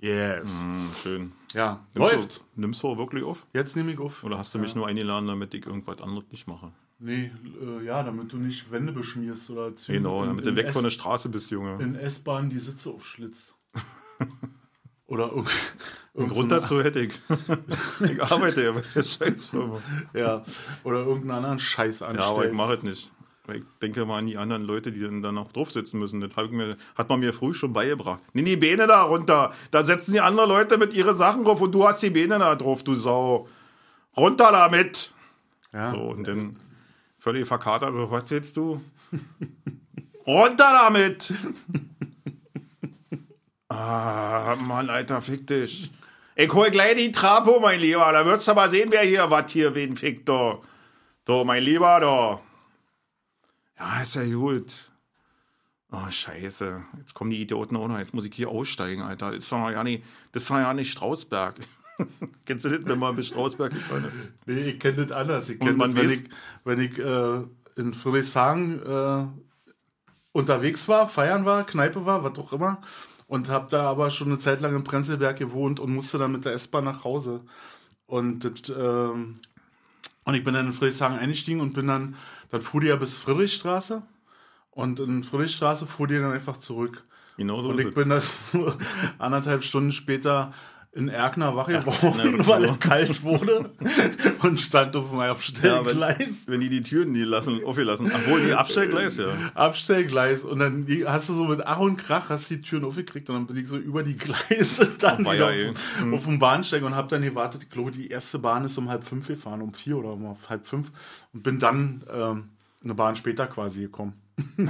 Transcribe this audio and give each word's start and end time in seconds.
Yes. 0.00 0.62
Hm, 0.62 0.88
schön. 1.02 1.32
Ja, 1.54 1.84
Nimmst 1.94 2.12
läuft. 2.12 2.36
Du, 2.54 2.60
nimmst 2.60 2.82
du 2.82 2.96
wirklich 2.98 3.24
auf? 3.24 3.46
Jetzt 3.52 3.74
nehme 3.74 3.92
ich 3.92 3.98
auf. 3.98 4.22
Oder 4.22 4.38
hast 4.38 4.54
du 4.54 4.58
mich 4.58 4.74
nur 4.74 4.86
eingeladen, 4.86 5.26
damit 5.26 5.52
ich 5.54 5.66
irgendwas 5.66 6.00
anderes 6.00 6.24
nicht 6.30 6.46
mache? 6.46 6.72
Nee, 7.00 7.30
äh, 7.60 7.84
ja, 7.84 8.02
damit 8.02 8.32
du 8.32 8.36
nicht 8.38 8.70
Wände 8.70 8.92
beschmierst 8.92 9.50
oder 9.50 9.74
Züge 9.74 9.98
Genau, 9.98 10.22
in- 10.22 10.28
damit 10.30 10.44
du 10.44 10.50
in 10.50 10.56
weg 10.56 10.72
von 10.72 10.82
der 10.82 10.88
S- 10.88 10.94
Straße 10.94 11.28
bist, 11.28 11.50
Junge. 11.50 11.82
in 11.82 11.94
S-Bahn 11.96 12.50
die 12.50 12.58
Sitze 12.58 12.90
aufschlitzt. 12.90 13.54
oder 15.06 15.26
irg- 15.32 15.36
Und 16.14 16.22
irgend 16.22 16.32
Grund 16.32 16.52
dazu 16.52 16.82
hätte 16.82 17.00
ich. 17.00 17.12
ich 18.00 18.22
arbeite 18.22 18.64
ja 18.64 18.72
bei 18.72 18.82
der 18.94 19.02
Scheißfirma. 19.02 19.78
Ja, 20.14 20.42
oder 20.84 20.98
irgendeinen 21.00 21.30
anderen 21.44 21.58
Scheiß 21.60 22.00
Ja, 22.00 22.08
anstellst. 22.08 22.30
aber 22.32 22.46
ich 22.46 22.52
mache 22.52 22.74
es 22.74 22.82
nicht. 22.82 23.10
Ich 23.54 23.64
denke 23.80 24.04
mal 24.04 24.18
an 24.18 24.26
die 24.26 24.36
anderen 24.36 24.64
Leute, 24.64 24.92
die 24.92 25.00
dann, 25.00 25.22
dann 25.22 25.38
auch 25.38 25.50
drauf 25.52 25.70
sitzen 25.70 25.98
müssen. 25.98 26.20
Das 26.20 26.30
mir, 26.50 26.76
hat 26.94 27.08
man 27.08 27.20
mir 27.20 27.32
früh 27.32 27.54
schon 27.54 27.72
beigebracht. 27.72 28.20
Nimm 28.34 28.44
die 28.44 28.56
Beine 28.56 28.86
da 28.86 29.02
runter. 29.02 29.52
Da 29.70 29.82
setzen 29.82 30.12
die 30.12 30.20
anderen 30.20 30.50
Leute 30.50 30.76
mit 30.76 30.92
ihre 30.94 31.14
Sachen 31.14 31.44
drauf 31.44 31.60
und 31.60 31.74
du 31.74 31.86
hast 31.86 32.02
die 32.02 32.10
Beine 32.10 32.38
da 32.38 32.54
drauf, 32.54 32.84
du 32.84 32.94
Sau. 32.94 33.48
Runter 34.16 34.52
damit! 34.52 35.12
Ja. 35.72 35.92
So, 35.92 35.98
und 35.98 36.26
dann 36.26 36.56
völlig 37.18 37.46
verkatert, 37.46 37.94
so, 37.94 38.10
was 38.10 38.24
willst 38.28 38.56
du? 38.56 38.82
Runter 40.26 40.88
damit! 40.90 41.32
ah, 43.68 44.56
Mann, 44.60 44.90
Alter, 44.90 45.22
fick 45.22 45.46
dich. 45.46 45.90
Ich 46.36 46.52
hol 46.52 46.70
gleich 46.70 46.96
die 46.96 47.12
Trapo, 47.12 47.60
mein 47.60 47.80
Lieber. 47.80 48.12
Da 48.12 48.24
wirst 48.26 48.46
du 48.46 48.54
mal 48.54 48.70
sehen, 48.70 48.90
wer 48.90 49.02
hier 49.02 49.30
was 49.30 49.50
hier 49.50 49.74
wen 49.74 49.96
fickt, 49.96 50.28
da. 50.28 50.58
So, 51.26 51.44
mein 51.44 51.62
Lieber, 51.62 51.98
da. 52.00 52.40
Ja, 53.78 54.02
ist 54.02 54.14
ja 54.14 54.24
gut. 54.24 54.90
Oh, 55.90 56.10
scheiße. 56.10 56.84
Jetzt 56.98 57.14
kommen 57.14 57.30
die 57.30 57.40
Idioten 57.40 57.76
auch 57.76 57.88
noch. 57.88 57.98
Jetzt 57.98 58.12
muss 58.12 58.24
ich 58.24 58.34
hier 58.34 58.50
aussteigen, 58.50 59.02
Alter. 59.02 59.30
Das 59.30 59.44
ist 59.44 59.52
doch 59.52 59.70
ja 59.70 59.82
nicht, 59.84 60.04
das 60.32 60.46
doch 60.46 60.56
ja 60.56 60.74
nicht 60.74 60.90
Strausberg. 60.90 61.54
Kennst 62.44 62.64
du 62.64 62.68
das, 62.68 62.84
wenn 62.84 62.98
man 62.98 63.16
bis 63.16 63.28
Strausberg 63.28 63.72
gefahren 63.72 64.04
ist? 64.04 64.18
Nee, 64.46 64.60
ich 64.60 64.80
kenne 64.80 65.06
das 65.06 65.16
anders. 65.16 65.48
Ich 65.48 65.58
kenne 65.58 65.78
das, 65.78 65.94
wenn 65.94 66.10
ich, 66.10 66.24
wenn 66.64 66.80
ich 66.80 66.98
äh, 66.98 67.80
in 67.80 67.94
Friedrichshagen 67.94 68.82
äh, 68.82 69.26
unterwegs 70.32 70.88
war, 70.88 71.08
feiern 71.08 71.44
war, 71.44 71.64
Kneipe 71.64 72.04
war, 72.04 72.22
was 72.22 72.38
auch 72.38 72.52
immer. 72.52 72.80
Und 73.26 73.48
habe 73.48 73.66
da 73.70 73.84
aber 73.84 74.10
schon 74.10 74.28
eine 74.28 74.38
Zeit 74.38 74.60
lang 74.60 74.74
in 74.74 74.84
Prenzlberg 74.84 75.36
gewohnt 75.38 75.80
und 75.80 75.92
musste 75.92 76.18
dann 76.18 76.32
mit 76.32 76.44
der 76.44 76.52
S-Bahn 76.52 76.84
nach 76.84 77.04
Hause. 77.04 77.42
Und, 78.06 78.44
das, 78.44 78.68
ähm, 78.74 79.34
und 80.24 80.34
ich 80.34 80.44
bin 80.44 80.54
dann 80.54 80.66
in 80.66 80.72
Friedrichshagen 80.72 81.18
eingestiegen 81.18 81.60
und 81.60 81.74
bin 81.74 81.86
dann, 81.88 82.16
dann 82.50 82.62
fuhr 82.62 82.80
die 82.80 82.88
ja 82.88 82.96
bis 82.96 83.18
Friedrichstraße. 83.18 84.02
Und 84.70 85.00
in 85.00 85.24
Friedrichstraße 85.24 85.86
fuhr 85.86 86.06
die 86.06 86.18
dann 86.18 86.32
einfach 86.32 86.56
zurück. 86.56 87.04
Genau 87.36 87.62
so 87.62 87.70
Und 87.70 87.78
ich 87.80 87.94
bin 87.94 88.08
dann 88.08 88.22
anderthalb 89.18 89.64
Stunden 89.64 89.92
später 89.92 90.52
in 90.98 91.08
Erkner 91.08 91.54
wach 91.54 91.68
geworden, 91.68 92.44
weil 92.46 92.64
es 92.64 92.80
kalt 92.80 93.22
wurde 93.22 93.70
und 94.42 94.58
stand 94.58 94.96
auf 94.96 95.10
dem 95.10 95.18
Ja, 95.20 95.26
wenn, 95.26 95.30
Abstellgleis. 95.30 96.42
wenn 96.46 96.60
die 96.60 96.68
die 96.68 96.80
Türen 96.80 97.14
die 97.14 97.22
lassen, 97.22 97.64
aufgelassen. 97.64 98.10
Obwohl, 98.12 98.44
die 98.44 98.52
Abstellgleis, 98.52 99.16
ja. 99.16 99.28
Abstellgleis 99.54 100.42
und 100.42 100.58
dann 100.58 100.86
hast 101.06 101.28
du 101.28 101.34
so 101.34 101.44
mit 101.44 101.64
Ach 101.64 101.78
und 101.78 101.96
Krach 101.98 102.30
hast 102.30 102.50
die 102.50 102.60
Türen 102.60 102.84
aufgekriegt 102.84 103.30
und 103.30 103.36
dann 103.36 103.46
bin 103.46 103.56
ich 103.56 103.68
so 103.68 103.76
über 103.76 104.02
die 104.02 104.16
Gleise 104.16 104.92
dann 104.98 105.24
Oh, 105.24 105.32
wieder 105.32 105.46
auf, 105.46 105.52
ey. 106.02 106.14
auf 106.14 106.24
dem 106.24 106.38
Bahnsteig 106.40 106.82
und 106.82 106.94
habe 106.96 107.08
dann 107.08 107.22
gewartet. 107.22 107.62
Ich 107.62 107.70
glaube, 107.70 107.92
die 107.92 108.08
erste 108.08 108.38
Bahn 108.40 108.64
ist 108.64 108.76
um 108.76 108.88
halb 108.88 109.04
fünf 109.04 109.28
gefahren, 109.28 109.62
um 109.62 109.72
vier 109.74 109.96
oder 109.98 110.12
um 110.14 110.36
halb 110.48 110.66
fünf 110.66 110.90
und 111.32 111.42
bin 111.44 111.60
dann 111.60 112.02
ähm, 112.12 112.48
eine 112.82 112.94
Bahn 112.94 113.14
später 113.14 113.46
quasi 113.46 113.82
gekommen. 113.82 114.14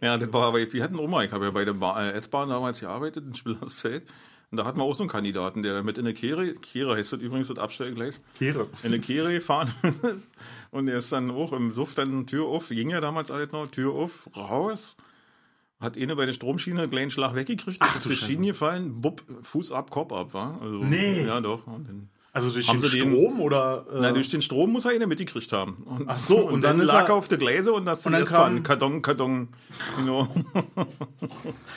Ja, 0.00 0.18
das 0.18 0.32
war 0.32 0.48
aber, 0.48 0.58
wir 0.58 0.82
hatten 0.82 0.98
Oma, 0.98 1.22
ich 1.24 1.32
habe 1.32 1.44
ja 1.46 1.50
bei 1.50 1.64
der 1.64 1.74
äh, 1.74 2.12
S-Bahn 2.12 2.48
damals 2.48 2.80
gearbeitet 2.80 3.24
in 3.26 3.34
Spillersfeld. 3.34 4.04
Und 4.50 4.58
da 4.58 4.64
hatten 4.64 4.78
wir 4.78 4.84
auch 4.84 4.94
so 4.94 5.02
einen 5.02 5.10
Kandidaten, 5.10 5.62
der 5.62 5.82
mit 5.82 5.98
in 5.98 6.04
der 6.04 6.14
Kehre, 6.14 6.54
Kehre 6.54 6.96
heißt 6.96 7.12
das 7.12 7.20
übrigens 7.20 7.48
das 7.48 7.58
Abstellgleis, 7.58 8.20
Kehre. 8.38 8.68
in 8.82 8.92
der 8.92 9.00
Kehre 9.00 9.32
gefahren 9.32 9.72
ist. 10.02 10.32
Und 10.70 10.88
er 10.88 10.98
ist 10.98 11.10
dann 11.12 11.30
auch 11.30 11.52
im 11.52 11.72
Suff 11.72 11.94
dann 11.94 12.26
Tür 12.26 12.46
auf, 12.46 12.68
ging 12.68 12.90
ja 12.90 13.00
damals 13.00 13.30
alles 13.30 13.50
noch, 13.52 13.66
Tür 13.68 13.92
auf, 13.92 14.28
raus. 14.36 14.96
Hat 15.80 15.98
eine 15.98 16.14
bei 16.16 16.24
der 16.24 16.32
Stromschiene 16.34 16.82
einen 16.82 16.90
kleinen 16.90 17.10
Schlag 17.10 17.34
weggekriegt, 17.34 17.78
ist 17.78 17.82
Ach, 17.82 17.96
auf 17.96 18.02
du 18.02 18.08
die. 18.10 18.16
Schiene 18.16 18.46
gefallen, 18.48 19.00
bupp, 19.00 19.22
Fuß 19.42 19.72
ab, 19.72 19.90
Kopf 19.90 20.12
ab, 20.12 20.32
war. 20.32 20.60
Also, 20.62 20.76
Nee. 20.78 21.24
Ja, 21.26 21.40
doch. 21.40 21.66
Und 21.66 21.88
dann, 21.88 22.08
Also 22.36 22.50
durch 22.50 22.66
Haben 22.68 22.80
den 22.80 22.90
sie 22.90 22.98
den- 22.98 23.10
Strom 23.12 23.40
oder? 23.40 23.86
Äh, 23.92 23.98
na, 24.00 24.10
durch 24.12 24.28
den 24.28 24.42
Strom 24.42 24.72
muss 24.72 24.84
er 24.84 24.90
eine 24.90 25.06
mitgekriegt 25.06 25.52
haben. 25.52 25.76
Und, 25.84 26.08
Ach 26.08 26.18
so, 26.18 26.38
und 26.38 26.62
dann 26.62 26.80
ist 26.80 26.86
lag 26.86 27.08
er- 27.08 27.14
auf 27.14 27.28
der 27.28 27.38
Gleise 27.38 27.72
und 27.72 27.86
das 27.86 28.04
Und 28.04 28.12
dann 28.12 28.24
kam- 28.24 28.62
Karton, 28.64 29.02
Karton. 29.02 29.48
Genau. 29.98 30.26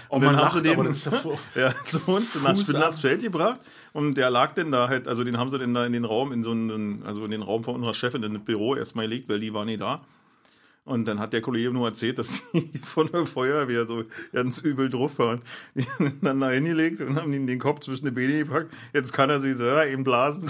oh, 0.09 0.19
dann 0.19 0.25
man 0.25 0.37
haben 0.37 0.57
sie 0.57 0.63
den- 0.63 0.95
ja 1.55 1.73
zu 1.85 1.99
uns 2.07 2.35
nach 2.41 2.49
Fuß 2.55 2.61
Spindlersfeld 2.63 3.21
gebracht 3.21 3.61
und 3.93 4.15
der 4.17 4.31
lag 4.31 4.53
denn 4.55 4.71
da 4.71 4.87
halt, 4.89 5.07
also 5.07 5.23
den 5.23 5.37
haben 5.37 5.51
sie 5.51 5.59
denn 5.59 5.75
da 5.75 5.85
in 5.85 5.93
den 5.93 6.05
Raum, 6.05 6.31
in 6.31 6.41
so 6.43 6.51
einen, 6.51 7.03
also 7.05 7.23
in 7.25 7.31
den 7.31 7.43
Raum 7.43 7.63
von 7.63 7.75
unserer 7.75 7.93
Chefin, 7.93 8.23
in 8.23 8.33
das 8.33 8.43
Büro 8.43 8.75
erstmal 8.75 9.05
gelegt, 9.07 9.29
weil 9.29 9.39
die 9.39 9.53
war 9.53 9.63
nicht 9.63 9.81
da. 9.81 10.01
Und 10.87 11.05
dann 11.05 11.19
hat 11.19 11.33
der 11.33 11.41
Kollege 11.41 11.69
nur 11.69 11.85
erzählt, 11.85 12.17
dass 12.17 12.41
die 12.53 12.77
von 12.77 13.07
der 13.11 13.25
Feuerwehr 13.25 13.85
so 13.85 14.05
ganz 14.31 14.59
übel 14.59 14.87
drauf 14.87 15.19
waren. 15.19 15.41
Die 15.75 15.83
haben 15.83 16.05
ihn 16.05 16.19
dann 16.21 16.39
da 16.39 16.49
hingelegt 16.49 17.01
und 17.01 17.17
haben 17.17 17.33
ihn 17.33 17.45
den 17.45 17.59
Kopf 17.59 17.81
zwischen 17.81 18.05
die 18.05 18.11
Beine 18.11 18.45
gepackt. 18.45 18.73
Jetzt 18.93 19.11
kann 19.11 19.29
er 19.29 19.41
sich 19.41 19.57
selber 19.57 19.85
eben 19.85 20.05
blasen. 20.05 20.49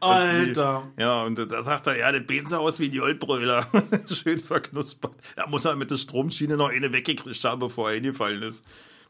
Alter. 0.00 0.88
Ja, 0.96 1.24
und 1.24 1.36
da 1.36 1.62
sagt 1.64 1.88
er, 1.88 1.96
ja, 1.96 2.12
das 2.12 2.24
Bein 2.28 2.46
sah 2.46 2.58
aus 2.58 2.78
wie 2.78 2.86
ein 2.86 2.92
Joldbröler. 2.92 3.66
Schön 4.06 4.38
verknuspert. 4.38 5.16
Da 5.34 5.48
muss 5.48 5.64
er 5.64 5.74
mit 5.74 5.90
der 5.90 5.96
Stromschiene 5.96 6.56
noch 6.56 6.70
eine 6.70 6.92
weggekriegt 6.92 7.42
haben, 7.42 7.58
bevor 7.58 7.88
er 7.88 7.96
hingefallen 7.96 8.44
ist. 8.44 8.62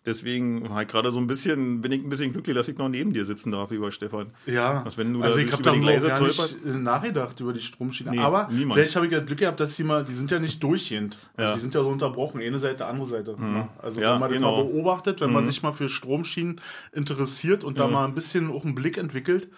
Deswegen 0.07 0.65
ich 0.65 0.89
gerade 0.89 1.11
so 1.13 1.19
ein 1.19 1.27
bisschen, 1.27 1.81
bin 1.81 1.91
ich 1.93 2.05
ein 2.05 2.11
bisschen 2.11 2.33
glücklich, 2.33 2.55
dass 2.55 2.69
ich 2.69 2.77
noch 2.77 2.89
neben 2.91 3.13
dir 3.15 3.25
sitzen 3.25 3.51
darf, 3.53 3.71
lieber 3.71 3.91
Stefan. 3.91 4.27
Ja, 4.45 4.85
Was, 4.85 4.99
wenn 4.99 5.15
du 5.15 5.23
also 5.23 5.39
da 5.39 5.43
ich 5.43 5.53
habe 5.53 5.63
da 5.63 5.73
Gleise 5.73 6.09
gar 6.09 6.21
nicht 6.21 6.59
äh, 6.67 6.69
nachgedacht 6.69 7.41
über 7.41 7.53
die 7.55 7.61
Stromschiene. 7.61 8.11
Nee, 8.11 8.19
aber 8.19 8.49
niemand. 8.51 8.79
vielleicht 8.79 8.97
habe 8.97 9.07
ich 9.07 9.13
ja 9.13 9.21
Glück 9.21 9.39
gehabt, 9.39 9.61
dass 9.61 9.77
die 9.77 9.85
mal, 9.85 10.05
die 10.05 10.15
sind 10.15 10.31
ja 10.31 10.39
nicht 10.39 10.63
durchgehend. 10.63 11.17
Also 11.37 11.49
Ja. 11.51 11.55
Die 11.55 11.61
sind 11.61 11.75
ja 11.75 11.83
so 11.83 11.89
unterbrochen, 11.89 12.43
eine 12.43 12.59
Seite, 12.59 12.87
andere 12.87 13.07
Seite. 13.07 13.41
ne? 13.41 13.69
Also 13.81 14.01
Ja, 14.01 14.13
wenn 14.15 14.21
man 14.21 14.29
das 14.31 14.37
genau. 14.39 14.57
mal 14.57 14.65
beobachtet, 14.65 15.21
wenn 15.23 15.33
man 15.33 15.47
sich 15.47 15.63
mal 15.63 15.73
für 15.73 15.89
Stromschienen 15.89 16.61
interessiert 16.93 17.65
und 17.65 17.79
da 17.79 17.89
mal 17.89 18.05
ein 18.05 18.15
bisschen 18.15 18.51
auch 18.51 18.65
einen 18.65 18.75
Blick 18.75 18.99
entwickelt, 18.99 19.49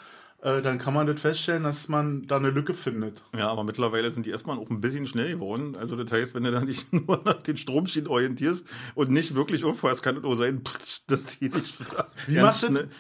äh, 0.43 0.61
dann 0.63 0.79
kann 0.79 0.95
man 0.95 1.07
das 1.07 1.21
feststellen, 1.21 1.63
dass 1.65 1.89
man 1.89 2.27
da 2.27 2.37
eine 2.37 2.51
Lücke 2.51 2.75
findet. 2.75 3.23
Ja, 3.37 3.49
aber 3.49 3.65
mittlerweile 3.65 4.11
sind 4.11 4.27
die 4.27 4.31
erstmal 4.31 4.59
auch 4.59 4.71
ein 4.71 4.81
bisschen 4.81 5.07
schnell 5.07 5.33
geworden. 5.35 5.75
Also 5.77 5.97
das 5.97 6.11
heißt, 6.13 6.35
wenn 6.35 6.45
du 6.45 6.53
dann 6.53 6.67
nicht 6.67 6.93
nur 6.93 7.21
nach 7.25 7.43
den 7.43 7.57
Stromschienen 7.57 8.09
orientierst 8.09 8.67
und 8.95 9.11
nicht 9.11 9.35
wirklich 9.35 9.65
auffährst, 9.65 10.03
kann 10.03 10.17
es 10.17 10.25
auch 10.25 10.35
sein, 10.35 10.61
dass 11.07 11.39
die 11.39 11.49
nicht 11.49 11.75
Wie 12.27 12.35
ganz 12.37 12.67
schnell. 12.67 12.89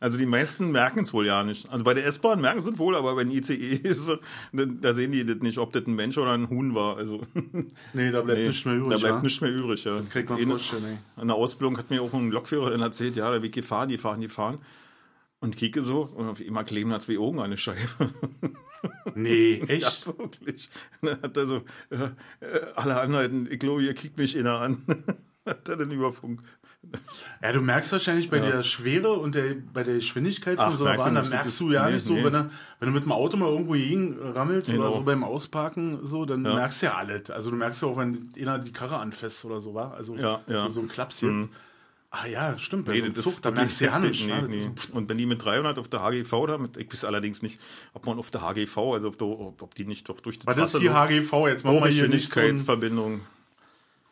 Also 0.00 0.16
die 0.18 0.26
meisten 0.26 0.70
merken 0.70 1.00
es 1.00 1.12
wohl 1.12 1.26
ja 1.26 1.42
nicht. 1.42 1.68
Also 1.70 1.84
bei 1.84 1.94
der 1.94 2.06
S-Bahn 2.06 2.40
merken 2.40 2.60
sie 2.60 2.70
es 2.70 2.78
wohl, 2.78 2.94
aber 2.96 3.16
wenn 3.16 3.30
ICE 3.30 3.54
ist, 3.54 4.10
da, 4.52 4.94
sehen 4.94 5.12
die 5.12 5.24
das 5.26 5.38
nicht, 5.38 5.58
ob 5.58 5.72
das 5.72 5.86
ein 5.86 5.94
Mensch 5.94 6.16
oder 6.18 6.32
ein 6.32 6.48
Huhn 6.48 6.74
war. 6.74 6.96
Also 6.96 7.20
Nee, 7.92 8.10
da 8.12 8.20
bleibt 8.22 8.38
nee, 8.40 8.46
nichts 8.48 8.64
mehr 8.64 8.74
übrig. 8.76 8.92
da 8.92 8.98
bleibt 8.98 9.16
ja? 9.16 9.22
nichts 9.22 9.40
mehr 9.40 9.50
übrig. 9.52 9.84
Ja. 9.84 10.00
kriegt 10.10 10.30
man 10.30 10.38
In- 10.38 10.50
vorstellen, 10.50 10.84
ey. 11.16 11.22
in 11.22 11.28
der 11.28 11.36
Ausbildung 11.36 11.78
hat 11.78 11.90
mir 11.90 12.00
auch 12.02 12.12
ein 12.12 12.30
Lokführer 12.30 12.70
dann 12.70 12.80
erzählt, 12.80 13.16
ja, 13.16 13.30
da 13.30 13.42
wird 13.42 13.54
gefahren, 13.54 13.88
die 13.88 13.98
fahren, 13.98 14.20
die 14.20 14.28
fahren. 14.28 14.58
Und 15.40 15.56
kicke 15.56 15.82
so 15.82 16.02
und 16.02 16.28
auf 16.28 16.40
einmal 16.40 16.64
kleben 16.64 16.90
da 16.90 16.98
zwei 16.98 17.18
Augen 17.18 17.38
an 17.40 17.50
der 17.50 17.56
Scheibe. 17.56 17.80
Nee, 19.14 19.56
Ja, 19.68 19.74
echt? 19.74 20.06
wirklich. 20.06 20.68
Dann 21.02 21.20
hat 21.20 21.36
er 21.36 21.46
so, 21.46 21.62
äh, 21.90 22.04
äh, 22.40 22.66
alle 22.76 23.00
anderen, 23.00 23.50
ich 23.50 23.58
glaube, 23.58 23.82
ihr 23.82 23.94
kickt 23.94 24.18
mich 24.18 24.36
inner 24.36 24.60
an. 24.60 24.78
hat 25.46 25.68
er 25.68 25.76
dann 25.76 25.90
über 25.90 26.12
Funk. 26.12 26.42
Ja, 27.42 27.52
du 27.52 27.60
merkst 27.60 27.90
wahrscheinlich 27.90 28.30
bei 28.30 28.38
der 28.38 28.62
Schwere 28.62 29.14
und 29.14 29.34
der, 29.34 29.56
bei 29.72 29.82
der 29.82 29.96
Geschwindigkeit 29.96 30.56
von 30.58 30.66
Ach, 30.66 30.72
so 30.76 30.84
einer 30.84 30.96
Bahn, 30.96 31.14
da 31.16 31.22
merkst 31.22 31.58
du 31.58 31.72
ja 31.72 31.86
nee, 31.88 31.96
nicht 31.96 32.06
so, 32.06 32.12
nee. 32.14 32.22
wenn, 32.24 32.32
du, 32.32 32.50
wenn 32.78 32.88
du 32.88 32.94
mit 32.94 33.04
dem 33.04 33.10
Auto 33.12 33.36
mal 33.36 33.48
irgendwo 33.48 33.72
gegen 33.72 34.16
rammelst 34.20 34.68
Genau. 34.70 34.84
oder 34.84 34.92
so 34.92 35.02
beim 35.02 35.24
Ausparken, 35.24 36.06
so, 36.06 36.24
dann 36.24 36.42
merkst 36.42 36.82
du 36.82 36.86
ja 36.86 36.94
alles. 36.94 37.30
Also 37.30 37.50
du 37.50 37.56
merkst 37.56 37.82
ja 37.82 37.88
auch, 37.88 37.96
wenn 37.98 38.32
einer 38.38 38.60
die 38.60 38.72
Karre 38.72 38.98
anfasst 38.98 39.44
oder 39.44 39.60
so, 39.60 39.74
war. 39.74 39.94
Also 39.94 40.14
Ja, 40.14 40.40
ja. 40.46 40.66
du 40.66 40.72
so 40.72 40.80
ein 40.80 40.88
Klaps 40.88 41.18
gibt. 41.20 41.48
Ah 42.10 42.26
ja, 42.26 42.56
stimmt. 42.58 42.88
Nee, 42.88 43.00
so 43.00 43.08
das 43.08 43.24
Zug, 43.24 43.32
ist 43.34 43.44
da 43.44 43.50
merkst 43.50 43.80
du 43.82 43.98
nicht. 44.00 44.26
Nee, 44.26 44.32
ne? 44.32 44.48
nee. 44.48 44.70
Und 44.92 45.10
wenn 45.10 45.18
die 45.18 45.26
mit 45.26 45.44
300 45.44 45.78
auf 45.78 45.88
der 45.88 46.02
HGV 46.02 46.46
da, 46.46 46.56
mit, 46.56 46.78
ich 46.78 46.90
weiß 46.90 47.04
allerdings 47.04 47.42
nicht, 47.42 47.60
ob 47.92 48.06
man 48.06 48.18
auf 48.18 48.30
der 48.30 48.40
HGV, 48.40 48.78
also 48.78 49.08
auf 49.08 49.16
der, 49.16 49.26
ob 49.26 49.74
die 49.74 49.84
nicht 49.84 50.08
doch 50.08 50.20
durch 50.20 50.38
die 50.38 50.48
ist 50.48 50.54
Trasse 50.54 50.80
die 50.80 50.88
HGV? 50.88 51.32
Jetzt 51.48 51.64
machen 51.64 51.84
wir 51.84 51.88
hier 51.88 52.08
nicht 52.08 52.32
so 52.32 52.40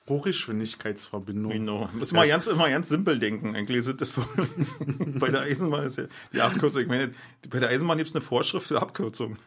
Hochgeschwindigkeitsverbindung. 0.09 1.51
Genau. 1.51 1.89
Muss 1.93 2.13
mal 2.13 2.29
ganz, 2.29 2.47
immer 2.47 2.69
ganz 2.71 2.89
simpel 2.89 3.19
denken. 3.19 3.57
Eigentlich 3.57 3.79
ist 3.87 4.01
das 4.01 4.13
bei 5.19 5.29
der 5.31 5.41
Eisenbahn 5.43 5.85
ist 5.85 5.99
ja 5.99 6.05
die 6.33 6.41
Abkürzung. 6.41 6.83
Ich 6.83 6.89
meine, 6.89 7.11
bei 7.51 7.59
der 7.59 7.71
Eisenbahn 7.71 7.99
gibt 7.99 8.11
es 8.11 8.15
eine 8.15 8.23
Vorschrift 8.23 8.69
für 8.69 8.81
Abkürzung. 8.81 9.37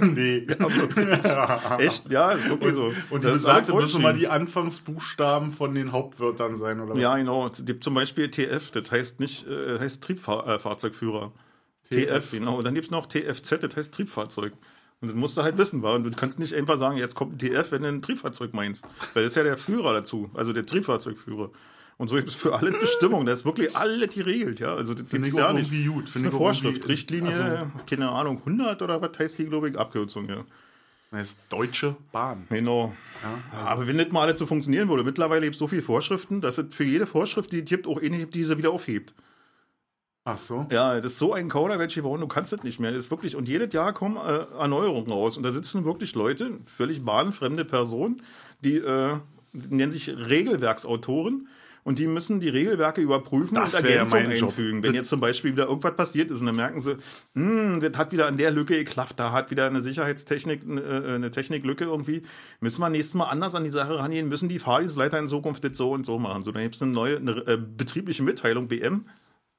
Nee. 0.00 0.46
Echt? 1.78 2.10
Ja, 2.10 2.32
ist 2.32 2.48
wirklich 2.48 2.74
so. 2.74 2.92
Und 3.10 3.24
Das 3.24 3.44
alles 3.44 3.68
müssen 3.68 4.02
mal 4.02 4.14
die 4.14 4.28
Anfangsbuchstaben 4.28 5.52
von 5.52 5.74
den 5.74 5.92
Hauptwörtern 5.92 6.58
sein, 6.58 6.80
oder 6.80 6.94
was? 6.94 7.00
Ja, 7.00 7.16
genau. 7.16 7.46
Es 7.46 7.64
gibt 7.64 7.84
zum 7.84 7.94
Beispiel 7.94 8.30
TF, 8.30 8.70
das 8.72 8.90
heißt 8.90 9.20
nicht, 9.20 9.46
äh, 9.46 9.78
heißt 9.78 10.02
Triebfahrzeugführer. 10.02 11.32
TF, 11.90 12.30
genau. 12.32 12.58
Und 12.58 12.64
dann 12.64 12.74
gibt 12.74 12.86
es 12.86 12.90
noch 12.90 13.06
TFZ, 13.06 13.62
das 13.62 13.76
heißt 13.76 13.94
Triebfahrzeug. 13.94 14.52
Und 15.00 15.08
das 15.08 15.16
musst 15.16 15.36
du 15.36 15.42
halt 15.42 15.58
wissen, 15.58 15.82
war. 15.82 15.94
Und 15.94 16.04
du 16.04 16.10
kannst 16.10 16.38
nicht 16.38 16.54
einfach 16.54 16.78
sagen, 16.78 16.96
jetzt 16.96 17.14
kommt 17.14 17.34
ein 17.34 17.38
TF, 17.38 17.72
wenn 17.72 17.82
du 17.82 17.88
ein 17.88 18.02
Triebfahrzeug 18.02 18.54
meinst. 18.54 18.86
Weil 19.12 19.24
das 19.24 19.32
ist 19.32 19.36
ja 19.36 19.42
der 19.42 19.56
Führer 19.58 19.92
dazu, 19.92 20.30
also 20.34 20.52
der 20.52 20.64
Triebfahrzeugführer. 20.64 21.50
Und 21.96 22.08
so 22.08 22.16
gibt 22.16 22.28
es 22.30 22.34
für 22.34 22.54
alle 22.54 22.72
Bestimmungen. 22.80 23.26
Da 23.26 23.32
ist 23.32 23.44
wirklich 23.44 23.76
alles 23.76 24.14
geregelt, 24.14 24.60
ja. 24.60 24.74
Also 24.74 24.94
das 24.94 25.04
ich 25.12 25.32
auch 25.34 25.38
ja 25.38 25.52
nicht. 25.52 25.70
gut. 25.86 26.04
Das 26.06 26.16
ist 26.16 26.22
eine 26.22 26.32
Vorschrift, 26.32 26.88
Richtlinie, 26.88 27.32
also- 27.34 27.66
keine 27.86 28.10
Ahnung, 28.10 28.38
100 28.38 28.80
oder 28.82 29.00
was 29.00 29.18
heißt 29.18 29.38
die, 29.38 29.44
glaube 29.46 29.68
ich, 29.70 29.78
Abkürzung, 29.78 30.28
ja. 30.28 30.44
Das 31.10 31.28
ist 31.28 31.36
Deutsche 31.48 31.94
Bahn. 32.10 32.44
Genau. 32.48 32.92
Ja, 33.52 33.60
aber 33.68 33.86
wenn 33.86 33.98
das 33.98 34.10
mal 34.10 34.22
alles 34.26 34.38
so 34.40 34.46
funktionieren 34.46 34.88
würde, 34.88 35.04
mittlerweile 35.04 35.42
gibt 35.42 35.54
es 35.54 35.60
so 35.60 35.68
viele 35.68 35.82
Vorschriften, 35.82 36.40
dass 36.40 36.58
es 36.58 36.74
für 36.74 36.82
jede 36.82 37.06
Vorschrift, 37.06 37.52
die 37.52 37.60
es 37.60 37.64
gibt, 37.66 37.86
auch 37.86 38.00
eine 38.02 38.18
gibt, 38.18 38.34
die 38.34 38.42
sie 38.42 38.58
wieder 38.58 38.70
aufhebt. 38.72 39.14
Ach 40.26 40.38
so. 40.38 40.66
Ja, 40.70 40.96
das 40.96 41.12
ist 41.12 41.18
so 41.18 41.34
ein 41.34 41.48
Kauderwelsch 41.48 41.94
geworden, 41.94 42.22
du 42.22 42.28
kannst 42.28 42.50
das 42.52 42.62
nicht 42.62 42.80
mehr. 42.80 42.90
Das 42.90 43.00
ist 43.00 43.10
wirklich, 43.10 43.36
und 43.36 43.46
jedes 43.46 43.74
Jahr 43.74 43.92
kommen 43.92 44.16
äh, 44.16 44.58
Erneuerungen 44.58 45.10
raus. 45.10 45.36
Und 45.36 45.42
da 45.42 45.52
sitzen 45.52 45.84
wirklich 45.84 46.14
Leute, 46.14 46.60
völlig 46.64 47.04
bahnfremde 47.04 47.66
Personen, 47.66 48.22
die, 48.62 48.76
äh, 48.78 49.16
nennen 49.52 49.90
sich 49.90 50.08
Regelwerksautoren. 50.08 51.48
Und 51.84 51.98
die 51.98 52.06
müssen 52.06 52.40
die 52.40 52.48
Regelwerke 52.48 53.02
überprüfen 53.02 53.56
Das 53.56 53.74
und 53.74 53.84
Ergänzungen 53.84 54.30
Job. 54.30 54.48
einfügen. 54.48 54.82
Wenn 54.82 54.94
jetzt 54.94 55.10
zum 55.10 55.20
Beispiel 55.20 55.52
wieder 55.52 55.66
irgendwas 55.66 55.94
passiert 55.94 56.30
ist 56.30 56.40
und 56.40 56.46
dann 56.46 56.56
merken 56.56 56.80
sie, 56.80 56.96
hm, 57.34 57.80
das 57.80 57.98
hat 57.98 58.10
wieder 58.10 58.26
an 58.26 58.38
der 58.38 58.50
Lücke 58.50 58.74
geklafft, 58.78 59.20
da 59.20 59.32
hat 59.32 59.50
wieder 59.50 59.66
eine 59.66 59.82
Sicherheitstechnik, 59.82 60.62
äh, 60.66 61.14
eine 61.14 61.30
Techniklücke 61.30 61.84
irgendwie, 61.84 62.22
müssen 62.60 62.80
wir 62.80 62.88
nächstes 62.88 63.12
Mal 63.12 63.26
anders 63.26 63.54
an 63.54 63.64
die 63.64 63.70
Sache 63.70 63.98
rangehen, 63.98 64.28
müssen 64.30 64.48
die 64.48 64.58
Fahrdienstleiter 64.58 65.18
in 65.18 65.28
Zukunft 65.28 65.62
das 65.62 65.76
so 65.76 65.90
und 65.92 66.06
so 66.06 66.18
machen. 66.18 66.42
So, 66.42 66.52
dann 66.52 66.62
gibt 66.62 66.74
es 66.74 66.80
eine 66.80 66.92
neue 66.92 67.18
eine, 67.18 67.32
äh, 67.46 67.58
betriebliche 67.58 68.22
Mitteilung, 68.22 68.66
BM, 68.66 69.04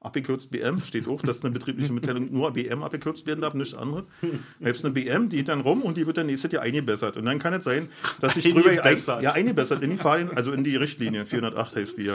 abgekürzt 0.00 0.50
BM, 0.50 0.80
steht 0.80 1.08
auch, 1.08 1.22
dass 1.22 1.42
eine 1.42 1.52
betriebliche 1.52 1.92
Mitteilung 1.92 2.30
nur 2.32 2.52
BM 2.52 2.82
abgekürzt 2.82 3.26
werden 3.26 3.40
darf, 3.40 3.54
nichts 3.54 3.74
anderes. 3.74 4.04
Es 4.60 4.84
eine 4.84 4.92
BM, 4.92 5.28
die 5.28 5.38
geht 5.46 5.48
dann 5.48 5.60
rum 5.60 5.82
und 5.82 5.96
die 5.96 6.06
wird 6.06 6.16
dann 6.16 6.26
nächstes 6.26 6.52
Jahr 6.52 6.62
eingebessert. 6.62 7.16
Und 7.16 7.24
dann 7.24 7.38
kann 7.38 7.54
es 7.54 7.64
sein, 7.64 7.88
dass 8.20 8.34
sich 8.34 8.52
drüber 8.52 8.70
Eingebessert. 8.70 9.22
ja, 9.22 9.32
eingebessert 9.32 9.82
in 9.82 9.90
die 9.90 9.96
Fahrdienst, 9.96 10.36
also 10.36 10.52
in 10.52 10.64
die 10.64 10.76
Richtlinie, 10.76 11.26
408 11.26 11.76
heißt 11.76 11.98
die 11.98 12.04
ja. 12.04 12.14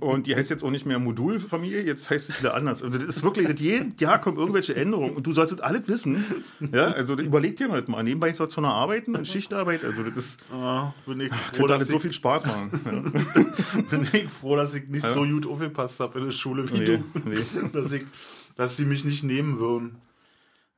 Und 0.00 0.26
die 0.26 0.34
heißt 0.36 0.50
jetzt 0.50 0.62
auch 0.64 0.70
nicht 0.70 0.86
mehr 0.86 0.98
Modulfamilie, 0.98 1.82
jetzt 1.82 2.10
heißt 2.10 2.26
sie 2.26 2.38
wieder 2.38 2.54
anders. 2.54 2.82
Also 2.82 2.98
das 2.98 3.06
ist 3.06 3.22
wirklich, 3.22 3.48
das 3.48 3.60
jedes 3.60 4.00
Jahr 4.00 4.20
kommen 4.20 4.36
irgendwelche 4.36 4.74
Änderungen 4.76 5.16
und 5.16 5.26
du 5.26 5.32
sollst 5.32 5.52
das 5.52 5.60
alles 5.60 5.88
wissen. 5.88 6.22
Ja, 6.72 6.92
also 6.92 7.14
überleg 7.14 7.56
dir 7.56 7.68
mal 7.68 7.80
das 7.80 7.88
mal. 7.88 8.02
Nebenbei 8.02 8.32
sollst 8.32 8.56
du 8.56 8.60
noch 8.60 8.74
arbeiten, 8.74 9.14
in 9.14 9.24
Schichtarbeit, 9.24 9.84
also 9.84 10.02
das 10.02 10.16
ist, 10.16 10.40
Ah, 10.52 10.92
bin 11.06 11.20
ich 11.20 11.32
froh, 11.32 11.66
könnte 11.66 11.78
dass 11.78 11.88
so 11.88 11.98
viel 11.98 12.12
Spaß 12.12 12.46
machen. 12.46 12.70
Ja. 12.84 13.80
bin 13.90 14.08
ich 14.12 14.30
froh, 14.30 14.56
dass 14.56 14.74
ich 14.74 14.88
nicht 14.88 15.06
so 15.06 15.24
gut 15.24 15.46
aufgepasst 15.46 16.00
habe 16.00 16.18
in 16.18 16.26
der 16.26 16.32
Schule 16.32 16.65
wie 16.72 16.78
Nee, 16.78 16.84
du. 16.84 17.04
nee. 17.24 17.36
Dass, 17.72 17.92
ich, 17.92 18.04
dass 18.56 18.76
sie 18.76 18.84
mich 18.84 19.04
nicht 19.04 19.22
nehmen 19.22 19.58
würden. 19.58 20.00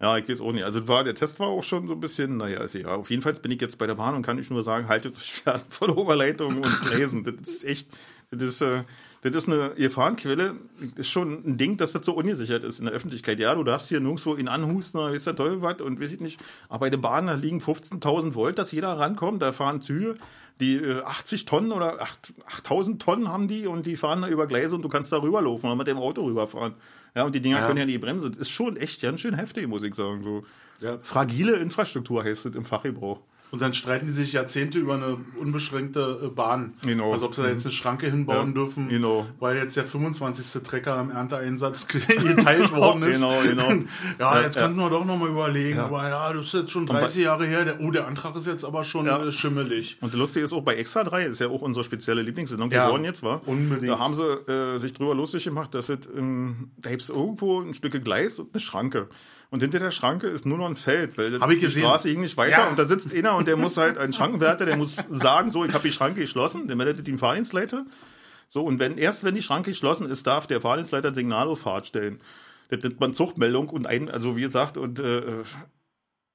Ja, 0.00 0.16
ich 0.16 0.28
weiß 0.28 0.40
auch 0.40 0.52
nicht. 0.52 0.64
Also 0.64 0.86
war, 0.86 1.02
der 1.02 1.14
Test 1.14 1.40
war 1.40 1.48
auch 1.48 1.64
schon 1.64 1.88
so 1.88 1.94
ein 1.94 2.00
bisschen, 2.00 2.36
naja, 2.36 2.60
ist 2.62 2.76
egal. 2.76 2.96
Auf 2.96 3.10
jeden 3.10 3.22
Fall 3.22 3.32
bin 3.34 3.50
ich 3.50 3.60
jetzt 3.60 3.78
bei 3.78 3.86
der 3.86 3.96
Bahn 3.96 4.14
und 4.14 4.22
kann 4.22 4.38
ich 4.38 4.48
nur 4.48 4.62
sagen, 4.62 4.88
haltet 4.88 5.16
euch 5.16 5.32
fern 5.32 5.60
von 5.68 5.90
Oberleitung 5.90 6.54
und 6.56 6.80
Gräsen. 6.82 7.24
das 7.24 7.34
ist 7.48 7.64
echt, 7.64 7.88
das 8.30 8.42
ist, 8.42 8.60
äh, 8.60 8.82
das 9.22 9.34
ist 9.34 9.48
eine 9.48 9.70
Gefahrenquelle. 9.70 10.54
Das 10.78 11.06
ist 11.06 11.10
schon 11.10 11.44
ein 11.44 11.56
Ding, 11.56 11.76
dass 11.78 11.92
das 11.92 12.06
so 12.06 12.12
ungesichert 12.12 12.62
ist 12.62 12.78
in 12.78 12.84
der 12.84 12.94
Öffentlichkeit. 12.94 13.40
Ja, 13.40 13.56
du 13.56 13.64
darfst 13.64 13.88
hier 13.88 13.98
nirgendwo 13.98 14.34
in 14.34 14.46
anhusten 14.46 15.00
oder 15.00 15.12
weiß 15.12 15.24
der 15.24 15.34
Teufel 15.34 15.62
was 15.62 15.80
und 15.80 16.00
weiß 16.00 16.12
ich 16.12 16.20
nicht. 16.20 16.40
Aber 16.68 16.80
bei 16.80 16.90
der 16.90 16.98
Bahn, 16.98 17.26
da 17.26 17.34
liegen 17.34 17.58
15.000 17.58 18.36
Volt, 18.36 18.58
dass 18.58 18.70
jeder 18.70 18.96
rankommt. 18.96 19.42
Da 19.42 19.52
fahren 19.52 19.80
Züge, 19.80 20.14
die 20.60 20.76
äh, 20.76 21.02
80 21.02 21.44
Tonnen 21.44 21.72
oder 21.72 22.00
8 22.00 22.32
8.000 22.64 22.98
Tonnen 22.98 23.28
haben 23.28 23.48
die 23.48 23.66
und 23.66 23.86
die 23.86 23.96
fahren 23.96 24.22
da 24.22 24.28
über 24.28 24.46
Gleise 24.46 24.74
und 24.74 24.82
du 24.82 24.88
kannst 24.88 25.12
da 25.12 25.20
rüberlaufen 25.22 25.66
oder 25.68 25.76
mit 25.76 25.86
dem 25.86 25.98
Auto 25.98 26.24
rüberfahren. 26.24 26.74
Ja, 27.14 27.24
und 27.24 27.34
die 27.34 27.40
Dinger 27.40 27.60
Ja. 27.60 27.66
können 27.66 27.78
ja 27.78 27.86
nie 27.86 27.98
bremsen. 27.98 28.30
Das 28.32 28.40
ist 28.42 28.50
schon 28.50 28.76
echt 28.76 29.00
ganz 29.02 29.20
schön 29.20 29.34
heftig, 29.34 29.66
muss 29.68 29.82
ich 29.82 29.94
sagen. 29.94 30.22
So. 30.22 30.44
Ja. 30.80 30.98
Fragile 31.02 31.56
Infrastruktur 31.56 32.22
heißt 32.24 32.46
es 32.46 32.54
im 32.54 32.64
Fachgebrauch. 32.64 33.20
Und 33.50 33.62
dann 33.62 33.72
streiten 33.72 34.06
die 34.06 34.12
sich 34.12 34.32
Jahrzehnte 34.34 34.78
über 34.78 34.94
eine 34.94 35.16
unbeschränkte 35.38 36.20
äh, 36.24 36.28
Bahn. 36.28 36.74
Genau. 36.82 37.12
Also 37.12 37.26
ob 37.26 37.34
sie 37.34 37.42
da 37.42 37.48
jetzt 37.48 37.64
eine 37.64 37.72
Schranke 37.72 38.10
hinbauen 38.10 38.48
Ja, 38.48 38.52
dürfen, 38.54 38.88
genau. 38.88 39.26
weil 39.40 39.56
jetzt 39.56 39.76
der 39.76 39.84
25. 39.84 40.62
Trecker 40.62 40.96
am 40.96 41.10
Ernteeinsatz 41.10 41.88
geteilt 41.88 42.72
worden 42.74 43.02
ist. 43.04 43.14
Genau, 43.14 43.32
genau. 43.44 43.70
ja, 43.70 44.34
Ja, 44.36 44.42
jetzt 44.42 44.56
ja. 44.56 44.62
könnten 44.62 44.78
wir 44.78 44.90
doch 44.90 45.04
nochmal 45.04 45.28
überlegen. 45.30 45.78
Aber 45.78 46.06
ja, 46.08 46.32
das 46.32 46.46
ist 46.46 46.54
jetzt 46.54 46.70
schon 46.72 46.86
30 46.86 47.22
Jahre 47.22 47.46
her. 47.46 47.64
Der, 47.64 47.80
oh, 47.80 47.90
der 47.90 48.06
Antrag 48.06 48.36
ist 48.36 48.46
jetzt 48.46 48.64
aber 48.64 48.84
schon 48.84 49.06
Ja. 49.06 49.24
äh, 49.24 49.32
schimmelig. 49.32 49.96
Und 50.00 50.12
das 50.12 50.18
Lustige 50.18 50.44
ist 50.44 50.52
auch 50.52 50.62
bei 50.62 50.74
Extra 50.76 51.04
3, 51.04 51.24
ist 51.26 51.40
ja 51.40 51.48
auch 51.48 51.62
unsere 51.62 51.84
spezielle 51.84 52.22
Lieblingssendung 52.22 52.70
Ja, 52.70 52.86
geworden 52.86 53.04
jetzt, 53.04 53.22
war. 53.22 53.40
unbedingt. 53.46 53.88
Da 53.90 53.98
haben 53.98 54.14
sie 54.14 54.24
äh, 54.24 54.78
sich 54.78 54.92
drüber 54.92 55.14
lustig 55.14 55.44
gemacht, 55.44 55.74
dass 55.74 55.88
es, 55.88 56.00
ähm, 56.16 56.70
da 56.76 56.90
gibt 56.90 57.02
es 57.02 57.08
irgendwo 57.08 57.60
ein 57.60 57.72
Stück 57.74 57.98
Gleis 58.04 58.38
und 58.38 58.48
eine 58.52 58.60
Schranke. 58.60 59.08
Und 59.50 59.62
hinter 59.62 59.78
der 59.78 59.90
Schranke 59.90 60.26
ist 60.26 60.44
nur 60.44 60.58
noch 60.58 60.66
ein 60.68 60.76
Feld, 60.76 61.16
weil 61.16 61.40
Hab 61.40 61.50
ich 61.50 61.56
die 61.56 61.64
gesehen. 61.66 61.82
Straße 61.82 62.10
ging 62.10 62.20
nicht 62.20 62.36
weiter. 62.36 62.58
Ja. 62.58 62.68
Und 62.68 62.78
da 62.78 62.84
sitzt 62.84 63.14
einer 63.14 63.34
und 63.36 63.48
der 63.48 63.56
muss 63.56 63.78
halt, 63.78 63.96
ein 63.96 64.12
Schrankenwärter, 64.12 64.66
der 64.66 64.76
muss 64.76 64.96
sagen, 65.08 65.50
so, 65.50 65.64
ich 65.64 65.72
habe 65.72 65.88
die 65.88 65.92
Schranke 65.92 66.20
geschlossen, 66.20 66.66
der 66.66 66.76
meldet 66.76 67.06
den 67.06 67.18
Fahrdienstleiter. 67.18 67.86
So, 68.48 68.62
und 68.64 68.78
wenn, 68.78 68.98
erst 68.98 69.24
wenn 69.24 69.34
die 69.34 69.42
Schranke 69.42 69.70
geschlossen 69.70 70.08
ist, 70.08 70.26
darf 70.26 70.46
der 70.46 70.60
Fahrdienstleiter 70.60 71.08
ein 71.08 71.14
Signal 71.14 71.48
auf 71.48 71.60
Fahrt 71.60 71.86
stellen. 71.86 72.20
Das 72.68 72.82
nennt 72.82 73.00
man 73.00 73.14
Zuchtmeldung 73.14 73.70
und 73.70 73.86
ein, 73.86 74.10
also 74.10 74.36
wie 74.36 74.42
gesagt, 74.42 74.76
und 74.76 74.98
äh, 74.98 75.22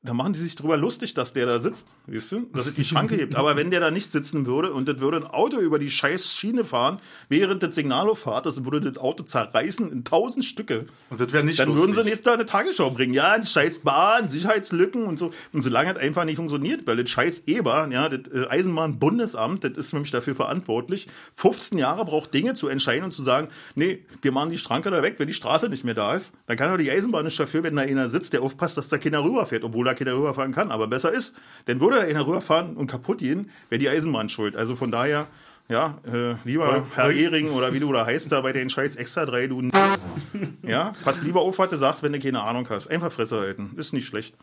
da 0.03 0.13
machen 0.13 0.33
die 0.33 0.39
sich 0.39 0.55
drüber 0.55 0.75
lustig, 0.75 1.13
dass 1.13 1.31
der 1.31 1.45
da 1.45 1.59
sitzt, 1.59 1.87
weißt 2.07 2.31
du, 2.33 2.41
dass 2.53 2.67
es 2.67 2.73
die 2.73 2.83
Schranke 2.83 3.15
gibt. 3.15 3.35
Aber 3.35 3.55
wenn 3.55 3.71
der 3.71 3.79
da 3.79 3.89
nicht 3.89 4.11
sitzen 4.11 4.45
würde 4.45 4.73
und 4.73 4.89
das 4.89 4.99
würde 4.99 5.17
ein 5.17 5.23
Auto 5.25 5.59
über 5.59 5.79
die 5.79 5.89
scheiß 5.89 6.33
Schiene 6.33 6.65
fahren, 6.65 6.99
während 7.29 7.63
das 7.63 7.73
Signal 7.75 8.09
auffahrt, 8.09 8.45
das 8.45 8.65
würde 8.65 8.81
das 8.81 8.97
Auto 8.97 9.23
zerreißen 9.23 9.89
in 9.91 10.03
tausend 10.03 10.43
Stücke. 10.43 10.87
Und 11.09 11.21
das 11.21 11.31
wäre 11.31 11.45
nicht 11.45 11.57
Dann 11.57 11.69
lustig. 11.69 11.81
würden 11.83 11.93
sie 11.93 12.03
nächstes 12.03 12.25
Jahr 12.25 12.35
eine 12.35 12.45
Tagesschau 12.45 12.91
bringen. 12.91 13.13
Ja, 13.13 13.37
die 13.39 13.47
scheiß 13.47 13.79
Bahn, 13.79 14.27
Sicherheitslücken 14.27 15.05
und 15.05 15.17
so. 15.17 15.31
Und 15.53 15.61
solange 15.61 15.93
das 15.93 16.03
einfach 16.03 16.25
nicht 16.25 16.35
funktioniert, 16.35 16.85
weil 16.85 16.97
das 16.97 17.09
scheiß 17.09 17.43
EBA, 17.45 17.87
ja, 17.87 18.09
das 18.09 18.29
äh, 18.33 18.45
Eisenbahnbundesamt, 18.49 19.63
das 19.63 19.71
ist 19.77 19.93
nämlich 19.93 20.11
dafür 20.11 20.35
verantwortlich, 20.35 21.07
15 21.35 21.77
Jahre 21.77 22.03
braucht 22.03 22.33
Dinge 22.33 22.55
zu 22.55 22.67
entscheiden 22.67 23.05
und 23.05 23.11
zu 23.11 23.23
sagen, 23.23 23.47
nee, 23.75 24.05
wir 24.21 24.33
machen 24.33 24.49
die 24.49 24.57
Schranke 24.57 24.91
da 24.91 25.01
weg, 25.01 25.15
wenn 25.17 25.27
die 25.27 25.33
Straße 25.33 25.69
nicht 25.69 25.85
mehr 25.85 25.93
da 25.93 26.13
ist. 26.13 26.33
Dann 26.47 26.57
kann 26.57 26.69
doch 26.69 26.77
die 26.77 26.91
Eisenbahn 26.91 27.23
nicht 27.23 27.39
dafür, 27.39 27.63
wenn 27.63 27.77
da 27.77 27.83
einer 27.83 28.09
sitzt, 28.09 28.33
der 28.33 28.41
aufpasst, 28.41 28.77
dass 28.77 28.89
da 28.89 28.97
keiner 28.97 29.23
rüberfährt, 29.23 29.63
obwohl 29.63 29.92
da 29.93 29.99
keiner 29.99 30.17
rüberfahren 30.17 30.51
kann. 30.51 30.71
Aber 30.71 30.87
besser 30.87 31.11
ist, 31.11 31.35
denn 31.67 31.79
würde 31.79 31.97
da 31.97 32.01
einer 32.03 32.25
rüberfahren 32.25 32.75
und 32.75 32.87
kaputt 32.87 33.19
gehen, 33.19 33.49
wäre 33.69 33.79
die 33.79 33.89
Eisenbahn 33.89 34.29
schuld. 34.29 34.55
Also 34.55 34.75
von 34.75 34.91
daher, 34.91 35.27
ja, 35.69 35.97
äh, 36.05 36.35
lieber 36.43 36.85
Herr 36.95 37.11
Ehring 37.11 37.51
oder 37.51 37.73
wie 37.73 37.79
du 37.79 37.91
da 37.93 38.05
heißt, 38.05 38.31
da 38.31 38.41
bei 38.41 38.53
den 38.53 38.69
scheiß 38.69 38.95
Extra 38.95 39.25
3, 39.25 39.47
du 39.47 39.61
ja, 40.63 40.93
pass 41.03 41.23
lieber 41.23 41.41
auf, 41.41 41.57
was 41.59 41.69
du 41.69 41.77
sagst, 41.77 42.03
wenn 42.03 42.13
du 42.13 42.19
keine 42.19 42.41
Ahnung 42.41 42.67
hast. 42.69 42.87
Einfach 42.87 43.11
Fresse 43.11 43.39
halten. 43.39 43.71
Ist 43.77 43.93
nicht 43.93 44.05
schlecht. 44.05 44.35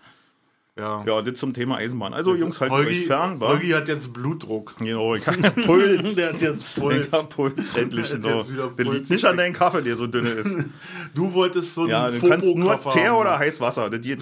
Ja. 0.81 1.05
Ja, 1.07 1.23
das 1.23 1.39
zum 1.39 1.53
Thema 1.53 1.77
Eisenbahn. 1.77 2.13
Also, 2.15 2.35
Jungs, 2.35 2.61
haltet 2.61 2.79
euch 2.79 2.87
Holgi, 2.87 3.01
fern. 3.03 3.39
wa? 3.41 3.49
Holgi 3.49 3.69
hat 3.71 3.87
jetzt 3.89 4.13
Blutdruck. 4.13 4.75
Genau, 4.79 5.15
ich 5.15 5.27
hab 5.27 5.37
Puls. 5.67 6.15
Der 6.17 6.33
hat 6.33 6.41
jetzt 6.43 6.75
Puls. 6.75 7.07
Ich 7.07 7.13
hab 7.13 7.29
Puls, 7.29 7.77
endlich. 7.77 8.09
Der 8.09 8.19
wieder 8.23 8.35
Das 8.37 8.49
Puls. 8.49 8.89
liegt 8.97 9.11
nicht 9.11 9.25
an 9.25 9.37
deinem 9.37 9.53
Kaffee, 9.53 9.83
der 9.83 9.95
so 9.97 10.07
dünne 10.07 10.31
ist. 10.31 10.57
Du 11.15 11.33
wolltest 11.35 11.75
so 11.75 11.83
einen 11.83 11.91
Ja, 11.91 12.09
du 12.11 12.21
kannst 12.29 12.55
nur 12.57 12.79
Tee 12.91 13.09
haben. 13.09 13.17
oder 13.19 13.39
Heißwasser. 13.39 13.91
Das 13.91 14.01
geht. 14.01 14.21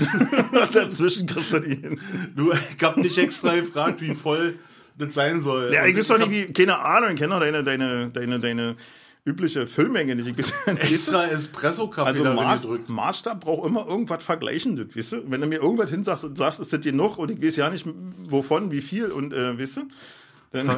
Dazwischen 0.73 1.27
kriegst 1.27 1.53
du 1.53 1.61
die 1.61 1.77
hin. 1.77 2.01
Du, 2.35 2.53
ich 2.53 2.83
hab 2.83 2.97
dich 2.97 3.19
extra 3.19 3.55
gefragt, 3.57 4.01
wie 4.01 4.15
voll 4.15 4.55
das 4.99 5.15
sein 5.15 5.41
soll. 5.41 5.71
Ja, 5.73 5.87
ich 5.87 5.97
weiß 5.97 6.09
doch 6.09 6.19
nicht, 6.19 6.31
wie, 6.31 6.53
keine 6.53 6.79
Ahnung, 6.85 7.11
ich 7.11 7.17
kenne 7.17 7.35
doch 7.35 7.41
deine, 7.41 7.63
deine, 7.63 8.11
deine, 8.11 8.41
deine 8.41 8.77
übliche 9.25 9.67
Füllmenge 9.67 10.15
nicht. 10.15 10.37
Nicht. 10.37 10.53
extra 10.67 11.27
Espresso-Kaffee 11.27 12.09
Also 12.09 12.25
Maß. 12.25 12.67
Maßstab 12.89 13.41
braucht 13.41 13.67
immer 13.67 13.87
irgendwas 13.87 14.25
Vergleichendes, 14.25 14.97
weißt 14.97 15.13
du? 15.13 15.31
Wenn 15.31 15.41
du 15.41 15.47
mir 15.47 15.61
irgendwas 15.61 15.91
hinsagst 15.91 16.25
und 16.25 16.39
sagst, 16.39 16.61
ist 16.61 16.73
das 16.73 16.81
genug 16.81 17.19
und 17.19 17.31
ich 17.31 17.43
weiß 17.43 17.57
ja 17.57 17.71
nicht, 17.71 17.87
wovon, 18.29 18.71
wie 18.71 18.81
viel 18.81 19.07
und, 19.07 19.33
äh, 19.33 19.59
weißt 19.59 19.79
du? 19.79 19.83
Dann, 20.51 20.71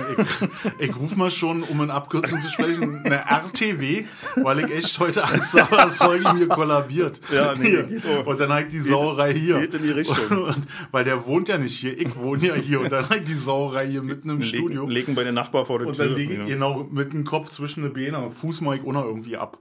Ich, 0.81 0.89
ich 0.89 0.97
rufe 0.97 1.17
mal 1.17 1.31
schon, 1.31 1.63
um 1.63 1.81
in 1.81 1.91
Abkürzung 1.91 2.41
zu 2.43 2.51
sprechen, 2.51 3.03
eine 3.05 3.25
RTW, 3.31 4.05
weil 4.37 4.59
ich 4.61 4.71
echt 4.73 4.99
heute 4.99 5.23
Angst 5.25 5.55
habe, 5.61 5.77
dass 5.77 6.01
Holgi 6.01 6.33
mir 6.35 6.49
kollabiert. 6.49 7.21
Ja, 7.33 7.55
nee, 7.55 7.69
Hier. 7.71 7.83
geht 7.85 8.05
auch. 8.07 8.27
Und 8.27 8.41
dann 8.41 8.53
halt 8.53 8.73
die 8.73 8.79
Sauerei 8.81 9.33
hier. 9.33 9.61
geht 9.61 9.75
in 9.75 9.83
die 9.85 9.91
Richtung. 9.93 10.17
Und, 10.45 10.67
weil 10.91 11.05
der 11.05 11.25
wohnt 11.25 11.49
ja 11.49 11.57
nicht 11.59 11.79
hier, 11.79 11.97
ich 11.97 12.17
wohne 12.17 12.49
ja 12.49 12.55
hier. 12.55 12.81
Und 12.81 12.91
dann 12.91 13.09
halt 13.09 13.29
die 13.29 13.35
Sauerei 13.35 13.87
hier 13.89 14.03
mitten 14.03 14.29
im 14.31 14.43
Studio. 14.43 14.83
legen, 14.83 14.91
legen 14.93 15.15
bei 15.15 15.23
den 15.25 15.35
Nachbarn 15.35 15.67
vor 15.67 15.79
der 15.79 15.87
Und 15.89 15.95
Tür. 15.95 16.07
dann 16.07 16.17
lege 16.17 16.33
ich 16.33 16.39
ja. 16.41 16.47
genau 16.47 16.89
mit 16.91 17.13
dem 17.13 17.25
Kopf 17.25 17.51
zwischen 17.51 17.85
den 17.85 17.93
Beinen. 17.93 18.33
Fuß 18.33 18.63
mache 18.63 18.77
ich 18.79 18.83
auch 18.83 18.93
noch 18.93 19.05
irgendwie 19.05 19.37
ab. 19.37 19.59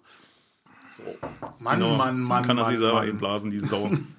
So. 0.97 1.03
Mann, 1.59 1.79
Genau. 1.79 1.95
Mann, 1.97 2.19
Mann, 2.19 2.43
kann 2.43 2.57
er 2.57 2.63
Mann, 2.63 2.71
sich 2.71 2.79
selber 2.81 2.99
Mann. 2.99 3.09
einblasen, 3.09 3.51
die 3.51 3.59
Sau. 3.59 3.91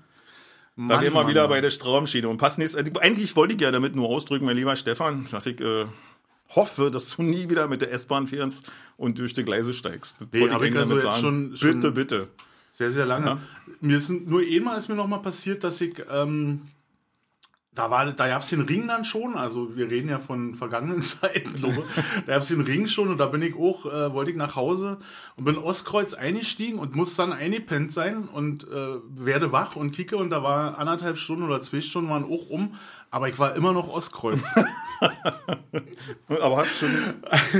Da 0.76 0.82
Mann, 0.82 1.00
gehen 1.00 1.12
wir 1.12 1.20
Mann, 1.20 1.28
wieder 1.28 1.42
Mann. 1.42 1.50
bei 1.50 1.60
der 1.60 1.70
Straumschiene. 1.70 2.28
Und 2.28 2.38
passt 2.38 2.58
nichts. 2.58 2.74
Eigentlich 2.76 3.36
wollte 3.36 3.54
ich 3.54 3.60
ja 3.60 3.70
damit 3.70 3.94
nur 3.94 4.08
ausdrücken, 4.08 4.46
mein 4.46 4.56
lieber 4.56 4.76
Stefan, 4.76 5.26
dass 5.30 5.44
ich 5.46 5.60
äh, 5.60 5.84
hoffe, 6.54 6.90
dass 6.90 7.16
du 7.16 7.22
nie 7.22 7.48
wieder 7.50 7.68
mit 7.68 7.80
der 7.82 7.92
S-Bahn 7.92 8.26
fährst 8.28 8.70
und 8.96 9.18
durch 9.18 9.32
die 9.34 9.44
Gleise 9.44 9.72
steigst. 9.74 10.20
Das 10.20 10.28
Nee, 10.32 10.40
wollte 10.42 10.54
hab 10.54 10.62
ich 10.62 10.68
eigentlich 10.68 10.82
also 10.82 10.94
jetzt 10.94 11.02
sagen. 11.04 11.20
schon- 11.20 11.56
schon- 11.56 11.72
bitte, 11.80 11.92
bitte. 11.92 12.28
Sehr, 12.72 12.90
sehr 12.92 13.04
lange. 13.06 13.26
Ja. 13.26 13.38
Mir 13.80 13.96
ist 13.98 14.08
nur 14.10 14.40
einmal 14.40 14.78
ist 14.78 14.88
mir 14.88 14.94
noch 14.94 15.06
mal 15.08 15.18
passiert, 15.18 15.64
dass 15.64 15.80
ich 15.80 16.02
ähm, 16.10 16.62
da 17.72 17.88
war, 17.88 18.10
da 18.12 18.26
gab 18.26 18.42
es 18.42 18.48
den 18.48 18.62
Ring 18.62 18.88
dann 18.88 19.04
schon. 19.04 19.36
Also 19.36 19.76
wir 19.76 19.90
reden 19.90 20.08
ja 20.08 20.18
von 20.18 20.56
vergangenen 20.56 21.02
Zeiten. 21.04 21.56
So. 21.56 21.72
da 22.26 22.32
gab 22.34 22.42
es 22.42 22.48
den 22.48 22.62
Ring 22.62 22.88
schon 22.88 23.08
und 23.08 23.18
da 23.18 23.26
bin 23.26 23.42
ich 23.42 23.54
auch, 23.54 23.86
äh, 23.86 24.12
wollte 24.12 24.32
ich 24.32 24.36
nach 24.36 24.56
Hause 24.56 24.98
und 25.36 25.44
bin 25.44 25.56
Ostkreuz 25.56 26.14
eingestiegen 26.14 26.78
und 26.78 26.96
muss 26.96 27.14
dann 27.14 27.32
eingepennt 27.32 27.92
sein 27.92 28.28
und 28.28 28.64
äh, 28.64 28.98
werde 29.14 29.52
wach 29.52 29.76
und 29.76 29.92
kicke 29.92 30.16
und 30.16 30.30
da 30.30 30.42
war 30.42 30.78
anderthalb 30.78 31.16
Stunden 31.16 31.44
oder 31.44 31.62
zwei 31.62 31.80
Stunden 31.80 32.10
waren 32.10 32.24
auch 32.24 32.48
um, 32.50 32.74
aber 33.12 33.28
ich 33.28 33.38
war 33.38 33.54
immer 33.54 33.72
noch 33.72 33.88
Ostkreuz. 33.88 34.42
Aber 36.28 36.58
hast 36.58 36.78
schon, 36.78 36.90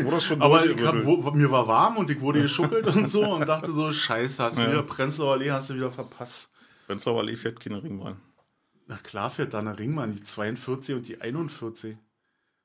wurdest 0.05 0.27
schon 0.27 0.43
Aber 0.43 0.65
ich 0.65 0.87
hab, 0.87 1.05
wo, 1.05 1.17
mir 1.33 1.51
war 1.51 1.67
warm 1.67 1.97
und 1.97 2.11
ich 2.11 2.21
wurde 2.21 2.43
geschuckelt 2.43 2.87
und 2.87 3.11
so 3.11 3.35
und 3.35 3.49
dachte 3.49 3.73
so, 3.73 3.93
scheiße, 3.93 4.43
hast 4.43 4.59
du 4.59 4.67
wieder 4.67 4.83
Prenzlauer 4.83 5.33
Allee 5.33 5.51
hast 5.51 5.71
du 5.71 5.75
wieder 5.75 5.91
verpasst. 5.91 6.49
Prenzlauer 6.87 7.21
Allee 7.21 7.37
fährt 7.37 7.59
keine 7.59 7.83
Ringbahn. 7.83 8.17
Na 8.91 8.97
klar 8.97 9.31
fährt 9.31 9.55
da 9.55 9.61
eine 9.61 9.79
Ringbahn, 9.79 10.13
die 10.17 10.23
42 10.23 10.97
und 10.97 11.07
die 11.07 11.21
41. 11.21 11.97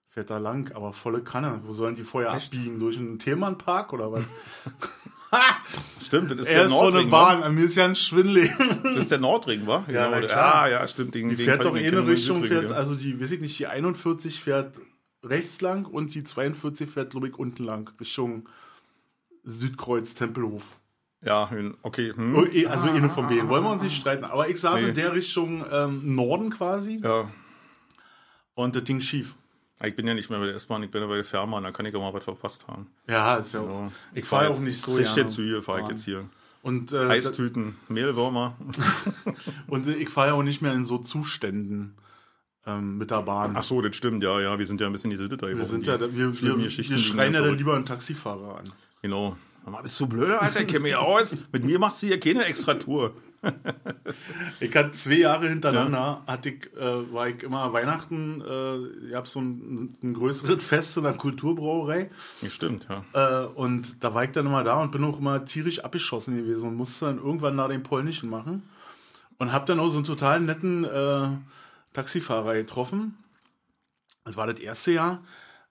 Fährt 0.09 0.31
da 0.31 0.39
lang, 0.39 0.71
aber 0.73 0.91
volle 0.91 1.21
Kanne. 1.23 1.61
Wo 1.65 1.71
sollen 1.71 1.95
die 1.95 2.03
vorher 2.03 2.31
abbiegen? 2.31 2.79
Durch 2.79 2.97
einen 2.97 3.19
Thälmannpark 3.19 3.93
oder 3.93 4.11
was? 4.11 4.23
Stimmt, 6.03 6.31
das 6.31 6.39
ist 6.39 6.47
er 6.47 6.53
der 6.55 6.63
ist 6.65 6.71
so 6.71 6.79
eine 6.79 6.89
Nordring. 6.91 7.09
Bahn, 7.11 7.43
an 7.43 7.53
mir 7.53 7.65
ist 7.65 7.75
ja 7.75 7.85
ein 7.85 7.95
schwindelig. 7.95 8.49
wa? 8.57 8.75
Das 8.83 8.95
ist 8.95 9.11
der 9.11 9.19
Nordring, 9.19 9.67
wa? 9.67 9.85
Ja, 9.87 10.09
na 10.09 10.19
der- 10.19 10.29
klar. 10.29 10.55
Ah, 10.55 10.67
ja, 10.67 10.87
stimmt. 10.87 11.13
Den, 11.13 11.29
Die 11.29 11.35
fährt 11.35 11.63
doch 11.63 11.75
in 11.75 11.83
den 11.83 11.95
eine 11.99 12.07
Richtung, 12.07 12.43
fährt, 12.43 12.71
ja. 12.71 12.75
also 12.75 12.95
die, 12.95 13.21
weiß 13.21 13.31
ich 13.31 13.41
nicht, 13.41 13.59
die 13.59 13.67
41 13.67 14.39
fährt 14.41 14.81
rechts 15.23 15.61
lang 15.61 15.85
und 15.85 16.15
die 16.15 16.23
42 16.23 16.89
fährt, 16.89 17.11
glaube 17.11 17.27
ich, 17.27 17.37
unten 17.37 17.63
lang, 17.63 17.91
Richtung 17.99 18.49
Südkreuz, 19.43 20.15
Tempelhof. 20.15 20.75
Ja, 21.25 21.49
okay. 21.81 22.13
Hm. 22.15 22.35
Oh, 22.35 22.45
eh, 22.45 22.67
Also 22.67 22.87
eine 22.89 23.09
von 23.09 23.27
denen. 23.27 23.49
Wollen 23.49 23.63
wir 23.63 23.71
uns 23.71 23.81
nicht 23.83 23.97
streiten. 23.97 24.23
Aber 24.25 24.47
ich 24.47 24.59
saß 24.61 24.81
Nee. 24.81 24.89
in 24.89 24.95
der 24.95 25.13
Richtung 25.13 25.65
ähm, 25.71 26.15
Norden 26.15 26.51
quasi 26.51 27.01
Ja. 27.03 27.29
und 28.53 28.75
das 28.75 28.83
Ding 28.83 29.01
schief. 29.01 29.35
Ich 29.83 29.95
bin 29.95 30.07
ja 30.07 30.13
nicht 30.13 30.29
mehr 30.29 30.39
bei 30.39 30.45
der 30.45 30.55
S-Bahn, 30.55 30.83
ich 30.83 30.91
bin 30.91 31.01
ja 31.01 31.07
bei 31.07 31.15
der 31.15 31.25
Fährmann, 31.25 31.63
da 31.63 31.71
kann 31.71 31.85
ich 31.85 31.93
auch 31.95 32.01
mal 32.01 32.13
was 32.13 32.23
verpasst 32.23 32.65
haben. 32.67 32.87
Ja, 33.09 33.35
ist 33.35 33.53
ja 33.53 33.59
auch. 33.59 33.91
Ich 34.13 34.23
fahre 34.25 34.49
auch 34.49 34.59
nicht 34.59 34.79
so 34.79 34.93
Richtige 34.95 35.15
gerne. 35.15 35.29
Züge 35.29 35.61
fahre 35.61 35.81
ich 35.81 35.87
jetzt 35.89 36.05
hier. 36.05 36.25
Und, 36.61 36.93
äh, 36.93 37.07
Eistüten, 37.07 37.75
Mehlwürmer. 37.89 38.55
und 39.67 39.87
ich 39.87 40.09
fahre 40.09 40.29
ja 40.29 40.33
auch 40.33 40.43
nicht 40.43 40.61
mehr 40.61 40.73
in 40.73 40.85
so 40.85 40.97
Zuständen 40.99 41.95
ähm, 42.65 42.97
mit 42.97 43.11
der 43.11 43.21
Bahn. 43.21 43.53
Ach 43.55 43.63
so, 43.63 43.81
das 43.81 43.95
stimmt, 43.95 44.23
ja, 44.23 44.39
ja, 44.39 44.57
wir 44.57 44.65
sind 44.65 44.79
ja 44.81 44.87
ein 44.87 44.93
bisschen 44.93 45.11
die 45.11 45.17
Sitte 45.17 45.37
da 45.37 45.47
wir 45.47 45.65
sind 45.65 45.85
ja, 45.85 45.99
wir, 45.99 46.41
wir, 46.41 46.57
wir 46.57 46.69
schreien 46.97 47.33
ja 47.33 47.41
dann 47.41 47.55
lieber 47.57 47.75
einen 47.75 47.85
Taxifahrer 47.85 48.59
an. 48.59 48.71
Genau. 49.01 49.35
Bist 49.81 49.99
du 49.99 50.07
blöd, 50.07 50.31
Alter? 50.31 50.61
Ich 50.61 50.67
kenne 50.67 50.79
mich 50.81 50.95
aus. 50.95 51.37
Mit 51.51 51.63
mir 51.65 51.79
machst 51.79 52.03
du 52.03 52.07
hier 52.07 52.19
keine 52.19 52.45
extra 52.45 52.75
Tour. 52.75 53.13
Ich 54.59 54.75
hatte 54.75 54.91
zwei 54.93 55.15
Jahre 55.15 55.47
hintereinander, 55.49 56.23
hatte 56.25 56.49
ich, 56.49 56.73
äh, 56.75 57.13
war 57.13 57.27
ich 57.27 57.43
immer 57.43 57.71
Weihnachten, 57.73 58.41
äh, 58.41 59.07
ich 59.07 59.13
habe 59.13 59.27
so 59.27 59.39
ein, 59.39 59.95
ein 60.01 60.13
größeres 60.13 60.65
Fest 60.65 60.97
in 60.97 61.03
der 61.03 61.13
Kulturbrauerei 61.13 62.09
Ja, 62.41 62.49
stimmt, 62.49 62.87
ja. 62.89 63.43
äh, 63.43 63.45
und 63.45 64.03
da 64.03 64.13
war 64.15 64.23
ich 64.23 64.31
dann 64.31 64.47
immer 64.47 64.63
da 64.63 64.81
und 64.81 64.91
bin 64.91 65.03
auch 65.03 65.19
immer 65.19 65.45
tierisch 65.45 65.79
abgeschossen 65.79 66.35
gewesen 66.35 66.69
und 66.69 66.75
musste 66.75 67.05
dann 67.05 67.17
irgendwann 67.17 67.55
nach 67.55 67.67
dem 67.67 67.83
Polnischen 67.83 68.29
machen 68.29 68.63
und 69.37 69.51
habe 69.51 69.65
dann 69.65 69.79
auch 69.79 69.89
so 69.89 69.97
einen 69.97 70.05
total 70.05 70.39
netten 70.39 70.83
äh, 70.85 71.27
Taxifahrer 71.93 72.55
getroffen. 72.55 73.17
Das 74.23 74.37
war 74.37 74.47
das 74.47 74.59
erste 74.59 74.91
Jahr. 74.91 75.23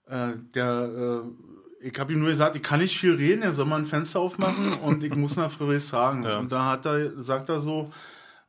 Äh, 0.07 0.33
der, 0.53 1.23
äh, 1.23 1.54
ich 1.85 1.99
habe 1.99 2.13
ihm 2.13 2.19
nur 2.19 2.29
gesagt, 2.29 2.55
ich 2.55 2.63
kann 2.63 2.79
nicht 2.79 2.97
viel 2.97 3.13
reden, 3.13 3.43
er 3.43 3.53
soll 3.53 3.67
mal 3.67 3.77
ein 3.77 3.85
Fenster 3.85 4.19
aufmachen 4.19 4.73
und 4.81 5.03
ich 5.03 5.15
muss 5.15 5.35
nach 5.35 5.51
Friedrichshagen. 5.51 6.23
Ja. 6.23 6.39
Und 6.39 6.51
da 6.51 6.71
hat 6.71 6.85
er, 6.87 7.11
sagt 7.15 7.49
er 7.49 7.59
so, 7.59 7.91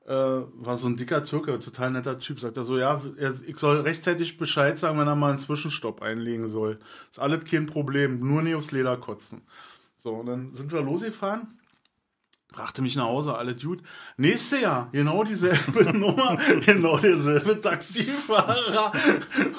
äh, 0.07 0.14
war 0.14 0.76
so 0.78 0.88
ein 0.88 0.97
dicker 0.97 1.23
Türke, 1.23 1.61
total 1.61 1.90
netter 1.90 2.19
Typ, 2.19 2.40
sagt 2.40 2.57
er 2.57 2.62
so, 2.62 2.78
ja, 2.78 3.02
er, 3.19 3.35
ich 3.47 3.59
soll 3.59 3.81
rechtzeitig 3.81 4.38
Bescheid 4.38 4.78
sagen, 4.78 4.99
wenn 4.99 5.07
er 5.07 5.16
mal 5.16 5.31
einen 5.31 5.38
Zwischenstopp 5.38 6.00
einlegen 6.00 6.49
soll. 6.49 6.78
Ist 7.11 7.19
alles 7.19 7.45
kein 7.45 7.66
Problem, 7.66 8.21
nur 8.21 8.40
nicht 8.40 8.55
aufs 8.55 8.73
Leder 8.73 8.97
kotzen. 8.97 9.43
So, 9.99 10.14
und 10.14 10.26
dann 10.26 10.55
sind 10.55 10.73
wir 10.73 10.81
losgefahren. 10.81 11.59
Brachte 12.56 12.80
mich 12.80 12.96
nach 12.96 13.04
Hause, 13.04 13.36
alles 13.36 13.62
gut. 13.62 13.80
Nächstes 14.16 14.62
Jahr, 14.62 14.88
genau 14.90 15.22
dieselbe 15.25 15.92
Nummer, 15.92 16.38
genau 16.64 16.96
derselbe 16.96 17.60
Taxifahrer. 17.60 18.92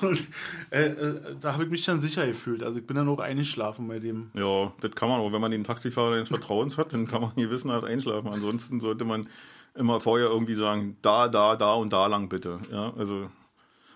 Und 0.02 0.28
äh, 0.72 0.88
äh, 0.88 1.20
da 1.40 1.54
habe 1.54 1.66
ich 1.66 1.70
mich 1.70 1.86
dann 1.86 2.02
sicher 2.02 2.26
gefühlt. 2.26 2.64
Also 2.64 2.80
ich 2.80 2.88
bin 2.88 2.96
dann 2.96 3.08
auch 3.08 3.20
eingeschlafen 3.20 3.88
bei 3.88 4.00
dem. 4.00 4.32
Ja, 4.34 4.74
das 4.82 4.96
kann 4.96 5.10
man 5.10 5.20
auch. 5.20 5.32
Wenn 5.32 5.42
man 5.42 5.52
den 5.52 5.64
Taxifahrer 5.64 6.16
des 6.16 6.30
Vertrauens 6.30 6.80
hat, 6.80 6.92
dann 6.92 7.06
kann 7.06 7.22
man 7.22 7.34
gewissenhaft 7.36 7.86
einschlafen. 7.86 8.30
Ansonsten 8.30 8.80
sollte 8.80 9.06
man 9.06 9.28
immer 9.76 10.02
vorher 10.02 10.30
irgendwie 10.30 10.56
sagen, 10.56 10.98
da, 11.04 11.28
da, 11.28 11.56
da 11.56 11.76
und 11.76 11.94
da 11.94 12.08
lang 12.08 12.30
bitte. 12.30 12.60
Ja, 12.72 12.94
also. 12.98 13.30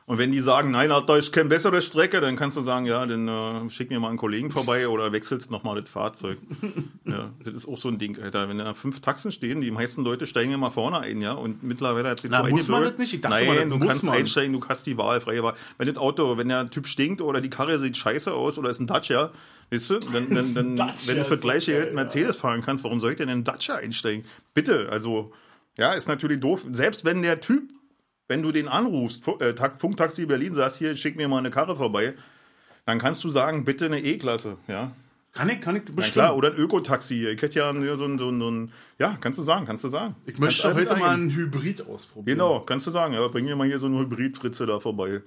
Und 0.08 0.18
wenn 0.18 0.32
die 0.32 0.40
sagen, 0.40 0.72
nein, 0.72 0.90
da 0.90 1.16
ist 1.16 1.32
keine 1.32 1.48
bessere 1.48 1.82
Strecke, 1.82 2.22
dann 2.22 2.36
kannst 2.36 2.58
du 2.58 2.62
sagen, 2.62 2.86
ja, 2.86 3.06
dann 3.06 3.28
äh, 3.28 3.70
schick 3.70 3.92
mir 3.92 4.00
mal 4.00 4.10
einen 4.10 4.18
Kollegen 4.18 4.50
vorbei 4.50 4.88
oder 4.88 5.12
wechselst 5.12 5.52
nochmal 5.52 5.80
das 5.80 5.90
Fahrzeug. 5.90 6.40
ja, 7.06 7.32
das 7.44 7.54
ist 7.54 7.68
auch 7.68 7.78
so 7.78 7.90
ein 7.90 7.98
Ding, 7.98 8.20
Alter. 8.22 8.50
Wenn 8.50 8.58
da 8.58 8.74
fünf 8.74 9.00
Taxen 9.00 9.32
stehen, 9.32 9.62
die 9.62 9.70
meisten 9.70 10.04
Leute 10.04 10.26
steigen 10.26 10.54
immer 10.54 10.72
vorne 10.72 11.00
ein, 11.00 11.22
ja, 11.22 11.34
und 11.34 11.62
mittlerweile 11.64 12.10
hat 12.10 12.20
sich 12.20 12.32
Na, 12.32 12.44
so 12.44 12.50
muss 12.50 12.68
man 12.68 12.84
das 12.84 12.98
nicht? 12.98 13.14
Ich 13.14 13.22
dachte 13.22 13.36
Nein, 13.36 13.48
mal, 13.48 13.70
du 13.70 13.78
muss 13.78 13.88
kannst 13.88 14.04
man. 14.04 14.16
einsteigen, 14.16 14.54
du 14.54 14.68
hast 14.68 14.86
die 14.88 14.98
Wahl 14.98 15.22
frei. 15.22 15.38
Aber 15.38 15.54
wenn 15.78 15.88
das 15.88 15.98
Auto, 15.98 16.38
wenn 16.38 16.50
der 16.50 16.66
Typ 16.66 16.88
stinkt 16.88 17.22
oder 17.22 17.40
die 17.40 17.50
Karre 17.50 17.80
sieht 17.80 17.96
scheiße 17.96 18.34
aus 18.34 18.58
oder 18.58 18.72
ist 18.72 18.80
ein 18.80 18.88
Dacia, 18.88 19.32
weißt 19.70 19.90
du, 19.92 20.00
dann, 20.00 20.30
dann, 20.34 20.54
dann 20.56 20.78
wenn 21.06 21.18
du 21.18 21.26
für 21.26 21.38
gleiche 21.38 21.74
Geld 21.74 21.94
Mercedes 21.94 22.38
fahren 22.38 22.62
kannst, 22.62 22.84
warum 22.84 23.00
soll 23.00 23.12
ich 23.12 23.18
denn 23.18 23.30
in 23.30 23.34
einen 23.34 23.44
Dacia 23.44 23.76
einsteigen? 23.76 24.26
Bitte, 24.54 24.90
also, 24.92 25.32
ja, 25.78 25.94
ist 25.94 26.08
natürlich 26.08 26.40
doof. 26.40 26.66
Selbst 26.72 27.06
wenn 27.06 27.22
der 27.22 27.40
Typ, 27.40 27.72
wenn 28.32 28.42
du 28.42 28.52
den 28.54 28.70
anrufst, 28.70 29.28
äh, 29.42 29.54
Funktaxi 29.78 30.26
Berlin, 30.26 30.54
sagst, 30.56 30.78
hier, 30.78 30.96
schick 30.96 31.18
mir 31.18 31.28
mal 31.28 31.40
eine 31.40 31.50
Karre 31.52 31.76
vorbei, 31.76 32.14
dann 32.86 32.98
kannst 32.98 33.22
du 33.26 33.30
sagen, 33.30 33.66
bitte 33.66 33.86
eine 33.88 34.00
E-Klasse, 34.02 34.56
ja. 34.70 34.92
Kann 35.34 35.50
ich, 35.50 35.60
kann 35.62 35.76
ich 35.76 35.84
Na 35.88 35.96
bestimmt. 35.96 36.14
klar, 36.14 36.36
oder 36.38 36.50
ein 36.52 36.58
Ökotaxi. 36.58 37.28
Ich 37.28 37.42
hätte 37.42 37.60
ja 37.60 37.74
so 37.74 38.06
ein, 38.06 38.18
so 38.18 38.30
ein, 38.30 38.40
so 38.40 38.50
ein, 38.50 38.72
ja, 39.00 39.18
kannst 39.22 39.38
du 39.40 39.44
sagen, 39.44 39.66
kannst 39.66 39.84
du 39.84 39.90
sagen. 39.90 40.16
ich 40.26 40.38
möchte 40.40 40.74
heute 40.74 40.96
mal 40.98 41.10
ein- 41.10 41.22
einen 41.22 41.30
Hybrid 41.36 41.88
ausprobieren. 41.88 42.38
Genau, 42.38 42.60
kannst 42.62 42.88
du 42.88 42.92
sagen, 42.92 43.14
ja, 43.14 43.26
bring 43.28 43.46
mir 43.46 43.56
mal 43.58 43.68
hier 43.68 43.80
so 43.80 43.86
eine 43.88 44.00
Hybrid-Fritze 44.00 44.66
da 44.66 44.80
vorbei. 44.80 45.22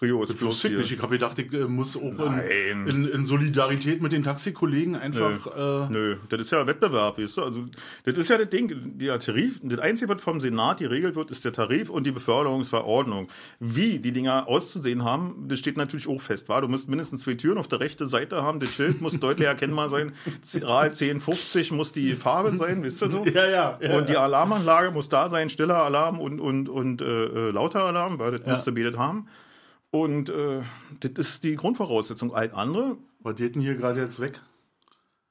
Prius 0.00 0.28
Das 0.28 0.38
plus 0.38 0.50
wusste 0.50 0.68
ich 0.68 0.72
hier. 0.72 0.80
nicht. 0.80 0.92
Ich 0.92 1.02
habe 1.02 1.12
gedacht, 1.12 1.38
ich 1.38 1.52
äh, 1.52 1.66
muss 1.66 1.96
auch 1.96 2.00
in, 2.00 2.86
in, 2.86 3.08
in 3.08 3.24
Solidarität 3.26 4.02
mit 4.02 4.12
den 4.12 4.22
Taxikollegen 4.22 4.96
einfach. 4.96 5.46
Äh, 5.46 5.92
Nö, 5.92 6.16
das 6.28 6.40
ist 6.40 6.52
ja 6.52 6.66
Wettbewerb, 6.66 7.18
weißt 7.18 7.36
du? 7.36 7.42
Also, 7.42 7.66
das 8.04 8.16
ist 8.16 8.30
ja 8.30 8.38
das 8.38 8.48
Ding, 8.48 8.98
der 8.98 9.18
Tarif, 9.18 9.60
das 9.62 9.78
Einzige, 9.78 10.12
was 10.12 10.22
vom 10.22 10.40
Senat 10.40 10.78
geregelt 10.78 11.16
wird, 11.16 11.30
ist 11.30 11.44
der 11.44 11.52
Tarif 11.52 11.90
und 11.90 12.06
die 12.06 12.12
Beförderungsverordnung. 12.12 13.28
Wie 13.58 13.98
die 13.98 14.12
Dinger 14.12 14.48
auszusehen 14.48 15.04
haben, 15.04 15.46
das 15.48 15.58
steht 15.58 15.76
natürlich 15.76 16.08
auch 16.08 16.20
fest, 16.20 16.48
war. 16.48 16.62
Du 16.62 16.68
musst 16.68 16.88
mindestens 16.88 17.22
zwei 17.22 17.34
Türen 17.34 17.58
auf 17.58 17.68
der 17.68 17.80
rechten 17.80 18.08
Seite 18.08 18.42
haben, 18.42 18.58
das 18.58 18.74
Schild 18.74 19.02
muss 19.02 19.20
deutlich 19.20 19.48
erkennbar 19.48 19.90
sein, 19.90 20.12
RAL 20.62 20.88
1050 20.88 21.72
muss 21.72 21.92
die 21.92 22.14
Farbe 22.14 22.56
sein, 22.56 22.82
weißt 22.82 23.02
du 23.02 23.10
so? 23.10 23.24
ja, 23.26 23.46
ja. 23.46 23.78
ja 23.80 23.98
Und 23.98 24.08
die 24.08 24.16
Alarmanlage 24.16 24.92
muss 24.92 25.10
da 25.10 25.28
sein, 25.28 25.50
stiller 25.50 25.82
Alarm 25.82 26.18
und, 26.18 26.40
und, 26.40 26.70
und 26.70 27.02
äh, 27.02 27.24
äh, 27.26 27.50
lauter 27.50 27.84
Alarm, 27.84 28.18
weil 28.18 28.38
das 28.38 28.46
musst 28.46 28.66
du 28.66 28.72
betet 28.72 28.96
haben. 28.96 29.26
Und 29.90 30.28
äh, 30.28 30.62
das 31.00 31.28
ist 31.28 31.44
die 31.44 31.56
Grundvoraussetzung. 31.56 32.34
All 32.34 32.52
andere 32.52 32.96
Was 33.20 33.36
geht 33.36 33.54
denn 33.54 33.62
hier 33.62 33.74
gerade 33.74 34.00
jetzt 34.00 34.20
weg? 34.20 34.40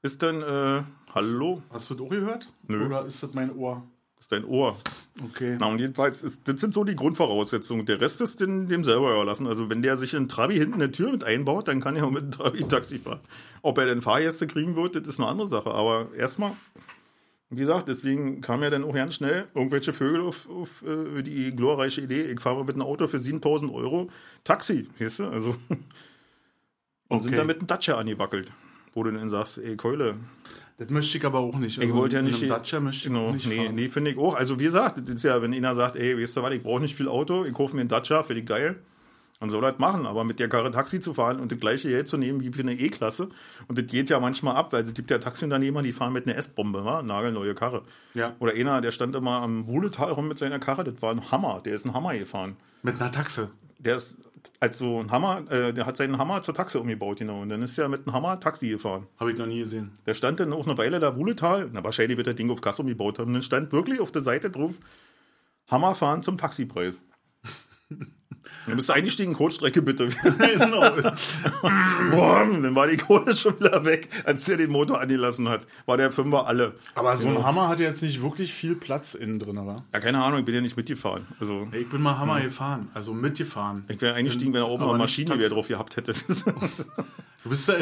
ist 0.02 0.22
dann, 0.22 0.42
äh, 0.42 0.82
hallo, 1.14 1.62
Hast 1.70 1.90
du 1.90 1.94
das 1.94 2.06
auch 2.06 2.10
gehört? 2.10 2.52
Nö. 2.68 2.86
Oder 2.86 3.04
ist 3.04 3.22
das 3.22 3.34
mein 3.34 3.54
Ohr? 3.54 3.82
das 4.16 4.26
ist 4.26 4.32
dein 4.32 4.44
Ohr. 4.44 4.76
Okay. 5.24 5.56
Na, 5.58 5.66
und 5.66 5.78
jedenfalls, 5.78 6.22
ist, 6.22 6.46
das 6.46 6.60
sind 6.60 6.74
so 6.74 6.84
die 6.84 6.94
Grundvoraussetzungen. 6.94 7.86
Der 7.86 8.00
Rest 8.02 8.20
ist 8.20 8.40
dem, 8.40 8.68
dem 8.68 8.84
selber 8.84 9.12
überlassen. 9.12 9.46
Also, 9.46 9.70
wenn 9.70 9.80
der 9.80 9.96
sich 9.96 10.12
in 10.12 10.28
Trabi 10.28 10.56
hinten 10.56 10.74
eine 10.74 10.92
Tür 10.92 11.12
mit 11.12 11.24
einbaut, 11.24 11.68
dann 11.68 11.80
kann 11.80 11.96
er 11.96 12.04
auch 12.06 12.10
mit 12.10 12.22
einem 12.22 12.30
Trabi 12.30 12.64
Taxi 12.64 12.98
fahren. 12.98 13.20
Ob 13.62 13.78
er 13.78 13.86
denn 13.86 14.02
Fahrgäste 14.02 14.46
kriegen 14.46 14.76
wird, 14.76 14.94
das 14.94 15.06
ist 15.06 15.20
eine 15.20 15.28
andere 15.28 15.48
Sache. 15.48 15.70
Aber 15.70 16.08
erstmal, 16.14 16.52
wie 17.50 17.60
gesagt, 17.60 17.88
deswegen 17.88 18.40
kam 18.40 18.62
ja 18.62 18.70
dann 18.70 18.84
auch 18.84 18.94
ganz 18.94 19.14
schnell 19.16 19.48
irgendwelche 19.54 19.92
Vögel 19.92 20.20
auf, 20.20 20.48
auf 20.48 20.82
äh, 20.86 21.22
die 21.22 21.54
glorreiche 21.54 22.00
Idee, 22.00 22.22
ich 22.30 22.40
fahre 22.40 22.64
mit 22.64 22.74
einem 22.74 22.82
Auto 22.86 23.06
für 23.08 23.18
7000 23.18 23.72
Euro 23.72 24.08
Taxi, 24.44 24.88
weißt 24.98 25.18
du? 25.20 25.24
Also, 25.28 25.50
und 27.08 27.22
sind 27.22 27.28
Okay. 27.30 27.36
dann 27.36 27.46
mit 27.46 27.58
einem 27.58 27.66
Dacia 27.66 27.96
angewackelt. 27.96 28.50
Wo 28.92 29.02
du 29.04 29.10
dann 29.12 29.28
sagst, 29.28 29.58
ey 29.58 29.76
Keule, 29.76 30.16
Das 30.78 30.90
möchte 30.90 31.18
ich 31.18 31.24
aber 31.24 31.38
auch 31.40 31.56
nicht. 31.58 31.78
Also 31.78 31.88
ich 31.88 31.94
wollte 31.94 32.16
ja 32.16 32.22
nicht. 32.22 32.48
Dacia 32.48 32.80
möchte 32.80 33.08
ich 33.08 33.12
genau, 33.12 33.32
nicht 33.32 33.46
nee, 33.46 33.56
fahren. 33.56 33.74
nee 33.74 33.88
finde 33.88 34.10
ich 34.12 34.18
auch. 34.18 34.34
Also, 34.34 34.58
wie 34.58 34.64
gesagt, 34.64 34.98
das 34.98 35.14
ist 35.16 35.22
ja, 35.24 35.40
wenn 35.42 35.52
einer 35.54 35.74
sagt, 35.74 35.96
ey, 35.96 36.20
weißt 36.20 36.36
du 36.36 36.42
was, 36.42 36.52
ich 36.54 36.62
brauche 36.62 36.80
nicht 36.80 36.96
viel 36.96 37.08
Auto, 37.08 37.44
ich 37.44 37.52
kaufe 37.52 37.74
mir 37.74 37.80
einen 37.82 37.88
Dacia, 37.88 38.22
finde 38.22 38.40
ich 38.42 38.46
geil. 38.46 38.76
Dann 39.40 39.48
soll 39.48 39.62
das 39.62 39.78
machen, 39.78 40.06
aber 40.06 40.22
mit 40.22 40.38
der 40.38 40.50
Karre 40.50 40.70
Taxi 40.70 41.00
zu 41.00 41.14
fahren 41.14 41.40
und 41.40 41.50
das 41.50 41.58
gleiche 41.58 41.88
Geld 41.88 42.08
zu 42.08 42.18
nehmen 42.18 42.42
wie 42.42 42.52
für 42.52 42.60
eine 42.60 42.74
E-Klasse. 42.74 43.30
Und 43.68 43.78
das 43.78 43.86
geht 43.86 44.10
ja 44.10 44.20
manchmal 44.20 44.54
ab, 44.54 44.74
weil 44.74 44.82
es 44.84 44.92
gibt 44.92 45.10
ja 45.10 45.18
Taxiunternehmer, 45.18 45.82
die 45.82 45.92
fahren 45.92 46.12
mit 46.12 46.26
einer 46.26 46.36
S-Bombe, 46.36 46.84
wa? 46.84 47.02
nagelneue 47.02 47.54
Karre. 47.54 47.82
Ja. 48.12 48.36
Oder 48.38 48.52
einer, 48.52 48.82
der 48.82 48.92
stand 48.92 49.14
immer 49.14 49.40
am 49.40 49.66
Wuhletal 49.66 50.12
rum 50.12 50.28
mit 50.28 50.38
seiner 50.38 50.58
Karre, 50.58 50.84
das 50.84 51.00
war 51.00 51.10
ein 51.10 51.30
Hammer, 51.30 51.62
der 51.64 51.74
ist 51.74 51.86
ein 51.86 51.94
Hammer 51.94 52.16
gefahren. 52.16 52.56
Mit 52.82 53.00
einer 53.00 53.10
Taxe. 53.10 53.48
Der 53.78 53.96
ist 53.96 54.20
als 54.58 54.78
so 54.78 55.00
ein 55.00 55.10
Hammer, 55.10 55.50
äh, 55.50 55.72
der 55.72 55.86
hat 55.86 55.96
seinen 55.96 56.18
Hammer 56.18 56.42
zur 56.42 56.54
Taxe 56.54 56.78
umgebaut, 56.78 57.18
genau. 57.18 57.40
Und 57.40 57.48
dann 57.48 57.62
ist 57.62 57.78
er 57.78 57.88
mit 57.88 58.06
einem 58.06 58.14
Hammer 58.14 58.40
Taxi 58.40 58.68
gefahren. 58.68 59.06
Habe 59.18 59.32
ich 59.32 59.38
noch 59.38 59.46
nie 59.46 59.60
gesehen. 59.60 59.98
Der 60.06 60.14
stand 60.14 60.40
dann 60.40 60.52
auch 60.52 60.66
eine 60.66 60.76
Weile 60.76 61.00
da, 61.00 61.16
Wuhletal. 61.16 61.70
Na, 61.72 61.82
wahrscheinlich 61.82 62.16
wird 62.16 62.26
der 62.26 62.34
Ding 62.34 62.50
auf 62.50 62.60
Gas 62.60 62.78
umgebaut 62.78 63.18
haben. 63.18 63.28
Und 63.28 63.34
dann 63.34 63.42
stand 63.42 63.72
wirklich 63.72 64.00
auf 64.00 64.12
der 64.12 64.22
Seite 64.22 64.50
drauf, 64.50 64.80
Hammerfahren 65.70 66.22
zum 66.22 66.36
Taxipreis. 66.36 67.00
Du 68.66 68.76
bist 68.76 68.90
eingestiegen, 68.90 69.32
Coachstrecke 69.34 69.82
bitte. 69.82 70.08
genau. 70.58 70.80
Boah, 72.10 72.46
dann 72.46 72.74
war 72.74 72.86
die 72.86 72.96
Kohle 72.96 73.34
schon 73.36 73.58
wieder 73.58 73.84
weg, 73.84 74.08
als 74.24 74.44
der 74.44 74.56
den 74.56 74.70
Motor 74.70 75.00
angelassen 75.00 75.48
hat. 75.48 75.62
War 75.86 75.96
der 75.96 76.12
Fünfer 76.12 76.46
alle. 76.46 76.74
Aber 76.94 77.16
so 77.16 77.28
ein 77.28 77.44
Hammer 77.44 77.68
hat 77.68 77.80
jetzt 77.80 78.02
nicht 78.02 78.22
wirklich 78.22 78.52
viel 78.52 78.74
Platz 78.74 79.14
innen 79.14 79.38
drin, 79.38 79.58
oder? 79.58 79.84
Ja, 79.92 80.00
keine 80.00 80.22
Ahnung, 80.22 80.40
ich 80.40 80.44
bin 80.44 80.54
ja 80.54 80.60
nicht 80.60 80.76
mitgefahren. 80.76 81.26
Also, 81.38 81.68
Ich 81.72 81.88
bin 81.88 82.02
mal 82.02 82.18
Hammer 82.18 82.40
gefahren, 82.40 82.88
also 82.94 83.12
mitgefahren. 83.14 83.84
ich 83.88 84.00
wäre 84.00 84.14
eingestiegen, 84.14 84.52
wenn 84.52 84.62
er 84.62 84.68
oben 84.68 84.84
eine 84.84 84.98
Maschine 84.98 85.38
wieder 85.38 85.48
drauf 85.48 85.68
gehabt 85.68 85.96
hätte. 85.96 86.12
Du 87.42 87.48
bist 87.48 87.66
ja, 87.68 87.76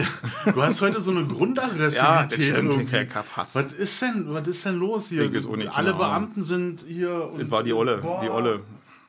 du 0.55 0.62
hast 0.62 0.81
heute 0.83 1.03
so 1.03 1.11
eine 1.11 1.25
Grundaggressivität. 1.25 2.55
irgendwie. 2.55 2.97
Ich 2.97 3.15
hab 3.15 3.37
Hass. 3.37 3.57
Was 3.57 3.73
ist 3.73 4.00
denn, 4.00 4.27
was 4.29 4.47
ist 4.47 4.65
denn 4.65 4.77
los 4.77 5.09
hier? 5.09 5.29
Alle. 5.75 5.95
Beamten 5.95 6.45
sind 6.45 6.85
hier. 6.87 7.29
Und, 7.33 7.41
Das 7.43 7.50
war 7.50 7.65
die 7.65 7.73
Olle, 7.73 7.99
Boah. 7.99 8.21
die 8.23 8.31
Olle. 8.31 8.61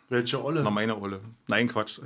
Welche 0.10 0.44
Olle? 0.44 0.64
Na, 0.64 0.70
meine 0.72 0.98
Olle. 0.98 1.22
Nein, 1.48 1.68
Quatsch. 1.68 2.00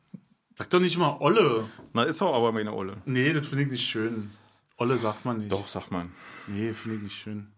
Sag 0.58 0.70
doch 0.70 0.80
nicht 0.80 0.98
mal 0.98 1.16
Olle. 1.20 1.64
Na, 1.92 2.02
ist 2.04 2.22
auch 2.22 2.34
aber 2.34 2.52
meine 2.52 2.72
Olle. 2.72 2.96
Nee, 3.06 3.32
das 3.32 3.46
finde 3.48 3.64
ich 3.64 3.70
nicht 3.70 3.88
schön. 3.88 4.30
Olle 4.76 4.98
sagt 4.98 5.24
man 5.24 5.38
nicht. 5.38 5.52
Doch, 5.52 5.66
sag 5.68 5.90
mal. 5.90 6.06
Nee, 6.48 6.72
finde 6.72 6.96
ich 6.96 7.02
nicht 7.04 7.16
schön. 7.16 7.48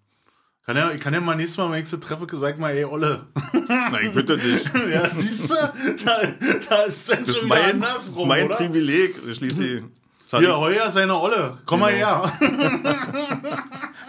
Kann 0.66 0.76
ja, 0.76 0.90
ich 0.90 1.00
kann 1.00 1.14
ja 1.14 1.20
mal 1.20 1.36
nächstes 1.36 1.58
Mal, 1.58 1.70
wenn 1.70 1.82
ich 1.82 1.88
sie 1.88 2.00
treffe, 2.00 2.26
sag 2.38 2.58
mal, 2.58 2.72
ey, 2.72 2.84
Olle. 2.84 3.26
Nein, 3.68 4.12
bitte 4.14 4.36
nicht. 4.36 4.70
ja, 4.90 5.08
siehst 5.08 5.50
du? 5.50 5.54
Da, 6.04 6.20
da 6.68 6.82
ist 6.82 7.08
ist 7.10 7.38
schon 7.38 7.48
mein, 7.48 7.80
das 7.80 7.90
ist 7.90 7.98
andersrum, 8.08 8.28
mein 8.28 8.46
oder? 8.46 8.56
Privileg. 8.56 9.14
Schließlich. 9.34 9.82
Hier, 10.28 10.58
heuer 10.58 10.90
seine 10.90 11.16
Olle. 11.18 11.58
Komm 11.66 11.80
mal 11.80 11.92
Genau. 11.92 12.26
her. 12.26 12.32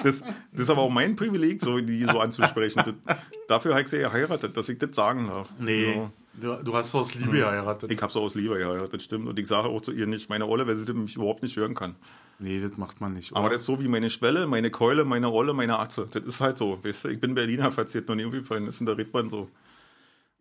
Das, 0.04 0.22
das 0.22 0.34
ist 0.54 0.70
aber 0.70 0.82
auch 0.82 0.92
mein 0.92 1.16
Privileg, 1.16 1.60
so 1.62 1.80
die 1.80 2.04
so 2.06 2.20
anzusprechen. 2.20 2.82
Das, 2.86 3.18
dafür 3.48 3.72
habe 3.74 3.82
ich 3.84 3.88
sie 3.88 4.00
geheiratet, 4.00 4.56
dass 4.58 4.70
ich 4.70 4.77
das 4.77 4.96
sagen 4.96 5.27
darf. 5.27 5.50
Nee, 5.60 5.94
So. 5.96 6.12
du, 6.42 6.63
du 6.63 6.74
hast 6.75 6.94
aus 6.96 7.13
Liebe 7.16 7.32
geheiratet. 7.38 7.92
Ich 7.92 8.01
habe 8.01 8.12
sie 8.12 8.20
aus 8.20 8.36
Liebe 8.36 8.58
geheiratet, 8.58 8.94
das 8.94 9.04
stimmt. 9.04 9.27
Und 9.27 9.38
ich 9.39 9.48
sage 9.48 9.68
auch 9.68 9.82
zu 9.82 9.92
ihr 9.92 10.08
nicht 10.08 10.30
meine 10.30 10.46
Olle, 10.48 10.68
weil 10.68 10.75
sie 10.75 10.86
das 10.86 10.96
mich 10.96 11.16
überhaupt 11.16 11.44
nicht 11.44 11.56
hören 11.58 11.74
kann. 11.75 11.96
Nee, 12.39 12.62
das 12.62 12.77
macht 12.77 13.01
man 13.01 13.13
nicht. 13.13 13.32
Aber 13.36 13.46
oder? 13.46 13.54
das 13.54 13.62
ist 13.62 13.66
so 13.68 13.80
wie 13.82 13.88
meine 13.88 14.10
Schwelle, 14.12 14.46
meine 14.46 14.70
Keule, 14.70 15.06
meine 15.06 15.27
Rolle, 15.27 15.54
meine 15.54 15.80
Atze. 15.80 16.08
Das 16.12 16.24
ist 16.24 16.39
halt 16.42 16.58
so. 16.60 16.77
Weißt 16.84 17.06
du? 17.06 17.08
Ich 17.10 17.20
bin 17.20 17.34
Berliner, 17.34 17.72
falls 17.72 17.92
dir 17.92 18.04
noch 18.08 18.16
nie 18.16 18.25
aufgefallen 18.25 18.68
ist. 18.68 18.80
Und 18.80 18.86
da 18.86 18.94
redet 18.94 19.13
man 19.13 19.30
so. 19.30 19.50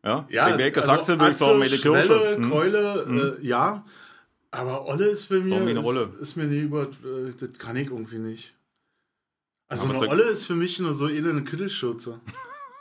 Ja, 0.04 0.26
ja, 0.28 0.56
ich 0.56 0.72
gesagt 0.74 1.00
also 1.00 1.18
würde 1.18 1.30
ich 1.30 1.36
sagen, 1.38 1.58
meine 1.58 1.72
Atze, 1.72 1.80
Kirche. 1.82 2.02
Schwelle, 2.04 2.36
Hm? 2.36 2.50
Keule, 2.50 3.36
äh, 3.40 3.46
ja. 3.46 3.84
Aber 4.50 4.86
Olle 4.86 5.06
ist 5.06 5.28
bei 5.28 5.40
mir, 5.40 5.60
ist, 5.66 6.20
ist 6.20 6.36
mir 6.36 6.44
nie 6.44 6.60
über, 6.60 6.82
äh, 6.84 7.32
das 7.40 7.54
kann 7.58 7.76
ich 7.76 7.90
irgendwie 7.90 8.18
nicht. 8.18 8.54
Also 9.68 9.88
eine 9.88 10.08
Olle 10.08 10.22
ist 10.24 10.44
für 10.44 10.54
mich 10.54 10.78
nur 10.78 10.94
so 10.94 11.08
eher 11.08 11.28
eine 11.28 11.42
Kittelschürze. 11.42 12.20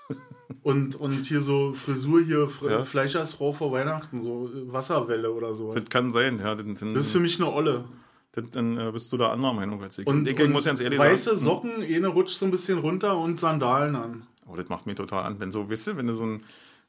und, 0.62 0.96
und 0.96 1.26
hier 1.26 1.42
so 1.42 1.74
Frisur 1.74 2.22
hier, 2.22 2.48
Fre 2.48 2.70
Ja. 2.72 2.84
Fleischersfrau 2.84 3.54
vor 3.54 3.72
Weihnachten, 3.72 4.22
so 4.24 4.48
äh, 4.50 4.72
Wasserwelle 4.72 5.32
oder 5.32 5.54
so. 5.54 5.74
Das 5.74 5.86
kann 5.86 6.12
sein, 6.12 6.40
ja. 6.40 6.54
Dann, 6.56 6.76
Das 6.76 7.06
ist 7.06 7.12
für 7.12 7.20
mich 7.20 7.40
eine 7.42 7.52
Olle. 7.52 7.86
dann, 8.34 8.50
dann 8.52 8.78
äh, 8.78 8.92
bist 8.92 9.12
du 9.12 9.18
da 9.18 9.32
anderer 9.32 9.54
Meinung 9.54 9.82
als 9.82 9.98
ich. 9.98 10.06
Und, 10.06 10.28
ich, 10.28 10.40
und 10.40 10.52
muss 10.52 10.66
ganz 10.66 10.80
ehrlich 10.80 11.00
weiße 11.00 11.32
sagen, 11.36 11.44
Socken, 11.44 11.72
eine 11.84 12.08
rutscht 12.08 12.38
so 12.38 12.46
ein 12.46 12.52
bisschen 12.52 12.78
runter 12.78 13.18
und 13.18 13.40
Sandalen 13.40 13.96
an. 13.96 14.28
oh, 14.48 14.56
das 14.56 14.70
macht 14.70 14.86
mich 14.86 14.96
total 14.96 15.24
an. 15.24 15.40
Wenn 15.40 15.52
so, 15.52 15.70
weißt 15.70 15.88
du, 15.88 15.98
wenn 15.98 16.08
du 16.08 16.14
so 16.14 16.26
ein, 16.26 16.44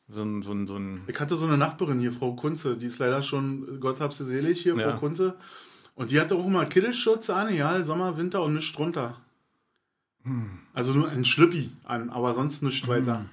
so 0.08 0.22
ein, 0.22 0.42
so 0.42 0.52
ein, 0.52 0.66
so 0.66 0.76
ein 0.76 1.02
Ich 1.06 1.18
hatte 1.18 1.36
so 1.36 1.46
eine 1.46 1.56
Nachbarin 1.56 2.00
hier, 2.00 2.12
Frau 2.12 2.34
Kunze, 2.34 2.76
die 2.76 2.86
ist 2.86 2.98
leider 2.98 3.22
schon, 3.22 3.80
Gott 3.80 4.00
hab 4.00 4.12
sie 4.12 4.26
selig 4.26 4.60
hier, 4.60 4.76
Ja. 4.76 4.90
Frau 4.90 4.98
Kunze. 4.98 5.36
Und 5.94 6.10
die 6.10 6.20
hatte 6.20 6.34
auch 6.34 6.46
immer 6.46 6.66
Kittelschürze 6.66 7.34
an, 7.34 7.48
egal, 7.48 7.84
Sommer, 7.86 8.18
Winter 8.18 8.42
und 8.42 8.52
nichts 8.54 8.72
drunter. 8.76 9.16
Also 10.73 10.92
nur 10.92 11.09
ein 11.09 11.25
Schlüppi 11.25 11.71
an, 11.85 12.11
aber 12.11 12.35
sonst 12.35 12.62
nichts 12.62 12.87
weiter. 12.88 13.25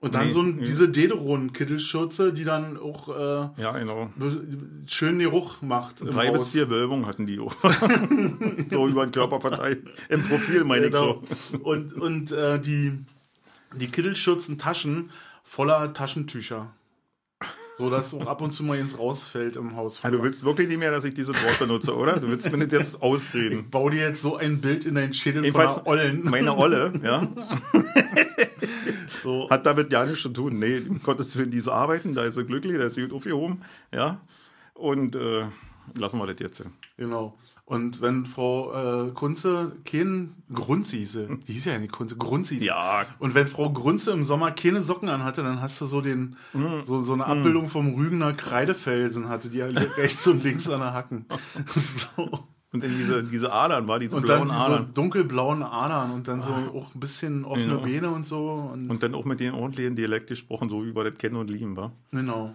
Und 0.00 0.14
dann 0.14 0.26
Nee, 0.28 0.32
so 0.32 0.40
ein, 0.40 0.58
diese 0.58 0.88
Dederon-Kittelschürze, 0.88 2.32
die 2.32 2.44
dann 2.44 2.78
auch 2.78 3.08
äh, 3.08 3.60
ja, 3.60 3.72
genau. 3.72 4.10
schön 4.86 5.18
Geruch 5.18 5.60
macht. 5.60 6.00
Drei 6.00 6.30
bis 6.30 6.48
vier 6.48 6.70
Wölbungen 6.70 7.04
hatten 7.06 7.26
die. 7.26 7.38
auch. 7.38 7.54
so 8.70 8.88
über 8.88 9.04
den 9.06 9.12
Körper 9.12 9.42
verteilt. 9.42 9.92
Im 10.08 10.22
Profil 10.22 10.64
meine 10.64 10.86
ich 10.86 10.92
Genau. 10.92 11.22
so. 11.22 11.58
Und, 11.58 11.92
und 11.92 12.32
äh, 12.32 12.58
die, 12.58 12.98
die 13.76 13.88
Kittelschürzen-Taschen 13.88 15.10
voller 15.44 15.92
Taschentücher. 15.92 16.72
So 17.80 17.88
dass 17.88 18.12
auch 18.12 18.26
ab 18.26 18.42
und 18.42 18.52
zu 18.52 18.62
mal 18.62 18.78
ins 18.78 18.98
rausfällt 18.98 19.56
im 19.56 19.74
Haus. 19.74 20.00
Ja, 20.02 20.10
du 20.10 20.22
willst 20.22 20.44
wirklich 20.44 20.68
nicht 20.68 20.76
mehr, 20.76 20.90
dass 20.90 21.02
ich 21.04 21.14
dieses 21.14 21.34
Wort 21.42 21.58
benutze, 21.58 21.96
oder? 21.96 22.20
Du 22.20 22.28
willst 22.28 22.52
mir 22.52 22.58
nicht 22.58 22.72
jetzt 22.72 23.00
ausreden. 23.00 23.70
Bau 23.70 23.88
dir 23.88 24.02
jetzt 24.10 24.20
so 24.20 24.36
ein 24.36 24.60
Bild 24.60 24.84
in 24.84 24.96
deinen 24.96 25.14
Schädel 25.14 25.42
Jedenfalls, 25.42 25.76
von 25.76 25.86
Ollen. 25.86 26.22
meine 26.24 26.54
Olle, 26.58 26.92
ja, 27.02 27.22
So. 29.22 29.48
hat 29.48 29.64
damit 29.64 29.88
gar 29.88 30.04
nichts 30.04 30.20
zu 30.20 30.28
tun. 30.28 30.58
Nee, 30.58 30.82
um 30.88 31.02
Gottes 31.02 31.36
Willen, 31.38 31.50
diese 31.50 31.72
arbeiten, 31.72 32.12
da 32.14 32.24
ist 32.24 32.34
sie 32.34 32.44
glücklich, 32.44 32.76
da 32.76 32.84
ist 32.84 32.94
sie 32.96 33.02
gut 33.02 33.14
aufgehoben, 33.14 33.62
ja. 33.94 34.20
Und 34.74 35.16
äh, 35.16 35.46
lassen 35.98 36.18
wir 36.18 36.26
das 36.26 36.36
jetzt. 36.38 36.62
Genau. 36.98 37.34
Und 37.70 38.00
wenn 38.00 38.26
Frau 38.26 39.06
äh, 39.06 39.10
Kunze 39.12 39.70
keinen 39.84 40.42
Grunze 40.52 40.96
hieße, 40.96 41.28
die 41.46 41.52
hieß 41.52 41.66
ja 41.66 41.78
nicht 41.78 41.92
Kunze, 41.92 42.16
Grunze 42.16 42.54
hieß. 42.56 42.64
Ja, 42.64 43.04
Und 43.20 43.36
wenn 43.36 43.46
Frau 43.46 43.70
Grunze 43.70 44.10
im 44.10 44.24
Sommer 44.24 44.50
keine 44.50 44.82
Socken 44.82 45.08
anhatte, 45.08 45.44
dann 45.44 45.62
hast 45.62 45.80
du 45.80 45.86
so 45.86 46.00
den 46.00 46.34
Mhm. 46.52 46.82
so, 46.84 47.04
so 47.04 47.12
eine 47.12 47.26
Abbildung 47.26 47.68
vom 47.68 47.94
Rügener 47.94 48.32
Kreidefelsen 48.32 49.28
hatte, 49.28 49.50
die 49.50 49.58
ja 49.58 49.66
rechts 49.96 50.26
und 50.26 50.42
links 50.42 50.68
an 50.68 50.80
der 50.80 50.92
Hacken. 50.94 51.26
So. 51.74 52.28
und 52.72 52.82
dann 52.82 52.90
diese, 52.90 53.22
diese 53.22 53.52
Adern, 53.52 53.86
war 53.86 54.00
diese 54.00 54.16
Und 54.16 54.28
dann 54.28 54.46
blauen 54.46 54.48
so 54.48 54.54
Adern. 54.64 54.90
dunkelblauen 54.94 55.62
Adern 55.62 56.10
und 56.10 56.26
dann 56.26 56.42
so 56.42 56.50
auch 56.50 56.92
ein 56.92 56.98
bisschen 57.00 57.44
offene 57.44 57.66
Genau. 57.78 57.82
Beine 57.82 58.10
und 58.10 58.26
so. 58.26 58.68
Und, 58.72 58.90
Und 58.90 59.00
dann 59.02 59.14
auch 59.14 59.24
mit 59.24 59.38
den 59.38 59.54
ordentlichen 59.54 59.94
Dialekt 59.94 60.26
gesprochen, 60.28 60.68
so 60.70 60.84
wie 60.84 60.92
wir 60.94 61.04
das 61.04 61.18
kennen 61.18 61.36
und 61.36 61.48
lieben, 61.50 61.76
wa? 61.76 61.92
genau. 62.10 62.52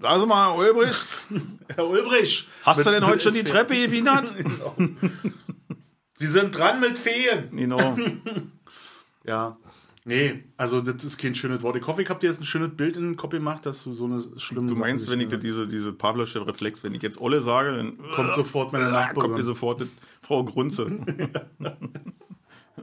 Sagen 0.00 0.20
Sie 0.20 0.26
mal, 0.26 0.56
Ulbricht, 0.56 1.06
Herr 1.76 1.86
Ulbrich! 1.86 2.48
hast 2.64 2.80
du 2.86 2.90
mit- 2.90 3.00
denn 3.02 3.06
heute 3.08 3.20
schon 3.20 3.34
die 3.34 3.44
Treppe 3.44 3.74
gewienert? 3.74 4.34
Sie 6.16 6.26
sind 6.26 6.56
dran 6.56 6.80
mit 6.80 6.96
Feen! 6.98 7.50
genau. 7.56 7.96
Ja. 9.26 9.58
Nee, 10.06 10.44
also 10.56 10.80
das 10.80 11.04
ist 11.04 11.18
kein 11.18 11.34
schönes 11.34 11.62
Wort. 11.62 11.76
Ich 11.76 11.86
hoffe, 11.86 12.00
ich 12.02 12.08
habe 12.08 12.18
dir 12.18 12.30
jetzt 12.30 12.40
ein 12.40 12.44
schönes 12.44 12.74
Bild 12.74 12.96
in 12.96 13.02
den 13.02 13.16
Kopf 13.16 13.32
gemacht, 13.32 13.66
dass 13.66 13.84
du 13.84 13.92
so 13.92 14.06
eine 14.06 14.22
schlimme 14.38 14.66
Du 14.66 14.74
Sache 14.74 14.80
meinst, 14.80 15.02
nicht 15.02 15.10
wenn 15.12 15.20
ich 15.20 15.28
das, 15.28 15.38
diese, 15.40 15.66
diese 15.68 15.92
Pavlosche 15.92 16.44
Reflex, 16.46 16.82
wenn 16.82 16.94
ich 16.94 17.02
jetzt 17.02 17.20
Olle 17.20 17.42
sage, 17.42 17.76
dann 17.76 17.98
kommt 18.14 18.34
sofort 18.34 18.72
meine 18.72 18.86
Ah, 18.86 19.12
kommt 19.12 19.24
Nachbarin. 19.26 19.44
sofort 19.44 19.86
Frau 20.22 20.42
Grunze. 20.42 20.86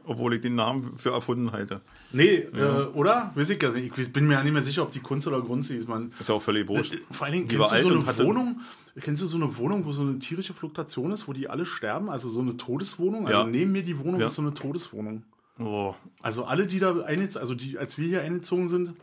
Obwohl 0.06 0.34
ich 0.36 0.42
den 0.42 0.56
Namen 0.56 0.98
für 0.98 1.12
erfunden 1.12 1.52
halte. 1.52 1.82
Nee, 2.12 2.36
äh, 2.36 2.86
oder? 2.94 3.32
Weiß 3.36 3.50
ich 3.50 3.60
gar 3.60 3.72
nicht. 3.72 3.98
Ich 3.98 4.14
bin 4.14 4.28
mir 4.28 4.34
ja 4.36 4.44
nicht 4.44 4.54
mehr 4.54 4.62
sicher, 4.64 4.84
ob 4.84 4.92
die 4.92 5.00
Kunze 5.00 5.30
oder 5.30 5.42
Grunze 5.42 5.76
ist. 5.76 5.88
Man, 5.88 6.12
Ist 6.20 6.30
ja 6.30 6.36
auch 6.36 6.42
völlig 6.42 6.68
wurscht. 6.68 6.96
vor 7.12 7.26
allen 7.26 7.34
Dingen, 7.34 7.48
Die 7.48 7.56
kennst 7.58 7.74
du 7.74 7.90
so 7.90 7.90
eine 7.90 8.18
Wohnung? 8.28 8.62
Kennst 9.00 9.22
du 9.22 9.28
so 9.28 9.38
eine 9.38 9.58
Wohnung, 9.58 9.86
wo 9.86 9.92
so 9.92 10.02
eine 10.02 10.18
tierische 10.20 10.54
Fluktuation 10.54 11.12
ist, 11.12 11.28
wo 11.28 11.34
die 11.34 11.50
alle 11.50 11.66
sterben? 11.66 12.10
Also 12.10 12.30
so 12.30 12.40
eine 12.42 12.58
Todeswohnung? 12.58 13.28
Also 13.28 13.42
Ja. 13.42 13.46
neben 13.48 13.72
mir 13.72 13.84
die 13.84 14.00
Wohnung 14.00 14.20
Ja. 14.20 14.28
ist 14.28 14.36
so 14.36 14.42
eine 14.42 14.54
Todeswohnung. 14.54 15.24
Oh, 15.60 15.94
Also 16.22 16.46
alle, 16.46 16.68
die 16.68 16.80
da 16.80 16.96
eingezogen, 17.02 17.42
also 17.42 17.56
die, 17.56 17.78
als 17.78 17.98
wir 17.98 18.08
hier 18.08 18.22
eingezogen 18.22 18.70
sind, 18.70 18.94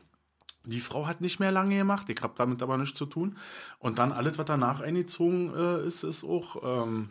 die 0.67 0.81
Frau 0.81 1.07
hat 1.07 1.21
nicht 1.21 1.41
mehr 1.41 1.53
lange 1.53 1.77
gemacht. 1.77 2.09
Ich 2.09 2.23
habe 2.23 2.33
damit 2.37 2.63
aber 2.63 2.79
nichts 2.79 2.97
zu 2.97 3.05
tun. 3.07 3.37
Und 3.79 3.99
dann 3.99 4.13
alles, 4.13 4.39
was 4.39 4.47
danach 4.47 4.81
eingezogen 4.81 5.53
äh, 5.55 5.87
ist, 5.87 6.05
ist 6.05 6.25
auch 6.25 6.85
ähm, 6.87 7.11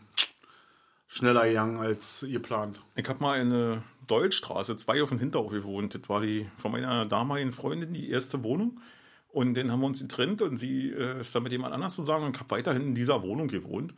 schneller 1.14 1.48
gegangen 1.48 1.78
als 1.78 2.26
geplant. 2.28 2.80
ich 2.96 3.08
habe 3.08 3.22
mal 3.22 3.40
in 3.40 3.52
der 3.52 3.84
Deutschstraße 4.08 4.76
2 4.76 5.04
auf 5.04 5.10
dem 5.10 5.20
Hinterhof 5.20 5.52
gewohnt. 5.52 5.94
Das 5.94 6.10
war 6.10 6.22
die 6.22 6.50
von 6.58 6.72
meiner 6.72 7.06
damaligen 7.06 7.54
Freundin 7.54 7.94
die 7.94 8.10
erste 8.10 8.44
Wohnung. 8.44 8.80
Und 9.30 9.56
dann 9.56 9.72
haben 9.72 9.80
wir 9.80 9.88
uns 9.88 10.02
getrennt 10.02 10.42
und 10.42 10.58
sie 10.58 10.90
äh, 10.92 11.22
ist 11.22 11.34
dann 11.34 11.44
mit 11.44 11.52
jemand 11.52 11.74
anders 11.74 11.96
zusammen 11.96 12.26
und 12.26 12.36
ich 12.36 12.40
habe 12.40 12.52
weiterhin 12.52 12.82
in 12.82 12.96
dieser 12.96 13.22
Wohnung 13.24 13.48
gewohnt. 13.48 13.94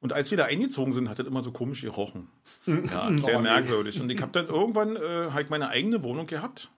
Und 0.00 0.12
als 0.12 0.30
wir 0.30 0.36
da 0.36 0.44
eingezogen 0.44 0.92
sind, 0.92 1.08
hat 1.08 1.18
das 1.18 1.26
immer 1.26 1.40
so 1.40 1.52
komisch 1.52 1.82
gerochen. 1.82 2.28
Ja, 2.66 3.10
sehr 3.16 3.40
merkwürdig. 3.40 4.00
Und 4.00 4.10
ich 4.10 4.20
habe 4.20 4.32
dann 4.32 4.48
irgendwann 4.48 4.96
äh, 4.96 5.30
halt 5.32 5.50
meine 5.50 5.68
eigene 5.68 6.02
Wohnung 6.02 6.26
gehabt. 6.26 6.70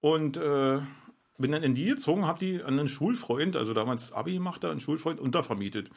Und 0.00 0.36
äh, 0.36 0.78
bin 1.38 1.52
dann 1.52 1.62
in 1.62 1.74
die 1.74 1.84
gezogen, 1.84 2.26
habe 2.26 2.38
die 2.38 2.62
an 2.62 2.78
einen 2.78 2.88
Schulfreund, 2.88 3.56
also 3.56 3.74
damals 3.74 4.12
Abi 4.12 4.34
gemacht, 4.34 4.64
da 4.64 4.70
einen 4.70 4.80
Schulfreund 4.80 5.20
untervermietet. 5.20 5.90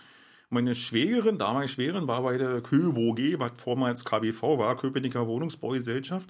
Meine 0.50 0.74
Schwägerin, 0.74 1.38
damals 1.38 1.72
Schwägerin, 1.72 2.08
war 2.08 2.24
bei 2.24 2.38
der 2.38 2.62
KÖWG, 2.62 3.38
was 3.38 3.52
vormals 3.58 4.04
KBV 4.04 4.58
war, 4.58 4.76
Köpenicker 4.78 5.28
Wohnungsbaugesellschaft. 5.28 6.30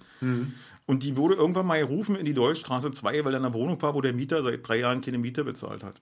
Und 0.86 1.04
die 1.04 1.16
wurde 1.16 1.36
irgendwann 1.36 1.66
mal 1.68 1.80
gerufen 1.80 2.16
in 2.16 2.26
die 2.26 2.34
Deutschstraße 2.34 2.92
2, 2.92 3.24
weil 3.24 3.32
da 3.32 3.38
eine 3.38 3.54
Wohnung 3.54 3.82
war, 3.82 3.94
wo 3.94 4.02
der 4.02 4.12
Mieter 4.14 4.44
seit 4.44 4.68
drei 4.68 4.80
Jahren 4.80 5.02
keine 5.02 5.20
Miete 5.20 5.44
bezahlt 5.44 5.84
hat. 5.84 6.02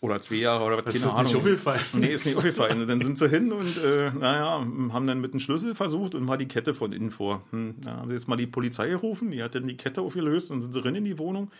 Oder 0.00 0.20
zwei 0.20 0.34
Jahre 0.34 0.64
oder 0.64 0.84
was, 0.84 0.94
ist 0.94 1.02
keine 1.02 1.14
doch 1.14 1.22
nicht 1.22 1.30
Ahnung. 1.30 1.42
aufgefallen. 1.42 1.80
Nee, 1.94 2.08
ist 2.08 2.26
nicht 2.26 2.36
aufgefallen. 2.36 2.82
Und 2.82 2.88
dann 2.88 3.00
sind 3.00 3.16
sie 3.16 3.28
hin 3.28 3.52
und, 3.52 3.82
äh, 3.82 4.10
naja, 4.10 4.66
haben 4.92 5.06
dann 5.06 5.20
mit 5.20 5.32
dem 5.32 5.40
Schlüssel 5.40 5.74
versucht 5.74 6.14
und 6.14 6.26
mal 6.26 6.36
die 6.36 6.48
Kette 6.48 6.74
von 6.74 6.92
innen 6.92 7.10
vor. 7.10 7.42
Hm, 7.52 7.76
da 7.82 7.96
haben 7.98 8.10
sie 8.10 8.16
jetzt 8.16 8.28
mal 8.28 8.36
die 8.36 8.46
Polizei 8.46 8.88
gerufen, 8.88 9.30
die 9.30 9.42
hat 9.42 9.54
dann 9.54 9.66
die 9.66 9.76
Kette 9.78 10.02
aufgelöst 10.02 10.50
und 10.50 10.60
sind 10.60 10.74
sie 10.74 10.84
rein 10.84 10.96
in 10.96 11.04
die 11.04 11.18
Wohnung. 11.18 11.50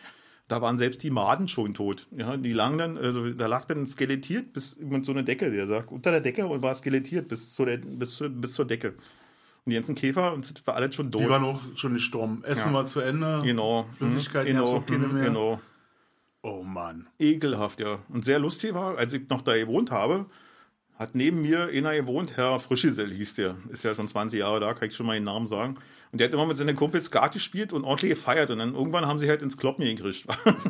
Da 0.47 0.61
waren 0.61 0.77
selbst 0.77 1.03
die 1.03 1.11
Maden 1.11 1.49
schon 1.49 1.73
tot. 1.73 2.07
Ja, 2.15 2.37
die 2.37 2.53
lagen 2.53 2.77
dann, 2.77 2.99
also 2.99 3.31
da 3.33 3.47
lag 3.47 3.65
dann 3.65 3.87
skelettiert 3.87 4.53
bis 4.53 4.77
mit 4.77 5.05
so 5.05 5.13
einer 5.13 5.23
Decke, 5.23 5.51
der 5.51 5.67
sagt, 5.67 5.91
unter 5.91 6.11
der 6.11 6.21
Decke 6.21 6.47
und 6.47 6.61
war 6.63 6.75
skelettiert 6.75 7.29
bis, 7.29 7.55
zu 7.55 7.65
der, 7.65 7.79
bis, 7.79 8.23
bis 8.29 8.53
zur 8.53 8.67
Decke. 8.67 8.89
Und 8.89 9.71
die 9.71 9.75
ganzen 9.75 9.95
Käfer 9.95 10.35
und 10.35 10.45
das 10.51 10.67
war 10.67 10.75
alles 10.75 10.95
schon 10.95 11.11
Die 11.11 11.19
tot. 11.19 11.31
waren 11.31 11.45
auch 11.45 11.61
schon 11.77 11.95
gestorben. 11.95 12.43
Essen 12.45 12.69
Ja. 12.69 12.75
war 12.75 12.87
zu 12.87 13.01
Ende. 13.01 13.41
Genau. 13.43 13.89
Mhm, 14.01 14.21
gab's 14.33 14.61
auch 14.61 14.85
keine 14.85 15.07
mhm, 15.07 15.15
mehr. 15.15 15.25
Genau. 15.25 15.61
Oh 16.43 16.63
Mann. 16.63 17.07
Ekelhaft, 17.19 17.81
ja. 17.81 18.01
Und 18.11 18.27
sehr 18.27 18.39
lustig 18.39 18.75
war, 18.75 18.99
als 18.99 19.15
ich 19.15 19.27
noch 19.31 19.41
da 19.41 19.57
gewohnt 19.57 19.91
habe, 19.91 20.27
hat 20.99 21.15
neben 21.15 21.41
mir 21.41 21.69
einer 21.69 21.95
gewohnt, 21.95 22.37
Herr 22.37 22.61
Frischisel 22.61 23.11
hieß 23.11 23.37
der. 23.37 23.57
Ist 23.71 23.83
ja 23.83 23.95
schon 23.95 24.09
20 24.09 24.41
Jahre 24.41 24.61
da, 24.61 24.75
kann 24.75 24.89
ich 24.89 24.95
schon 24.95 25.07
mal 25.07 25.15
den 25.15 25.25
Namen 25.25 25.47
sagen. 25.47 25.77
Und 26.14 26.20
der 26.20 26.29
hat 26.29 26.35
immer 26.35 26.46
mit 26.46 26.57
seinen 26.57 26.77
Kumpels 26.77 27.07
Skat 27.07 27.33
gespielt 27.33 27.72
und 27.72 27.83
ordentlich 27.83 28.11
gefeiert. 28.11 28.48
Und 28.53 28.61
dann 28.61 28.77
irgendwann 28.77 29.05
haben 29.05 29.18
sie 29.18 29.29
halt 29.29 29.42
ins 29.42 29.59
Kloppen 29.59 29.85
gekriegt. 29.85 30.24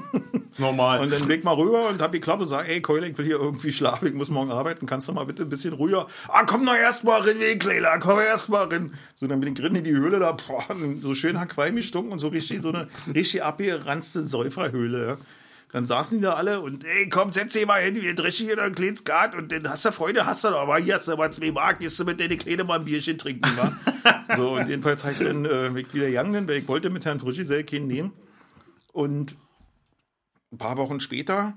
Normal. 0.59 1.00
Und 1.00 1.12
dann 1.12 1.28
bin 1.28 1.38
ich 1.38 1.44
mal 1.44 1.52
rüber 1.52 1.87
und 1.90 2.00
hab 2.00 2.12
geklappt 2.12 2.40
und 2.40 2.48
sag, 2.48 2.66
ey 2.66 2.80
Keule, 2.80 3.07
ich 3.07 3.18
will 3.18 3.26
hier 3.26 3.37
irgendwie 3.37 3.70
schlafen, 3.70 4.09
ich 4.09 4.14
muss 4.14 4.30
morgen 4.30 4.50
arbeiten, 4.50 4.87
kannst 4.87 5.07
du 5.07 5.12
mal 5.12 5.26
bitte 5.26 5.42
ein 5.42 5.50
bisschen 5.50 5.74
ruhiger? 5.74 6.07
Ah, 6.28 6.44
komm 6.46 6.64
doch 6.64 6.74
erst 6.74 7.04
mal 7.04 7.20
rein, 7.20 7.37
ey 7.42 7.59
Kleiner, 7.59 7.98
komm 7.98 8.20
erst 8.20 8.48
mal 8.48 8.68
rein. 8.68 8.94
So, 9.16 9.26
dann 9.26 9.40
bin 9.40 9.52
ich 9.52 9.61
drin 9.61 9.74
in 9.74 9.85
die 9.85 9.92
Höhle 9.92 10.18
da, 10.18 10.33
boah, 10.33 10.64
so 11.02 11.12
schön 11.12 11.38
hat 11.38 11.50
Qualm 11.50 11.76
gestunken 11.76 12.11
und 12.11 12.20
so 12.20 12.28
richtig, 12.28 12.62
so 12.62 12.70
eine 12.70 12.88
richtig 13.14 13.42
abgeranzte 13.42 14.22
Säuferhöhle, 14.22 15.07
ja. 15.07 15.16
Dann 15.75 15.87
saßen 15.87 16.19
die 16.19 16.23
da 16.23 16.35
alle 16.35 16.61
und, 16.61 16.85
ey, 16.85 17.09
komm, 17.09 17.33
setz 17.33 17.55
dich 17.55 17.67
mal 17.67 17.83
hin, 17.83 17.97
wir 18.01 18.15
dreschen 18.15 18.47
hier 18.47 18.55
noch 18.55 18.63
ein 18.63 18.77
kleines 18.77 19.01
Skat 19.01 19.35
und 19.35 19.51
dann 19.51 19.69
hast 19.69 19.85
du 19.85 19.91
Freude, 19.91 20.25
hast 20.25 20.45
du 20.45 20.51
doch, 20.51 20.61
aber 20.61 20.79
hier 20.79 20.95
hast 20.95 21.09
du 21.09 21.13
aber 21.13 21.33
zwei 21.33 21.51
Mark, 21.51 21.81
gehst 21.81 21.99
du 21.99 22.05
mit 22.05 22.21
deiner 22.21 22.37
Kleine 22.37 22.63
mal 22.63 22.79
ein 22.79 22.85
Bierchen 22.85 23.19
trinken, 23.19 23.51
wa? 23.57 23.73
so, 24.37 24.53
und 24.55 24.69
jedenfalls 24.69 25.03
habe 25.03 25.15
ich 25.15 25.19
dann 25.19 25.45
äh, 25.45 25.71
mich 25.71 25.93
wieder 25.93 26.07
gegangen, 26.07 26.47
weil 26.47 26.59
ich 26.59 26.69
wollte 26.69 26.91
mit 26.91 27.05
Herrn 27.05 27.19
Frischisel 27.19 27.65
keinen 27.65 27.89
nehmen. 27.89 28.13
Und 28.93 29.35
ein 30.53 30.59
paar 30.59 30.77
Wochen 30.77 31.01
später 31.01 31.55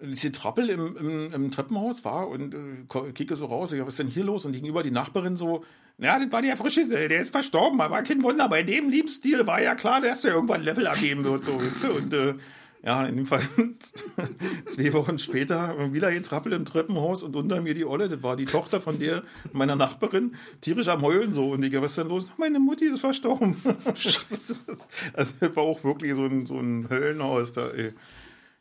diese 0.00 0.30
Trappel 0.30 0.70
im, 0.70 0.96
im, 0.96 1.32
im 1.32 1.50
Treppenhaus 1.50 2.04
war 2.04 2.28
und 2.28 2.54
äh, 2.54 3.12
kicke 3.12 3.34
so 3.34 3.46
raus, 3.46 3.72
ich, 3.72 3.80
was 3.80 3.88
ist 3.88 3.98
denn 3.98 4.06
hier 4.06 4.22
los? 4.22 4.44
Und 4.44 4.52
gegenüber 4.52 4.84
die 4.84 4.92
Nachbarin 4.92 5.36
so, 5.36 5.64
ja, 5.98 6.16
das 6.16 6.30
war 6.30 6.42
der 6.42 6.56
Frische, 6.56 6.86
der 6.86 7.10
ist 7.10 7.32
verstorben, 7.32 7.80
aber 7.80 8.02
kein 8.02 8.22
Wunder, 8.22 8.48
bei 8.48 8.62
dem 8.62 8.88
Lebensstil 8.88 9.48
war 9.48 9.60
ja 9.60 9.74
klar, 9.74 10.00
dass 10.00 10.24
er 10.24 10.34
irgendwann 10.34 10.62
Level 10.62 10.86
abgeben 10.86 11.24
wird, 11.24 11.42
so? 11.42 11.90
Und 11.90 12.14
äh, 12.14 12.34
ja, 12.82 13.04
in 13.06 13.16
dem 13.16 13.26
Fall 13.26 13.40
zwei 14.66 14.92
Wochen 14.92 15.18
später 15.18 15.92
wieder 15.92 16.08
ein 16.08 16.22
Trappel 16.22 16.52
im 16.52 16.64
Treppenhaus 16.64 17.22
und 17.22 17.34
unter 17.36 17.60
mir 17.60 17.74
die 17.74 17.84
Olle, 17.84 18.08
das 18.08 18.22
war 18.22 18.36
die 18.36 18.44
Tochter 18.44 18.80
von 18.80 18.98
der, 18.98 19.22
meiner 19.52 19.76
Nachbarin, 19.76 20.36
tierisch 20.60 20.88
am 20.88 21.02
Heulen 21.02 21.32
so. 21.32 21.50
Und 21.50 21.62
ich, 21.64 21.74
was 21.74 21.92
ist 21.92 21.98
denn 21.98 22.08
los? 22.08 22.30
Meine 22.38 22.60
Mutti 22.60 22.86
ist 22.86 23.00
verstorben. 23.00 23.56
also 23.84 25.34
das 25.40 25.56
war 25.56 25.62
auch 25.62 25.82
wirklich 25.84 26.14
so 26.14 26.24
ein, 26.24 26.46
so 26.46 26.58
ein 26.58 26.88
Höllenhaus 26.88 27.52
da, 27.52 27.68
ey. 27.70 27.92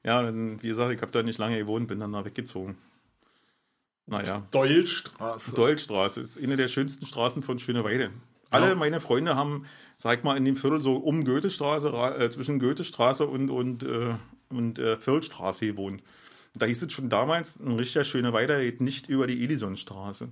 Ja, 0.04 0.22
dann, 0.22 0.62
wie 0.64 0.70
gesagt, 0.70 0.94
ich 0.94 1.02
habe 1.02 1.12
da 1.12 1.22
nicht 1.22 1.38
lange 1.38 1.58
gewohnt, 1.58 1.88
bin 1.88 2.00
dann 2.00 2.14
da 2.14 2.24
weggezogen. 2.24 2.78
Naja. 4.06 4.48
Dollstraße. 4.52 5.54
Dollstraße 5.54 6.22
ist 6.22 6.42
eine 6.42 6.56
der 6.56 6.70
schönsten 6.70 7.06
Straßen 7.06 7.44
von 7.44 7.60
Schöneweide. 7.60 8.12
Alle 8.50 8.70
Ja. 8.70 8.76
meine 8.76 9.02
Freunde 9.02 9.36
haben, 9.36 9.66
sag 9.98 10.24
mal, 10.24 10.38
in 10.38 10.46
dem 10.46 10.56
Viertel 10.56 10.80
so 10.80 10.96
um 10.96 11.24
Goethestraße, 11.24 11.92
ra- 11.92 12.18
äh, 12.18 12.30
zwischen 12.30 12.60
Goethestraße 12.60 13.26
und, 13.28 13.50
und, 13.50 13.84
äh, 13.84 14.16
und 14.50 14.80
äh, 14.80 14.98
Viertelstraße 14.98 15.66
gewohnt. 15.66 16.04
Da 16.54 16.66
hieß 16.66 16.82
es 16.84 16.94
schon 16.94 17.10
damals, 17.10 17.60
ein 17.60 17.74
richtiger 17.74 18.04
Schöneweide 18.04 18.56
der 18.56 18.64
geht 18.64 18.82
nicht 18.82 19.10
über 19.10 19.28
die 19.28 19.44
Edisonstraße. 19.44 20.30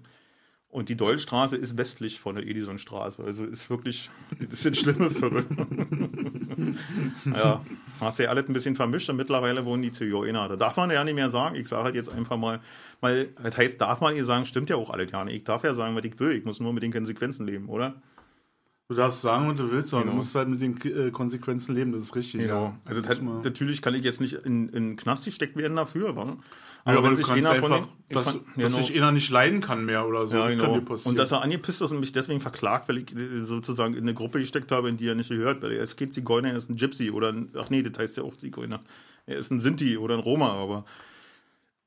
Und 0.70 0.90
die 0.90 0.98
Dollstraße 0.98 1.56
ist 1.56 1.78
westlich 1.78 2.20
von 2.20 2.36
der 2.36 2.46
Edisonstraße. 2.46 3.24
Also 3.24 3.46
ist 3.46 3.70
wirklich, 3.70 4.10
das 4.50 4.64
sind 4.64 4.76
schlimme 4.76 5.10
Viertel. 5.10 5.46
ja, 7.26 7.64
hat 8.02 8.16
sich 8.18 8.28
alles 8.28 8.50
ein 8.50 8.54
bisschen 8.54 8.76
vermischt 8.76 9.10
und 9.10 9.16
mittlerweile 9.16 9.64
wohnen 9.64 9.84
die 9.84 9.92
Zigeuner. 9.92 10.50
Da 10.50 10.58
darf 10.58 10.76
man 10.76 10.92
ja 10.92 11.04
nicht 11.04 11.16
mehr 11.16 11.30
sagen. 11.30 11.56
Ich 11.56 11.70
sage 11.70 11.86
halt 11.86 11.96
jetzt 11.96 12.10
einfach 12.10 12.36
mal, 12.38 12.60
weil 13.00 13.28
das 13.42 13.58
heißt, 13.58 13.80
darf 13.80 14.02
man 14.02 14.16
ihr 14.18 14.26
sagen, 14.26 14.46
stimmt 14.46 14.70
ja 14.70 14.76
auch 14.76 14.90
alles 14.90 15.10
gar 15.12 15.24
nicht. 15.24 15.36
Ich 15.36 15.44
darf 15.46 15.64
ja 15.64 15.74
sagen, 15.74 15.96
was 15.96 16.04
ich 16.04 16.20
will. 16.20 16.34
Ich 16.34 16.44
muss 16.44 16.60
nur 16.60 16.74
mit 16.74 16.84
den 16.84 16.92
Konsequenzen 16.92 17.46
leben, 17.46 17.70
oder? 17.70 17.96
Du 18.88 18.94
darfst 18.96 19.22
sagen, 19.24 19.48
was 19.50 19.56
du 19.58 19.72
willst, 19.72 19.92
aber 19.96 20.04
Genau. 20.04 20.12
du 20.14 20.18
musst 20.18 20.36
halt 20.36 20.48
mit 20.48 20.62
den 20.62 20.80
äh, 20.84 21.10
Konsequenzen 21.10 21.74
leben, 21.74 21.92
das 21.92 22.04
ist 22.04 22.16
richtig. 22.16 22.46
Ja. 22.46 22.78
Also 22.86 23.02
Das 23.02 23.20
natürlich 23.20 23.82
kann 23.82 23.96
ich 23.96 24.04
jetzt 24.04 24.22
nicht 24.22 24.34
in, 24.34 24.70
in 24.70 24.90
den 24.90 24.96
Knast 24.96 25.26
gesteckt 25.26 25.56
werden 25.58 25.76
dafür, 25.76 26.16
wa? 26.16 26.38
Ja, 26.88 26.94
aber, 26.94 27.02
wenn 27.04 27.10
du 27.12 27.16
sich 27.16 27.32
einer 27.32 27.56
von 27.56 27.72
einfach, 27.72 27.88
den- 27.88 27.96
ich 28.10 28.14
dass, 28.16 28.24
fand- 28.26 28.42
dass 28.46 28.56
genau. 28.56 28.78
sich 28.78 28.96
einer 28.96 29.12
nicht 29.12 29.32
leiden 29.32 29.60
kann 29.60 29.86
mehr 29.86 30.08
oder 30.08 30.28
so. 30.28 30.38
Ja, 30.38 30.48
genau. 30.50 30.64
kann 30.66 30.74
dir 30.76 30.82
passieren. 30.82 31.14
Und 31.14 31.18
dass 31.18 31.32
er 31.32 31.42
angepisst 31.42 31.82
ist 31.82 31.90
und 31.90 32.00
mich 32.00 32.12
deswegen 32.12 32.42
verklagt, 32.42 32.88
weil 32.88 33.00
ich 33.00 33.12
äh, 33.16 33.44
sozusagen 33.44 33.96
in 33.96 34.04
eine 34.04 34.14
Gruppe 34.14 34.38
gesteckt 34.38 34.72
habe, 34.72 34.88
in 34.90 34.98
die 34.98 35.08
er 35.08 35.16
nicht 35.16 35.30
gehört, 35.30 35.64
weil 35.64 35.72
er 35.72 35.82
ist 35.84 35.98
kein 35.98 36.12
Zigeuner, 36.12 36.50
er 36.52 36.58
ist 36.58 36.70
ein 36.70 36.76
Gypsy 36.76 37.10
oder 37.10 37.30
ein, 37.34 37.50
ach 37.58 37.72
nee, 37.72 37.82
das 37.82 37.98
heißt 37.98 38.18
ja 38.18 38.24
auch 38.24 38.38
Zigeuner. 38.38 38.82
Er 39.26 39.38
ist 39.38 39.50
ein 39.50 39.60
Sinti 39.60 39.98
oder 39.98 40.14
ein 40.14 40.20
Roma, 40.20 40.52
aber 40.54 40.86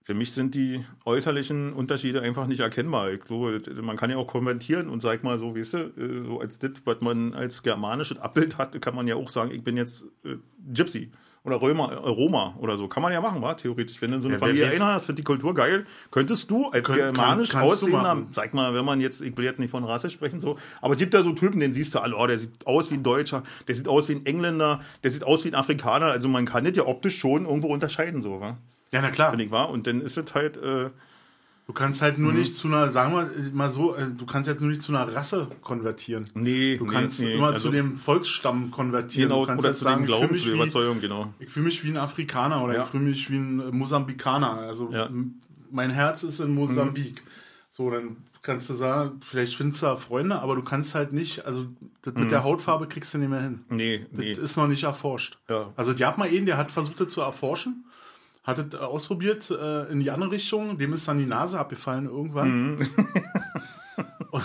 für 0.09 0.15
mich 0.15 0.33
sind 0.33 0.55
die 0.55 0.83
äußerlichen 1.05 1.75
Unterschiede 1.75 2.23
einfach 2.23 2.47
nicht 2.47 2.61
erkennbar. 2.61 3.11
Ich 3.13 3.21
glaube, 3.21 3.61
man 3.83 3.99
kann 3.99 4.09
ja 4.09 4.17
auch 4.17 4.27
kommentieren 4.27 4.89
und 4.89 5.03
sag 5.03 5.23
mal 5.23 5.39
so, 5.39 5.55
weißt 5.55 5.75
du, 5.75 5.79
äh, 5.79 6.25
so 6.27 6.41
als 6.41 6.59
das, 6.59 6.71
was 6.87 7.03
man 7.03 7.35
als 7.35 7.63
germanisches 7.63 8.17
Abbild 8.17 8.57
hat, 8.57 8.81
kann 8.81 8.95
man 8.97 9.07
ja 9.07 9.17
auch 9.17 9.29
sagen, 9.29 9.51
ich 9.51 9.63
bin 9.63 9.77
jetzt 9.77 10.07
äh, 10.25 10.37
Gypsy. 10.73 11.11
Oder 11.45 11.61
Römer, 11.61 11.93
äh, 11.93 12.09
Roma 12.09 12.55
oder 12.59 12.79
so. 12.79 12.89
Kann 12.89 13.03
man 13.03 13.13
ja 13.13 13.21
machen, 13.21 13.43
wa? 13.43 13.53
theoretisch. 13.53 14.01
Wenn 14.01 14.13
du 14.13 14.17
in 14.17 14.23
so 14.23 14.29
eine 14.29 14.37
Ja, 14.37 14.39
Familie 14.41 14.67
weiß- 14.69 14.73
einhast, 14.77 15.05
findet 15.05 15.19
die 15.19 15.25
Kultur 15.25 15.53
geil, 15.53 15.85
könntest 16.11 16.51
du 16.51 16.69
als 16.69 16.85
kann- 16.87 16.97
germanisch 16.97 17.51
kannst 17.51 17.83
du 17.83 17.87
aussehender, 17.89 18.27
sag 18.33 18.55
mal, 18.55 18.73
wenn 18.73 18.87
man 18.87 19.03
jetzt, 19.03 19.21
ich 19.21 19.37
will 19.37 19.45
jetzt 19.45 19.61
nicht 19.61 19.71
von 19.71 19.85
Rasse 19.85 20.09
sprechen, 20.09 20.41
so, 20.41 20.57
aber 20.81 20.95
es 20.95 20.99
gibt 21.01 21.13
da 21.13 21.23
so 21.23 21.35
Typen, 21.35 21.61
den 21.61 21.75
siehst 21.75 21.95
du 21.95 21.99
alle, 21.99 22.17
oh, 22.17 22.27
der 22.27 22.39
sieht 22.39 22.67
aus 22.67 22.91
wie 22.91 22.95
ein 22.95 23.03
Deutscher, 23.03 23.43
der 23.69 23.75
sieht 23.75 23.89
aus 23.89 24.09
wie 24.09 24.15
ein 24.15 24.25
Engländer, 24.25 24.81
der 25.03 25.11
sieht 25.11 25.25
aus 25.25 25.45
wie 25.45 25.49
ein 25.49 25.55
Afrikaner, 25.55 26.07
also 26.07 26.29
man 26.31 26.47
kann 26.47 26.65
das 26.65 26.75
ja 26.79 26.87
optisch 26.87 27.19
schon 27.19 27.45
irgendwo 27.45 27.69
unterscheiden, 27.69 28.23
so, 28.23 28.41
wa? 28.41 28.57
Ja, 28.93 29.03
na 29.03 29.11
klar. 29.11 29.31
Finde 29.31 29.45
ich, 29.45 29.51
wahr? 29.51 29.71
Und 29.71 29.87
dann 29.87 30.01
ist 30.01 30.17
es 30.19 30.35
halt, 30.35 30.57
äh, 30.59 30.91
Du 31.67 31.75
kannst 31.75 32.01
halt 32.01 32.17
nur 32.17 32.33
Mhm. 32.33 32.39
nicht 32.39 32.57
zu 32.57 32.67
einer, 32.69 32.91
sagen 32.91 33.13
wir 33.15 33.29
mal 33.53 33.69
so, 33.69 33.95
äh, 33.95 34.07
du 34.17 34.25
kannst 34.25 34.49
jetzt 34.49 34.63
nur 34.63 34.71
nicht 34.71 34.81
zu 34.81 34.91
einer 34.97 35.15
Rasse 35.15 35.49
konvertieren. 35.61 36.27
nee, 36.33 36.79
Du 36.79 36.87
nee, 36.87 36.93
kannst 36.95 37.21
nee, 37.21 37.35
immer 37.35 37.49
also, 37.49 37.69
zu 37.69 37.71
dem 37.71 37.99
Volksstamm 37.99 38.71
konvertieren. 38.71 39.29
genau, 39.29 39.43
du 39.43 39.49
kannst 39.49 39.59
oder 39.59 39.69
jetzt 39.69 39.79
zu 39.81 39.85
dem 39.85 39.91
sagen, 39.91 40.01
ich 40.05 40.07
Glauben, 40.07 40.37
zu 40.39 40.45
der 40.47 40.55
Überzeugung, 40.55 41.01
genau. 41.03 41.35
ich 41.39 41.51
fühle 41.51 41.67
mich 41.67 41.85
wie 41.85 41.91
ein 41.91 41.99
Afrikaner 41.99 42.65
oder 42.65 42.73
Ja. 42.75 42.83
ich 42.85 42.89
fühle 42.89 43.05
mich 43.05 43.31
wie 43.31 43.37
ein 43.37 43.61
äh, 43.61 43.71
Mosambikaner. 43.71 44.53
Also 44.61 44.89
Ja. 44.91 45.11
mein 45.71 45.91
Herz 45.91 46.23
ist 46.23 46.41
in 46.41 46.55
Mosambik. 46.55 47.17
Mhm. 47.23 47.29
So, 47.71 47.91
dann 47.91 48.17
kannst 48.41 48.71
du 48.71 48.75
sagen, 48.75 49.21
vielleicht 49.23 49.55
findest 49.55 49.83
du 49.83 49.87
da 49.89 49.97
Freunde, 49.97 50.41
aber 50.41 50.57
du 50.57 50.63
kannst 50.63 50.95
halt 50.95 51.13
nicht, 51.13 51.45
also 51.45 51.67
das 52.01 52.15
Mhm. 52.15 52.21
mit 52.23 52.31
der 52.31 52.45
Hautfarbe 52.45 52.87
kriegst 52.89 53.13
du 53.13 53.19
nicht 53.19 53.29
mehr 53.29 53.43
hin. 53.43 53.61
Nee, 53.69 54.07
nee. 54.13 54.31
Das 54.31 54.39
ist 54.39 54.57
noch 54.57 54.69
nicht 54.69 54.85
erforscht. 54.85 55.37
Ja. 55.51 55.71
Also 55.77 55.93
die 55.93 56.07
hat 56.07 56.17
mal 56.17 56.29
einen, 56.29 56.47
der 56.47 56.57
hat 56.57 56.71
versucht, 56.71 56.99
das 56.99 57.11
zu 57.11 57.21
erforschen, 57.21 57.85
hat 58.49 58.59
es 58.59 58.75
äh, 58.75 58.83
ausprobiert 58.83 59.51
äh, 59.51 59.93
in 59.93 60.01
die 60.01 60.11
andere 60.11 60.33
Richtung, 60.33 60.79
dem 60.79 60.95
ist 60.95 61.07
dann 61.07 61.19
die 61.19 61.27
Nase 61.27 61.59
abgefallen 61.59 62.07
irgendwann. 62.07 62.79
Und 64.31 64.43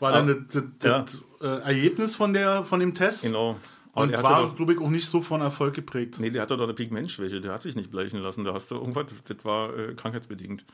war 0.00 0.12
dann 0.12 0.26
das, 0.26 0.62
das, 0.62 0.64
das 0.78 1.22
äh, 1.40 1.62
Ergebnis 1.62 2.16
von, 2.16 2.32
der, 2.32 2.64
von 2.64 2.80
dem 2.80 2.94
Test. 2.94 3.22
Genau. 3.22 3.56
Und 3.92 4.12
hatte 4.12 4.22
war, 4.22 4.54
glaube 4.54 4.74
ich, 4.74 4.80
auch 4.80 4.90
nicht 4.90 5.08
so 5.08 5.22
von 5.22 5.40
Erfolg 5.40 5.74
geprägt. 5.74 6.18
Nee, 6.18 6.30
der 6.30 6.42
hatte 6.42 6.56
doch 6.56 6.64
eine 6.64 6.74
Pigmentschwäche, 6.74 7.40
der 7.40 7.52
hat 7.52 7.62
sich 7.62 7.76
nicht 7.76 7.90
bleichen 7.90 8.20
lassen. 8.20 8.44
Da 8.44 8.52
hast 8.52 8.70
du 8.70 8.74
irgendwas, 8.74 9.06
das 9.24 9.44
war 9.44 9.76
äh, 9.76 9.94
krankheitsbedingt. 9.94 10.64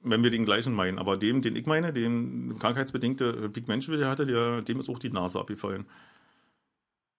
Wenn 0.00 0.22
wir 0.22 0.30
den 0.30 0.44
gleichen 0.44 0.74
meinen. 0.74 0.98
Aber 0.98 1.16
dem, 1.16 1.42
den 1.42 1.56
ich 1.56 1.66
meine, 1.66 1.92
den 1.92 2.56
krankheitsbedingte 2.58 3.50
Pigmentschwäche 3.50 4.06
hatte, 4.06 4.26
der, 4.26 4.62
dem 4.62 4.80
ist 4.80 4.88
auch 4.88 4.98
die 4.98 5.10
Nase 5.10 5.38
abgefallen. 5.38 5.86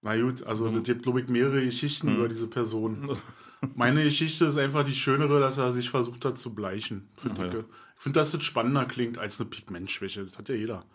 Na 0.01 0.15
gut, 0.19 0.43
also 0.43 0.69
Mhm. 0.71 0.77
es 0.77 0.83
gibt, 0.83 1.03
glaube 1.03 1.21
ich, 1.21 1.27
mehrere 1.27 1.63
Geschichten 1.65 2.15
über 2.15 2.29
diese 2.29 2.47
Person. 2.47 3.03
Meine 3.75 4.03
Geschichte 4.03 4.45
ist 4.45 4.57
einfach 4.57 4.85
die 4.85 4.95
schönere, 4.95 5.39
dass 5.41 5.57
er 5.57 5.73
sich 5.73 5.89
versucht 5.89 6.23
hat 6.23 6.37
zu 6.37 6.53
bleichen. 6.55 7.09
Für 7.17 7.27
ja. 7.29 7.33
Dicke. 7.35 7.65
Ich 7.97 8.03
finde, 8.03 8.19
dass 8.19 8.31
das 8.31 8.43
spannender 8.45 8.85
klingt 8.85 9.17
als 9.17 9.39
eine 9.39 9.49
Pigmentschwäche. 9.49 10.23
Das 10.25 10.37
hat 10.37 10.47
ja 10.47 10.55
jeder. 10.55 10.85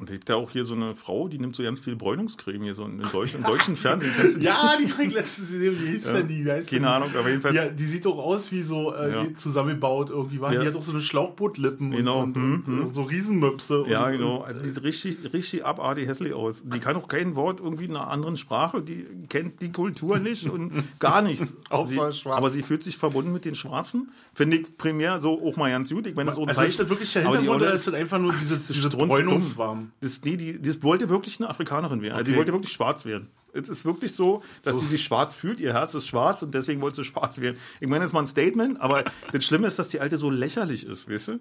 Und 0.00 0.08
da 0.08 0.14
gibt 0.14 0.30
ja 0.30 0.36
auch 0.36 0.50
hier 0.50 0.64
so 0.64 0.74
eine 0.74 0.96
Frau, 0.96 1.28
die 1.28 1.38
nimmt 1.38 1.54
so 1.54 1.62
ganz 1.62 1.78
viel 1.78 1.94
Bräunungscreme 1.94 2.62
hier 2.62 2.74
so 2.74 2.86
in, 2.86 3.02
deutschen, 3.12 3.40
im 3.40 3.44
deutschen 3.46 3.76
Fernsehen. 3.76 4.40
Ja, 4.40 4.72
die 4.80 4.90
habe 4.90 5.02
ich 5.04 5.12
letztens 5.12 5.50
gesehen. 5.50 5.76
Wie 5.78 5.90
hieß 5.90 6.04
denn 6.04 6.26
die? 6.26 6.42
Wie 6.46 6.50
heißt 6.50 6.70
Keine 6.70 6.80
denn 6.80 6.88
Ahnung, 6.90 7.10
aber 7.18 7.28
jedenfalls. 7.28 7.54
Ja, 7.54 7.68
die 7.68 7.84
sieht 7.84 8.06
doch 8.06 8.16
aus 8.16 8.50
wie 8.50 8.62
so 8.62 8.94
äh, 8.94 9.12
Ja. 9.12 9.34
zusammengebaut 9.36 10.08
irgendwie. 10.08 10.40
War. 10.40 10.54
Ja. 10.54 10.62
Die 10.62 10.66
hat 10.68 10.74
auch 10.74 10.80
so 10.80 10.92
eine 10.92 11.02
Schlauchbootlippen 11.02 11.90
Genau, 11.90 12.22
und, 12.22 12.34
mhm, 12.34 12.64
und, 12.66 12.80
und 12.80 12.94
so 12.94 13.02
Riesenmöpse. 13.02 13.84
Ja, 13.90 14.06
und, 14.06 14.12
genau. 14.12 14.40
Also 14.40 14.62
die 14.62 14.70
sieht 14.70 14.82
richtig, 14.84 15.18
richtig 15.34 15.66
abartig 15.66 16.08
hässlich 16.08 16.32
aus. 16.32 16.62
Die 16.64 16.78
kann 16.80 16.96
auch 16.96 17.06
kein 17.06 17.34
Wort 17.34 17.60
irgendwie 17.60 17.84
in 17.84 17.90
einer 17.94 18.08
anderen 18.08 18.38
Sprache, 18.38 18.80
die 18.80 19.06
kennt 19.28 19.60
die 19.60 19.70
Kultur 19.70 20.18
nicht 20.18 20.48
und 20.48 20.72
gar 20.98 21.20
nichts. 21.20 21.52
Außer 21.68 22.12
sie, 22.12 22.18
Schwarz. 22.20 22.38
aber 22.38 22.50
sie 22.50 22.62
fühlt 22.62 22.82
sich 22.82 22.96
verbunden 22.96 23.34
mit 23.34 23.44
den 23.44 23.54
Schwarzen. 23.54 24.10
Finde 24.32 24.56
ich 24.56 24.78
primär 24.78 25.20
so 25.20 25.46
auch 25.46 25.56
mal 25.58 25.70
ganz 25.70 25.90
gut. 25.90 26.06
Ich 26.06 26.14
meine, 26.14 26.30
ein 26.32 26.48
Also 26.48 26.62
ist 26.62 26.78
das 26.80 26.88
wirklich 26.88 27.12
der 27.12 27.22
Hintergrund 27.22 27.60
oder 27.60 27.74
ist 27.74 27.86
das 27.86 27.92
einfach 27.92 28.18
nur 28.18 28.32
dieses, 28.32 28.66
diese 28.68 28.88
strunzdumm. 28.88 29.08
Bräunungswarm? 29.08 29.89
Das, 30.00 30.20
nee, 30.24 30.36
die, 30.36 30.60
die 30.60 30.82
wollte 30.82 31.08
wirklich 31.08 31.40
eine 31.40 31.48
Afrikanerin 31.50 32.00
werden. 32.02 32.14
Also 32.14 32.24
Die 32.24 32.30
Okay. 32.32 32.38
wollte 32.38 32.52
wirklich 32.52 32.72
schwarz 32.72 33.04
werden. 33.04 33.28
Es 33.52 33.68
ist 33.68 33.84
wirklich 33.84 34.14
so, 34.14 34.42
dass 34.62 34.78
sie 34.78 34.86
sich 34.86 35.02
schwarz 35.02 35.34
fühlt. 35.34 35.58
Ihr 35.58 35.72
Herz 35.72 35.94
ist 35.94 36.06
schwarz 36.06 36.42
und 36.42 36.54
deswegen 36.54 36.80
wollte 36.80 36.96
sie 36.96 37.04
schwarz 37.04 37.40
werden. 37.40 37.58
Ich 37.80 37.88
meine, 37.88 38.02
das 38.04 38.10
ist 38.10 38.14
mal 38.14 38.20
ein 38.20 38.26
Statement, 38.26 38.80
aber 38.80 39.02
das 39.32 39.44
Schlimme 39.44 39.66
ist, 39.66 39.78
dass 39.78 39.88
die 39.88 40.00
Alte 40.00 40.18
so 40.18 40.30
lächerlich 40.30 40.86
ist, 40.86 41.10
weißt 41.10 41.28
du? 41.28 41.38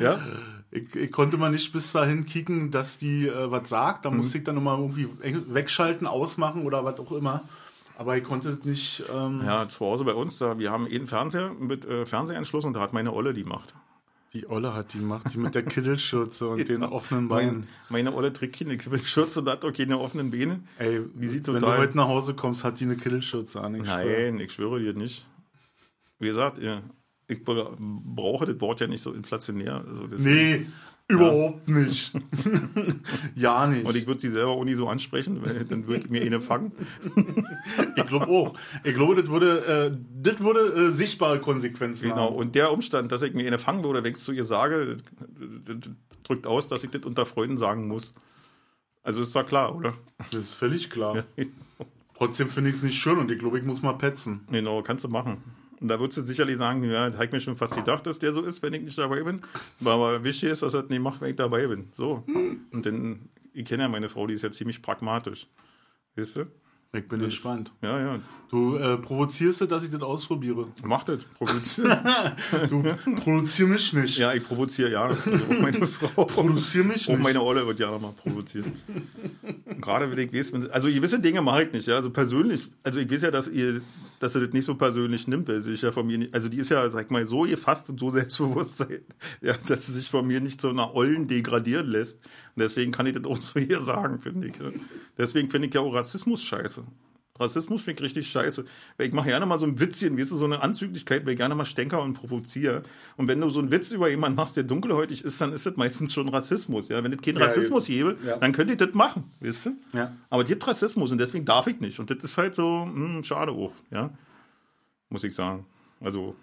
Ja? 0.00 0.20
Ich, 0.70 0.94
ich 0.94 1.10
konnte 1.10 1.36
mal 1.36 1.50
nicht 1.50 1.72
bis 1.72 1.90
dahin 1.90 2.24
kicken, 2.24 2.70
dass 2.70 2.98
die 2.98 3.26
äh, 3.26 3.50
was 3.50 3.68
sagt. 3.68 4.04
Mhm. 4.04 4.10
Da 4.10 4.16
musste 4.16 4.38
ich 4.38 4.44
dann 4.44 4.54
nochmal 4.54 4.78
irgendwie 4.78 5.08
wegschalten, 5.52 6.06
ausmachen 6.06 6.64
oder 6.64 6.84
was 6.84 7.00
auch 7.00 7.10
immer. 7.10 7.42
Aber 7.98 8.16
ich 8.16 8.22
konnte 8.22 8.54
das 8.54 8.64
nicht. 8.64 9.02
Ähm, 9.12 9.42
Ja, 9.44 9.68
zu 9.68 9.84
Hause 9.84 10.04
bei 10.04 10.14
uns, 10.14 10.38
da, 10.38 10.58
wir 10.58 10.70
haben 10.70 10.86
eh 10.86 10.94
einen 10.94 11.08
Fernseher 11.08 11.52
mit 11.58 11.84
äh, 11.84 12.06
Fernsehanschluss 12.06 12.64
und 12.64 12.74
da 12.74 12.80
hat 12.80 12.92
meine 12.92 13.12
Olle 13.12 13.34
die 13.34 13.44
Macht. 13.44 13.74
Die 14.32 14.48
Olle 14.48 14.74
hat 14.74 14.92
die 14.94 14.98
gemacht, 14.98 15.26
die 15.32 15.38
mit 15.38 15.54
der 15.56 15.62
Kittelschürze 15.64 16.46
und 16.48 16.68
den 16.68 16.84
offenen 16.84 17.26
Beinen. 17.28 17.66
meine 17.88 18.14
Olle 18.14 18.32
trägt 18.32 18.58
keine 18.60 18.78
Schürze 18.78 19.40
und 19.40 19.48
hat 19.48 19.64
auch 19.64 19.72
keine 19.72 19.98
offenen 19.98 20.30
Beine. 20.30 20.60
Ey, 20.78 21.00
Die 21.14 21.28
sieht 21.28 21.46
wenn 21.48 21.60
total- 21.60 21.76
du 21.76 21.82
heute 21.82 21.96
nach 21.96 22.06
Hause 22.08 22.34
kommst, 22.34 22.62
hat 22.62 22.78
die 22.78 22.84
eine 22.84 22.96
Kittelschürze 22.96 23.60
an. 23.60 23.74
Ich. 23.74 23.82
Nein, 23.82 24.38
ich 24.38 24.52
schwöre 24.52 24.78
dir 24.80 24.94
nicht. 24.94 25.26
Wie 26.20 26.28
gesagt, 26.28 26.58
ja, 26.58 26.82
ich 27.26 27.42
bra- 27.42 27.74
brauche 27.78 28.46
das 28.46 28.60
Wort 28.60 28.78
ja 28.80 28.86
nicht 28.86 29.02
so 29.02 29.12
inflationär. 29.12 29.84
Also 29.86 30.06
Nee, 30.18 30.66
überhaupt 31.10 31.68
nicht. 31.68 32.12
ja 33.34 33.66
nicht. 33.66 33.86
Und 33.86 33.96
ich 33.96 34.06
würde 34.06 34.20
sie 34.20 34.30
selber 34.30 34.50
auch 34.52 34.64
nie 34.64 34.74
so 34.74 34.88
ansprechen, 34.88 35.44
weil 35.44 35.64
dann 35.64 35.86
würde 35.86 36.02
ich 36.04 36.10
mir 36.10 36.22
eine 36.22 36.40
fangen. 36.40 36.72
Ich 37.96 38.06
glaube 38.06 38.28
auch. 38.28 38.54
Ich 38.84 38.94
glaube, 38.94 39.14
das 39.16 39.30
würde, 39.30 39.92
äh, 39.92 39.98
das 40.22 40.40
würde 40.40 40.88
äh, 40.88 40.90
sichtbare 40.92 41.40
Konsequenzen 41.40 42.08
Genau. 42.10 42.26
haben. 42.30 42.36
Und 42.36 42.54
der 42.54 42.72
Umstand, 42.72 43.12
dass 43.12 43.22
ich 43.22 43.34
mir 43.34 43.46
eine 43.46 43.58
fangen 43.58 43.84
würde, 43.84 44.02
wenn 44.02 44.12
ich 44.12 44.18
zu 44.18 44.32
ihr 44.32 44.44
sage, 44.44 44.96
drückt 46.24 46.46
aus, 46.46 46.68
dass 46.68 46.82
ich 46.84 46.90
das 46.90 47.04
unter 47.04 47.26
Freunden 47.26 47.58
sagen 47.58 47.86
muss. 47.88 48.14
Also 49.02 49.22
ist 49.22 49.34
doch 49.34 49.46
klar, 49.46 49.74
oder? 49.74 49.94
Das 50.18 50.34
ist 50.42 50.54
völlig 50.54 50.90
klar. 50.90 51.24
Trotzdem 52.16 52.48
finde 52.48 52.70
ich 52.70 52.76
es 52.76 52.82
nicht 52.82 52.98
schön 53.00 53.18
und 53.18 53.30
ich 53.30 53.38
glaube, 53.38 53.58
ich 53.58 53.64
muss 53.64 53.82
mal 53.82 53.94
petzen. 53.94 54.40
Genau, 54.50 54.82
kannst 54.82 55.04
du 55.04 55.08
machen. 55.08 55.38
Und 55.80 55.88
da 55.88 55.98
würdest 55.98 56.18
du 56.18 56.22
sicherlich 56.22 56.58
sagen, 56.58 56.84
ja, 56.84 57.08
das 57.08 57.14
habe 57.14 57.24
ich 57.24 57.32
mir 57.32 57.40
schon 57.40 57.56
fast 57.56 57.74
gedacht, 57.74 58.06
dass 58.06 58.18
der 58.18 58.34
so 58.34 58.42
ist, 58.42 58.62
wenn 58.62 58.74
ich 58.74 58.82
nicht 58.82 58.98
dabei 58.98 59.22
bin. 59.22 59.40
Aber 59.84 60.22
wichtig 60.22 60.50
ist, 60.50 60.62
dass 60.62 60.74
er 60.74 60.82
das 60.82 60.90
nicht 60.90 61.00
macht, 61.00 61.20
wenn 61.22 61.30
ich 61.30 61.36
dabei 61.36 61.66
bin. 61.66 61.88
So. 61.96 62.22
Und 62.70 62.84
dann, 62.84 63.30
ich 63.54 63.64
kenne 63.64 63.84
ja 63.84 63.88
meine 63.88 64.10
Frau, 64.10 64.26
die 64.26 64.34
ist 64.34 64.42
ja 64.42 64.50
ziemlich 64.50 64.82
pragmatisch. 64.82 65.46
Weißt 66.16 66.36
du? 66.36 66.46
Ich 66.92 67.08
bin 67.08 67.20
gespannt. 67.20 67.72
Ja, 67.82 67.98
ja. 67.98 68.20
Du 68.50 68.74
äh, 68.76 68.96
provozierst, 68.96 69.60
dass 69.70 69.84
ich 69.84 69.90
das 69.90 70.02
ausprobiere. 70.02 70.66
Mach 70.82 71.04
das. 71.04 71.22
Provozier. 71.24 72.02
Du 72.68 72.82
provozier 73.14 73.68
mich 73.68 73.92
nicht. 73.92 74.18
ja, 74.18 74.34
ich 74.34 74.42
provoziere 74.42 74.90
ja. 74.90 75.02
Also 75.04 75.44
auch 75.44 75.60
meine 75.60 75.86
Frau. 75.86 76.24
Produzier 76.24 76.82
mich 76.82 77.08
Auch 77.08 77.12
nicht. 77.14 77.22
meine 77.22 77.42
Olle 77.42 77.64
wird 77.64 77.78
ja 77.78 77.96
mal 77.96 78.12
provoziert. 78.12 78.66
Gerade 79.80 80.10
wenn 80.10 80.18
ich 80.18 80.32
weiß, 80.32 80.52
wenn 80.52 80.62
sie, 80.62 80.70
also 80.72 80.88
gewisse 80.88 81.20
Dinge 81.20 81.42
mache 81.42 81.64
ich 81.64 81.72
nicht, 81.72 81.86
ja. 81.86 81.94
Also 81.96 82.10
persönlich, 82.10 82.68
also 82.82 82.98
ich 82.98 83.08
weiß 83.08 83.22
ja, 83.22 83.30
dass 83.30 83.46
ihr, 83.46 83.82
dass 84.18 84.32
sie 84.32 84.40
das 84.40 84.52
nicht 84.52 84.64
so 84.64 84.74
persönlich 84.74 85.28
nimmt, 85.28 85.46
weil 85.48 85.62
sie 85.62 85.70
sich 85.70 85.82
ja 85.82 85.92
von 85.92 86.06
mir 86.08 86.18
nicht, 86.18 86.34
also 86.34 86.48
die 86.48 86.58
ist 86.58 86.70
ja, 86.70 86.90
sag 86.90 87.04
ich 87.04 87.10
mal, 87.10 87.26
so 87.28 87.42
gefasst 87.42 87.88
und 87.88 88.00
so 88.00 88.10
selbstbewusst, 88.10 88.84
ja, 89.42 89.54
dass 89.68 89.86
sie 89.86 89.92
sich 89.92 90.10
von 90.10 90.26
mir 90.26 90.40
nicht 90.40 90.60
zu 90.60 90.70
einer 90.70 90.92
Ollen 90.96 91.28
degradieren 91.28 91.86
lässt. 91.86 92.16
Und 92.56 92.62
deswegen 92.62 92.90
kann 92.90 93.06
ich 93.06 93.14
das 93.14 93.24
auch 93.26 93.40
so 93.40 93.60
hier 93.60 93.82
sagen, 93.84 94.18
finde 94.18 94.48
ich. 94.48 94.54
Deswegen 95.16 95.50
finde 95.50 95.68
ich 95.68 95.74
ja 95.74 95.82
auch 95.82 95.94
Rassismus 95.94 96.42
scheiße. 96.42 96.82
Rassismus 97.40 97.82
finde 97.82 98.00
ich 98.00 98.04
richtig 98.04 98.30
scheiße. 98.30 98.64
Weil 98.96 99.08
ich 99.08 99.12
mache 99.12 99.28
gerne 99.28 99.46
mal 99.46 99.58
so 99.58 99.66
ein 99.66 99.80
Witzchen, 99.80 100.16
wie 100.16 100.24
du, 100.24 100.36
so 100.36 100.44
eine 100.44 100.62
Anzüglichkeit, 100.62 101.24
weil 101.24 101.32
ich 101.32 101.38
gerne 101.38 101.54
mal 101.54 101.64
stänker 101.64 102.02
und 102.02 102.14
provoziere. 102.14 102.82
Und 103.16 103.28
wenn 103.28 103.40
du 103.40 103.48
so 103.50 103.60
einen 103.60 103.70
Witz 103.70 103.90
über 103.92 104.08
jemanden 104.08 104.36
machst, 104.36 104.56
der 104.56 104.64
dunkelhäutig 104.64 105.24
ist, 105.24 105.40
dann 105.40 105.52
ist 105.52 105.66
das 105.66 105.76
meistens 105.76 106.12
schon 106.12 106.28
Rassismus. 106.28 106.88
Ja? 106.88 107.02
Wenn 107.02 107.12
es 107.12 107.22
keinen 107.22 107.38
Ja, 107.38 107.46
Rassismus 107.46 107.86
gäbe, 107.86 108.16
ja. 108.24 108.36
dann 108.36 108.52
könnte 108.52 108.74
ich 108.74 108.78
das 108.78 108.92
machen, 108.92 109.24
weißt 109.40 109.66
du? 109.66 109.70
Ja. 109.94 110.16
Aber 110.28 110.42
es 110.42 110.48
gibt 110.48 110.66
Rassismus 110.66 111.10
und 111.10 111.18
deswegen 111.18 111.44
darf 111.44 111.66
ich 111.66 111.80
nicht. 111.80 111.98
Und 111.98 112.10
das 112.10 112.18
ist 112.22 112.36
halt 112.36 112.54
so, 112.54 112.84
hm, 112.84 113.24
schade 113.24 113.52
auch, 113.52 113.72
ja. 113.90 114.10
Muss 115.08 115.24
ich 115.24 115.34
sagen. 115.34 115.66
Also, 116.00 116.36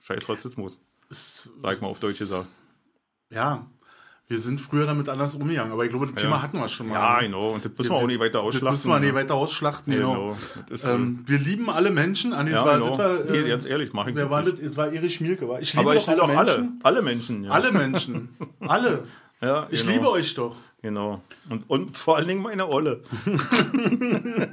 scheiß 0.00 0.28
Rassismus, 0.28 0.80
sag 1.10 1.74
ich 1.76 1.80
mal 1.80 1.88
auf 1.88 2.00
Deutsch 2.00 2.18
gesagt. 2.18 2.46
Ja, 3.30 3.66
wir 4.26 4.38
sind 4.38 4.58
früher 4.58 4.86
damit 4.86 5.10
anders 5.10 5.34
umgegangen, 5.34 5.70
aber 5.70 5.84
ich 5.84 5.90
glaube, 5.90 6.06
das 6.06 6.22
Thema 6.22 6.40
hatten 6.40 6.58
wir 6.58 6.68
schon 6.68 6.88
mal. 6.88 6.94
Ja, 6.94 7.20
genau. 7.20 7.50
Und 7.50 7.64
das 7.64 7.72
müssen 7.76 7.90
wir 7.90 7.96
auch 7.96 8.06
nicht 8.06 8.20
weiter 8.20 8.40
ausschlachten. 8.40 8.66
Das 8.66 8.84
müssen 8.84 8.90
wir 8.90 9.00
nicht 9.00 9.14
weiter 9.14 9.34
ausschlachten, 9.34 9.92
genau. 9.92 10.12
Genau. 10.12 10.36
Das 10.70 10.84
Ähm, 10.84 11.22
wir 11.26 11.38
lieben 11.38 11.68
alle 11.68 11.90
Menschen. 11.90 12.32
An 12.32 12.46
den 12.46 12.54
ja, 12.54 12.64
war, 12.64 12.78
genau. 12.78 12.96
das 12.96 12.98
war, 12.98 13.18
Nee, 13.30 13.38
äh, 13.38 13.48
ganz 13.48 13.66
ehrlich, 13.66 13.92
mach 13.92 14.06
ich 14.06 14.14
wer 14.14 14.30
war 14.30 14.42
das? 14.42 14.54
Das 14.54 14.76
war 14.78 14.90
Erich 14.90 15.14
Schmielke. 15.14 15.46
War. 15.46 15.60
Ich 15.60 15.74
liebe 15.74 15.82
Aber 15.84 15.94
ich 15.94 16.06
will 16.08 16.20
alle 16.20 16.38
alle. 16.38 16.58
Menschen. 16.58 16.80
Alle 16.82 17.02
Menschen, 17.02 17.44
ja. 17.44 17.50
Alle 17.50 17.72
Menschen. 17.72 18.28
Alle. 18.60 19.04
Ja, 19.44 19.66
Ich 19.70 19.80
genau. 19.82 19.92
liebe 19.92 20.10
euch 20.10 20.34
doch. 20.34 20.56
Genau. 20.82 21.22
Und, 21.48 21.64
und 21.68 21.96
vor 21.96 22.16
allen 22.16 22.28
Dingen 22.28 22.42
meine 22.42 22.68
Olle. 22.68 23.02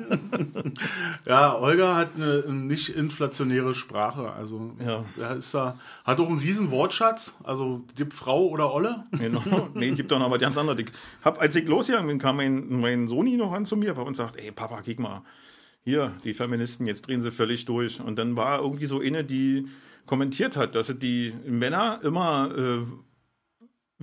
Ja, 1.25 1.57
Olga 1.57 1.95
hat 1.95 2.09
eine 2.15 2.43
nicht 2.53 2.89
inflationäre 2.89 3.73
Sprache. 3.73 4.31
Also 4.31 4.71
Ja. 4.83 5.05
ist 5.33 5.53
da, 5.53 5.77
hat 6.03 6.19
auch 6.19 6.29
einen 6.29 6.39
riesen 6.39 6.71
Wortschatz. 6.71 7.37
Also 7.43 7.83
gibt 7.95 8.13
Frau 8.13 8.47
oder 8.47 8.73
Olle. 8.73 9.03
Genau. 9.11 9.41
Nee, 9.73 9.91
gibt 9.91 10.11
doch 10.11 10.19
noch 10.19 10.31
was 10.31 10.39
ganz 10.39 10.57
anderes. 10.57 10.79
Ich 10.79 10.87
hab, 11.23 11.41
als 11.41 11.55
ich 11.55 11.67
losgegangen 11.67 12.07
bin, 12.07 12.19
kam 12.19 12.37
mein, 12.37 12.67
mein 12.79 13.07
Soni 13.07 13.37
noch 13.37 13.51
an 13.51 13.65
zu 13.65 13.75
mir 13.75 13.97
und 13.97 14.15
sagt, 14.15 14.37
ey 14.37 14.51
Papa, 14.51 14.81
guck 14.85 14.99
mal, 14.99 15.21
hier, 15.83 16.13
die 16.23 16.33
Feministen, 16.33 16.85
jetzt 16.87 17.07
drehen 17.07 17.21
sie 17.21 17.31
völlig 17.31 17.65
durch. 17.65 17.99
Und 17.99 18.17
dann 18.19 18.35
war 18.35 18.61
irgendwie 18.61 18.85
so 18.85 18.99
eine, 19.01 19.23
die 19.23 19.67
kommentiert 20.05 20.55
hat, 20.57 20.75
dass 20.75 20.93
die 20.97 21.33
Männer 21.45 21.99
immer, 22.03 22.49
äh, 22.57 22.79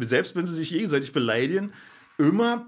selbst 0.06 0.36
wenn 0.36 0.46
sie 0.46 0.54
sich 0.54 0.68
gegenseitig 0.70 1.12
beleidigen, 1.12 1.72
immer 2.18 2.66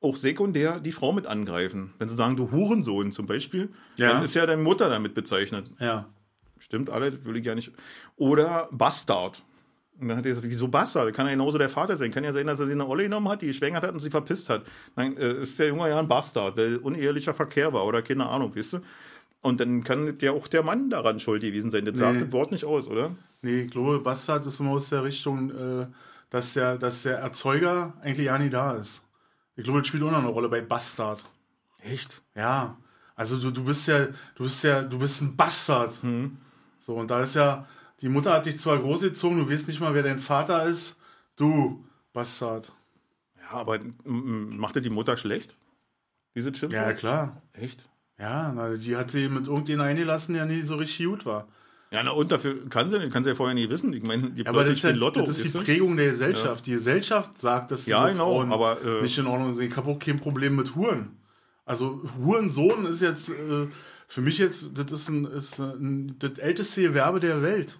auch 0.00 0.16
sekundär 0.16 0.80
die 0.80 0.92
Frau 0.92 1.12
mit 1.12 1.26
angreifen. 1.26 1.92
Wenn 1.98 2.08
sie 2.08 2.16
sagen, 2.16 2.36
du 2.36 2.50
Hurensohn 2.50 3.12
zum 3.12 3.26
Beispiel, 3.26 3.70
Ja. 3.96 4.12
dann 4.12 4.24
ist 4.24 4.34
ja 4.34 4.44
deine 4.46 4.62
Mutter 4.62 4.88
damit 4.90 5.14
bezeichnet. 5.14 5.66
Ja. 5.78 6.06
Stimmt 6.58 6.90
alle, 6.90 7.12
das 7.12 7.24
will 7.24 7.36
ich 7.36 7.44
ja 7.44 7.54
nicht. 7.54 7.72
Oder 8.16 8.68
Bastard. 8.72 9.42
Und 10.00 10.08
dann 10.08 10.16
hat 10.16 10.24
er 10.26 10.30
gesagt, 10.30 10.46
wieso 10.48 10.66
Bastard? 10.68 11.14
Kann 11.14 11.26
ja 11.26 11.32
genauso 11.32 11.58
der 11.58 11.68
Vater 11.68 11.96
sein. 11.96 12.10
Kann 12.10 12.24
ja 12.24 12.32
sein, 12.32 12.46
dass 12.46 12.58
er 12.58 12.66
sie 12.66 12.72
eine 12.72 12.86
Olle 12.86 13.04
genommen 13.04 13.28
hat, 13.28 13.42
die 13.42 13.46
geschwängert 13.46 13.82
hat 13.84 13.92
und 13.92 14.00
sie 14.00 14.10
verpisst 14.10 14.48
hat. 14.48 14.64
Dann 14.96 15.16
äh, 15.16 15.34
ist 15.42 15.58
der 15.58 15.68
Junge 15.68 15.88
ja 15.88 15.98
ein 15.98 16.08
Bastard, 16.08 16.56
weil 16.56 16.76
unehelicher 16.78 17.34
Verkehr 17.34 17.72
war 17.72 17.84
oder 17.86 18.02
keine 18.02 18.26
Ahnung, 18.28 18.54
weißt 18.56 18.74
du? 18.74 18.78
Und 19.42 19.60
dann 19.60 19.82
kann 19.84 20.18
der 20.18 20.32
auch 20.32 20.46
der 20.48 20.62
Mann 20.62 20.88
daran 20.90 21.20
schuld 21.20 21.42
gewesen 21.42 21.70
sein. 21.70 21.84
Das 21.84 21.98
sagt 21.98 22.14
Nee. 22.16 22.22
das 22.24 22.32
Wort 22.32 22.50
nicht 22.52 22.64
aus, 22.64 22.86
oder? 22.88 23.14
Nee, 23.42 23.62
ich 23.62 23.70
glaube, 23.70 23.98
Bastard 24.00 24.46
ist 24.46 24.58
immer 24.60 24.70
aus 24.70 24.88
der 24.88 25.04
Richtung, 25.04 25.50
äh, 25.50 25.86
dass, 26.32 26.54
der, 26.54 26.78
dass 26.78 27.02
der 27.02 27.18
Erzeuger 27.18 27.92
eigentlich 28.00 28.26
ja 28.26 28.38
nicht 28.38 28.54
da 28.54 28.72
ist. 28.72 29.06
Ich 29.54 29.64
glaube, 29.64 29.80
das 29.80 29.88
spielt 29.88 30.02
auch 30.02 30.10
noch 30.10 30.18
eine 30.18 30.28
Rolle 30.28 30.48
bei 30.48 30.62
Bastard. 30.62 31.22
Echt? 31.78 32.22
Ja. 32.34 32.78
Also 33.14 33.38
du, 33.38 33.50
du 33.50 33.64
bist 33.64 33.86
ja, 33.86 34.06
du 34.34 34.44
bist 34.44 34.64
ja, 34.64 34.80
du 34.80 34.98
bist 34.98 35.20
ein 35.20 35.36
Bastard. 35.36 36.00
So, 36.80 36.96
und 36.96 37.10
da 37.10 37.22
ist 37.22 37.34
ja, 37.34 37.68
die 38.00 38.08
Mutter 38.08 38.32
hat 38.32 38.46
dich 38.46 38.58
zwar 38.58 38.78
großgezogen, 38.78 39.40
du 39.40 39.50
weißt 39.50 39.68
nicht 39.68 39.80
mal, 39.80 39.92
wer 39.92 40.02
dein 40.02 40.18
Vater 40.18 40.64
ist. 40.64 40.98
Du, 41.36 41.84
Bastard. 42.14 42.72
Ja, 43.38 43.58
aber 43.58 43.78
macht 44.04 44.76
er 44.76 44.82
die 44.82 44.88
Mutter 44.88 45.18
schlecht? 45.18 45.54
Diese 46.34 46.54
Schimpfwort? 46.54 46.72
Ja, 46.72 46.94
klar. 46.94 47.42
Echt? 47.52 47.86
Ja, 48.18 48.52
na, 48.52 48.70
die 48.70 48.96
hat 48.96 49.10
sie 49.10 49.28
mit 49.28 49.48
irgendjemandem 49.48 49.96
eingelassen, 49.96 50.34
der 50.34 50.46
nie 50.46 50.62
so 50.62 50.76
richtig 50.76 51.04
gut 51.04 51.26
war. 51.26 51.46
Ja, 51.92 52.02
na 52.02 52.10
und 52.12 52.32
dafür 52.32 52.68
kann 52.70 52.88
sie, 52.88 53.08
kann 53.10 53.22
sie 53.22 53.30
ja 53.30 53.34
vorher 53.36 53.54
nie 53.54 53.68
wissen. 53.68 53.92
Ich 53.92 54.02
meine, 54.02 54.30
die 54.30 54.46
Aber 54.46 54.58
Leute 54.64 54.70
das 54.70 54.78
ist, 54.78 54.82
ja, 54.84 54.88
spielen 54.90 55.00
Lotto. 55.00 55.20
das 55.20 55.38
ist 55.38 55.54
die? 55.54 55.58
Prägung 55.58 55.96
der 55.96 56.10
Gesellschaft. 56.12 56.66
Die 56.66 56.72
Gesellschaft 56.72 57.38
sagt, 57.40 57.70
dass 57.70 57.84
Ja, 57.86 58.06
diese 58.06 58.12
genau, 58.18 58.32
Frauen 58.32 58.52
aber, 58.52 58.78
äh, 58.82 59.02
nicht 59.02 59.18
in 59.18 59.26
Ordnung 59.26 59.52
sind. 59.54 59.70
Ich 59.70 59.76
habe 59.76 59.90
auch 59.90 59.98
kein 59.98 60.18
Problem 60.18 60.56
mit 60.56 60.74
Huren. 60.74 61.16
Also 61.66 62.02
Hurensohn 62.18 62.86
ist 62.86 63.02
jetzt 63.02 63.28
äh, 63.28 63.66
für 64.08 64.20
mich 64.22 64.38
jetzt, 64.38 64.70
das 64.74 64.90
ist, 64.90 65.08
ein, 65.10 65.24
ist 65.26 65.58
ein, 65.60 66.16
das 66.18 66.38
älteste 66.38 66.82
Gewerbe 66.82 67.20
der 67.20 67.42
Welt. 67.42 67.78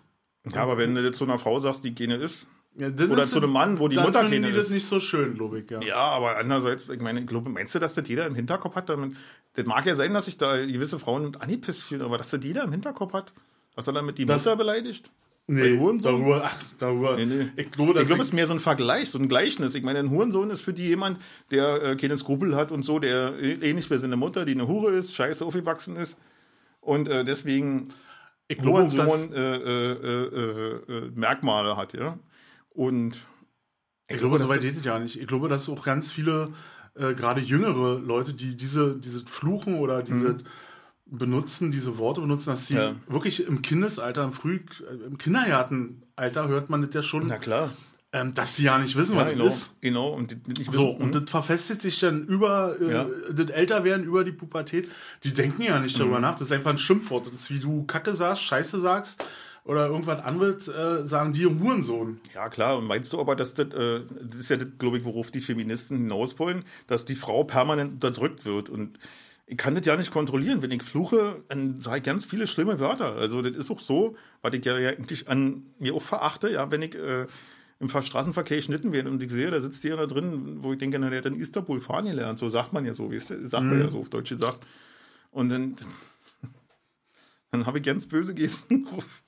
Ja, 0.53 0.62
aber 0.62 0.77
wenn 0.79 0.94
du 0.94 1.03
jetzt 1.03 1.18
zu 1.18 1.25
einer 1.25 1.38
Frau 1.38 1.59
sagst, 1.59 1.83
die 1.85 1.94
keine 1.94 2.16
ist, 2.16 2.46
Ja, 2.77 2.90
dann 2.90 3.11
Oder 3.11 3.22
ist 3.25 3.31
zu 3.31 3.37
das- 3.37 3.44
einem 3.44 3.53
Mann, 3.53 3.79
wo 3.79 3.88
die 3.88 3.96
dann 3.96 4.05
Mutter 4.07 4.22
keine 4.22 4.46
die 4.48 4.53
das 4.53 4.64
ist. 4.66 4.70
nicht 4.72 4.87
so 4.87 4.98
schön, 5.01 5.35
glaube 5.35 5.61
ich. 5.61 5.70
Ja. 5.70 5.81
Ja, 5.83 5.96
aber 5.96 6.37
andererseits, 6.38 6.88
ich 6.88 7.01
meine, 7.01 7.20
ich 7.20 7.27
glaube, 7.27 7.48
meinst 7.51 7.75
du, 7.75 7.79
dass 7.79 7.94
das 7.94 8.07
jeder 8.09 8.27
im 8.27 8.35
Hinterkopf 8.35 8.75
hat? 8.77 8.88
Damit, 8.88 9.14
das 9.55 9.66
mag 9.66 9.85
ja 9.87 9.94
sein, 9.94 10.12
dass 10.14 10.25
sich 10.27 10.37
da 10.38 10.57
gewisse 10.64 10.98
Frauen 10.98 11.25
mit 11.25 11.40
angepisst 11.40 11.83
fühlen, 11.85 12.03
aber 12.03 12.18
dass 12.18 12.31
das 12.31 12.42
jeder 12.44 12.64
im 12.64 12.72
Hinterkopf 12.72 13.12
hat, 13.12 13.33
dass 13.76 13.87
er 13.87 13.92
damit 13.92 14.18
die 14.18 14.26
Das- 14.26 14.44
Mutter 14.44 14.56
beleidigt? 14.56 15.11
Nee, 15.48 15.76
darüber, 16.00 16.42
ach, 16.44 16.56
darüber. 16.78 17.16
Nee, 17.16 17.26
nee. 17.26 17.46
Ich 17.56 17.72
glaube, 17.72 18.00
Ich 18.00 18.06
glaube, 18.06 18.22
es 18.22 18.28
ist 18.28 18.32
mehr 18.32 18.46
so 18.46 18.52
ein 18.54 18.61
Vergleich, 18.61 19.11
so 19.11 19.18
ein 19.18 19.28
Gleichnis. 19.28 19.74
Ich 19.74 19.82
meine, 19.82 19.98
ein 19.98 20.08
Hurensohn 20.11 20.50
ist 20.50 20.61
für 20.62 20.72
die 20.72 20.87
jemand, 20.87 21.18
der 21.50 21.82
äh, 21.82 21.96
keine 21.96 22.16
Skrupel 22.16 22.54
hat 22.54 22.70
und 22.70 22.85
so, 22.85 23.00
der 23.00 23.35
äh, 23.40 23.54
ähnlich 23.54 23.90
wie 23.90 23.98
seine 23.98 24.16
Mutter, 24.16 24.44
die 24.44 24.52
eine 24.52 24.68
Hure 24.68 24.92
ist, 24.92 25.14
scheiße 25.16 25.44
aufgewachsen 25.44 25.96
ist 25.96 26.16
und 26.80 27.08
äh, 27.08 27.24
deswegen 27.24 27.88
ich 28.46 28.58
glaube, 28.58 28.85
Hurensohn 28.88 29.32
äh, 29.32 29.56
äh, 29.56 29.92
äh, 29.92 30.76
äh, 31.06 31.11
Merkmale 31.16 31.76
hat, 31.76 31.92
ja. 31.94 32.18
Und 32.70 33.26
ich 34.08 34.18
glaube, 34.18 34.38
so 34.38 34.48
weit 34.48 34.61
geht 34.61 34.78
es 34.78 34.85
ja 34.85 34.98
nicht. 35.00 35.16
Ich 35.20 35.26
glaube, 35.26 35.48
dass 35.48 35.68
auch 35.68 35.85
ganz 35.85 36.11
viele, 36.12 36.52
gerade 36.94 37.40
jüngere 37.40 37.98
Leute, 37.98 38.32
die 38.35 38.56
diese, 38.56 38.96
diese 38.96 39.24
Fluchen 39.26 39.78
oder 39.78 40.02
diese 40.02 40.38
benutzen, 41.12 41.70
diese 41.70 41.98
Worte 41.98 42.20
benutzen, 42.22 42.51
dass 42.51 42.66
sie 42.66 42.75
Mhm. 42.75 42.81
Ja. 42.81 42.94
wirklich 43.09 43.46
im 43.46 43.62
Kindesalter, 43.62 44.25
im 44.25 44.33
Früh, 44.33 44.57
äh, 44.57 45.07
im 45.07 45.18
Kindergartenalter 45.18 46.48
hört 46.48 46.70
man 46.70 46.83
das 46.83 46.94
ja 46.94 47.03
schon, 47.03 47.27
na 47.27 47.38
klar. 47.38 47.70
ähm, 48.14 48.35
dass 48.35 48.57
sie 48.57 48.64
ja 48.64 48.79
nicht 48.79 48.96
wissen, 48.96 49.14
Ja, 49.16 49.22
was 49.22 49.31
genau, 49.31 49.46
ist. 49.46 49.70
genau. 49.81 50.11
Und 50.12 50.33
ich 50.59 50.66
So, 50.66 50.72
wissen- 50.72 50.96
und 51.03 51.14
das 51.14 51.31
verfestigt 51.31 51.81
sich 51.83 51.98
dann 52.01 52.27
über 52.27 52.77
äh, 52.81 52.92
Ja. 52.92 53.07
das 53.33 53.51
Älterwerden, 53.51 54.05
über 54.05 54.25
die 54.25 54.33
Pubertät. 54.33 54.90
Die 55.25 55.33
denken 55.33 55.62
ja 55.62 55.79
nicht 55.81 55.96
Mhm. 55.96 56.01
darüber 56.01 56.20
nach. 56.20 56.33
Das 56.38 56.48
ist 56.48 56.53
einfach 56.53 56.70
ein 56.72 56.79
Schimpfwort. 56.79 57.27
Das 57.29 57.35
ist 57.35 57.51
wie 57.51 57.59
du 57.61 57.85
Kacke 57.85 58.14
sagst, 58.14 58.42
Scheiße 58.42 58.81
sagst 58.81 59.25
oder 59.64 59.87
irgendwas 59.87 60.22
anderes, 60.25 60.68
äh, 60.68 61.07
sagen 61.07 61.33
die 61.33 61.46
Hurensohn. 61.46 62.20
Ja, 62.35 62.48
klar. 62.48 62.77
Und 62.79 62.87
meinst 62.87 63.12
du 63.12 63.20
aber, 63.20 63.35
dass 63.37 63.55
das, 63.55 63.68
äh, 63.72 64.01
das 64.29 64.40
ist 64.40 64.51
ja 64.51 64.57
das, 64.57 64.68
glaube 64.79 64.98
ich, 64.98 65.05
worauf 65.05 65.31
die 65.31 65.40
Feministen 65.40 65.96
hinaus 65.98 66.38
wollen, 66.38 66.64
dass 66.88 67.05
die 67.05 67.14
Frau 67.14 67.44
permanent 67.44 67.92
unterdrückt 67.94 68.44
wird. 68.44 68.68
Und 68.68 68.98
ich 69.46 69.57
kann 69.57 69.74
das 69.74 69.85
ja 69.87 69.96
nicht 69.96 70.11
kontrollieren. 70.11 70.62
Wenn 70.62 70.70
ich 70.70 70.83
fluche, 70.83 71.42
dann 71.48 71.81
sage 71.81 71.98
ich 71.98 72.02
ganz 72.05 72.24
viele 72.26 72.46
schlimme 72.46 72.78
Wörter. 72.81 73.16
Also 73.16 73.42
das 73.42 73.57
ist 73.57 73.70
auch 73.70 73.81
so, 73.81 74.16
was 74.40 74.55
ich 74.55 74.64
ja 74.64 74.74
eigentlich 74.76 75.28
an 75.28 75.64
mir 75.78 75.94
auch 75.94 76.02
verachte, 76.02 76.50
ja, 76.50 76.70
wenn 76.70 76.83
ich 76.83 76.94
äh, 76.94 77.26
im 77.81 77.88
Straßenverkehr 77.88 78.59
geschnitten 78.59 78.92
werde 78.92 79.11
und 79.11 79.22
ich 79.22 79.31
sehe, 79.31 79.50
da 79.50 79.61
sitzt 79.61 79.83
jemand 79.85 80.02
da 80.02 80.14
drin, 80.14 80.59
wo 80.62 80.72
ich 80.72 80.78
denke, 80.78 80.98
na, 80.98 81.11
der 81.11 81.18
hat 81.18 81.26
in 81.26 81.35
Istanbul 81.35 81.81
fahren 81.81 82.05
gelernt. 82.07 82.38
So 82.38 82.48
sagt 82.48 82.72
man 82.72 82.87
ja 82.87 82.94
so, 82.94 83.11
weißt 83.12 83.31
du? 83.31 83.48
sagt 83.48 83.64
man 83.64 83.81
ja 83.81 83.90
so 83.90 83.98
auf 84.00 84.09
Deutsch 84.09 84.31
gesagt. 84.31 84.64
Und 85.33 85.48
dann, 85.48 85.74
dann 87.50 87.66
habe 87.66 87.78
ich 87.78 87.85
ganz 87.85 88.07
böse 88.09 88.35
Gesten 88.35 88.85
drauf. 88.90 89.22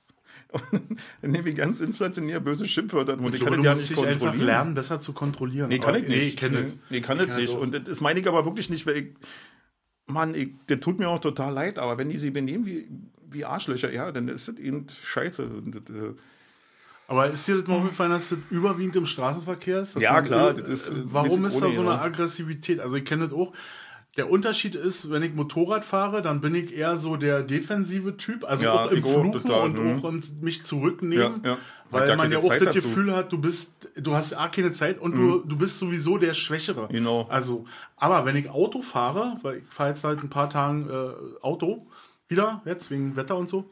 Und 0.51 0.99
dann 1.21 1.31
nehme 1.31 1.49
ich 1.49 1.55
ganz 1.55 1.81
inflationär 1.81 2.39
böse 2.39 2.65
Schimpfwörter 2.65 3.19
und 3.19 3.35
ich, 3.35 3.41
kann 3.41 3.53
glaube, 3.53 3.63
das 3.63 3.65
ja 3.65 3.73
nicht 3.75 3.89
dich 3.89 3.97
einfach 3.97 4.19
kontrollieren. 4.19 4.45
lernen, 4.45 4.73
besser 4.73 5.01
zu 5.01 5.11
kontrollieren. 5.11 5.67
Nee, 5.69 5.79
kann 5.79 5.89
Aber- 5.89 5.99
ich 5.99 6.07
nicht. 6.07 6.17
Nee, 6.17 6.27
ich 6.29 6.37
kenne 6.37 6.57
nee, 6.61 6.63
das. 6.63 6.73
nee, 6.89 7.01
kann 7.01 7.19
ich 7.19 7.27
kann 7.27 7.35
nicht. 7.41 7.55
Und 7.55 7.87
das 7.89 7.99
meine 7.99 8.19
ich 8.21 8.27
aber 8.27 8.45
wirklich 8.45 8.69
nicht, 8.69 8.85
weil 8.85 8.97
ich, 8.97 9.07
Mann, 10.07 10.35
ich, 10.35 10.51
das 10.67 10.79
tut 10.79 10.99
mir 10.99 11.09
auch 11.09 11.19
total 11.19 11.53
leid, 11.53 11.79
aber 11.79 11.97
wenn 11.97 12.09
die 12.09 12.19
sich 12.19 12.31
benehmen 12.31 12.65
wie, 12.65 12.87
wie 13.29 13.45
Arschlöcher, 13.45 13.91
ja, 13.91 14.11
dann 14.11 14.27
ist 14.27 14.47
das 14.47 14.57
eben 14.57 14.85
scheiße. 14.89 15.49
Das, 15.65 15.95
äh, 15.95 16.13
Aber 17.07 17.29
ist 17.29 17.47
dir 17.47 17.57
das 17.57 17.67
mal 17.67 17.77
aufgefallen, 17.77 18.11
dass 18.11 18.29
das 18.29 18.39
überwiegend 18.51 18.95
im 18.95 19.05
Straßenverkehr 19.05 19.79
ist? 19.79 19.95
Dass 19.95 20.03
Ja, 20.03 20.21
klar, 20.21 20.51
äh, 20.51 20.61
das 20.61 20.69
ist, 20.69 20.91
Warum 21.05 21.45
ist 21.45 21.59
da 21.59 21.71
so 21.71 21.81
eine. 21.81 21.99
Aggressivität? 21.99 22.79
Also 22.79 22.95
ich 22.97 23.05
kenne 23.05 23.25
das 23.25 23.33
auch. 23.33 23.53
Der 24.17 24.29
Unterschied 24.29 24.75
ist, 24.75 25.11
wenn 25.11 25.23
ich 25.23 25.33
Motorrad 25.33 25.83
fahre, 25.83 26.21
dann 26.21 26.39
bin 26.39 26.55
ich 26.55 26.73
eher 26.73 26.95
so 26.97 27.17
der 27.17 27.43
defensive 27.43 28.15
Typ, 28.15 28.45
also 28.45 28.63
Ja, 28.63 28.85
auch 28.85 28.91
im 28.91 29.03
Fluchen 29.03 29.31
total, 29.33 29.61
und 29.63 29.73
mhm. 29.77 29.99
auch 29.99 30.03
und 30.03 30.41
mich 30.41 30.63
zurücknehmen, 30.63 31.41
Ja, 31.43 31.51
ja. 31.51 31.57
Weil 31.91 32.17
man 32.17 32.31
ja 32.31 32.39
auch 32.39 32.47
Zeit 32.47 32.61
das 32.61 32.75
dazu. 32.75 32.87
Mhm. 32.87 32.91
Gefühl 32.91 33.15
hat, 33.15 33.31
du 33.31 33.37
bist, 33.37 33.71
du 33.95 34.15
hast 34.15 34.33
A 34.33 34.47
keine 34.47 34.73
Zeit 34.73 34.99
und 34.99 35.15
du, 35.15 35.39
du 35.39 35.57
bist 35.57 35.79
sowieso 35.79 36.17
der 36.17 36.33
Schwächere. 36.33 36.87
Genau. 36.89 37.27
Also, 37.29 37.65
aber 37.97 38.25
wenn 38.25 38.35
ich 38.35 38.49
Auto 38.49 38.81
fahre, 38.81 39.37
weil 39.43 39.57
ich 39.57 39.63
fahre 39.69 39.89
jetzt 39.89 40.01
seit 40.01 40.23
ein 40.23 40.29
paar 40.29 40.49
Tagen 40.49 40.89
äh, 40.89 41.43
Auto 41.43 41.85
wieder, 42.27 42.61
jetzt 42.65 42.89
wegen 42.89 43.15
Wetter 43.15 43.37
und 43.37 43.49
so, 43.49 43.69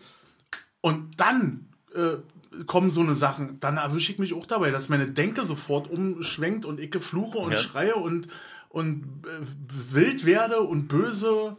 und 0.82 1.19
dann 1.19 1.67
äh, 1.95 2.17
kommen 2.65 2.89
so 2.91 3.01
eine 3.01 3.15
Sachen, 3.15 3.60
dann 3.60 3.77
erwische 3.77 4.12
ich 4.12 4.19
mich 4.19 4.34
auch 4.34 4.45
dabei, 4.45 4.71
dass 4.71 4.89
meine 4.89 5.08
Denke 5.08 5.43
sofort 5.45 5.89
umschwenkt 5.89 6.65
und 6.65 6.79
ich 6.79 6.93
fluche 7.03 7.38
und 7.39 7.56
schreie 7.56 7.95
und, 7.95 8.27
und 8.73 9.23
äh, 9.25 9.93
wild 9.95 10.25
werde 10.25 10.59
und 10.62 10.89
böse. 10.89 11.55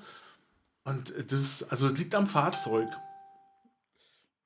Und 0.84 1.14
das, 1.32 1.62
also 1.70 1.88
das 1.88 1.98
liegt 1.98 2.14
am 2.14 2.26
Fahrzeug. 2.26 2.88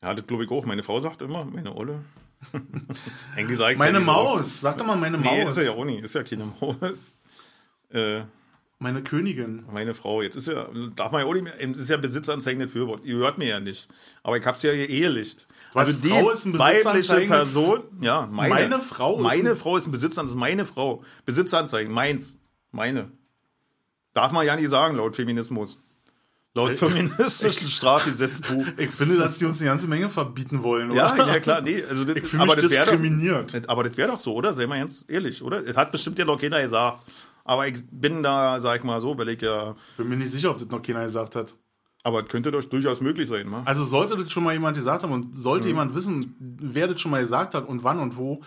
ja, 0.03 0.15
das 0.15 0.25
glaube 0.27 0.45
ich 0.45 0.51
auch. 0.53 0.65
Meine 0.67 0.85
Frau 0.85 1.01
sagt 1.01 1.21
immer, 1.23 1.45
meine 1.45 1.75
Olle. 1.75 2.05
Eigentlich 3.37 3.59
sage 3.59 3.73
ich 3.73 3.79
Meine 3.81 3.99
ja. 3.99 4.05
Maus, 4.05 4.61
sag 4.61 4.79
doch 4.79 4.87
mal 4.87 4.97
meine 4.97 5.19
Nee, 5.19 5.45
Maus. 5.45 5.57
ist 5.57 5.65
ja 5.65 5.73
auch 5.73 5.85
nicht. 5.85 6.05
Ist 6.05 6.15
ja 6.15 6.23
keine 6.23 6.45
Maus. 6.61 6.77
Äh, 7.91 8.23
Meine 8.79 9.03
Königin. 9.03 9.65
meine 9.73 9.93
Frau, 9.95 10.23
jetzt 10.23 10.37
ist 10.37 10.47
ja, 10.47 10.69
darf 10.95 11.11
man 11.11 11.23
ja 11.23 11.27
auch 11.27 11.33
nicht 11.35 11.43
mehr, 11.43 11.59
ist 11.59 11.91
ja 11.91 11.97
Besitzanzeigen 11.97 12.63
nicht 12.63 12.71
für 12.73 13.01
Ihr 13.03 13.17
hört 13.17 13.39
mir 13.39 13.49
ja 13.49 13.59
nicht. 13.61 13.89
Aber 14.23 14.39
ich 14.39 14.47
hab's 14.47 14.63
ja 14.63 14.71
hier 14.71 14.89
ehelicht. 14.89 15.49
Was, 15.73 15.89
Also 15.89 15.99
die 16.01 16.11
Frau 16.11 16.31
ist 16.31 16.45
ein 16.45 16.57
weibliche 16.57 17.23
Person, 17.27 17.83
ja, 18.01 18.29
meine, 18.31 18.55
Meine 18.55 18.79
Frau 18.79 19.17
ist 19.17 19.23
meine 19.23 19.51
ein- 19.51 19.57
Frau 19.57 19.77
ist 19.77 19.87
ein 19.87 19.91
Besitzanzeigen, 19.91 20.39
meine 20.39 20.65
Frau. 20.65 21.03
Besitzanzeigen, 21.25 21.93
meins, 21.93 22.39
meine. 22.73 23.11
Darf 24.15 24.33
man 24.33 24.47
ja 24.47 24.57
nicht 24.57 24.71
sagen, 24.71 24.97
laut 24.97 25.17
Feminismus. 25.17 25.79
Laut 26.55 26.75
feministischen 26.75 27.69
Strafgesetzbuch. 27.69 28.67
Ich 28.79 28.91
finde, 28.91 29.17
dass 29.17 29.39
die 29.39 29.45
uns 29.45 29.61
eine 29.61 29.71
ganze 29.71 29.87
Menge 29.87 30.09
verbieten 30.09 30.63
wollen, 30.63 30.91
oder? 30.91 31.17
Ja, 31.17 31.27
ja, 31.27 31.41
klar, 31.41 31.61
nee, 31.61 31.85
also 31.89 32.05
das, 32.05 32.17
Ich 32.17 32.25
fühle 32.27 32.47
mich 32.47 32.55
das 32.55 32.71
wär 32.71 32.85
doch- 32.85 32.93
diskriminiert. 32.93 33.69
aber 33.69 33.85
das 33.85 33.97
wäre 33.97 34.09
doch 34.09 34.19
so, 34.19 34.35
oder? 34.35 34.55
Sei 34.55 34.67
mal 34.67 34.79
ganz 34.79 35.05
ehrlich, 35.09 35.43
oder? 35.43 35.65
Es 35.65 35.77
hat 35.77 35.93
bestimmt 35.93 36.19
ja 36.19 36.25
noch 36.25 36.41
keiner 36.41 36.61
gesagt. 36.63 37.01
Aber 37.45 37.67
ich 37.69 37.79
bin 37.91 38.23
da, 38.23 38.61
sag 38.61 38.79
ich 38.79 38.85
mal 38.85 39.01
so, 39.01 39.17
weil 39.17 39.29
ich 39.31 39.41
ja. 39.41 39.77
Bin 39.97 40.09
mir 40.09 40.17
nicht 40.17 40.33
sicher, 40.33 40.51
ob 40.51 40.59
das 40.59 40.69
noch 40.69 40.83
keiner 40.83 41.05
gesagt 41.05 41.37
hat. 41.37 41.55
Aber 42.03 42.23
es 42.23 42.29
könnte 42.29 42.51
doch 42.51 42.65
durchaus 42.65 43.01
möglich 43.01 43.29
sein, 43.29 43.49
ne? 43.49 43.63
Also 43.65 43.85
sollte 43.85 44.17
das 44.17 44.31
schon 44.33 44.43
mal 44.45 44.53
jemand 44.55 44.77
gesagt 44.77 45.03
haben 45.03 45.13
und 45.13 45.37
sollte 45.37 45.67
Mhm. 45.67 45.71
jemand 45.75 45.95
wissen, 45.95 46.35
wer 46.41 46.89
das 46.89 47.01
schon 47.01 47.11
mal 47.11 47.21
gesagt 47.21 47.55
hat 47.55 47.69
und 47.69 47.85
wann 47.85 47.99
und 48.01 48.17
wo, 48.17 48.43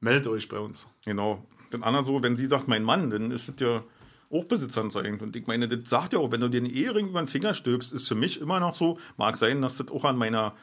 meldet 0.00 0.26
euch 0.28 0.48
bei 0.48 0.58
uns. 0.58 0.86
Genau. 1.04 1.44
Den 1.72 1.82
anderen 1.82 2.04
so, 2.04 2.22
wenn 2.22 2.36
sie 2.36 2.46
sagt, 2.46 2.68
mein 2.68 2.82
Mann, 2.82 3.10
dann 3.10 3.30
ist 3.30 3.48
das 3.48 3.54
ja 3.60 3.84
auch 4.30 4.44
besitzanzeigend. 4.44 5.22
Und 5.22 5.36
ich 5.36 5.46
meine, 5.46 5.68
das 5.68 5.88
sagt 5.88 6.12
ja 6.12 6.18
auch, 6.18 6.30
wenn 6.30 6.40
du 6.40 6.48
dir 6.48 6.58
einen 6.58 6.72
Ehering 6.72 7.08
über 7.08 7.20
den 7.20 7.28
Finger 7.28 7.54
stülpst, 7.54 7.92
ist 7.92 8.08
für 8.08 8.14
mich 8.14 8.40
immer 8.40 8.60
noch 8.60 8.74
so, 8.74 8.98
mag 9.16 9.36
sein, 9.36 9.60
dass 9.60 9.76
das 9.76 9.90
auch 9.90 10.04
an 10.04 10.16
meiner 10.16 10.54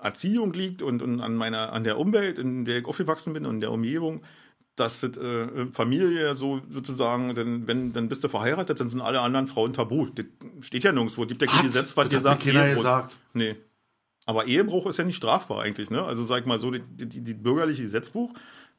Erziehung 0.00 0.52
liegt 0.52 0.82
und, 0.82 1.02
und 1.02 1.20
an 1.20 1.36
meiner, 1.36 1.72
an 1.72 1.84
der 1.84 1.98
Umwelt, 1.98 2.38
in 2.38 2.64
der 2.64 2.78
ich 2.78 2.86
aufgewachsen 2.86 3.32
bin 3.32 3.46
und 3.46 3.56
in 3.56 3.60
der 3.60 3.72
Umgebung, 3.72 4.22
dass 4.76 5.00
das 5.00 5.16
äh, 5.16 5.66
Familie 5.72 6.34
so 6.34 6.62
sozusagen, 6.68 7.34
denn 7.34 7.66
wenn, 7.66 7.92
dann 7.92 8.08
bist 8.08 8.24
du 8.24 8.28
verheiratet, 8.28 8.80
dann 8.80 8.88
sind 8.88 9.00
alle 9.00 9.20
anderen 9.20 9.46
Frauen 9.46 9.74
tabu. 9.74 10.06
Das 10.06 10.24
steht 10.60 10.84
ja 10.84 10.92
nirgendwo. 10.92 11.26
Gibt 11.26 11.42
ja 11.42 11.48
kein? 11.48 11.62
Gesetz, 11.64 11.96
was 11.96 12.08
dir 12.08 12.20
sagt, 12.20 12.42
keiner 12.42 12.64
Ehebruch. 12.66 12.82
gesagt. 12.82 13.18
Nee. 13.34 13.56
Aber 14.24 14.46
Ehebruch 14.46 14.86
ist 14.86 14.98
ja 14.98 15.04
nicht 15.04 15.16
strafbar 15.16 15.62
eigentlich, 15.62 15.90
ne? 15.90 16.02
Also 16.02 16.24
sag 16.24 16.40
ich 16.40 16.46
mal 16.46 16.60
so, 16.60 16.70
die, 16.70 16.80
die, 16.80 17.22
die 17.22 17.34
bürgerliche 17.34 17.82
Gesetzbuch 17.82 18.32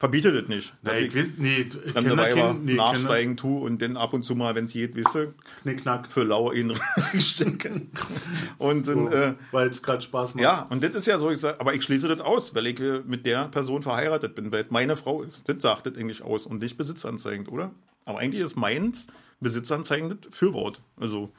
verbietet 0.04 0.36
das 0.36 0.50
nicht. 0.50 0.74
Nee, 0.82 1.00
ich 1.00 1.16
weiß, 1.16 1.30
nee, 1.38 1.64
fremde 1.64 2.18
Weiber 2.18 2.54
nee, 2.62 2.74
nachsteigen 2.74 3.38
tue 3.38 3.62
und 3.62 3.82
dann 3.82 3.96
ab 3.96 4.12
und 4.12 4.24
zu 4.24 4.36
mal, 4.36 4.54
wenn 4.54 4.66
es 4.66 4.74
geht, 4.74 4.98
du, 4.98 5.34
Knickknack. 5.62 6.12
für 6.12 6.24
lauer 6.24 6.54
in 6.54 6.74
stecken. 7.20 7.90
Und 8.58 8.90
dann, 8.90 9.10
äh, 9.14 9.36
Weil 9.52 9.70
es 9.70 9.82
gerade 9.82 10.02
Spaß 10.02 10.36
macht. 10.36 10.44
ja, 10.44 10.68
und 10.70 10.84
das 10.84 10.94
ist 10.94 11.08
ja 11.08 11.18
so, 11.18 11.32
ich 11.32 11.40
sag, 11.40 11.58
aber 11.62 11.74
ich 11.74 11.84
schließe 11.84 12.10
das 12.10 12.20
aus, 12.20 12.54
weil 12.54 12.68
ich 12.68 12.82
äh, 12.82 13.02
mit 13.06 13.26
der 13.26 13.48
Person 13.48 13.82
verheiratet 13.82 14.36
bin, 14.36 14.52
weil 14.52 14.66
es 14.66 14.72
meine 14.72 14.98
Frau 14.98 15.24
ist. 15.24 15.48
Das 15.48 15.62
sagt 15.62 15.86
das 15.86 15.96
eigentlich 15.96 16.22
aus 16.22 16.46
und 16.46 16.62
nicht 16.62 16.78
besitzanzeigend, 16.78 17.50
oder? 17.50 17.72
Aber 18.04 18.20
eigentlich 18.20 18.44
ist 18.44 18.58
meins 18.58 19.08
besitzanzeigend 19.40 20.28
Fürwort. 20.32 20.82
Also, 21.00 21.32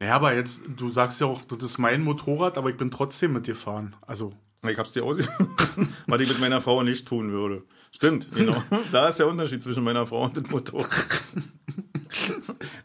Naja, 0.00 0.16
aber 0.16 0.34
jetzt, 0.34 0.62
du 0.76 0.90
sagst 0.90 1.20
ja 1.20 1.28
auch, 1.28 1.42
das 1.42 1.62
ist 1.62 1.78
mein 1.78 2.02
Motorrad, 2.02 2.58
aber 2.58 2.70
ich 2.70 2.76
bin 2.76 2.90
trotzdem 2.90 3.32
mit 3.34 3.46
dir 3.46 3.54
fahren. 3.54 3.94
Also, 4.04 4.34
ich 4.68 4.78
hab's 4.78 4.92
dir 4.92 5.04
aus, 5.04 5.16
was 6.06 6.20
ich 6.20 6.28
mit 6.28 6.40
meiner 6.40 6.60
Frau 6.60 6.82
nicht 6.82 7.06
tun 7.08 7.30
würde. 7.32 7.62
Stimmt, 7.92 8.28
genau. 8.34 8.62
Da 8.92 9.08
ist 9.08 9.18
der 9.18 9.26
Unterschied 9.28 9.62
zwischen 9.62 9.82
meiner 9.84 10.06
Frau 10.06 10.24
und 10.24 10.36
dem 10.36 10.44
Motorrad. 10.50 10.88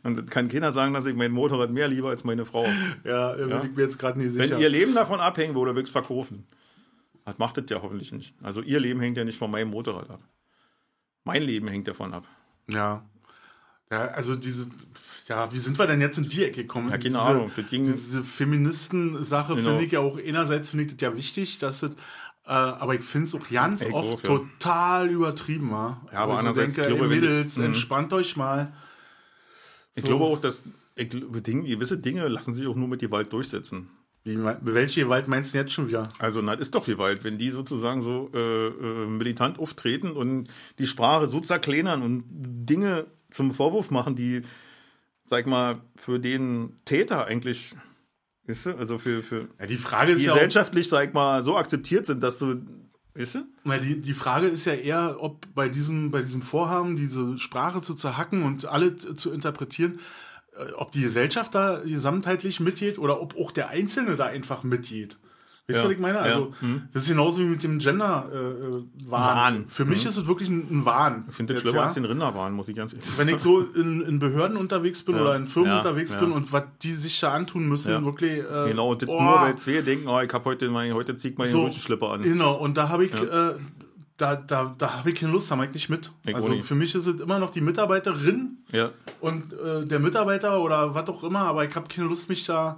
Und 0.04 0.18
das 0.18 0.26
kann 0.28 0.48
keiner 0.48 0.72
sagen, 0.72 0.94
dass 0.94 1.06
ich 1.06 1.16
mein 1.16 1.32
Motorrad 1.32 1.72
mehr 1.72 1.88
liebe 1.88 2.08
als 2.08 2.24
meine 2.24 2.46
Frau. 2.46 2.66
ja, 3.04 3.34
äh, 3.36 3.46
bin 3.46 3.62
ich 3.72 3.76
mir 3.76 3.84
jetzt 3.84 4.00
gerade 4.00 4.20
nicht 4.20 4.36
Wenn 4.36 4.50
sicher. 4.50 4.60
ihr 4.60 4.70
Leben 4.70 4.94
davon 4.94 5.20
abhängen 5.20 5.56
würde, 5.56 5.76
würde 5.76 5.86
ich 5.88 5.92
verkaufen. 5.92 6.48
Das 7.26 7.38
macht 7.40 7.58
das 7.58 7.66
ja 7.70 7.82
hoffentlich 7.82 8.12
nicht. 8.14 8.36
Also 8.44 8.62
ihr 8.62 8.80
Leben 8.80 9.00
hängt 9.00 9.18
ja 9.18 9.24
nicht 9.26 9.38
von 9.38 9.50
meinem 9.52 9.72
Motorrad 9.72 10.10
ab. 10.12 10.22
Mein 11.24 11.42
Leben 11.42 11.68
hängt 11.68 11.88
davon 11.88 12.14
ab. 12.14 12.26
ja. 12.68 13.04
Ja, 13.92 14.08
also 14.08 14.36
diese, 14.36 14.68
ja, 15.28 15.52
wie 15.54 15.60
sind 15.60 15.78
wir 15.80 15.88
denn 15.88 16.02
jetzt 16.02 16.18
in 16.18 16.30
die 16.30 16.44
Ecke 16.44 16.62
gekommen? 16.64 16.88
Ja, 16.90 16.98
keine 16.98 17.04
diese, 17.10 17.20
Ahnung. 17.22 17.52
Ging- 17.70 17.86
Diese 17.86 18.24
Feministen-Sache 18.24 19.56
Genau. 19.56 19.70
finde 19.70 19.86
ich 19.86 19.92
ja 19.92 20.00
auch, 20.00 20.18
einerseits 20.18 20.70
finde 20.70 20.86
ich 20.86 20.92
das 20.92 21.02
ja 21.02 21.16
wichtig, 21.16 21.60
dass 21.60 21.80
das, 21.82 21.92
äh, 21.92 21.96
aber 22.52 22.96
ich 22.96 23.02
finde 23.04 23.28
es 23.28 23.36
auch 23.36 23.50
ganz 23.50 23.84
Ich 23.86 23.94
oft 23.94 24.20
auch, 24.20 24.24
ja. 24.24 24.28
total 24.38 25.10
übertrieben, 25.10 25.72
wa? 25.72 26.02
Ja, 26.12 26.20
aber 26.20 26.38
andererseits, 26.38 26.76
denke, 26.76 26.92
ich 26.92 26.98
glaube, 26.98 27.14
ey, 27.14 27.20
Mädels, 27.22 27.58
Mhm. 27.58 27.66
entspannt 27.66 28.14
euch 28.14 28.38
mal. 28.38 28.74
Ich 29.96 30.04
So. 30.04 30.10
glaube 30.10 30.26
auch, 30.26 30.38
dass 30.40 30.64
ich, 30.96 31.10
Dinge, 31.10 31.68
gewisse 31.68 31.98
Dinge 31.98 32.28
lassen 32.28 32.54
sich 32.54 32.68
auch 32.68 32.76
nur 32.76 32.88
mit 32.88 33.00
Gewalt 33.02 33.32
durchsetzen. 33.34 33.90
Wie, 34.24 34.38
welche 34.62 35.02
Gewalt 35.04 35.28
meinst 35.28 35.54
du 35.54 35.60
jetzt 35.60 35.72
schon 35.72 35.88
wieder? 35.88 36.10
Also, 36.20 36.42
das 36.42 36.60
ist 36.60 36.74
doch 36.74 36.86
Gewalt, 36.86 37.24
wenn 37.24 37.38
die 37.38 37.52
sozusagen 37.52 38.02
so 38.02 38.32
äh, 38.34 38.68
äh, 38.68 39.06
militant 39.08 39.60
auftreten 39.60 40.12
und 40.12 40.48
die 40.80 40.88
Sprache 40.88 41.28
so 41.28 41.40
zerkleinern 41.42 42.02
und 42.02 42.24
Dinge 42.30 43.06
zum 43.30 43.52
Vorwurf 43.52 43.92
machen, 43.92 44.16
die, 44.16 44.42
sag 45.26 45.48
mal, 45.48 45.82
für 45.96 46.20
den 46.20 46.76
Täter 46.86 47.26
eigentlich, 47.26 47.76
weißt 48.48 48.68
du, 48.68 48.78
also 48.78 48.98
für, 49.00 49.24
für 49.24 49.50
Ja, 49.60 49.66
die 49.66 49.78
Frage 49.78 50.14
ist 50.14 50.24
ja 50.24 50.32
auch, 50.32 50.36
gesellschaftlich, 50.36 50.88
sag 50.88 51.14
mal, 51.14 51.44
so 51.44 51.58
akzeptiert 51.58 52.06
sind, 52.06 52.24
dass 52.24 52.40
du, 52.40 52.62
weißt 53.16 53.36
du? 53.36 53.46
Na, 53.64 53.78
die, 53.78 54.00
die 54.00 54.14
Frage 54.14 54.48
ist 54.48 54.66
ja 54.66 54.74
eher, 54.74 55.18
ob 55.20 55.54
bei 55.54 55.68
diesem, 55.68 56.12
bei 56.12 56.22
diesem 56.22 56.42
Vorhaben, 56.42 56.96
diese 56.96 57.38
Sprache 57.38 57.82
zu 57.82 57.96
zerhacken 57.96 58.44
und 58.44 58.66
alle 58.66 58.96
zu 58.96 59.32
interpretieren, 59.32 60.00
äh, 60.54 60.72
ob 60.74 60.92
die 60.92 61.02
Gesellschaft 61.02 61.56
da 61.56 61.82
gesamtheitlich 61.84 62.60
mitgeht 62.60 63.00
oder 63.00 63.22
ob 63.22 63.36
auch 63.38 63.52
der 63.52 63.70
Einzelne 63.70 64.16
da 64.16 64.26
einfach 64.26 64.64
mitgeht. 64.64 65.20
Weißt 65.68 65.78
Ja, 65.78 65.82
du, 65.84 65.88
was 65.90 65.96
ich 65.96 66.00
meine? 66.00 66.18
ja, 66.20 66.24
Also, 66.24 66.54
das 66.94 67.04
ist 67.04 67.10
genauso 67.10 67.40
wie 67.42 67.46
mit 67.46 67.64
dem 67.64 67.80
Gender-Wahn. 67.80 68.30
Äh, 68.32 69.10
Wahn. 69.10 69.36
Wahn. 69.56 69.66
Für 69.68 69.86
mich 69.86 70.06
ist 70.06 70.16
es 70.16 70.28
wirklich 70.28 70.48
ein, 70.48 70.68
ein 70.70 70.86
Wahn. 70.86 71.26
Ich 71.28 71.36
finde 71.36 71.54
das 71.54 71.62
schlimmer 71.64 71.78
ja. 71.78 71.84
als 71.86 71.96
den 71.96 72.06
Rinderwahn, 72.06 72.54
muss 72.54 72.68
ich 72.68 72.76
ganz 72.76 72.94
ehrlich 72.94 73.08
Wenn 73.18 73.26
sagen. 73.30 73.38
ich 73.38 73.42
so 73.42 73.62
in, 73.62 74.02
in 74.02 74.20
Behörden 74.20 74.58
unterwegs 74.58 75.02
bin 75.02 75.16
oder 75.16 75.36
in 75.36 75.48
Firmen 75.48 75.72
ja, 75.72 75.78
unterwegs 75.80 76.14
ja. 76.14 76.20
bin 76.20 76.32
und 76.34 76.54
was 76.54 76.64
die 76.84 76.94
sich 76.94 77.20
da 77.20 77.34
antun 77.34 77.68
müssen, 77.68 77.90
Ja. 77.92 78.06
wirklich. 78.06 78.40
Äh, 78.44 78.70
Genau, 78.70 78.92
und 78.92 79.02
das 79.02 79.10
oh, 79.10 79.20
nur 79.20 79.42
weil 79.42 79.56
zwei 79.56 79.82
denken, 79.82 80.08
oh, 80.08 80.20
ich 80.20 80.32
hab 80.32 80.46
heute, 80.46 80.70
mein, 80.70 80.94
heute 80.94 81.16
zieht 81.16 81.36
den 81.40 81.46
So. 81.50 81.64
Rutschenschlipper 81.64 82.12
an. 82.12 82.22
Genau, 82.22 82.54
und 82.54 82.78
da 82.78 82.90
habe 82.90 83.06
ich, 83.06 83.14
äh, 83.14 83.54
da, 84.18 84.36
da, 84.36 84.76
da 84.78 84.98
habe 85.00 85.10
ich 85.10 85.20
keine 85.20 85.32
Lust, 85.32 85.50
da 85.50 85.56
mache 85.56 85.70
ich 85.70 85.74
nicht 85.74 85.90
mit. 85.90 86.12
Ich 86.26 86.36
also 86.36 86.50
nicht. 86.50 86.66
für 86.68 86.76
mich 86.76 86.94
ist 86.94 87.08
es 87.08 87.20
immer 87.20 87.40
noch 87.40 87.50
die 87.50 87.62
Mitarbeiterin 87.62 88.60
Ja. 88.72 88.92
und 89.20 89.52
äh, 89.54 89.84
der 89.88 89.98
Mitarbeiter 90.00 90.62
oder 90.62 90.94
was 90.94 91.10
auch 91.10 91.24
immer, 91.24 91.40
aber 91.40 91.66
ich 91.66 91.76
habe 91.76 91.88
keine 91.88 92.08
Lust, 92.08 92.30
mich 92.30 92.46
da 92.46 92.78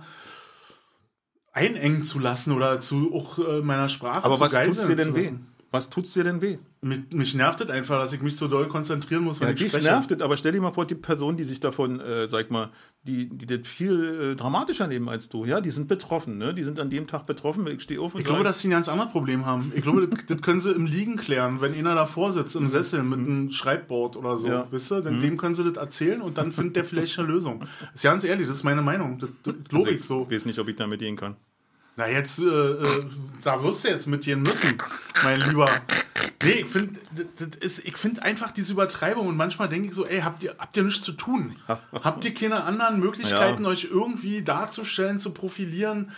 einengen 1.57 2.05
zu 2.05 2.19
lassen 2.19 2.51
oder 2.51 2.79
zu 2.79 3.13
auch 3.13 3.39
äh, 3.39 3.61
meiner 3.61 3.89
Sprache 3.89 4.23
Aber 4.23 4.35
zu 4.35 4.41
was 4.41 4.51
geiseln 4.51 4.75
tut's 4.75 4.87
dir 4.87 4.95
denn 4.95 5.15
weh? 5.15 5.31
Was 5.69 5.89
tut's 5.89 6.13
dir 6.13 6.23
denn 6.23 6.41
weh? 6.41 6.57
Mich, 6.81 6.99
mich 7.11 7.33
nervt 7.33 7.59
es 7.59 7.69
einfach, 7.69 7.99
dass 7.99 8.13
ich 8.13 8.21
mich 8.21 8.37
so 8.37 8.47
doll 8.47 8.67
konzentrieren 8.69 9.23
muss, 9.23 9.41
wenn 9.41 9.49
Ja, 9.49 9.53
ich 9.53 9.59
dich 9.59 9.67
spreche. 9.69 9.85
nervt 9.87 10.11
es, 10.11 10.21
aber 10.21 10.37
stell 10.37 10.53
dir 10.53 10.61
mal 10.61 10.71
vor, 10.71 10.85
die 10.85 10.95
Person, 10.95 11.35
die 11.35 11.43
sich 11.43 11.59
davon, 11.59 11.99
äh, 11.99 12.27
sag 12.29 12.49
mal, 12.51 12.71
die, 13.03 13.27
die 13.27 13.45
das 13.45 13.67
viel 13.67 14.31
äh, 14.33 14.35
dramatischer 14.35 14.87
nehmen 14.87 15.09
als 15.09 15.27
du, 15.27 15.43
ja, 15.43 15.59
die 15.59 15.71
sind 15.71 15.87
betroffen, 15.87 16.37
ne? 16.37 16.53
Die 16.53 16.63
sind 16.63 16.79
an 16.79 16.89
dem 16.89 17.05
Tag 17.07 17.25
betroffen, 17.25 17.67
ich 17.67 17.81
stehe 17.81 17.99
auf 17.99 18.15
und 18.15 18.21
Ich 18.21 18.27
glaube, 18.27 18.43
dass 18.45 18.61
sie 18.61 18.69
ein 18.69 18.71
ganz 18.71 18.87
anderes 18.87 19.11
Problem 19.11 19.45
haben. 19.45 19.71
Ich 19.75 19.81
glaube, 19.83 20.07
das, 20.07 20.25
das 20.25 20.41
können 20.41 20.61
sie 20.61 20.71
im 20.71 20.85
Liegen 20.85 21.17
klären, 21.17 21.59
wenn 21.59 21.73
einer 21.73 21.95
davor 21.95 22.31
sitzt, 22.31 22.55
im 22.55 22.67
Sessel 22.69 23.03
mit 23.03 23.19
einem 23.19 23.51
Schreibboard 23.51 24.15
oder 24.15 24.37
so. 24.37 24.47
Mhm. 24.47 24.53
Ja. 24.53 24.67
Wisst 24.71 24.91
ihr? 24.91 25.01
Dann 25.01 25.19
dem 25.21 25.35
können 25.37 25.55
sie 25.55 25.63
das 25.65 25.75
erzählen 25.77 26.21
und 26.21 26.37
dann 26.37 26.51
findet 26.53 26.77
der 26.77 26.85
vielleicht 26.85 27.17
eine 27.19 27.27
Lösung. 27.27 27.63
Ist 27.93 28.03
ganz 28.03 28.23
ehrlich, 28.23 28.47
das 28.47 28.57
ist 28.57 28.63
meine 28.63 28.81
Meinung. 28.81 29.19
Das, 29.19 29.29
das 29.43 29.55
glaube 29.67 29.91
ich 29.91 30.03
so. 30.03 30.23
ich 30.29 30.35
weiß 30.35 30.45
nicht, 30.45 30.59
ob 30.59 30.67
ich 30.69 30.75
damit 30.75 30.99
gehen 30.99 31.15
kann. 31.17 31.35
Na, 31.97 32.07
jetzt, 32.07 32.37
äh, 32.37 32.43
äh, 32.43 33.05
da 33.43 33.63
wirst 33.63 33.83
du 33.83 33.87
jetzt 33.89 34.05
mitgehen 34.05 34.43
müssen, 34.43 34.77
mein 35.23 35.41
Lieber. 35.41 35.67
Nee, 36.43 36.63
ich 36.63 36.67
finde 36.67 36.99
find 37.95 38.21
einfach 38.21 38.51
diese 38.51 38.73
Übertreibung 38.73 39.27
und 39.27 39.35
manchmal 39.35 39.67
denke 39.67 39.87
ich 39.87 39.95
so, 39.95 40.05
ey, 40.05 40.21
habt 40.21 40.43
ihr, 40.43 40.53
habt 40.59 40.77
ihr 40.77 40.83
nichts 40.83 41.01
zu 41.03 41.13
tun? 41.13 41.55
habt 42.03 42.23
ihr 42.23 42.33
keine 42.35 42.63
anderen 42.63 42.99
Möglichkeiten, 42.99 43.63
Ja. 43.63 43.69
euch 43.69 43.87
irgendwie 43.91 44.43
darzustellen, 44.43 45.19
zu 45.19 45.31
profilieren? 45.31 46.11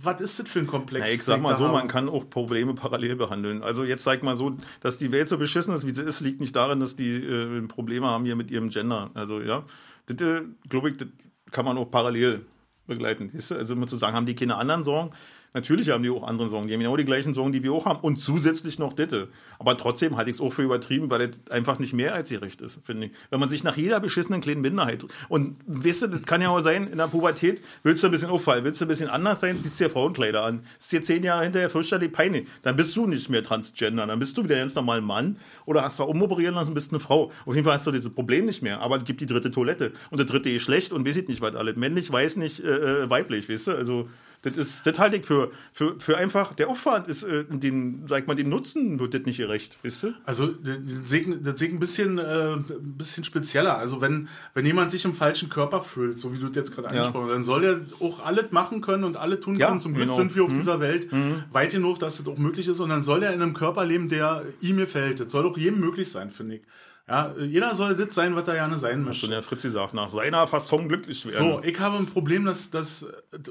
Was 0.00 0.22
ist 0.22 0.38
das 0.38 0.48
für 0.48 0.60
ein 0.60 0.66
Komplex? 0.66 1.06
Ja, 1.06 1.12
ich 1.12 1.22
sag 1.22 1.42
mal 1.42 1.54
so, 1.56 1.68
man 1.68 1.86
kann 1.86 2.08
auch 2.08 2.28
Probleme 2.28 2.72
parallel 2.74 3.16
behandeln. 3.16 3.62
Also 3.62 3.84
jetzt 3.84 4.04
sag 4.04 4.22
mal 4.22 4.36
so, 4.36 4.56
dass 4.80 4.96
die 4.96 5.12
Welt 5.12 5.28
so 5.28 5.36
beschissen 5.36 5.74
ist, 5.74 5.86
wie 5.86 5.92
sie 5.92 6.02
ist, 6.02 6.20
liegt 6.20 6.40
nicht 6.40 6.56
darin, 6.56 6.80
dass 6.80 6.96
die 6.96 7.16
äh, 7.16 7.60
Probleme 7.68 8.06
haben 8.06 8.24
hier 8.24 8.36
mit 8.36 8.50
ihrem 8.50 8.70
Gender. 8.70 9.10
Also 9.12 9.42
ja, 9.42 9.64
das 10.06 10.20
äh, 10.22 10.42
glaube 10.68 10.90
ich, 10.90 10.96
das 10.96 11.08
kann 11.50 11.66
man 11.66 11.76
auch 11.76 11.90
parallel 11.90 12.46
begleiten. 12.86 13.32
Weißt? 13.34 13.52
Also 13.52 13.74
immer 13.74 13.86
zu 13.86 13.96
sagen, 13.96 14.16
haben 14.16 14.26
die 14.26 14.34
keine 14.34 14.56
anderen 14.56 14.84
Sorgen? 14.84 15.12
Natürlich 15.54 15.90
haben 15.90 16.02
die 16.02 16.10
auch 16.10 16.24
andere 16.24 16.48
Sorgen. 16.48 16.66
Die 16.66 16.74
haben 16.74 16.80
genau 16.80 16.96
die 16.96 17.04
gleichen 17.04 17.32
Sorgen, 17.32 17.52
die 17.52 17.62
wir 17.62 17.72
auch 17.72 17.86
haben. 17.86 18.00
Und 18.00 18.16
zusätzlich 18.16 18.80
noch 18.80 18.92
Ditte. 18.92 19.28
Aber 19.60 19.76
trotzdem 19.76 20.16
halte 20.16 20.28
ich 20.28 20.36
es 20.36 20.42
auch 20.42 20.52
für 20.52 20.62
übertrieben, 20.62 21.08
weil 21.10 21.28
das 21.28 21.38
einfach 21.48 21.78
nicht 21.78 21.92
mehr 21.92 22.12
als 22.12 22.28
gerecht 22.28 22.60
ist, 22.60 22.80
finde 22.84 23.06
ich. 23.06 23.12
Wenn 23.30 23.38
man 23.38 23.48
sich 23.48 23.62
nach 23.62 23.76
jeder 23.76 24.00
beschissenen 24.00 24.40
kleinen 24.40 24.62
Minderheit. 24.62 25.06
Und 25.28 25.56
weißt 25.66 26.02
du, 26.02 26.06
das 26.08 26.22
kann 26.22 26.42
ja 26.42 26.48
auch 26.48 26.58
sein, 26.58 26.88
in 26.88 26.98
der 26.98 27.06
Pubertät 27.06 27.62
willst 27.84 28.02
du 28.02 28.08
ein 28.08 28.10
bisschen 28.10 28.30
auffallen, 28.30 28.64
willst 28.64 28.80
du 28.80 28.84
ein 28.84 28.88
bisschen 28.88 29.08
anders 29.08 29.38
sein, 29.38 29.60
ziehst 29.60 29.78
dir 29.78 29.90
Frauenkleider 29.90 30.42
an. 30.42 30.64
Ist 30.80 30.90
dir 30.90 31.04
zehn 31.04 31.22
Jahre 31.22 31.44
hinterher 31.44 31.70
fürchterlich 31.70 32.10
peinlich. 32.10 32.48
Dann 32.62 32.74
bist 32.74 32.96
du 32.96 33.06
nicht 33.06 33.30
mehr 33.30 33.44
Transgender. 33.44 34.08
Dann 34.08 34.18
bist 34.18 34.36
du 34.36 34.42
wieder 34.42 34.56
ganz 34.56 34.74
normal 34.74 35.02
Mann. 35.02 35.38
Oder 35.66 35.82
hast 35.82 36.00
du 36.00 36.02
umoperieren 36.02 36.56
lassen, 36.56 36.74
bist 36.74 36.90
eine 36.90 36.98
Frau. 36.98 37.30
Auf 37.46 37.54
jeden 37.54 37.64
Fall 37.64 37.74
hast 37.74 37.86
du 37.86 37.92
dieses 37.92 38.12
Problem 38.12 38.46
nicht 38.46 38.62
mehr. 38.62 38.80
Aber 38.80 38.96
es 38.96 39.04
gibt 39.04 39.20
die 39.20 39.26
dritte 39.26 39.52
Toilette. 39.52 39.92
Und 40.10 40.18
der 40.18 40.26
dritte 40.26 40.50
ist 40.50 40.62
schlecht 40.62 40.92
und 40.92 41.06
weiß 41.06 41.16
ich 41.16 41.28
nicht, 41.28 41.40
was 41.40 41.54
alles. 41.54 41.76
Männlich, 41.76 42.10
weiß 42.10 42.38
nicht, 42.38 42.58
äh, 42.58 43.04
äh, 43.04 43.10
weiblich, 43.10 43.48
weißt 43.48 43.68
du? 43.68 43.72
Also, 43.76 44.08
das 44.44 44.56
ist, 44.56 44.86
das 44.86 44.98
halte 44.98 45.16
ich 45.16 45.24
für, 45.24 45.50
für, 45.72 45.98
für 45.98 46.16
einfach, 46.16 46.54
der 46.54 46.68
Aufwand 46.68 47.08
ist, 47.08 47.22
äh, 47.22 47.44
den, 47.44 48.04
sag 48.06 48.26
mal, 48.26 48.34
dem 48.34 48.50
Nutzen 48.50 49.00
wird 49.00 49.14
das 49.14 49.22
nicht 49.22 49.38
gerecht, 49.38 49.76
weißt 49.82 50.02
du? 50.04 50.14
Also 50.24 50.48
das 50.48 50.76
sehe 51.08 51.24
ein 51.24 51.80
bisschen, 51.80 52.18
äh, 52.18 52.52
ein 52.54 52.94
bisschen 52.98 53.24
spezieller. 53.24 53.78
Also 53.78 54.00
wenn, 54.00 54.28
wenn 54.52 54.66
jemand 54.66 54.90
sich 54.90 55.04
im 55.06 55.14
falschen 55.14 55.48
Körper 55.48 55.80
fühlt, 55.82 56.18
so 56.18 56.32
wie 56.32 56.38
du 56.38 56.48
das 56.48 56.56
jetzt 56.56 56.74
gerade 56.74 56.94
Ja. 56.94 57.00
angesprochen 57.02 57.26
hast, 57.28 57.34
dann 57.34 57.44
soll 57.44 57.64
er 57.64 57.80
auch 58.00 58.20
alles 58.20 58.52
machen 58.52 58.80
können 58.82 59.04
und 59.04 59.16
alle 59.16 59.40
tun 59.40 59.56
Ja, 59.56 59.68
können. 59.68 59.80
Zum 59.80 59.94
Glück 59.94 60.04
genau. 60.08 60.16
sind 60.18 60.34
wir 60.36 60.44
auf 60.44 60.52
dieser 60.52 60.78
Welt 60.80 61.08
weit 61.52 61.70
genug, 61.72 61.98
dass 61.98 62.18
das 62.18 62.26
auch 62.26 62.38
möglich 62.38 62.68
ist. 62.68 62.80
Und 62.80 62.90
dann 62.90 63.02
soll 63.02 63.22
er 63.22 63.32
in 63.32 63.40
einem 63.42 63.54
Körper 63.54 63.84
leben, 63.84 64.08
der 64.10 64.44
ihm 64.60 64.76
gefällt. 64.76 65.20
Das 65.20 65.32
soll 65.32 65.46
auch 65.46 65.56
jedem 65.56 65.80
möglich 65.80 66.10
sein, 66.10 66.30
finde 66.30 66.56
ich. 66.56 66.62
Ja, 67.06 67.34
jeder 67.38 67.74
soll 67.74 67.94
das 67.96 68.14
sein, 68.14 68.34
was 68.34 68.48
er 68.48 68.54
gerne 68.54 68.78
sein 68.78 68.92
Schon 68.92 69.04
möchte. 69.04 69.28
der 69.28 69.42
Fritzi 69.42 69.68
sagt, 69.68 69.92
nach 69.92 70.10
seiner 70.10 70.46
Fasson 70.46 70.88
glücklich 70.88 71.26
werden. 71.26 71.38
So, 71.38 71.62
ich 71.62 71.78
habe 71.78 71.98
ein 71.98 72.06
Problem, 72.06 72.46
dass 72.46 72.70
das 72.70 73.06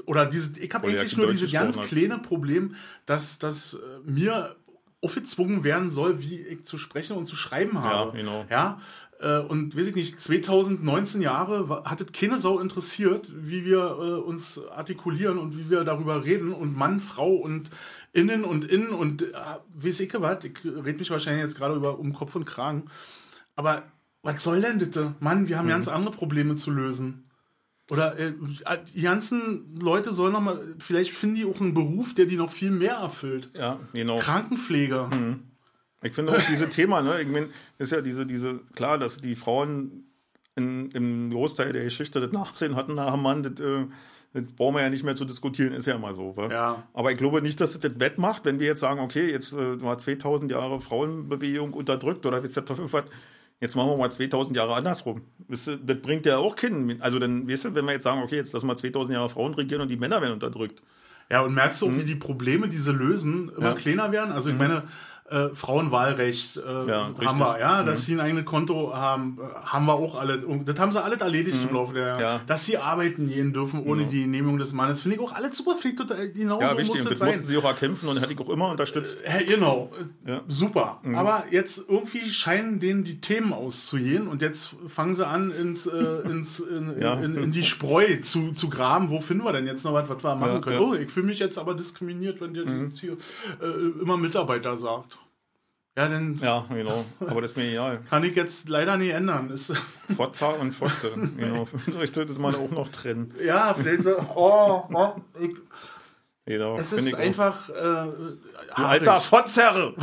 oder 0.06 0.26
diese, 0.26 0.58
ich 0.58 0.72
habe 0.74 0.88
eigentlich 0.88 1.16
nur 1.16 1.30
dieses 1.30 1.52
ganz 1.52 1.80
kleine 1.82 2.18
Problem, 2.18 2.74
dass, 3.06 3.38
dass 3.38 3.74
äh, 3.74 3.78
mir 4.04 4.56
aufgezwungen 5.00 5.62
werden 5.62 5.90
soll, 5.90 6.20
wie 6.20 6.40
ich 6.40 6.64
zu 6.64 6.78
sprechen 6.78 7.16
und 7.16 7.26
zu 7.26 7.36
schreiben 7.36 7.82
habe. 7.84 8.16
genau. 8.16 8.44
Ja, 8.50 8.80
äh, 9.20 9.38
und 9.38 9.76
weiß 9.76 9.88
ich 9.88 9.94
nicht, 9.94 10.20
2019 10.20 11.22
Jahre 11.22 11.82
hat 11.84 12.00
es 12.00 12.12
keine 12.12 12.40
Sau 12.40 12.58
interessiert, 12.58 13.30
wie 13.34 13.64
wir 13.64 13.78
äh, 13.78 14.20
uns 14.20 14.60
artikulieren 14.68 15.38
und 15.38 15.56
wie 15.56 15.70
wir 15.70 15.84
darüber 15.84 16.24
reden 16.24 16.52
und 16.52 16.76
Mann, 16.76 17.00
Frau 17.00 17.30
und 17.34 17.70
innen 18.12 18.44
und 18.44 18.64
innen 18.64 18.90
und 18.90 19.22
äh, 19.22 19.32
weiß 19.74 20.00
ich 20.00 20.12
was, 20.20 20.44
ich 20.44 20.58
rede 20.64 20.98
mich 20.98 21.10
wahrscheinlich 21.10 21.44
jetzt 21.44 21.56
gerade 21.56 21.74
über 21.74 21.98
um 21.98 22.12
Kopf 22.12 22.34
und 22.34 22.44
Kragen. 22.44 22.84
Aber 23.56 23.82
was 24.22 24.42
soll 24.42 24.60
denn 24.60 24.78
bitte? 24.78 25.14
Mann, 25.20 25.48
wir 25.48 25.58
haben 25.58 25.68
ganz 25.68 25.88
andere 25.88 26.14
Probleme 26.14 26.56
zu 26.56 26.70
lösen. 26.70 27.24
Oder 27.90 28.18
äh, 28.18 28.32
die 28.94 29.02
ganzen 29.02 29.78
Leute 29.78 30.14
sollen 30.14 30.32
noch 30.32 30.40
mal, 30.40 30.74
vielleicht 30.78 31.12
finden 31.12 31.36
die 31.36 31.44
auch 31.44 31.60
einen 31.60 31.74
Beruf, 31.74 32.14
der 32.14 32.24
die 32.24 32.36
noch 32.36 32.50
viel 32.50 32.70
mehr 32.70 32.94
erfüllt. 32.94 33.50
Ja, 33.52 33.78
genau. 33.92 34.18
Krankenpfleger. 34.18 35.10
Ich 36.02 36.12
finde 36.12 36.32
auch 36.32 36.40
diese 36.48 36.68
Thema, 36.70 37.02
ne, 37.02 37.20
ich 37.20 37.28
meine, 37.28 37.48
ist 37.78 37.92
ja 37.92 38.00
diese, 38.00 38.24
diese, 38.24 38.60
klar, 38.74 38.98
dass 38.98 39.18
die 39.18 39.34
Frauen 39.34 40.04
in, 40.56 40.90
im 40.92 41.30
Großteil 41.30 41.72
der 41.72 41.84
Geschichte 41.84 42.20
das 42.20 42.32
Nachsehen 42.32 42.76
hatten 42.76 42.94
nach 42.94 43.12
dem 43.12 43.22
Mann, 43.22 43.42
das, 43.42 43.60
äh, 43.60 43.86
das 44.32 44.44
brauchen 44.56 44.76
wir 44.76 44.82
ja 44.82 44.90
nicht 44.90 45.04
mehr 45.04 45.14
zu 45.14 45.24
diskutieren, 45.24 45.72
ist 45.72 45.86
ja 45.86 45.98
mal 45.98 46.14
so. 46.14 46.36
Wa? 46.36 46.50
Ja. 46.50 46.82
Aber 46.92 47.12
ich 47.12 47.18
glaube 47.18 47.42
nicht, 47.42 47.60
dass 47.60 47.74
es 47.74 47.80
das 47.80 48.00
wettmacht, 48.00 48.44
wenn 48.44 48.60
wir 48.60 48.66
jetzt 48.66 48.80
sagen, 48.80 49.00
okay, 49.00 49.30
jetzt 49.30 49.52
äh, 49.52 49.80
war 49.82 49.98
2000 49.98 50.50
Jahre 50.50 50.80
Frauenbewegung 50.80 51.72
unterdrückt 51.72 52.24
oder 52.26 52.42
jetzt 52.42 52.56
der 52.56 52.64
Teufel 52.64 52.92
was, 52.92 53.04
jetzt 53.60 53.76
machen 53.76 53.90
wir 53.90 53.96
mal 53.96 54.10
2000 54.10 54.56
Jahre 54.56 54.74
andersrum. 54.74 55.22
Du, 55.48 55.56
das 55.76 56.00
bringt 56.02 56.26
ja 56.26 56.38
auch 56.38 56.56
Kinder. 56.56 56.94
Also 57.02 57.18
dann, 57.18 57.48
weißt 57.48 57.66
du, 57.66 57.74
wenn 57.74 57.84
wir 57.84 57.92
jetzt 57.92 58.02
sagen, 58.04 58.22
okay, 58.22 58.36
jetzt 58.36 58.52
lassen 58.52 58.66
wir 58.66 58.76
2000 58.76 59.14
Jahre 59.14 59.28
Frauen 59.30 59.54
regieren 59.54 59.80
und 59.82 59.88
die 59.88 59.96
Männer 59.96 60.20
werden 60.20 60.34
unterdrückt. 60.34 60.82
Ja, 61.30 61.40
und 61.40 61.54
merkst 61.54 61.80
du 61.80 61.86
auch, 61.86 61.92
wie 61.96 62.02
die 62.04 62.16
Probleme, 62.16 62.68
die 62.68 62.76
sie 62.76 62.92
lösen, 62.92 63.48
immer 63.48 63.58
Mhm. 63.58 63.64
Ja. 63.64 63.74
kleiner 63.74 64.12
werden? 64.12 64.32
Also 64.32 64.50
ich 64.50 64.58
meine, 64.58 64.82
äh, 65.30 65.48
Frauenwahlrecht 65.54 66.58
äh, 66.58 66.60
Ja, 66.88 67.04
haben 67.04 67.14
richtig. 67.16 67.32
Mhm. 67.38 67.40
wir, 67.40 67.58
ja, 67.58 67.82
dass 67.82 68.04
sie 68.04 68.12
ein 68.14 68.20
eigenes 68.20 68.44
Konto 68.44 68.94
haben, 68.94 69.38
äh, 69.40 69.66
haben 69.66 69.86
wir 69.86 69.94
auch 69.94 70.16
alle. 70.16 70.46
Und 70.46 70.68
das 70.68 70.78
haben 70.78 70.92
sie 70.92 71.02
alles 71.02 71.20
erledigt 71.22 71.56
im 71.66 71.74
Laufe 71.74 71.94
der 71.94 72.06
Jahre. 72.06 72.16
Mhm. 72.18 72.22
Ja. 72.22 72.32
Genau. 72.34 72.44
Dass 72.46 72.66
sie 72.66 72.76
arbeiten 72.78 73.28
gehen 73.28 73.52
dürfen 73.54 73.82
ohne 73.84 74.06
die 74.06 74.22
Genehmigung 74.22 74.58
des 74.58 74.72
Mannes. 74.74 75.00
Finde 75.00 75.16
ich 75.16 75.22
auch 75.22 75.32
alles 75.32 75.56
super. 75.56 75.76
Finde 75.78 76.02
ich 76.02 76.08
total, 76.08 76.28
genau 76.30 76.60
Ja, 76.60 76.70
so 76.70 76.78
wichtig. 76.78 77.00
muss 77.00 77.08
das 77.08 77.18
sein. 77.18 77.28
mussten 77.28 77.46
sie 77.46 77.56
auch 77.56 77.64
erkämpfen 77.64 78.08
und 78.08 78.20
hatte 78.20 78.32
ich 78.34 78.38
auch 78.38 78.50
immer 78.50 78.70
unterstützt. 78.70 79.20
Ja, 79.26 79.38
genau, 79.46 79.90
äh, 80.26 80.30
Ja. 80.32 80.36
Mhm. 80.36 80.40
super. 80.48 81.00
Aber 81.14 81.44
jetzt 81.50 81.82
irgendwie 81.88 82.30
scheinen 82.30 82.78
denen 82.80 83.04
die 83.04 83.20
Themen 83.20 83.52
auszugehen 83.54 84.28
und 84.28 84.42
jetzt 84.42 84.76
fangen 84.88 85.14
sie 85.14 85.26
an, 85.26 85.50
ins, 85.50 85.86
äh, 85.86 85.90
ins, 86.30 86.60
in, 86.60 87.00
Ja. 87.00 87.14
in, 87.14 87.34
in 87.36 87.50
die 87.52 87.62
Spreu 87.64 88.16
zu, 88.22 88.52
zu 88.52 88.68
graben. 88.68 89.08
Wo 89.10 89.20
finden 89.22 89.44
wir 89.44 89.52
denn 89.52 89.66
jetzt 89.66 89.84
noch 89.84 89.94
was, 89.94 90.06
was 90.08 90.22
wir 90.22 90.34
machen 90.34 90.60
können? 90.60 90.76
Mhm. 90.78 90.84
Oh, 90.84 90.94
ich 90.94 91.10
fühle 91.10 91.26
mich 91.26 91.38
jetzt 91.38 91.56
aber 91.58 91.72
diskriminiert, 91.74 92.40
wenn 92.42 92.52
der 92.52 92.64
jetzt 92.64 93.00
hier 93.00 93.16
äh, 93.62 94.00
immer 94.02 94.16
Mitarbeiter 94.18 94.76
sagt. 94.76 95.16
Ja, 95.96 96.08
dann 96.08 96.38
Ja, 96.42 96.66
genau. 96.68 97.04
Aber 97.20 97.40
das 97.40 97.52
ist 97.52 97.56
mir 97.56 97.70
egal. 97.70 98.00
kann 98.10 98.24
ich 98.24 98.34
jetzt 98.34 98.68
leider 98.68 98.96
nie 98.96 99.10
ändern. 99.10 99.50
Ist, 99.50 99.72
Fotza 100.16 100.48
und 100.48 100.72
Fotze. 100.72 101.12
Genau. 101.36 101.68
Ich 101.86 102.12
sollte 102.12 102.26
das 102.26 102.38
mal 102.38 102.54
auch 102.54 102.70
noch 102.70 102.88
trennen. 102.88 103.32
ja, 103.44 103.74
so, 104.02 104.16
oh, 104.34 104.84
oh, 104.92 105.14
ich, 105.40 105.50
Genau. 106.46 106.74
es 106.74 106.92
ist 106.92 107.14
einfach. 107.14 107.70
Äh, 107.70 108.06
alter 108.72 109.18
Fotzerre! 109.20 109.94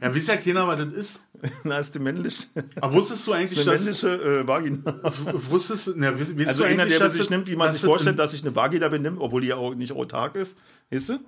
Ja, 0.00 0.14
wisst 0.14 0.28
ja 0.28 0.36
keiner, 0.36 0.66
was 0.66 0.78
das 0.78 0.92
ist. 0.94 1.20
Na, 1.64 1.78
ist 1.78 1.94
die 1.94 1.98
männliche, 1.98 2.46
Aber 2.80 2.94
wusstest 2.94 3.26
du 3.26 3.32
eigentlich, 3.32 3.64
dass. 3.64 3.80
männliche 3.80 4.08
äh, 4.08 4.48
Vagina. 4.48 4.80
Wusstest, 5.50 5.92
na, 5.96 6.08
Also 6.08 6.62
du 6.62 6.64
einer, 6.64 6.84
eigentlich, 6.84 6.98
der 6.98 7.10
sich 7.10 7.30
nimmt, 7.30 7.46
wie 7.46 7.56
man 7.56 7.70
sich 7.70 7.82
vorstellt, 7.82 8.18
dass 8.18 8.30
sich 8.32 8.42
eine 8.42 8.56
Vagina 8.56 8.88
benimmt, 8.88 9.18
obwohl 9.20 9.42
die 9.42 9.48
ja 9.48 9.56
auch 9.56 9.74
nicht 9.74 9.92
autark 9.92 10.34
ist. 10.34 10.56
Weißt 10.90 11.10
du? 11.10 11.18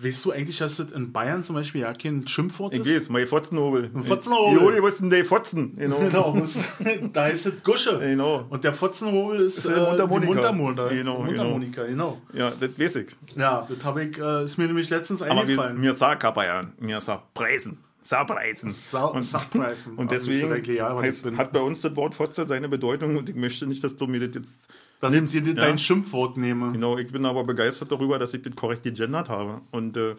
Weißt 0.00 0.24
du 0.26 0.30
eigentlich, 0.30 0.58
dass 0.58 0.76
das 0.76 0.92
in 0.92 1.10
Bayern 1.12 1.42
zum 1.42 1.56
Beispiel 1.56 1.80
ja 1.80 1.94
kein 1.94 2.26
Schimpfwort 2.28 2.74
Ich 2.74 2.80
ist? 2.80 2.94
weiß, 2.96 3.08
mein 3.08 3.26
Fotzenhobel. 3.26 3.90
Fotzenhobel. 4.04 4.60
Jo, 4.62 4.70
die 4.70 4.82
wussten 4.82 5.08
die 5.08 5.24
Fotzen. 5.24 5.74
Genau. 5.76 5.96
Genau, 5.98 6.36
da 7.14 7.24
heißt 7.24 7.46
es 7.46 7.62
Gusche. 7.64 7.98
Genau. 7.98 8.44
Und 8.50 8.62
der 8.62 8.74
Fotzenhobel 8.74 9.40
ist, 9.40 9.66
die 9.66 9.72
äh, 9.72 9.76
Mundharmonika. 9.76 10.32
Mundharmonika. 10.52 10.88
Genau, 10.90 11.22
Mundharmonika, 11.22 11.84
genau. 11.84 12.20
Ja, 12.34 12.50
das 12.60 12.78
weiß 12.78 12.96
ich. 12.96 13.16
Ja, 13.36 13.66
das 13.68 13.84
habe 13.84 14.04
ich, 14.04 14.18
äh, 14.18 14.44
ist 14.44 14.58
mir 14.58 14.66
nämlich 14.66 14.90
letztens 14.90 15.22
Aber 15.22 15.34
wir, 15.34 15.40
eingefallen. 15.42 15.80
mir 15.80 15.94
sagt 15.94 16.34
Bayern. 16.34 16.72
Mir 16.78 17.00
sagt 17.00 17.32
Preisen. 17.32 17.78
Saarpreisen. 18.02 18.72
Sau- 18.72 19.12
Und- 19.14 19.22
Saarpreisen. 19.24 19.94
Und 19.96 20.10
deswegen 20.12 20.52
ist 20.52 20.66
ja 20.68 20.90
ich 20.96 21.02
heißt, 21.06 21.26
hat 21.36 21.52
bei 21.52 21.60
uns 21.60 21.80
das 21.80 21.96
Wort 21.96 22.14
Fotze 22.14 22.46
seine 22.46 22.68
Bedeutung 22.68 23.16
und 23.16 23.28
ich 23.28 23.34
möchte 23.34 23.66
nicht, 23.66 23.82
dass 23.82 23.96
du 23.96 24.06
mir 24.06 24.20
das 24.28 24.36
jetzt 24.36 24.68
dass 25.00 25.14
ich 25.14 25.42
dir 25.42 25.44
ja. 25.44 25.54
dein 25.54 25.78
Schimpfwort 25.78 26.36
nehme. 26.36 26.72
Genau, 26.72 26.96
ich 26.98 27.08
bin 27.12 27.24
aber 27.24 27.44
begeistert 27.44 27.92
darüber, 27.92 28.18
dass 28.18 28.34
ich 28.34 28.42
das 28.42 28.56
korrekt 28.56 28.82
gegendert 28.82 29.28
habe. 29.28 29.60
Und 29.70 29.96
äh, 29.96 30.14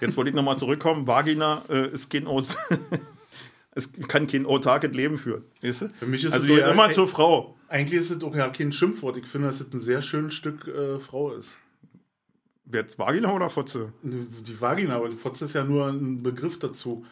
jetzt 0.00 0.16
wollte 0.16 0.30
ich 0.30 0.36
nochmal 0.36 0.56
zurückkommen. 0.56 1.06
Vagina 1.06 1.62
äh, 1.68 1.88
ist 1.88 2.10
kein 2.10 2.26
Aus. 2.26 2.56
es 3.72 3.92
kann 4.08 4.26
kein 4.26 4.46
autarkes 4.46 4.92
Leben 4.92 5.18
führen. 5.18 5.44
Weißt 5.62 5.82
du? 5.82 5.88
Für 5.90 6.06
mich 6.06 6.24
ist 6.24 6.32
also 6.32 6.46
es 6.46 6.60
ja- 6.60 6.70
immer 6.70 6.90
zur 6.90 7.08
Frau. 7.08 7.56
Eigentlich 7.68 8.00
ist 8.00 8.10
es 8.10 8.18
doch 8.18 8.34
ja 8.34 8.48
kein 8.48 8.72
Schimpfwort. 8.72 9.16
Ich 9.16 9.26
finde, 9.26 9.48
dass 9.48 9.60
es 9.60 9.72
ein 9.72 9.80
sehr 9.80 10.00
schönes 10.00 10.34
Stück 10.34 10.66
äh, 10.68 10.98
Frau 10.98 11.32
ist. 11.32 11.58
Wer 12.66 12.82
jetzt 12.82 12.98
Vagina 12.98 13.32
oder 13.34 13.50
Fotze? 13.50 13.92
Die 14.02 14.60
Vagina, 14.60 14.96
aber 14.96 15.10
die 15.10 15.16
Fotze 15.16 15.44
ist 15.44 15.54
ja 15.54 15.64
nur 15.64 15.88
ein 15.88 16.22
Begriff 16.22 16.58
dazu, 16.58 17.04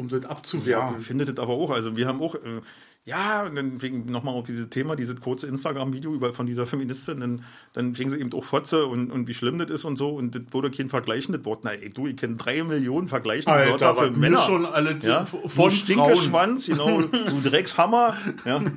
um 0.00 0.08
das 0.08 0.24
Ja, 0.24 0.30
abzuwerten. 0.30 1.00
findet 1.00 1.28
das 1.28 1.38
aber 1.38 1.52
auch. 1.54 1.70
Also 1.70 1.96
wir 1.96 2.06
haben 2.08 2.20
auch, 2.20 2.34
äh, 2.34 2.60
ja, 3.04 3.44
und 3.44 3.54
dann 3.56 3.80
wegen 3.80 4.06
nochmal 4.06 4.34
auf 4.34 4.46
dieses 4.46 4.68
Thema, 4.68 4.96
dieses 4.96 5.20
kurze 5.20 5.46
Instagram-Video 5.46 6.12
über 6.12 6.34
von 6.34 6.46
dieser 6.46 6.66
Feministin, 6.66 7.20
dann, 7.20 7.44
dann 7.72 7.94
fing 7.94 8.10
sie 8.10 8.18
eben 8.18 8.32
auch 8.32 8.44
Fotze 8.44 8.86
und, 8.86 9.10
und 9.10 9.28
wie 9.28 9.34
schlimm 9.34 9.58
das 9.58 9.70
ist 9.70 9.84
und 9.84 9.96
so. 9.96 10.10
Und 10.10 10.34
das 10.34 10.42
wurde 10.50 10.70
kein 10.70 10.88
vergleichendes 10.88 11.44
Wort. 11.44 11.60
Na, 11.64 11.72
ey, 11.72 11.90
du, 11.90 12.06
ich 12.06 12.16
kenne 12.16 12.36
drei 12.36 12.62
Millionen 12.62 13.08
vergleichende 13.08 13.70
Wörter 13.70 13.94
für 13.94 14.10
Männer. 14.10 14.38
schon 14.40 14.66
alle 14.66 14.98
ja? 15.02 15.24
von. 15.24 15.70
Stinkeschwanz, 15.70 16.66
genau, 16.66 17.00
du 17.02 17.40
Dreckshammer, 17.48 18.16
ja. 18.44 18.62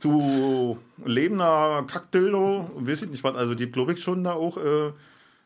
Du 0.00 0.78
lebender 1.04 1.84
Kackdildo, 1.86 2.70
weiß 2.74 3.02
ich 3.02 3.10
nicht 3.10 3.22
was. 3.22 3.36
Also 3.36 3.54
die 3.54 3.70
glaube 3.70 3.92
ich 3.92 4.02
schon 4.02 4.24
da 4.24 4.32
auch 4.32 4.56
äh, 4.56 4.92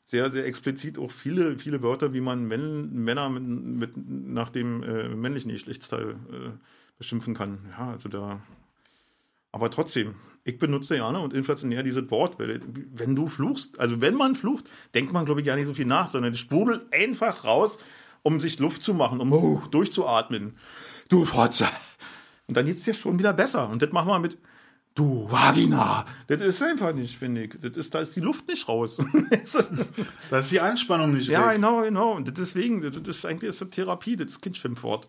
sehr, 0.04 0.30
sehr 0.30 0.46
explizit 0.46 0.98
auch 0.98 1.10
viele, 1.10 1.58
viele 1.58 1.82
Wörter, 1.82 2.12
wie 2.12 2.20
man 2.20 2.44
Männ, 2.44 2.92
Männer 2.92 3.30
mit, 3.30 3.42
mit, 3.42 3.92
nach 3.96 4.50
dem 4.50 4.82
äh, 4.82 5.08
männlichen 5.08 5.50
Geschlechtsteil 5.50 6.10
äh, 6.10 6.50
beschimpfen 6.98 7.34
kann. 7.34 7.58
Ja, 7.70 7.90
also 7.90 8.08
da. 8.08 8.40
Aber 9.50 9.70
trotzdem, 9.70 10.14
ich 10.44 10.58
benutze 10.58 10.96
gerne 10.96 11.20
und 11.20 11.32
inflationär 11.32 11.82
dieses 11.82 12.10
Wort, 12.10 12.38
weil 12.38 12.60
wenn 12.92 13.16
du 13.16 13.28
fluchst, 13.28 13.80
also 13.80 14.00
wenn 14.00 14.14
man 14.14 14.34
flucht, 14.34 14.68
denkt 14.92 15.12
man, 15.12 15.24
glaube 15.24 15.40
ich, 15.40 15.46
gar 15.46 15.56
nicht 15.56 15.66
so 15.66 15.74
viel 15.74 15.86
nach, 15.86 16.08
sondern 16.08 16.34
es 16.34 16.40
sprudelt 16.40 16.92
einfach 16.92 17.44
raus, 17.44 17.78
um 18.22 18.40
sich 18.40 18.58
Luft 18.58 18.82
zu 18.82 18.94
machen, 18.94 19.20
um 19.20 19.32
oh, 19.32 19.62
durchzuatmen. 19.70 20.54
Du 21.08 21.24
Fotze. 21.24 21.66
Und 22.46 22.56
dann 22.56 22.66
geht's 22.66 22.84
dir 22.84 22.94
schon 22.94 23.18
wieder 23.18 23.32
besser. 23.32 23.70
Und 23.70 23.80
das 23.80 23.92
machen 23.92 24.08
wir 24.08 24.18
mit 24.18 24.36
Du 24.94 25.28
Vagina. 25.28 26.06
Das 26.28 26.40
ist 26.40 26.62
einfach 26.62 26.94
nicht, 26.94 27.18
finde 27.18 27.44
ich. 27.44 27.54
Das 27.60 27.72
ist, 27.76 27.92
da 27.92 28.00
ist 28.00 28.14
die 28.14 28.20
Luft 28.20 28.46
nicht 28.46 28.68
raus. 28.68 28.98
Da 30.30 30.38
ist 30.38 30.52
die 30.52 30.60
Anspannung 30.60 31.12
nicht 31.14 31.28
ja, 31.28 31.48
weg. 31.48 31.56
genau, 31.56 31.82
genau. 31.82 32.12
Und 32.12 32.36
deswegen, 32.38 32.80
das 32.80 32.96
ist 32.96 33.26
eigentlich 33.26 33.50
ist 33.50 33.60
das 33.60 33.70
Therapie, 33.70 34.14
das 34.16 34.32
ist 34.32 34.42
kein 34.42 34.54
Schimpfwort. 34.54 35.08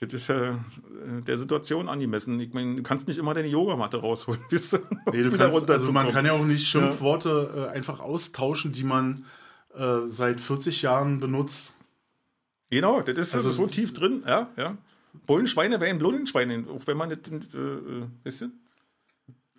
Das 0.00 0.12
ist 0.14 0.28
ja 0.28 0.54
äh, 0.54 1.22
der 1.26 1.38
Situation 1.38 1.88
angemessen. 1.88 2.40
Ich 2.40 2.54
meine, 2.54 2.76
du 2.76 2.82
kannst 2.82 3.08
nicht 3.08 3.18
immer 3.18 3.34
deine 3.34 3.48
Yogamatte 3.48 3.98
rausholen, 3.98 4.40
bis 4.50 4.72
Nee, 5.12 5.22
du 5.22 5.36
kannst, 5.36 5.70
also 5.70 5.92
man 5.92 6.10
kann 6.10 6.24
ja 6.24 6.32
auch 6.32 6.44
nicht 6.44 6.66
Schimpfworte 6.66 7.68
äh, 7.70 7.76
einfach 7.76 8.00
austauschen, 8.00 8.72
die 8.72 8.84
man 8.84 9.24
äh, 9.74 9.98
seit 10.08 10.40
40 10.40 10.82
Jahren 10.82 11.20
benutzt. 11.20 11.74
Genau, 12.70 13.02
das 13.02 13.18
ist 13.18 13.34
also 13.34 13.52
so 13.52 13.66
tief 13.66 13.92
drin, 13.92 14.24
ja, 14.26 14.48
ja. 14.56 14.78
Bullenschweine 15.26 15.78
wären 15.78 15.98
Bullenschweine, 15.98 16.64
auch 16.74 16.86
wenn 16.86 16.96
man 16.96 17.10
nicht, 17.10 17.28
äh, 17.28 17.58
äh, 17.58 18.06
weißt 18.24 18.40
du? 18.40 18.46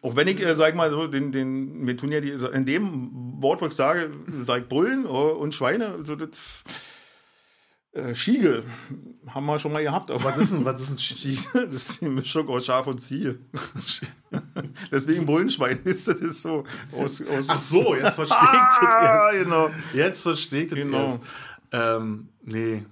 Auch 0.04 0.16
wenn 0.16 0.28
ich, 0.28 0.40
äh, 0.42 0.54
sag 0.54 0.76
mal 0.76 0.92
so, 0.92 1.08
den, 1.08 1.32
den, 1.32 1.88
wir 1.88 1.98
tun 1.98 2.12
ja 2.12 2.20
die, 2.22 2.30
in 2.32 2.66
dem 2.66 3.10
Wort, 3.42 3.62
wo 3.62 3.66
ich 3.68 3.74
sage, 3.74 4.12
sag 4.46 4.70
Bullen 4.70 5.06
äh, 5.06 5.08
und 5.08 5.54
Schweine, 5.56 6.00
so 6.04 6.16
das, 6.16 6.64
äh, 7.94 8.14
Schiege 8.14 8.64
haben 9.30 9.46
wir 9.46 9.58
schon 9.60 9.72
mal 9.72 9.82
gehabt, 9.82 10.12
aber 10.12 10.26
Was 10.26 10.38
ist 10.38 10.52
denn, 10.52 10.66
was 10.66 10.82
ist 10.82 10.90
denn 10.90 10.98
Sch- 11.00 11.16
Ziege, 11.16 11.68
das 11.68 11.90
ist 11.90 12.02
die 12.02 12.06
Mischung 12.10 12.48
aus 12.50 12.66
Schaf 12.66 12.86
und 12.88 13.00
Ziege. 13.00 13.40
Deswegen 14.92 15.26
Bullenschwein 15.26 15.80
ist 15.86 16.08
das 16.08 16.42
so 16.42 16.64
aus, 16.92 17.22
aus 17.28 17.46
Ach 17.50 17.60
so, 17.60 17.96
jetzt 17.96 18.18
das 18.18 18.32
ah, 18.32 19.32
genau. 19.32 19.68
erst. 19.94 20.26
Jetzt 20.26 20.26
das 20.26 20.50
Genau. 20.50 21.06
erst. 21.06 21.20
Ähm, 21.72 22.30
nee. 22.44 22.84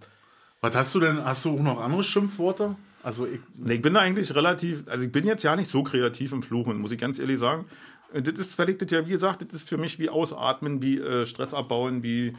Was 0.62 0.76
hast 0.76 0.96
du 0.96 1.00
denn? 1.00 1.24
Hast 1.26 1.46
du 1.46 1.56
auch 1.56 1.60
noch 1.62 1.82
andere 1.82 2.04
Schimpfworte? 2.04 2.76
Also 3.04 3.26
ich, 3.26 3.40
Nee, 3.56 3.76
ich 3.76 3.82
bin 3.82 3.94
da 3.94 4.02
eigentlich 4.02 4.34
relativ, 4.36 4.84
also 4.88 5.06
ich 5.06 5.12
bin 5.12 5.26
jetzt 5.26 5.44
ja 5.44 5.56
nicht 5.56 5.70
so 5.70 5.84
kreativ 5.84 6.32
im 6.32 6.44
Fluchen, 6.44 6.78
muss 6.78 6.92
ich 6.92 7.00
ganz 7.00 7.20
ehrlich 7.20 7.40
sagen. 7.40 7.66
Das 8.14 8.34
ist 8.34 8.56
völlig, 8.56 8.78
das 8.80 8.92
ja, 8.92 9.06
wie 9.06 9.12
gesagt, 9.12 9.42
das 9.42 9.54
ist 9.62 9.70
für 9.70 9.78
mich 9.78 9.98
wie 9.98 10.10
Ausatmen, 10.10 10.82
wie 10.82 11.00
äh, 11.00 11.26
Stress 11.26 11.54
abbauen, 11.54 12.04
wie, 12.04 12.34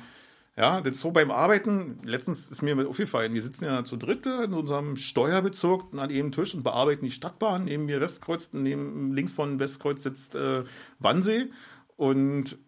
ja, 0.56 0.82
das 0.82 0.96
ist 0.96 1.00
so 1.00 1.12
beim 1.12 1.30
Arbeiten. 1.30 1.98
Letztens 2.04 2.50
ist 2.50 2.62
mir 2.62 2.86
aufgefallen, 2.86 3.32
wir 3.32 3.42
sitzen 3.42 3.64
ja 3.64 3.82
zu 3.84 3.96
dritt 3.96 4.26
in 4.26 4.52
unserem 4.52 4.96
Steuerbezirk 4.96 5.84
an 5.92 5.98
einem 5.98 6.30
Tisch 6.30 6.54
und 6.54 6.62
bearbeiten 6.62 7.06
die 7.06 7.10
Stadtbahn. 7.10 7.64
Neben 7.64 7.86
mir 7.86 8.00
Westkreuz, 8.00 8.50
neben, 8.52 9.14
links 9.14 9.32
von 9.32 9.58
Westkreuz 9.58 10.02
sitzt 10.02 10.34
äh, 10.34 10.64
Wannsee 10.98 11.50
und 11.96 12.58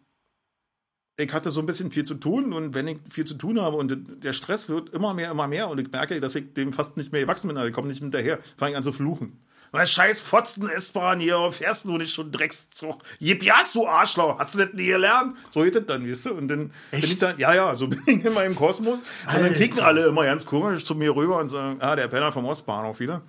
ich 1.16 1.32
hatte 1.32 1.50
so 1.50 1.60
ein 1.60 1.66
bisschen 1.66 1.90
viel 1.90 2.04
zu 2.04 2.14
tun 2.14 2.52
und 2.52 2.74
wenn 2.74 2.88
ich 2.88 2.98
viel 3.08 3.24
zu 3.24 3.34
tun 3.34 3.60
habe 3.60 3.76
und 3.76 4.24
der 4.24 4.32
Stress 4.32 4.68
wird 4.68 4.90
immer 4.90 5.14
mehr, 5.14 5.30
immer 5.30 5.46
mehr 5.46 5.68
und 5.68 5.78
ich 5.80 5.90
merke, 5.90 6.20
dass 6.20 6.34
ich 6.34 6.52
dem 6.54 6.72
fast 6.72 6.96
nicht 6.96 7.12
mehr 7.12 7.20
gewachsen 7.20 7.48
bin, 7.48 7.56
also 7.56 7.68
ich 7.68 7.74
komme 7.74 7.88
nicht 7.88 8.00
hinterher, 8.00 8.38
fange 8.56 8.72
ich 8.72 8.76
an 8.76 8.82
zu 8.82 8.92
fluchen. 8.92 9.38
Was 9.74 9.90
scheiß 9.90 10.22
Fotzen 10.22 10.68
S-Bahn 10.68 11.18
hier, 11.18 11.50
fährst 11.50 11.86
du 11.86 11.96
nicht 11.96 12.14
schon 12.14 12.30
Dreckszug? 12.30 13.02
Jipias, 13.18 13.72
du 13.72 13.88
Arschloch, 13.88 14.38
hast 14.38 14.54
du 14.54 14.60
das 14.60 14.72
nie 14.72 14.86
gelernt? 14.86 15.36
So 15.52 15.62
geht 15.62 15.74
das 15.74 15.86
dann, 15.86 16.08
weißt 16.08 16.26
du? 16.26 16.34
Und 16.34 16.46
dann 16.46 16.70
bin 16.92 17.00
ich 17.00 17.18
dann, 17.18 17.36
ja, 17.40 17.52
ja, 17.52 17.74
so 17.74 17.88
bin 17.88 18.00
ich 18.06 18.24
in 18.24 18.34
meinem 18.34 18.54
Kosmos. 18.54 19.00
Und 19.00 19.42
dann 19.42 19.52
kicken 19.52 19.80
alle 19.80 20.06
immer 20.06 20.24
ganz 20.26 20.46
komisch 20.46 20.84
zu 20.84 20.94
mir 20.94 21.16
rüber 21.16 21.38
und 21.38 21.48
sagen, 21.48 21.78
ah, 21.80 21.96
der 21.96 22.06
Penner 22.06 22.30
vom 22.30 22.44
Ostbahnhof 22.44 23.00
wieder. 23.00 23.22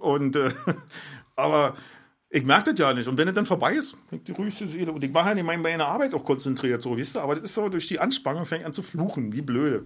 Und, 0.00 0.34
äh, 0.34 0.50
aber 1.36 1.74
ich 2.34 2.44
merke 2.44 2.72
das 2.72 2.80
ja 2.80 2.92
nicht. 2.92 3.06
Und 3.06 3.16
wenn 3.16 3.28
es 3.28 3.34
dann 3.34 3.46
vorbei 3.46 3.74
ist, 3.74 3.96
die 4.10 4.32
ruhigste 4.32 4.66
Seele. 4.66 4.90
Und 4.90 5.04
ich 5.04 5.14
war 5.14 5.24
halt 5.24 5.38
in 5.38 5.46
meiner 5.46 5.62
meiner 5.62 5.86
Arbeit 5.86 6.14
auch 6.14 6.24
konzentriert, 6.24 6.82
so, 6.82 6.98
weißt 6.98 7.14
du? 7.14 7.20
Aber 7.20 7.36
das 7.36 7.44
ist 7.44 7.54
so 7.54 7.68
durch 7.68 7.86
die 7.86 8.00
Anspannung, 8.00 8.44
fängt 8.44 8.64
an 8.64 8.72
zu 8.72 8.82
fluchen, 8.82 9.32
wie 9.32 9.40
blöde. 9.40 9.84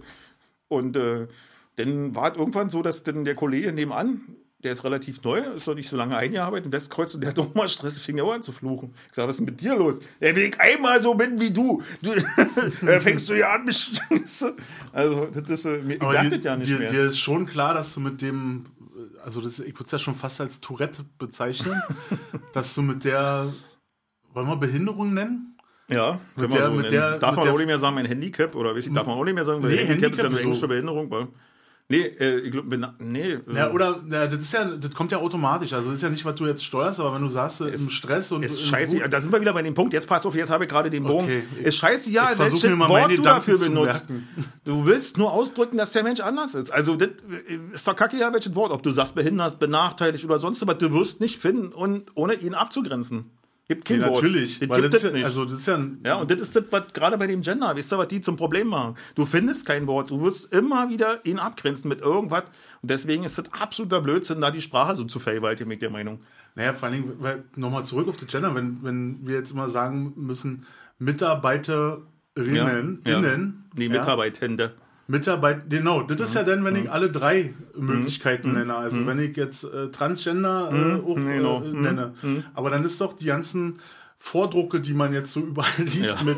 Und 0.67 0.97
äh, 0.97 1.27
dann 1.75 2.15
war 2.15 2.31
es 2.31 2.37
irgendwann 2.39 2.71
so, 2.71 2.81
dass 2.81 3.03
dann 3.03 3.23
der 3.23 3.35
Kollege 3.35 3.71
nebenan, 3.71 4.21
der 4.63 4.71
ist 4.71 4.83
relativ 4.83 5.21
neu, 5.21 5.37
ist 5.37 5.67
noch 5.67 5.75
nicht 5.75 5.87
so 5.87 5.95
lange 5.95 6.17
eingearbeitet 6.17 6.65
in 6.65 6.71
Westkreuz 6.71 7.13
und 7.13 7.21
der 7.21 7.29
hat 7.29 7.37
doch 7.37 7.53
mal 7.53 7.69
Stress, 7.69 8.01
fing 8.01 8.17
ja 8.17 8.23
auch 8.23 8.33
an 8.33 8.41
zu 8.41 8.51
fluchen. 8.51 8.95
Ich 9.09 9.15
sag, 9.15 9.27
was 9.27 9.35
ist 9.35 9.39
denn 9.41 9.45
mit 9.45 9.61
dir 9.61 9.75
los? 9.75 9.99
Ja, 10.19 10.35
wenn 10.35 10.49
ich 10.49 10.59
einmal 10.59 11.03
so 11.03 11.13
bin 11.13 11.39
wie 11.39 11.51
du, 11.51 11.83
du 12.01 12.11
dann 12.81 12.99
fängst 12.99 13.29
du 13.29 13.35
ja 13.35 13.53
an, 13.53 13.65
mich? 13.65 13.91
Also, 14.91 15.27
das 15.27 15.47
ist, 15.49 15.65
äh, 15.65 15.77
ich 15.87 16.01
aber 16.01 16.13
merke 16.13 16.31
das 16.31 16.43
ja 16.43 16.57
nicht 16.57 16.67
dir, 16.67 16.79
mehr. 16.79 16.91
dir 16.91 17.05
ist 17.05 17.19
schon 17.19 17.45
klar, 17.45 17.75
dass 17.75 17.93
du 17.93 17.99
mit 17.99 18.23
dem, 18.23 18.65
also 19.23 19.41
das, 19.41 19.59
ich 19.59 19.73
würde 19.75 19.85
es 19.85 19.91
ja 19.91 19.99
schon 19.99 20.15
fast 20.15 20.39
als 20.41 20.59
Tourette 20.61 21.05
bezeichnen, 21.17 21.81
dass 22.53 22.73
du 22.75 22.81
mit 22.81 23.03
der, 23.03 23.51
wollen 24.33 24.47
wir 24.47 24.55
Behinderung 24.57 25.13
nennen? 25.13 25.57
Ja, 25.87 26.19
Mit 26.35 26.51
der- 26.53 26.65
so 26.67 26.71
mit 26.73 26.81
nennen. 26.83 26.91
der- 26.91 27.17
darf 27.19 27.31
mit 27.31 27.37
man 27.37 27.45
der- 27.45 27.53
auch 27.53 27.57
nicht 27.57 27.67
mehr 27.67 27.79
sagen, 27.79 27.95
mein 27.95 28.05
Handicap 28.05 28.55
oder 28.55 28.75
weiß 28.75 28.85
ich, 28.87 28.93
darf 28.93 29.07
man 29.07 29.17
auch 29.17 29.23
nicht 29.23 29.33
mehr 29.33 29.45
sagen, 29.45 29.63
weil 29.63 29.71
Nee, 29.71 29.77
Handicap, 29.77 30.13
ist 30.13 30.17
ja 30.19 30.23
Handicap 30.23 30.25
eine 30.27 30.35
ist 30.35 30.41
englische 30.43 30.61
so. 30.61 30.67
Behinderung. 30.67 31.09
Weil, 31.11 31.27
nee, 31.89 31.97
äh, 32.01 32.39
ich 32.39 32.51
glaube, 32.51 32.79
nee. 32.99 33.39
Ja, 33.53 33.71
oder 33.71 33.99
ja, 34.09 34.27
das 34.27 34.39
ist 34.39 34.53
ja, 34.53 34.65
das 34.65 34.91
kommt 34.91 35.11
ja 35.11 35.17
automatisch. 35.17 35.73
Also 35.73 35.89
das 35.89 35.97
ist 35.97 36.01
ja 36.03 36.09
nicht, 36.09 36.23
was 36.23 36.35
du 36.35 36.45
jetzt 36.45 36.63
steuerst, 36.63 36.99
aber 36.99 37.13
wenn 37.15 37.21
du 37.21 37.29
sagst, 37.29 37.61
äh, 37.61 37.69
im 37.69 37.89
Stress 37.89 38.31
und 38.31 38.43
ist 38.43 38.65
scheiße, 38.65 38.97
Wut- 39.01 39.11
da 39.11 39.19
sind 39.19 39.31
wir 39.31 39.41
wieder 39.41 39.53
bei 39.53 39.61
dem 39.63 39.73
Punkt. 39.73 39.93
Jetzt 39.93 40.07
pass 40.07 40.25
auf, 40.25 40.35
jetzt 40.35 40.49
habe 40.49 40.63
ich 40.65 40.69
gerade 40.69 40.89
den 40.89 41.03
Bogen. 41.03 41.23
Okay, 41.25 41.43
ist 41.63 41.77
scheiße, 41.77 42.09
ja, 42.11 42.31
welches 42.37 42.63
Wort 42.77 43.11
du 43.17 43.21
dafür 43.21 43.57
benutzt. 43.57 44.07
Du 44.65 44.85
willst 44.85 45.17
nur 45.17 45.33
ausdrücken, 45.33 45.77
dass 45.77 45.91
der 45.91 46.03
Mensch 46.03 46.19
anders 46.19 46.55
ist. 46.55 46.71
Also 46.71 46.95
das 46.95 47.09
äh, 47.09 47.73
ist 47.73 47.87
doch 47.87 47.95
kacke, 47.95 48.17
ja, 48.17 48.31
welches 48.31 48.55
Wort. 48.55 48.71
Ob 48.71 48.83
du 48.83 48.91
sagst 48.91 49.15
behindert, 49.15 49.59
benachteiligt 49.59 50.23
oder 50.25 50.39
sonst 50.39 50.65
was, 50.65 50.77
du 50.77 50.93
wirst 50.93 51.19
nicht 51.19 51.39
finden, 51.39 51.69
und, 51.69 52.11
ohne 52.15 52.35
ihn 52.35 52.53
abzugrenzen. 52.53 53.31
Gibt 53.69 53.85
kein 53.85 54.01
Ja, 54.01 54.09
Wort. 54.09 54.23
natürlich. 54.23 54.57
Das 54.59 54.67
gibt 54.77 54.93
das 54.93 54.95
es 54.95 55.03
ja, 55.03 55.11
nicht. 55.11 55.25
also 55.25 55.45
das 55.45 55.53
ist 55.59 55.67
ja, 55.67 55.79
Ja, 56.03 56.15
und 56.15 56.31
das 56.31 56.39
ist 56.39 56.55
das, 56.55 56.63
was 56.71 56.91
gerade 56.91 57.19
bei 57.19 57.27
dem 57.27 57.41
Gender, 57.41 57.75
weißt 57.77 57.91
du, 57.91 57.97
was 57.99 58.07
die 58.07 58.19
zum 58.19 58.35
Problem 58.35 58.67
machen? 58.67 58.95
Du 59.13 59.27
findest 59.27 59.67
kein 59.67 59.85
Wort, 59.85 60.09
du 60.09 60.19
wirst 60.23 60.51
immer 60.55 60.89
wieder 60.89 61.23
ihn 61.23 61.37
abgrenzen 61.37 61.87
mit 61.87 62.01
irgendwas. 62.01 62.45
Und 62.81 62.89
deswegen 62.89 63.25
ist 63.25 63.37
das 63.37 63.45
absoluter 63.53 64.01
Blödsinn, 64.01 64.41
da 64.41 64.49
die 64.49 64.61
Sprache 64.61 64.95
so 64.95 65.03
zu 65.03 65.19
vergewaltigen, 65.19 65.69
mit 65.69 65.83
der 65.83 65.91
Meinung. 65.91 66.19
naja, 66.55 66.73
vor 66.73 66.89
allen 66.89 67.03
Dingen, 67.03 67.13
weil, 67.19 67.43
nochmal 67.55 67.85
zurück 67.85 68.07
auf 68.07 68.17
die 68.17 68.25
Gender, 68.25 68.55
wenn, 68.55 68.79
wenn 68.83 69.19
wir 69.27 69.35
jetzt 69.35 69.51
immer 69.51 69.69
sagen 69.69 70.13
müssen, 70.15 70.65
Mitarbeiterinnen, 70.97 73.03
Ja. 73.05 73.19
innen, 73.19 73.65
Nee, 73.75 73.85
ja, 73.87 74.03
Mitarbeitende. 75.09 75.65
Mitarbeit, 75.65 75.69
genau, 75.69 76.03
das 76.03 76.29
ist 76.29 76.35
ja 76.35 76.43
dann, 76.43 76.63
wenn 76.63 76.75
Mhm. 76.75 76.83
ich 76.83 76.91
alle 76.91 77.09
drei 77.11 77.53
Möglichkeiten 77.75 78.53
nenne. 78.53 78.75
Also 78.75 79.05
wenn 79.07 79.19
ich 79.19 79.35
jetzt 79.35 79.63
äh, 79.63 79.89
Transgender 79.89 80.69
äh, 80.71 81.01
auch 81.11 81.15
Genau. 81.15 81.63
äh, 81.63 81.67
nenne. 81.73 82.13
Aber 82.53 82.69
dann 82.69 82.85
ist 82.85 83.01
doch 83.01 83.13
die 83.13 83.25
ganzen 83.25 83.79
Vordrucke, 84.21 84.81
die 84.81 84.93
man 84.93 85.13
jetzt 85.13 85.31
so 85.33 85.39
überall 85.51 85.69
liest 85.83 86.17
Ja. 86.17 86.23
mit 86.23 86.37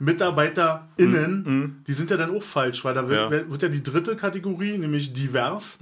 MitarbeiterInnen, 0.00 1.82
die 1.86 1.92
sind 1.92 2.10
ja 2.10 2.16
dann 2.16 2.34
auch 2.36 2.42
falsch, 2.42 2.84
weil 2.84 2.94
da 2.94 3.08
wird 3.08 3.32
Ja. 3.32 3.50
wird 3.50 3.62
ja 3.62 3.68
die 3.68 3.82
dritte 3.82 4.16
Kategorie, 4.16 4.78
nämlich 4.78 5.12
divers, 5.12 5.78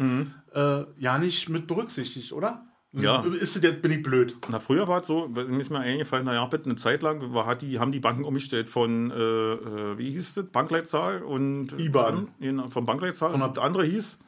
äh, 0.55 0.85
ja 0.99 1.19
nicht 1.19 1.49
mit 1.49 1.67
berücksichtigt, 1.67 2.33
oder? 2.33 2.63
Ja. 2.93 3.23
Ist 3.23 3.63
das 3.63 3.73
bin 3.83 3.91
ich 3.91 4.03
blöd? 4.03 4.37
Na, 4.49 4.61
früher 4.61 4.89
war 4.89 5.03
es 5.03 5.07
so, 5.07 5.29
mir 5.29 5.61
ist 5.61 5.71
mir 5.71 5.81
eingefallen, 5.81 6.25
naja, 6.25 6.45
bitte 6.47 6.67
eine 6.67 6.77
Zeit 6.77 7.03
lang 7.03 7.35
war, 7.35 7.45
hat 7.45 7.61
die, 7.61 7.79
haben 7.79 7.93
die 7.93 8.01
Banken 8.01 8.25
umgestellt 8.25 8.69
von, 8.69 9.11
äh, 9.11 9.15
äh, 9.15 9.99
wie 9.99 10.11
hieß 10.11 10.35
das, 10.35 10.47
Bankleitzahl 10.47 11.23
und 11.23 11.79
IBAN. 11.79 12.29
Dann, 12.41 12.69
von 12.71 12.87
Bankleitzahl 12.87 13.35
und 13.35 13.41
das 13.41 13.63
andere 13.63 13.85
hieß 13.85 14.19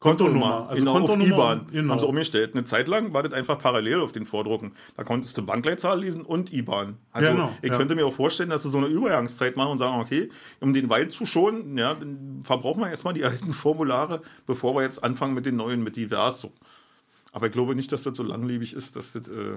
Kontonummer. 0.00 0.68
Also 0.68 0.78
genau, 0.78 0.92
auf 0.92 0.98
Kontonummer, 0.98 1.34
IBAN 1.34 1.66
genau. 1.72 1.92
haben 1.92 2.00
sie 2.00 2.06
umgestellt. 2.06 2.54
Eine 2.54 2.62
Zeit 2.62 2.86
lang 2.86 3.12
war 3.12 3.24
das 3.24 3.32
einfach 3.32 3.58
parallel 3.58 4.00
auf 4.00 4.12
den 4.12 4.26
Vordrucken. 4.26 4.72
Da 4.96 5.02
konntest 5.02 5.36
du 5.36 5.44
Bankleitzahl 5.44 6.00
lesen 6.00 6.22
und 6.22 6.52
IBAN. 6.52 6.96
Also 7.10 7.32
Genau, 7.32 7.52
ich 7.62 7.70
ja. 7.70 7.76
könnte 7.76 7.96
mir 7.96 8.06
auch 8.06 8.12
vorstellen, 8.12 8.50
dass 8.50 8.62
sie 8.62 8.70
so 8.70 8.78
eine 8.78 8.86
Übergangszeit 8.86 9.56
machen 9.56 9.72
und 9.72 9.78
sagen, 9.78 10.00
okay, 10.00 10.28
um 10.60 10.72
den 10.72 10.88
Wald 10.88 11.10
zu 11.10 11.26
schonen, 11.26 11.76
ja, 11.76 11.94
dann 11.94 12.40
verbrauchen 12.44 12.80
wir 12.80 12.90
erstmal 12.90 13.14
die 13.14 13.24
alten 13.24 13.52
Formulare, 13.52 14.22
bevor 14.46 14.76
wir 14.76 14.82
jetzt 14.82 15.02
anfangen 15.02 15.34
mit 15.34 15.46
den 15.46 15.56
neuen, 15.56 15.82
mit 15.82 15.96
divers. 15.96 16.40
So. 16.40 16.52
Aber 17.38 17.46
ich 17.46 17.52
glaube 17.52 17.76
nicht, 17.76 17.92
dass 17.92 18.02
das 18.02 18.16
so 18.16 18.24
langlebig 18.24 18.72
ist, 18.74 18.96
dass 18.96 19.12
das... 19.12 19.28
Äh, 19.28 19.56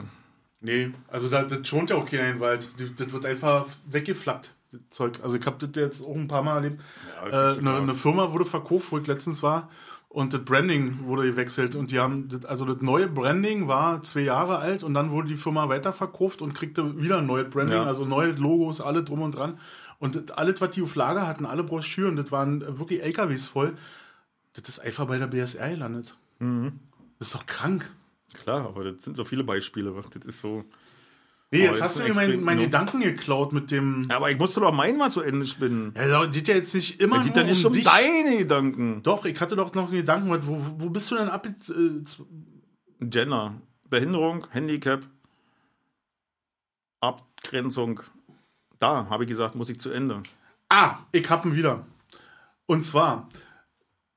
Nee, 0.64 0.92
also 1.08 1.28
da, 1.28 1.42
das 1.42 1.68
schont 1.68 1.90
ja 1.90 1.96
auch 1.96 2.06
keiner 2.08 2.28
in 2.28 2.34
den 2.36 2.40
Wald. 2.40 2.70
Die- 2.80 2.94
Das 2.96 3.12
wird 3.12 3.26
einfach 3.26 3.66
weggeflackt. 3.90 4.54
das 4.72 4.82
Zeug. 4.92 5.20
Also 5.24 5.36
ich 5.38 5.46
habe 5.48 5.58
das 5.68 5.76
jetzt 5.82 6.04
auch 6.06 6.16
ein 6.16 6.28
paar 6.28 6.44
Mal 6.44 6.58
erlebt. 6.58 6.80
Ja, 7.24 7.30
das 7.30 7.58
äh, 7.58 7.62
eine, 7.62 7.78
eine 7.78 7.96
Firma 7.96 8.32
wurde 8.32 8.46
verkauft, 8.46 8.92
wo 8.92 9.00
ich 9.00 9.08
letztens 9.08 9.42
war. 9.42 9.70
und 10.10 10.34
das 10.34 10.46
Branding 10.46 11.00
wurde 11.06 11.24
gewechselt 11.24 11.76
und 11.76 11.90
die 11.90 11.98
haben, 12.00 12.28
das, 12.30 12.46
also 12.46 12.66
das 12.66 12.80
neue 12.84 13.08
Branding 13.08 13.68
war 13.68 14.04
zwei 14.04 14.20
Jahre 14.20 14.60
alt 14.60 14.84
und 14.84 14.94
dann 14.94 15.10
wurde 15.10 15.30
die 15.30 15.38
Firma 15.38 15.68
weiterverkauft 15.68 16.44
und 16.44 16.54
kriegte 16.54 16.96
wieder 17.02 17.18
ein 17.18 17.26
neues 17.26 17.50
Branding, 17.50 17.78
Ja. 17.78 17.86
also 17.86 18.06
neue 18.06 18.34
Logos, 18.34 18.82
alle 18.82 19.04
drum 19.04 19.24
und 19.24 19.32
dran. 19.36 19.58
Und 19.98 20.16
das, 20.30 20.38
alles, 20.38 20.62
was 20.62 20.70
die 20.72 20.84
auf 20.84 20.94
Lager 20.94 21.26
hatten, 21.28 21.48
alle 21.48 21.64
Broschüren, 21.64 22.18
das 22.18 22.32
waren 22.32 22.62
wirklich 22.78 23.02
LKWs 23.04 23.48
voll, 23.48 23.74
das 24.54 24.70
ist 24.70 24.78
einfach 24.80 25.08
bei 25.08 25.18
der 25.18 25.26
BSR 25.28 25.70
gelandet. 25.72 26.16
Mhm. 26.38 26.74
Das 27.22 27.28
ist 27.28 27.36
doch 27.36 27.46
krank. 27.46 27.88
Klar, 28.34 28.66
aber 28.66 28.84
das 28.92 29.04
sind 29.04 29.16
so 29.16 29.26
viele 29.26 29.44
Beispiele. 29.44 29.94
Das 30.12 30.26
ist 30.26 30.42
so. 30.42 30.66
Nee, 31.52 31.68
Oh, 31.68 31.72
jetzt 31.72 31.82
das 31.82 31.90
hast 31.90 32.00
du 32.00 32.04
mir 32.04 32.14
meinen 32.16 32.30
extrem, 32.32 32.44
mein? 32.46 32.58
Gedanken 32.58 33.00
geklaut 33.02 33.54
mit 33.54 33.70
dem. 33.70 34.08
Ja, 34.10 34.16
aber 34.16 34.32
ich 34.32 34.40
musste 34.40 34.60
doch 34.62 34.74
meinen 34.74 34.98
mal 34.98 35.12
zu 35.12 35.22
Ende 35.22 35.46
spinnen. 35.46 35.94
Ja, 35.96 36.26
das 36.26 36.34
geht 36.34 36.48
ja 36.48 36.56
jetzt 36.56 36.74
nicht 36.74 37.00
immer 37.00 37.18
Es 37.18 37.26
geht 37.26 37.36
nur 37.36 37.44
ja 37.44 37.50
nicht 37.52 37.64
um 37.64 37.72
um 37.72 37.74
dich. 37.78 37.84
deine 37.84 38.38
Gedanken. 38.38 39.04
Doch, 39.04 39.26
ich 39.26 39.40
hatte 39.40 39.56
doch 39.56 39.72
noch 39.76 39.90
einen 39.90 39.98
Gedanken, 39.98 40.30
wo, 40.48 40.66
wo 40.80 40.90
bist 40.90 41.12
du 41.12 41.16
denn 41.16 41.30
ab? 41.30 41.46
Äh, 41.46 42.02
Gender, 43.06 43.54
Behinderung, 43.88 44.48
Handicap, 44.50 45.06
Abgrenzung. 47.02 48.00
Da 48.80 49.08
habe 49.12 49.26
ich 49.26 49.30
gesagt, 49.30 49.54
muss 49.54 49.70
ich 49.70 49.80
zu 49.80 49.92
Ende. 49.92 50.24
ah, 50.70 50.98
ich 51.12 51.30
hab 51.30 51.46
ihn 51.46 51.56
wieder. 51.56 51.86
Und 52.66 52.84
zwar, 52.84 53.30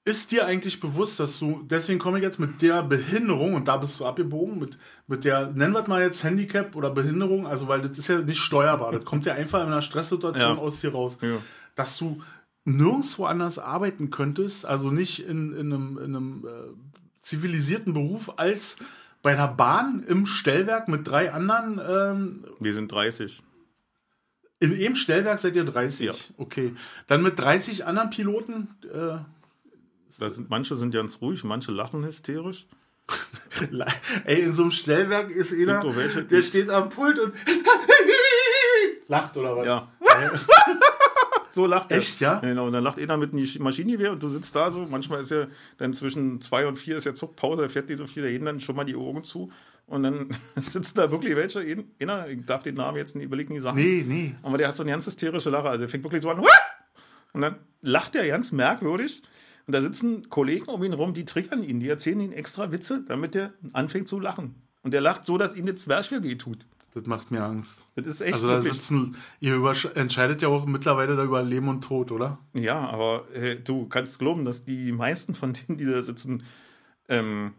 ist 0.07 0.31
dir 0.33 0.45
eigentlich 0.47 0.81
bewusst, 0.81 1.19
dass 1.19 1.39
du, 1.39 1.63
deswegen 1.65 1.99
komme 1.99 2.19
ich 2.19 2.25
jetzt 2.25 2.39
mit 2.39 2.61
der 2.61 2.83
Behinderung, 2.83 3.55
und 3.55 3.69
da 3.69 3.79
bist 3.79 3.99
du 3.99 4.05
abgebogen, 4.05 4.59
mit, 4.59 4.79
mit 5.07 5.25
der, 5.25 5.47
nennen 5.53 5.73
wir 5.73 5.81
es 5.81 5.87
mal 5.87 6.03
jetzt 6.03 6.23
Handicap 6.25 6.77
oder 6.77 6.91
Behinderung, 6.91 7.47
also 7.47 7.69
weil 7.69 7.81
das 7.81 7.97
ist 7.99 8.09
ja 8.09 8.19
nicht 8.19 8.41
steuerbar, 8.41 8.93
das 8.93 9.05
kommt 9.05 9.25
ja 9.25 9.33
einfach 9.35 9.61
in 9.63 9.69
einer 9.69 9.81
Stresssituation 9.83 10.57
Ja. 10.57 10.63
aus 10.63 10.81
dir 10.81 10.93
raus, 10.93 11.17
Ja. 11.23 11.39
dass 11.75 11.97
du 11.97 12.23
nirgendwo 12.67 13.25
anders 13.25 13.59
arbeiten 13.59 14.11
könntest, 14.11 14.67
also 14.67 14.91
nicht 14.91 15.27
in, 15.27 15.53
in 15.55 15.73
einem, 15.73 15.99
in 15.99 16.17
einem 16.17 16.47
äh, 16.47 16.51
zivilisierten 17.23 17.95
Beruf 17.95 18.39
als 18.39 18.77
bei 19.23 19.35
der 19.35 19.49
Bahn 19.49 20.05
im 20.07 20.27
Stellwerk 20.27 20.87
mit 20.89 21.07
drei 21.09 21.33
anderen 21.33 21.81
ähm, 21.87 22.45
Wir 22.61 22.75
sind 22.75 22.93
30. 22.93 23.43
in 24.61 24.75
einem 24.75 24.97
Stellwerk 24.97 25.41
seid 25.41 25.57
ihr 25.57 25.65
30. 25.65 26.07
Ja. 26.07 26.13
Okay. 26.37 26.75
Dann 27.07 27.23
mit 27.23 27.39
30 27.39 27.87
anderen 27.87 28.11
Piloten. 28.11 28.69
Äh, 28.93 29.17
sind, 30.19 30.51
manche 30.51 30.77
sind 30.77 30.93
ganz 30.95 31.21
ruhig, 31.21 31.43
manche 31.45 31.73
lachen 31.73 32.05
hysterisch. 32.05 32.67
ey, 34.25 34.41
in 34.43 34.55
so 34.55 34.63
einem 34.63 34.71
Stellwerk 34.73 35.31
ist 35.31 35.53
einer, 35.53 35.83
der 35.83 36.25
die- 36.25 36.43
steht 36.43 36.71
am 36.71 36.89
Pult 36.89 37.19
und 37.19 37.35
lacht 39.09 39.37
oder 39.37 39.57
was? 39.57 39.67
Ja. 39.67 39.93
so 41.51 41.67
lacht 41.67 41.91
er. 41.93 41.99
Echt, 41.99 42.21
ja? 42.21 42.39
Genau, 42.41 42.67
und 42.67 42.73
dann 42.73 42.83
lacht 42.85 42.99
einer 42.99 43.17
mit 43.17 43.33
einem 43.33 43.47
Maschinengewehr 43.61 44.13
und 44.13 44.23
du 44.23 44.29
sitzt 44.29 44.57
da 44.57 44.73
so. 44.73 44.87
Manchmal 44.91 45.21
ist 45.21 45.31
ja 45.31 45.47
dann 45.79 45.93
zwischen 45.95 46.41
zwei 46.41 46.67
und 46.67 46.77
vier 46.79 46.97
ist 46.99 47.05
ja 47.05 47.15
Zugpause, 47.15 47.63
da 47.63 47.69
fährt 47.69 47.89
nicht 47.89 47.99
so 47.99 48.07
viel, 48.07 48.23
da 48.23 48.31
gehen 48.31 48.45
dann 48.45 48.61
schon 48.61 48.77
mal 48.77 48.85
die 48.85 48.97
Augen 48.97 49.23
zu. 49.25 49.51
Und 49.87 50.03
dann 50.03 50.29
sitzen 50.67 50.95
da 50.97 51.11
wirklich 51.11 51.37
welche, 51.37 51.61
ein- 51.61 51.91
einer, 52.01 52.27
ich 52.29 52.45
darf 52.47 52.63
den 52.63 52.77
Namen 52.77 52.97
jetzt 52.97 53.15
nicht 53.17 53.25
überlegen, 53.27 53.55
die 53.55 53.61
Sachen. 53.61 53.77
Nee, 53.77 54.05
nee. 54.07 54.35
Aber 54.43 54.57
der 54.59 54.69
hat 54.69 54.77
so 54.77 54.83
eine 54.83 54.93
ganz 54.93 55.07
hysterische 55.07 55.51
Lache. 55.51 55.69
Also 55.69 55.81
der 55.81 55.89
fängt 55.91 56.05
wirklich 56.05 56.23
so 56.23 56.31
an. 56.31 56.43
Und 57.35 57.41
dann 57.43 57.57
lacht 57.83 58.15
er 58.17 58.27
ganz 58.27 58.53
merkwürdig. 58.53 59.21
Und 59.67 59.75
da 59.75 59.81
sitzen 59.81 60.29
Kollegen 60.29 60.67
um 60.67 60.83
ihn 60.85 60.93
rum, 60.93 61.15
die 61.15 61.25
triggern 61.25 61.63
ihn, 61.63 61.81
die 61.81 61.89
erzählen 61.89 62.21
ihn 62.21 62.33
extra 62.33 62.71
Witze, 62.71 63.05
damit 63.07 63.35
er 63.35 63.55
anfängt 63.73 64.09
zu 64.09 64.21
lachen. 64.21 64.55
Und 64.83 64.93
der 64.93 65.01
lacht 65.01 65.25
so, 65.25 65.39
dass 65.39 65.57
ihm 65.57 65.67
das 65.67 65.77
Zwerchfell 65.77 66.23
weh 66.23 66.37
tut. 66.37 66.67
Das 66.93 67.07
macht 67.07 67.33
mir 67.33 67.43
Angst. 67.43 67.85
Das 67.97 68.07
ist 68.07 68.21
echt 68.21 68.35
Also 68.35 68.47
da 68.47 68.55
wirklich. 68.63 68.75
sitzen, 68.75 69.17
ihr 69.41 69.61
entscheidet 69.95 70.43
ja 70.43 70.49
auch 70.49 70.65
mittlerweile 70.67 71.17
da 71.17 71.25
über 71.25 71.43
Leben 71.43 71.69
und 71.69 71.83
Tod, 71.83 72.13
oder? 72.13 72.39
Ja, 72.53 72.89
aber 72.89 73.29
äh, 73.35 73.57
du 73.57 73.89
kannst 73.89 74.21
glauben, 74.21 74.45
dass 74.45 74.65
die 74.65 74.93
meisten 74.93 75.35
von 75.35 75.55
denen, 75.55 75.77
die 75.77 75.87
da 75.87 76.01
sitzen, 76.03 76.45
ähm, 77.09 77.55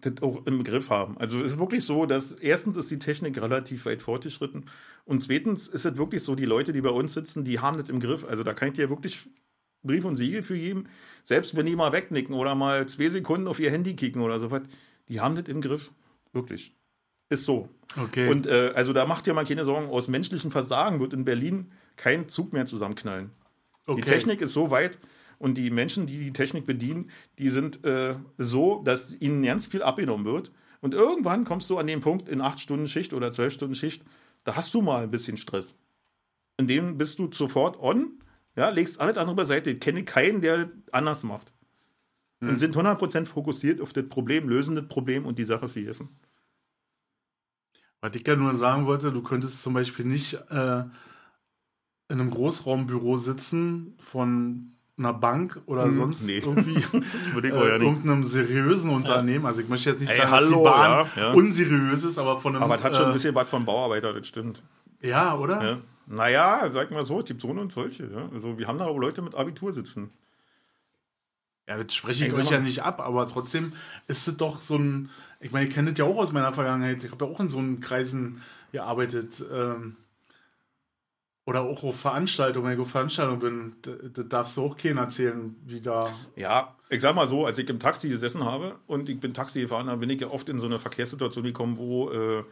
das 0.00 0.20
auch 0.22 0.46
im 0.46 0.58
Begriff 0.58 0.90
haben. 0.90 1.16
Also 1.18 1.40
es 1.42 1.52
ist 1.52 1.58
wirklich 1.58 1.84
so, 1.84 2.06
dass 2.06 2.32
erstens 2.32 2.76
ist 2.76 2.90
die 2.90 2.98
Technik 2.98 3.40
relativ 3.40 3.86
weit 3.86 4.02
fortgeschritten 4.02 4.64
und 5.04 5.22
zweitens 5.22 5.68
ist 5.68 5.86
es 5.86 5.96
wirklich 5.96 6.22
so, 6.22 6.34
die 6.34 6.44
Leute, 6.44 6.72
die 6.72 6.80
bei 6.80 6.90
uns 6.90 7.14
sitzen, 7.14 7.44
die 7.44 7.60
haben 7.60 7.78
das 7.78 7.88
im 7.88 8.00
Griff. 8.00 8.24
Also 8.24 8.42
da 8.42 8.52
kann 8.54 8.68
ich 8.68 8.74
dir 8.74 8.90
wirklich 8.90 9.28
Brief 9.82 10.04
und 10.04 10.16
Siegel 10.16 10.42
für 10.42 10.58
geben, 10.58 10.84
selbst 11.24 11.56
wenn 11.56 11.66
die 11.66 11.76
mal 11.76 11.92
wegnicken 11.92 12.34
oder 12.34 12.54
mal 12.54 12.86
zwei 12.88 13.08
Sekunden 13.08 13.46
auf 13.46 13.60
ihr 13.60 13.70
Handy 13.70 13.94
kicken 13.94 14.22
oder 14.22 14.40
so 14.40 14.50
was, 14.50 14.62
die 15.08 15.20
haben 15.20 15.34
das 15.34 15.48
im 15.48 15.60
Griff. 15.60 15.92
Wirklich. 16.32 16.74
Ist 17.30 17.44
so. 17.44 17.68
Okay. 17.96 18.28
Und 18.28 18.46
äh, 18.46 18.72
also 18.74 18.92
da 18.92 19.06
macht 19.06 19.26
ihr 19.26 19.34
mal 19.34 19.44
keine 19.44 19.64
Sorgen, 19.64 19.88
aus 19.88 20.08
menschlichem 20.08 20.50
Versagen 20.50 21.00
wird 21.00 21.12
in 21.12 21.24
Berlin 21.24 21.70
kein 21.96 22.28
Zug 22.28 22.52
mehr 22.52 22.66
zusammenknallen. 22.66 23.30
okay. 23.86 24.00
Die 24.00 24.10
Technik 24.10 24.40
ist 24.40 24.52
so 24.52 24.70
weit 24.70 24.98
und 25.38 25.58
die 25.58 25.70
Menschen, 25.70 26.06
die 26.06 26.18
die 26.18 26.32
Technik 26.32 26.66
bedienen, 26.66 27.10
die 27.38 27.50
sind 27.50 27.84
äh, 27.84 28.16
so, 28.36 28.82
dass 28.82 29.14
ihnen 29.20 29.42
ganz 29.42 29.66
viel 29.66 29.82
abgenommen 29.82 30.26
wird. 30.26 30.52
Und 30.80 30.94
irgendwann 30.94 31.44
kommst 31.44 31.70
du 31.70 31.78
an 31.78 31.86
den 31.86 32.00
Punkt 32.00 32.28
in 32.28 32.40
8 32.40 32.60
Stunden 32.60 32.88
Schicht 32.88 33.12
oder 33.12 33.32
12 33.32 33.54
Stunden 33.54 33.74
Schicht, 33.74 34.02
da 34.44 34.54
hast 34.54 34.72
du 34.74 34.80
mal 34.80 35.02
ein 35.02 35.10
bisschen 35.10 35.36
Stress. 35.36 35.76
In 36.56 36.66
dem 36.66 36.98
bist 36.98 37.18
du 37.18 37.30
sofort 37.32 37.78
on, 37.80 38.20
ja, 38.58 38.68
legst 38.70 39.00
alles 39.00 39.16
andere 39.16 39.36
beiseite. 39.36 39.70
Ich 39.70 39.80
kenne 39.80 40.04
keinen, 40.04 40.40
der 40.40 40.58
das 40.58 40.68
anders 40.92 41.22
macht. 41.22 41.52
Und 42.40 42.58
sind 42.58 42.76
100% 42.76 43.26
fokussiert 43.26 43.80
auf 43.80 43.92
das 43.92 44.08
Problem, 44.08 44.48
lösen 44.48 44.76
das 44.76 44.86
Problem 44.86 45.26
und 45.26 45.38
die 45.38 45.44
Sache 45.44 45.66
sie 45.66 45.86
essen. 45.86 46.08
Was 48.00 48.14
ich 48.14 48.26
ja 48.26 48.36
nur 48.36 48.54
sagen 48.54 48.86
wollte, 48.86 49.10
du 49.10 49.22
könntest 49.22 49.60
zum 49.62 49.74
Beispiel 49.74 50.04
nicht 50.04 50.34
äh, 50.50 50.80
in 52.08 52.20
einem 52.20 52.30
Großraumbüro 52.30 53.18
sitzen 53.18 53.98
von 53.98 54.70
einer 54.96 55.12
Bank 55.12 55.60
oder 55.66 55.90
sonst 55.92 56.20
Hm, 56.20 56.26
nee. 56.26 56.38
irgendwie 56.38 56.74
äh, 57.46 57.48
ja 57.48 57.76
irgendeinem 57.76 58.24
seriösen 58.24 58.90
Unternehmen. 58.90 59.46
Also 59.46 59.60
ich 59.60 59.68
möchte 59.68 59.90
jetzt 59.90 60.00
nicht 60.00 60.10
Ey, 60.10 60.18
sagen, 60.18 60.30
dass 60.30 60.40
hallo, 60.40 60.58
die 60.58 60.64
Bahn 60.64 61.06
ja, 61.16 61.22
ja. 61.22 61.32
unseriös 61.32 62.04
ist, 62.04 62.18
aber 62.18 62.38
von 62.38 62.54
einem. 62.54 62.62
Aber 62.62 62.76
es 62.76 62.84
hat 62.84 62.94
schon 62.94 63.06
ein 63.06 63.10
äh, 63.10 63.14
bisschen 63.14 63.34
was 63.34 63.50
von 63.50 63.64
Bauarbeiter, 63.64 64.12
das 64.12 64.26
stimmt. 64.28 64.62
ja, 65.00 65.36
oder? 65.36 65.62
Ja. 65.64 65.78
Naja, 66.08 66.70
sag 66.72 66.90
mal 66.90 67.04
so, 67.04 67.20
es 67.20 67.26
gibt 67.26 67.40
so 67.40 67.48
und 67.48 67.70
solche. 67.70 68.06
Ja. 68.06 68.28
Also 68.32 68.58
wir 68.58 68.66
haben 68.66 68.78
da 68.78 68.86
auch 68.86 68.98
Leute 68.98 69.20
mit 69.20 69.34
Abitur 69.34 69.74
sitzen. 69.74 70.10
Ja, 71.68 71.76
das 71.76 71.94
spreche 71.94 72.24
ich 72.24 72.32
sag 72.32 72.44
euch 72.44 72.50
ja 72.50 72.60
nicht 72.60 72.82
ab, 72.82 73.00
aber 73.00 73.26
trotzdem 73.26 73.74
ist 74.06 74.26
es 74.26 74.36
doch 74.38 74.58
so 74.58 74.76
ein. 74.76 75.10
Ich 75.38 75.52
meine, 75.52 75.66
ihr 75.66 75.72
kennt 75.72 75.88
das 75.88 75.98
ja 75.98 76.06
auch 76.06 76.16
aus 76.16 76.32
meiner 76.32 76.52
Vergangenheit. 76.54 77.04
Ich 77.04 77.10
habe 77.10 77.26
ja 77.26 77.30
auch 77.30 77.40
in 77.40 77.50
so 77.50 77.58
einen 77.58 77.80
Kreisen 77.80 78.42
gearbeitet. 78.72 79.44
Ähm, 79.52 79.96
oder 81.44 81.62
auch 81.62 81.82
auf 81.82 81.98
Veranstaltungen, 81.98 82.66
wenn 82.66 82.74
ich 82.74 82.80
auf 82.80 82.90
Veranstaltungen 82.90 83.40
bin, 83.40 83.76
da, 83.80 83.92
da 84.12 84.22
darfst 84.22 84.56
du 84.56 84.64
auch 84.64 84.76
keinen 84.76 84.98
erzählen, 84.98 85.56
wie 85.64 85.80
da. 85.80 86.10
Ja, 86.36 86.74
ich 86.90 87.00
sag 87.00 87.14
mal 87.14 87.28
so, 87.28 87.46
als 87.46 87.58
ich 87.58 87.68
im 87.68 87.80
Taxi 87.80 88.08
gesessen 88.08 88.44
habe 88.44 88.78
und 88.86 89.08
ich 89.08 89.18
bin 89.20 89.32
Taxi 89.32 89.60
gefahren, 89.60 89.86
dann 89.86 90.00
bin 90.00 90.10
ich 90.10 90.20
ja 90.20 90.28
oft 90.28 90.48
in 90.48 90.58
so 90.58 90.66
eine 90.66 90.78
Verkehrssituation 90.78 91.44
gekommen, 91.44 91.78
wo 91.78 92.10
äh, 92.10 92.44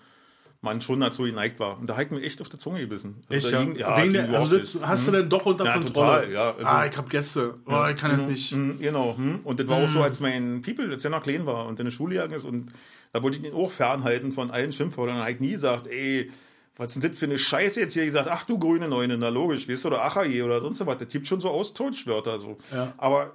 man 0.62 0.80
schon 0.80 1.00
dazu 1.00 1.22
geneigt 1.24 1.60
war. 1.60 1.78
Und 1.78 1.86
da 1.88 1.96
hat 1.96 2.10
mir 2.10 2.20
echt 2.22 2.40
auf 2.40 2.48
die 2.48 2.58
Zunge 2.58 2.80
gebissen. 2.80 3.22
Also 3.28 3.46
Echt, 3.48 3.54
da 3.54 3.58
ja? 3.60 3.64
ging- 3.64 3.74
Wegen 3.76 4.02
ging 4.02 4.12
der, 4.30 4.40
also 4.40 4.58
das 4.58 4.74
nicht. 4.74 4.86
hast 4.86 5.06
du 5.06 5.10
denn 5.12 5.28
doch 5.28 5.46
unter 5.46 5.64
Ja, 5.64 5.72
Kontrolle? 5.74 6.20
total, 6.22 6.32
ja. 6.32 6.50
Also- 6.54 6.64
ah, 6.66 6.86
ich 6.86 6.96
habe 6.96 7.08
Gäste. 7.08 7.54
Oh, 7.66 7.84
ich 7.88 7.96
kann 7.96 8.18
jetzt 8.18 8.28
nicht. 8.30 8.52
Mhm, 8.52 8.78
Genau. 8.80 9.16
hm. 9.16 9.40
Und 9.44 9.60
das 9.60 9.68
war 9.68 9.78
auch 9.84 9.88
so, 9.88 10.02
als 10.02 10.20
mein 10.20 10.60
People, 10.62 10.90
als 10.90 11.04
er 11.04 11.10
noch 11.10 11.22
klein 11.22 11.46
war 11.46 11.66
und 11.66 11.78
in 11.78 11.84
der 11.86 11.92
Schule 11.92 12.14
gegangen 12.14 12.32
ist 12.34 12.44
und 12.44 12.72
da 13.12 13.22
wollte 13.22 13.38
ich 13.38 13.44
ihn 13.44 13.52
auch 13.54 13.70
fernhalten 13.70 14.32
von 14.32 14.50
allen 14.50 14.72
Schimpfwörtern. 14.72 15.16
Da 15.16 15.22
habe 15.22 15.32
ich 15.32 15.40
nie 15.40 15.52
gesagt, 15.52 15.86
ey, 15.86 16.30
was 16.76 16.88
ist 16.94 17.02
denn 17.02 17.10
das 17.10 17.18
für 17.18 17.26
eine 17.26 17.38
Scheiße 17.38 17.80
jetzt 17.80 17.94
hier? 17.94 18.02
Ich 18.02 18.08
gesagt, 18.08 18.28
ach 18.30 18.44
du 18.44 18.58
grüne 18.58 18.88
Neune, 18.88 19.16
na 19.16 19.28
logisch, 19.30 19.68
weißt 19.68 19.84
du, 19.84 19.88
oder 19.88 20.04
Achaje 20.04 20.44
oder 20.44 20.60
sonst 20.60 20.84
was. 20.84 20.98
Der 20.98 21.08
tippt 21.08 21.26
schon 21.26 21.40
so 21.40 21.48
aus 21.50 21.72
Totschwörter 21.74 22.38
so. 22.40 22.58
Ja. 22.74 22.92
Aber 22.98 23.32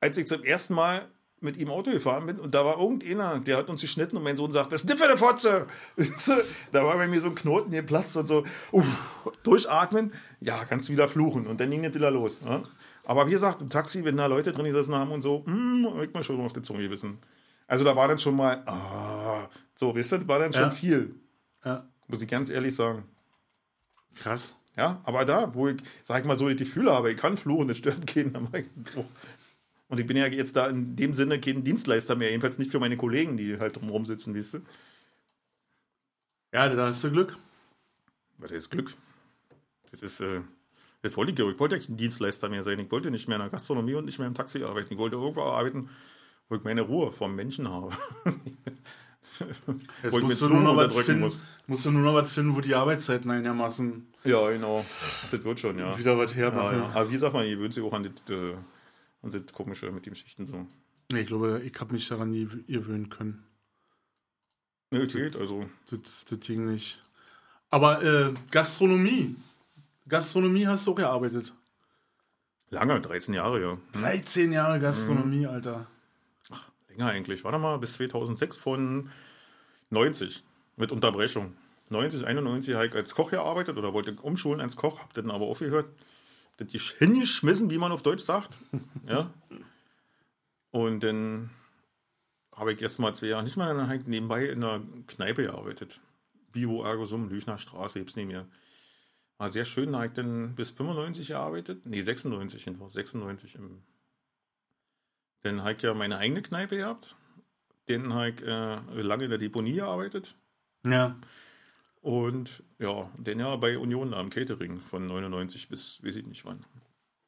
als 0.00 0.16
ich 0.18 0.28
zum 0.28 0.44
ersten 0.44 0.74
Mal 0.74 1.08
mit 1.40 1.56
ihm 1.56 1.70
Auto 1.70 1.90
gefahren 1.90 2.26
bin 2.26 2.38
und 2.38 2.54
da 2.54 2.64
war 2.64 2.78
irgendeiner, 2.78 3.38
der 3.40 3.58
hat 3.58 3.70
uns 3.70 3.80
geschnitten 3.80 4.16
und 4.16 4.22
mein 4.24 4.36
Sohn 4.36 4.50
sagt, 4.52 4.72
was 4.72 4.80
ist 4.82 4.88
denn 4.90 4.96
das 4.96 5.06
für 5.06 5.10
eine 5.12 5.18
Fotze? 5.18 5.66
Da 6.72 6.84
war 6.84 6.96
bei 6.96 7.06
mir 7.08 7.20
so 7.20 7.28
ein 7.28 7.34
Knoten 7.34 7.70
geplatzt 7.70 8.16
und 8.16 8.26
so, 8.26 8.44
uff, 8.72 9.30
durchatmen, 9.44 10.12
ja, 10.40 10.64
kannst 10.64 10.88
du 10.88 10.92
wieder 10.92 11.08
fluchen 11.08 11.46
und 11.46 11.60
dann 11.60 11.70
ging 11.70 11.82
das 11.82 11.94
wieder 11.94 12.10
los. 12.10 12.38
Ja? 12.44 12.62
Aber 13.04 13.26
wie 13.26 13.30
gesagt, 13.32 13.62
im 13.62 13.70
Taxi, 13.70 14.04
wenn 14.04 14.16
da 14.16 14.26
Leute 14.26 14.52
drin 14.52 14.64
gesessen 14.66 14.94
haben 14.94 15.10
und 15.12 15.22
so, 15.22 15.44
hm, 15.46 15.86
hab 15.94 16.02
ich 16.02 16.12
mal 16.12 16.22
schon 16.22 16.40
auf 16.40 16.52
die 16.52 16.62
Zunge 16.62 16.80
gewissen. 16.82 17.18
Also 17.66 17.84
da 17.84 17.94
war 17.96 18.08
dann 18.08 18.18
schon 18.18 18.34
mal, 18.36 18.62
ah, 18.66 19.48
so, 19.74 19.92
du, 19.92 19.98
das 19.98 20.10
war 20.28 20.38
dann 20.38 20.52
schon 20.52 20.62
Ja. 20.64 20.70
viel, 20.70 21.14
Ja, 21.64 21.86
muss 22.06 22.20
ich 22.22 22.28
ganz 22.28 22.50
ehrlich 22.50 22.74
sagen. 22.74 23.04
krass. 24.20 24.54
Ja, 24.76 25.00
aber 25.04 25.24
da, 25.24 25.52
wo 25.54 25.68
ich, 25.68 25.76
sag 26.04 26.20
ich 26.22 26.26
mal 26.26 26.36
so, 26.36 26.48
die 26.48 26.54
Gefühle 26.56 26.92
habe, 26.92 27.10
ich 27.10 27.16
kann 27.16 27.36
fluchen, 27.36 27.66
das 27.68 27.78
stört 27.78 28.06
keinen. 28.06 28.36
aber 28.36 28.58
ich- 28.58 28.66
Und 29.88 29.98
ich 30.00 30.06
bin 30.06 30.16
ja 30.16 30.26
jetzt 30.26 30.54
da 30.56 30.66
in 30.68 30.96
dem 30.96 31.14
Sinne 31.14 31.40
kein 31.40 31.64
Dienstleister 31.64 32.14
mehr, 32.14 32.30
jedenfalls 32.30 32.58
nicht 32.58 32.70
für 32.70 32.78
meine 32.80 32.96
Kollegen, 32.96 33.36
die 33.36 33.58
halt 33.58 33.76
drumherum 33.76 34.04
sitzen, 34.06 34.34
weißt 34.36 34.54
du. 34.54 34.58
Ja, 36.52 36.68
da 36.68 36.88
hast 36.88 37.04
du 37.04 37.10
Glück. 37.10 37.36
Das 38.38 38.50
ist 38.50 38.70
Glück. 38.70 38.94
Das 39.90 40.02
ist, 40.02 40.20
äh, 40.20 40.40
das 41.02 41.16
wollte 41.16 41.32
ich 41.32 41.38
ja. 41.38 41.48
Ich 41.48 41.58
wollte 41.58 41.76
ja 41.76 41.82
kein 41.84 41.96
Dienstleister 41.96 42.48
mehr 42.48 42.64
sein. 42.64 42.78
Ich 42.78 42.90
wollte 42.90 43.10
nicht 43.10 43.28
mehr 43.28 43.36
in 43.36 43.42
der 43.42 43.50
Gastronomie 43.50 43.94
und 43.94 44.04
nicht 44.04 44.18
mehr 44.18 44.28
im 44.28 44.34
Taxi 44.34 44.62
arbeiten. 44.62 44.92
Ich 44.92 44.98
wollte 44.98 45.16
irgendwo 45.16 45.42
arbeiten, 45.42 45.88
wo 46.48 46.56
ich 46.56 46.64
meine 46.64 46.82
Ruhe 46.82 47.10
vom 47.12 47.34
Menschen 47.34 47.68
habe. 47.70 47.90
Jetzt 49.40 49.62
wo 50.12 50.18
ich 50.18 50.24
musst 50.24 50.42
du, 50.42 50.48
nur 50.48 50.60
noch 50.60 50.76
was 50.76 50.94
finden, 51.04 51.20
muss. 51.20 51.40
musst 51.66 51.86
du 51.86 51.90
nur 51.90 52.02
noch 52.02 52.14
was 52.14 52.32
finden, 52.32 52.54
wo 52.54 52.60
die 52.60 52.74
Arbeitszeiten 52.74 53.30
einigermaßen 53.30 54.06
Ja, 54.24 54.48
genau. 54.50 54.84
Das 55.30 55.44
wird 55.44 55.60
schon, 55.60 55.78
ja. 55.78 55.96
wieder 55.98 56.16
was 56.18 56.32
Ja, 56.32 56.38
hermachen. 56.38 56.78
ja. 56.78 56.90
Aber 56.94 57.10
wie 57.10 57.16
sagt 57.16 57.34
man, 57.34 57.46
ihr 57.46 57.58
würdet 57.58 57.74
sich 57.74 57.82
auch 57.84 57.92
an 57.92 58.04
das, 58.04 58.34
äh, 58.36 58.54
Und 59.20 59.34
das 59.34 59.52
Komische 59.52 59.90
mit 59.90 60.06
den 60.06 60.14
Schichten 60.14 60.46
so. 60.46 60.66
Nee, 61.10 61.20
ich 61.20 61.26
glaube, 61.26 61.60
ich 61.64 61.78
habe 61.80 61.92
mich 61.94 62.06
daran 62.08 62.30
nie 62.30 62.46
gewöhnen 62.66 63.08
können. 63.08 63.44
Nee, 64.90 65.04
das 65.04 65.12
geht, 65.12 65.36
also. 65.36 65.68
Das, 65.90 66.24
das 66.24 66.40
ging 66.40 66.66
nicht. 66.66 67.02
Aber 67.70 68.02
äh, 68.02 68.32
Gastronomie. 68.50 69.36
Gastronomie 70.08 70.66
hast 70.66 70.86
du 70.86 70.92
auch 70.92 70.96
gearbeitet. 70.96 71.52
Lange, 72.70 73.00
13 73.00 73.34
Jahre, 73.34 73.60
ja. 73.60 73.78
13 74.00 74.52
Jahre 74.52 74.78
Gastronomie, 74.80 75.40
Mhm. 75.46 75.48
Alter. 75.48 75.86
Länger 76.90 77.06
eigentlich. 77.10 77.44
Warte 77.44 77.58
mal, 77.58 77.78
bis 77.78 77.94
2006 77.94 78.56
von 78.58 79.10
90 79.90 80.42
mit 80.76 80.92
Unterbrechung. 80.92 81.54
90, 81.90 82.26
91 82.26 82.74
habe 82.74 82.86
ich 82.86 82.94
als 82.94 83.14
Koch 83.14 83.30
gearbeitet 83.30 83.78
oder 83.78 83.92
wollte 83.94 84.12
umschulen 84.20 84.60
als 84.60 84.76
Koch, 84.76 85.00
habe 85.00 85.12
dann 85.14 85.30
aber 85.30 85.46
aufgehört. 85.46 85.86
Das 86.58 86.68
gesch- 86.68 86.96
hingeschmissen, 86.98 87.70
wie 87.70 87.78
man 87.78 87.90
auf 87.92 88.02
Deutsch 88.02 88.22
sagt. 88.24 88.58
ja. 89.06 89.32
Und 90.70 91.02
dann 91.02 91.50
habe 92.54 92.72
ich 92.72 92.82
erst 92.82 92.98
mal 92.98 93.14
zwei 93.14 93.28
Jahre 93.28 93.44
nicht 93.44 93.56
dann 93.56 93.90
ich 93.92 94.06
nebenbei 94.06 94.46
in 94.46 94.62
einer 94.62 94.84
Kneipe 95.06 95.44
gearbeitet. 95.44 96.00
Bio 96.52 96.82
Ergo 96.82 97.04
Sum, 97.06 97.28
Lüchner 97.30 97.58
Straße, 97.58 98.00
gibt's 98.00 98.16
nicht 98.16 98.26
mehr. 98.26 98.46
War 99.38 99.50
sehr 99.50 99.64
schön, 99.64 99.92
da 99.92 99.98
habe 99.98 100.08
ich 100.08 100.12
dann 100.14 100.54
bis 100.56 100.72
95 100.72 101.28
gearbeitet. 101.28 101.86
Nee, 101.86 102.02
96 102.02 102.66
jedenfalls, 102.66 102.92
96 102.94 103.54
im 103.54 103.82
dann 105.42 105.60
habe 105.62 105.74
ich 105.74 105.82
ja 105.82 105.94
meine 105.94 106.18
eigene 106.18 106.42
Kneipe 106.42 106.76
gehabt. 106.76 107.14
Den 107.88 108.12
habe 108.12 108.30
ich 108.30 108.42
äh, 108.42 109.02
lange 109.02 109.24
in 109.24 109.30
der 109.30 109.38
Deponie 109.38 109.74
gearbeitet. 109.74 110.34
Ja. 110.84 111.16
Und 112.08 112.62
ja, 112.78 113.12
den 113.18 113.38
ja 113.38 113.54
bei 113.56 113.76
Union 113.76 114.14
am 114.14 114.30
Catering 114.30 114.80
von 114.80 115.04
99 115.04 115.68
bis 115.68 116.02
weiß 116.02 116.16
ich 116.16 116.26
nicht 116.26 116.42
wann. 116.46 116.64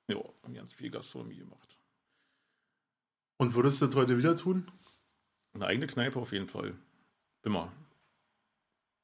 Ja, 0.09 0.17
ganz 0.55 0.73
viel 0.73 0.89
Gastronomie 0.89 1.37
gemacht. 1.37 1.77
Und 3.37 3.55
würdest 3.55 3.83
du 3.83 3.89
das 3.89 3.95
heute 3.95 4.17
wieder 4.17 4.39
tun? 4.39 4.71
Eine 5.53 5.67
eigene 5.67 5.87
Kneipe 5.87 6.19
auf 6.19 6.33
jeden 6.33 6.49
Fall. 6.49 6.73
Immer. 7.43 7.71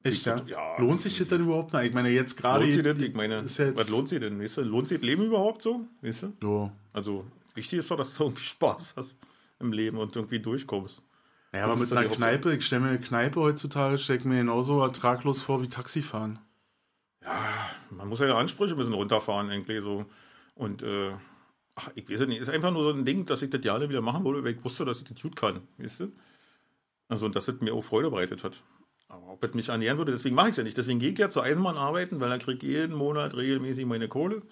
Echt, 0.01 0.25
ja? 0.25 0.41
Ja, 0.47 0.81
Lohnt 0.81 1.03
sich 1.03 1.15
das 1.15 1.27
denn 1.27 1.41
überhaupt 1.41 1.73
noch? 1.73 1.81
Ich 1.81 1.93
meine, 1.93 2.09
jetzt 2.09 2.37
gerade. 2.37 2.63
Lohnt 2.63 2.73
sich 2.73 2.83
das? 2.83 2.97
Ich 2.97 3.13
meine, 3.13 3.35
ja 3.47 3.75
was 3.75 3.89
lohnt 3.89 4.07
sich 4.07 4.19
denn? 4.19 4.41
Weißt 4.41 4.57
du? 4.57 4.61
Lohnt 4.61 4.87
sich 4.87 4.97
das 4.97 5.05
Leben 5.05 5.25
überhaupt 5.25 5.61
so? 5.61 5.87
Weißt 6.01 6.23
du? 6.23 6.33
So. 6.41 6.71
Also, 6.91 7.23
wichtig 7.53 7.77
ist 7.77 7.91
doch, 7.91 7.97
dass 7.97 8.17
du 8.17 8.23
irgendwie 8.23 8.41
Spaß 8.41 8.95
hast 8.95 9.19
im 9.59 9.71
Leben 9.71 9.99
und 9.99 10.15
irgendwie 10.15 10.39
durchkommst. 10.39 11.03
Ja, 11.57 11.65
aber 11.65 11.75
mit 11.75 11.91
einer 11.91 12.07
Kneipe, 12.07 12.53
ich 12.53 12.65
stelle 12.65 12.81
mir 12.81 12.89
eine 12.89 12.99
Kneipe 12.99 13.39
heutzutage, 13.39 13.97
stelle 13.97 14.19
ich 14.19 14.25
mir 14.25 14.37
genauso 14.37 14.79
ertraglos 14.81 15.41
vor 15.41 15.61
wie 15.63 15.67
Taxifahren. 15.67 16.39
man 17.89 18.07
muss 18.07 18.19
ja 18.19 18.27
die 18.27 18.31
Ansprüche 18.31 18.75
ein 18.75 18.77
bisschen 18.77 18.93
runterfahren, 18.93 19.49
eigentlich 19.49 19.81
so. 19.81 20.05
Und, 20.53 20.83
äh, 20.83 21.11
ach, 21.75 21.89
ich 21.95 22.07
weiß 22.09 22.21
ja 22.21 22.25
nicht, 22.27 22.39
ist 22.41 22.49
einfach 22.49 22.71
nur 22.71 22.83
so 22.83 22.91
ein 22.91 23.05
Ding, 23.05 23.25
dass 23.25 23.41
ich 23.41 23.49
das 23.49 23.61
gerne 23.61 23.89
wieder 23.89 24.01
machen 24.01 24.23
wollte, 24.23 24.43
weil 24.43 24.55
ich 24.55 24.63
wusste, 24.63 24.85
dass 24.85 24.99
ich 24.99 25.05
das 25.05 25.19
gut 25.19 25.35
kann, 25.35 25.61
weißt 25.79 26.01
du? 26.01 26.11
Also, 27.09 27.25
und 27.25 27.35
dass 27.35 27.47
es 27.47 27.59
mir 27.59 27.73
auch 27.73 27.81
Freude 27.81 28.11
bereitet 28.11 28.43
hat. 28.43 28.61
Aber 29.07 29.27
ob 29.31 29.43
es 29.43 29.53
mich 29.53 29.69
ernähren 29.69 29.97
würde, 29.97 30.11
deswegen 30.11 30.35
mache 30.35 30.49
ich 30.49 30.51
es 30.51 30.57
ja 30.57 30.63
nicht. 30.63 30.77
Deswegen 30.77 30.99
gehe 30.99 31.11
ich 31.11 31.17
ja 31.17 31.29
zur 31.29 31.43
Eisenbahn 31.43 31.77
arbeiten, 31.77 32.19
weil 32.19 32.29
da 32.29 32.37
kriege 32.37 32.67
ich 32.67 32.73
jeden 32.73 32.95
Monat 32.95 33.35
regelmäßig 33.35 33.85
meine 33.85 34.07
Kohle. 34.07 34.43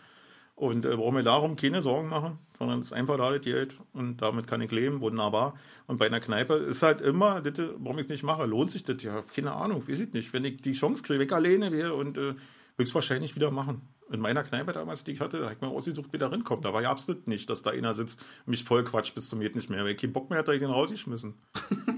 Und 0.55 0.85
äh, 0.85 0.95
brauche 0.95 1.13
mir 1.13 1.23
darum 1.23 1.57
keine 1.57 1.81
Sorgen 1.81 2.07
machen, 2.07 2.39
sondern 2.57 2.79
es 2.79 2.87
ist 2.87 2.93
einfach 2.93 3.17
da 3.17 3.29
das 3.29 3.41
Geld 3.41 3.77
und 3.91 4.21
damit 4.21 4.47
kann 4.47 4.61
ich 4.61 4.71
leben, 4.71 5.01
wunderbar. 5.01 5.55
Und 5.85 5.97
bei 5.97 6.05
einer 6.05 6.21
Kneipe 6.21 6.53
ist 6.53 6.81
halt 6.81 7.01
immer, 7.01 7.41
das, 7.41 7.59
äh, 7.59 7.69
warum 7.77 7.99
ich 7.99 8.05
es 8.05 8.09
nicht 8.09 8.23
mache, 8.23 8.45
lohnt 8.45 8.71
sich 8.71 8.85
das 8.85 9.03
ja, 9.03 9.21
keine 9.35 9.51
Ahnung, 9.51 9.85
weiß 9.85 9.99
ich 9.99 10.13
nicht. 10.13 10.31
Wenn 10.31 10.45
ich 10.45 10.61
die 10.61 10.71
Chance 10.71 11.03
kriege, 11.03 11.19
weg 11.19 11.33
alleine 11.33 11.73
wäre 11.73 11.93
und 11.93 12.17
äh, 12.17 12.35
würde 12.77 12.83
ich 12.83 12.89
es 12.89 12.95
wahrscheinlich 12.95 13.35
wieder 13.35 13.51
machen. 13.51 13.81
In 14.11 14.19
meiner 14.19 14.43
Kneipe 14.43 14.71
damals, 14.71 15.03
die 15.03 15.13
ich 15.13 15.19
hatte, 15.19 15.39
da 15.39 15.45
habe 15.45 15.55
ich 15.55 15.61
mir 15.61 15.67
ausgesucht, 15.67 16.13
wie 16.13 16.17
da 16.17 16.27
reinkommt. 16.27 16.63
Da 16.63 16.73
war 16.73 16.81
ja 16.81 16.91
absolut 16.91 17.27
nicht, 17.27 17.49
dass 17.49 17.61
da 17.61 17.71
einer 17.71 17.95
sitzt, 17.95 18.23
mich 18.45 18.63
voll 18.63 18.83
quatscht 18.83 19.15
bis 19.15 19.29
zum 19.29 19.39
geht 19.39 19.55
nicht 19.55 19.69
mehr. 19.69 19.83
Weil 19.83 19.91
ich 19.91 19.97
keinen 19.97 20.13
Bock 20.13 20.29
mehr 20.29 20.39
hatte, 20.39 20.53
ich 20.53 20.61
ihn 20.61 20.69
rausgeschmissen. 20.69 21.33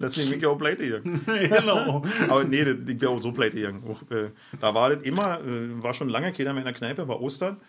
Deswegen 0.00 0.30
bin 0.30 0.38
ich 0.40 0.46
auch 0.46 0.56
pleite 0.58 0.84
hier. 0.84 1.00
genau. 1.00 2.04
Aber 2.28 2.44
nee, 2.44 2.64
das- 2.64 2.76
ich 2.86 3.00
wäre 3.00 3.10
auch 3.12 3.22
so 3.22 3.32
pleite 3.32 3.56
gegangen. 3.56 3.82
Auch, 3.88 4.02
äh, 4.10 4.30
Da 4.60 4.74
war 4.74 4.90
das 4.90 5.02
immer, 5.04 5.40
äh, 5.40 5.82
war 5.82 5.94
schon 5.94 6.08
lange 6.08 6.32
keiner 6.32 6.52
mehr 6.52 6.60
in 6.62 6.66
der 6.66 6.74
Kneipe, 6.74 7.06
war 7.08 7.20
Ostern. 7.20 7.60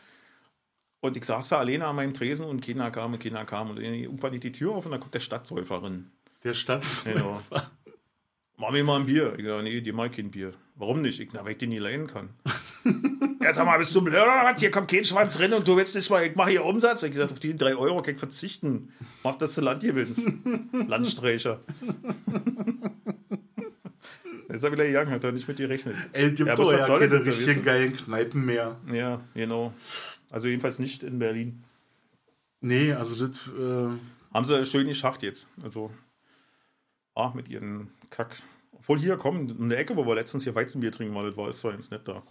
Und 1.01 1.15
ich 1.17 1.23
saß 1.25 1.49
da 1.49 1.59
alleine 1.59 1.85
an 1.85 1.95
meinem 1.95 2.13
Tresen 2.13 2.45
und 2.45 2.65
keiner 2.65 2.89
kam 2.91 3.13
und 3.13 3.21
keiner 3.21 3.45
kam. 3.45 3.69
Und 3.69 3.79
irgendwann 3.79 4.31
geht 4.31 4.43
die 4.43 4.51
Tür 4.51 4.71
auf 4.71 4.85
und 4.85 4.91
da 4.91 4.97
kommt 4.97 5.13
der 5.13 5.19
Stadtsäufer 5.19 5.83
rein. 5.83 6.09
Der 6.43 6.53
Stadt. 6.53 6.83
Genau. 7.05 7.41
Mach 8.57 8.71
mir 8.71 8.83
mal 8.83 8.99
ein 8.99 9.05
Bier. 9.05 9.33
Ich 9.37 9.45
sag, 9.45 9.63
nee, 9.63 9.81
dir 9.81 9.93
mag 9.93 10.11
kein 10.13 10.31
Bier. 10.31 10.53
Warum 10.77 11.01
nicht? 11.01 11.19
Ich, 11.21 11.29
na, 11.31 11.43
weil 11.45 11.53
ich 11.53 11.57
den 11.57 11.69
nie 11.69 11.77
leihen 11.77 12.07
kann. 12.07 12.29
ja, 13.41 13.53
sag 13.53 13.65
mal, 13.65 13.77
bist 13.77 13.95
du 13.95 14.01
blöd 14.01 14.15
oder 14.15 14.43
was? 14.43 14.59
Hier 14.59 14.71
kommt 14.71 14.91
kein 14.91 15.05
Schwanz 15.05 15.37
drin 15.37 15.53
und 15.53 15.65
du 15.65 15.77
willst 15.77 15.95
nicht 15.95 16.09
mal, 16.09 16.25
ich 16.25 16.35
mache 16.35 16.49
hier 16.49 16.65
Umsatz. 16.65 17.03
Ich 17.03 17.11
gesagt, 17.11 17.31
auf 17.31 17.39
die 17.39 17.55
drei 17.55 17.75
Euro 17.77 18.01
kann 18.01 18.15
ich 18.15 18.19
verzichten. 18.19 18.91
Mach, 19.23 19.35
dass 19.35 19.55
du 19.55 19.61
Land 19.61 19.83
gewinnst. 19.83 20.21
Landstreicher. 20.87 21.61
Ist 24.49 24.63
er 24.63 24.71
wieder 24.71 24.85
gegangen, 24.85 25.11
hat 25.11 25.23
er 25.23 25.31
nicht 25.31 25.47
mit 25.47 25.59
dir 25.59 25.67
gerechnet. 25.67 25.95
Ey, 26.13 26.31
gibt 26.31 26.47
Ja, 26.47 26.55
doch 26.55 26.71
ja 26.71 26.85
keine 26.85 27.07
das 27.07 27.39
richtigen 27.39 27.63
geilen 27.63 27.95
Kneipen 27.95 28.45
mehr. 28.45 28.77
Ja, 28.91 29.21
genau. 29.33 29.73
Also 30.29 30.47
jedenfalls 30.47 30.79
nicht 30.79 31.03
in 31.03 31.19
Berlin. 31.19 31.63
Nee, 32.61 32.93
also 32.93 33.27
das, 33.27 33.37
äh, 33.47 33.89
Haben 34.33 34.45
sie 34.45 34.65
schön 34.65 34.87
geschafft 34.87 35.23
jetzt. 35.23 35.47
Also, 35.63 35.91
ah, 37.15 37.31
mit 37.33 37.49
ihren 37.49 37.89
Kack. 38.09 38.35
Obwohl 38.87 38.99
hier 38.99 39.17
kommen, 39.17 39.49
in 39.59 39.69
der 39.69 39.79
Ecke, 39.79 39.95
wo 39.97 40.05
wir 40.05 40.15
letztens 40.15 40.43
hier 40.43 40.55
Weizenbier 40.55 40.91
trinken, 40.91 41.15
weil 41.15 41.27
das 41.27 41.37
war, 41.37 41.49
ist 41.49 41.63
doch 41.63 41.71
ganz 41.71 41.89
nett 41.91 42.07
da. 42.07 42.21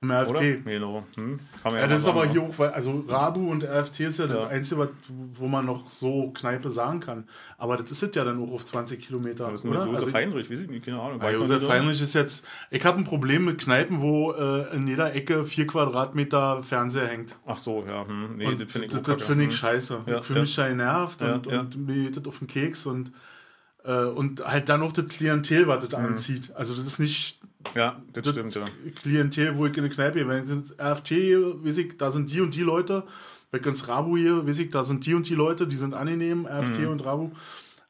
im 0.00 0.10
Oder? 0.10 0.22
RFT. 0.40 0.64
Genau. 0.64 1.04
Hm? 1.16 1.38
Ja, 1.64 1.70
mal 1.70 1.88
das 1.88 2.00
ist 2.02 2.06
aber 2.08 2.24
ne? 2.24 2.32
hier 2.32 2.42
auch, 2.42 2.58
weil, 2.58 2.70
also 2.70 3.04
Rabu 3.08 3.50
und 3.50 3.62
RFT 3.64 4.00
ist 4.00 4.18
ja, 4.20 4.26
Ja. 4.26 4.34
das 4.34 4.44
Einzige, 4.50 4.80
was, 4.80 4.88
wo 5.34 5.48
man 5.48 5.66
noch 5.66 5.86
so 5.88 6.30
Kneipe 6.30 6.70
sagen 6.70 7.00
kann. 7.00 7.28
Aber 7.58 7.76
das 7.76 7.90
ist 7.90 8.14
ja 8.14 8.24
dann 8.24 8.40
auch 8.42 8.52
auf 8.52 8.64
20 8.64 9.04
Kilometer. 9.04 9.48
Was 9.48 9.54
ist 9.56 9.64
denn 9.64 9.70
mit 9.72 9.80
oder? 9.80 9.86
Josef 9.90 10.04
Also, 10.06 10.16
Heinrich? 10.16 10.48
Weiß 10.50 10.60
ich 10.60 10.70
nicht, 10.70 10.84
keine 10.86 11.00
Ahnung. 11.00 11.20
Ja, 11.20 11.30
Josef 11.30 11.60
nicht, 11.62 11.70
Heinrich 11.70 12.00
ist 12.00 12.14
jetzt. 12.14 12.44
Ich 12.70 12.84
habe 12.86 12.96
ein 12.98 13.04
Problem 13.04 13.44
mit 13.44 13.58
Kneipen, 13.60 14.00
wo 14.00 14.32
äh, 14.32 14.74
in 14.74 14.86
jeder 14.86 15.14
Ecke 15.14 15.44
vier 15.44 15.66
Quadratmeter 15.66 16.62
Fernseher 16.62 17.08
hängt. 17.08 17.36
Ach 17.44 17.58
so, 17.58 17.84
ja. 17.86 18.06
Hm. 18.06 18.36
Nee, 18.36 18.46
Und 18.46 18.62
das 18.62 18.70
finde 18.72 18.86
ich 18.86 18.92
das, 18.94 19.02
das 19.02 19.22
finde 19.22 19.44
ich 19.44 19.50
Hm. 19.50 19.56
scheiße. 19.56 20.00
Ja, 20.06 20.20
ich 20.20 20.24
fühle 20.24 20.38
ja. 20.38 20.42
mich 20.44 20.54
da 20.56 20.68
genervt 20.68 21.20
Ja, 21.20 21.34
und, 21.34 21.46
ja. 21.48 21.60
und 21.60 21.76
mir 21.86 22.04
geht 22.04 22.16
das 22.16 22.24
auf 22.26 22.38
den 22.38 22.46
Keks 22.48 22.86
und, 22.86 23.12
äh, 23.88 24.04
und 24.04 24.44
halt 24.44 24.68
dann 24.68 24.80
noch 24.80 24.92
das 24.92 25.08
Klientel, 25.08 25.66
was 25.66 25.82
Mhm. 25.84 25.88
das 25.88 25.94
anzieht. 26.00 26.54
Also 26.54 26.74
das 26.76 26.84
ist 26.86 26.98
nicht 27.00 27.38
Ja, 27.74 28.00
das, 28.12 28.22
das 28.24 28.32
stimmt, 28.34 28.54
ja. 28.54 28.66
Klientel, 29.02 29.56
wo 29.56 29.66
ich 29.66 29.76
in 29.76 29.84
eine 29.84 29.92
Kneipe 29.92 30.18
gehe. 30.18 30.28
Wenn 30.28 30.44
ich 30.44 30.50
ins 30.50 30.72
RFT, 30.78 31.10
weiß 31.64 31.78
ich, 31.78 31.96
da 31.96 32.10
sind 32.10 32.30
die 32.30 32.40
und 32.40 32.54
die 32.54 32.62
Leute. 32.62 33.04
Wenn 33.50 33.60
ich 33.60 33.66
ins 33.66 33.88
Rabu 33.88 34.16
hier, 34.16 34.46
weiß 34.46 34.58
ich, 34.60 34.70
da 34.70 34.84
sind 34.84 35.04
die 35.06 35.14
und 35.14 35.28
die 35.28 35.34
Leute, 35.34 35.66
die 35.66 35.76
sind 35.76 35.94
angenehm, 35.94 36.46
RFT 36.46 36.80
Mhm. 36.80 36.88
und 36.88 37.00
Rabu. 37.04 37.30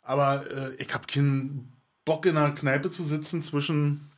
Aber 0.03 0.51
äh, 0.51 0.75
ich 0.83 0.93
habe 0.95 1.07
keinen 1.07 1.71
Bock 2.05 2.25
in 2.27 2.37
einer 2.37 2.53
Kneipe 2.55 2.91
zu 2.91 3.03
sitzen 3.03 3.43
zwischen, 3.43 4.09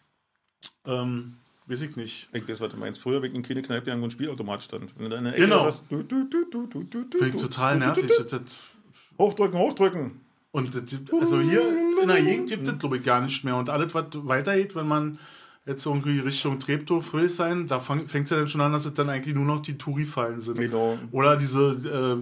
ähm, 0.86 1.34
weiß 1.66 1.80
ich 1.82 1.96
nicht. 1.96 2.28
Ich 2.32 2.48
weiß, 2.48 2.60
was 2.60 2.70
du 2.70 2.76
meinst. 2.76 3.00
Früher 3.02 3.20
bin 3.20 3.32
ich 3.32 3.36
in 3.36 3.42
keine 3.42 3.62
Kneipe 3.62 3.86
gegangen, 3.86 4.02
wo 4.02 4.06
ein 4.06 4.10
Spielautomat 4.10 4.62
stand. 4.62 4.92
Wenn 4.98 5.10
du 5.10 5.16
in 5.16 5.24
der 5.24 5.32
Ecke 5.34 5.42
Genau. 5.44 5.68
du, 5.88 6.02
du, 6.02 6.24
du, 6.24 6.44
du, 6.50 6.66
du, 6.66 6.82
du, 6.84 7.04
du, 7.04 7.18
Finde 7.18 7.36
ich 7.36 7.42
total 7.42 7.78
nervig. 7.78 8.10
Hochdrücken, 9.18 9.58
hochdrücken. 9.58 10.20
Und 10.53 10.74
also 11.20 11.40
hier 11.40 11.62
in 12.03 12.09
der 12.09 12.22
Gegend 12.22 12.48
gibt 12.51 12.66
es, 12.66 12.78
glaube 12.78 12.98
ich, 12.98 13.05
gar 13.05 13.20
nicht 13.20 13.44
mehr. 13.44 13.57
Und 13.57 13.70
alles, 13.70 13.94
was 13.94 14.07
weitergeht, 14.14 14.74
wenn 14.74 14.88
man 14.88 15.18
jetzt 15.66 15.84
irgendwie 15.86 16.18
Richtung 16.18 16.59
Treptow, 16.59 17.05
Friedrichshain, 17.05 17.68
da 17.68 17.78
fängt 17.78 18.11
es 18.12 18.30
ja 18.30 18.38
dann 18.38 18.48
schon 18.48 18.62
an, 18.62 18.72
dass 18.72 18.86
es 18.86 18.94
dann 18.94 19.09
eigentlich 19.11 19.34
nur 19.34 19.44
noch 19.44 19.61
die 19.61 19.76
Touri-Fallen 19.78 20.40
sind. 20.40 20.59
Genau. 20.59 20.98
Oder 21.12 21.36
diese, 21.36 21.61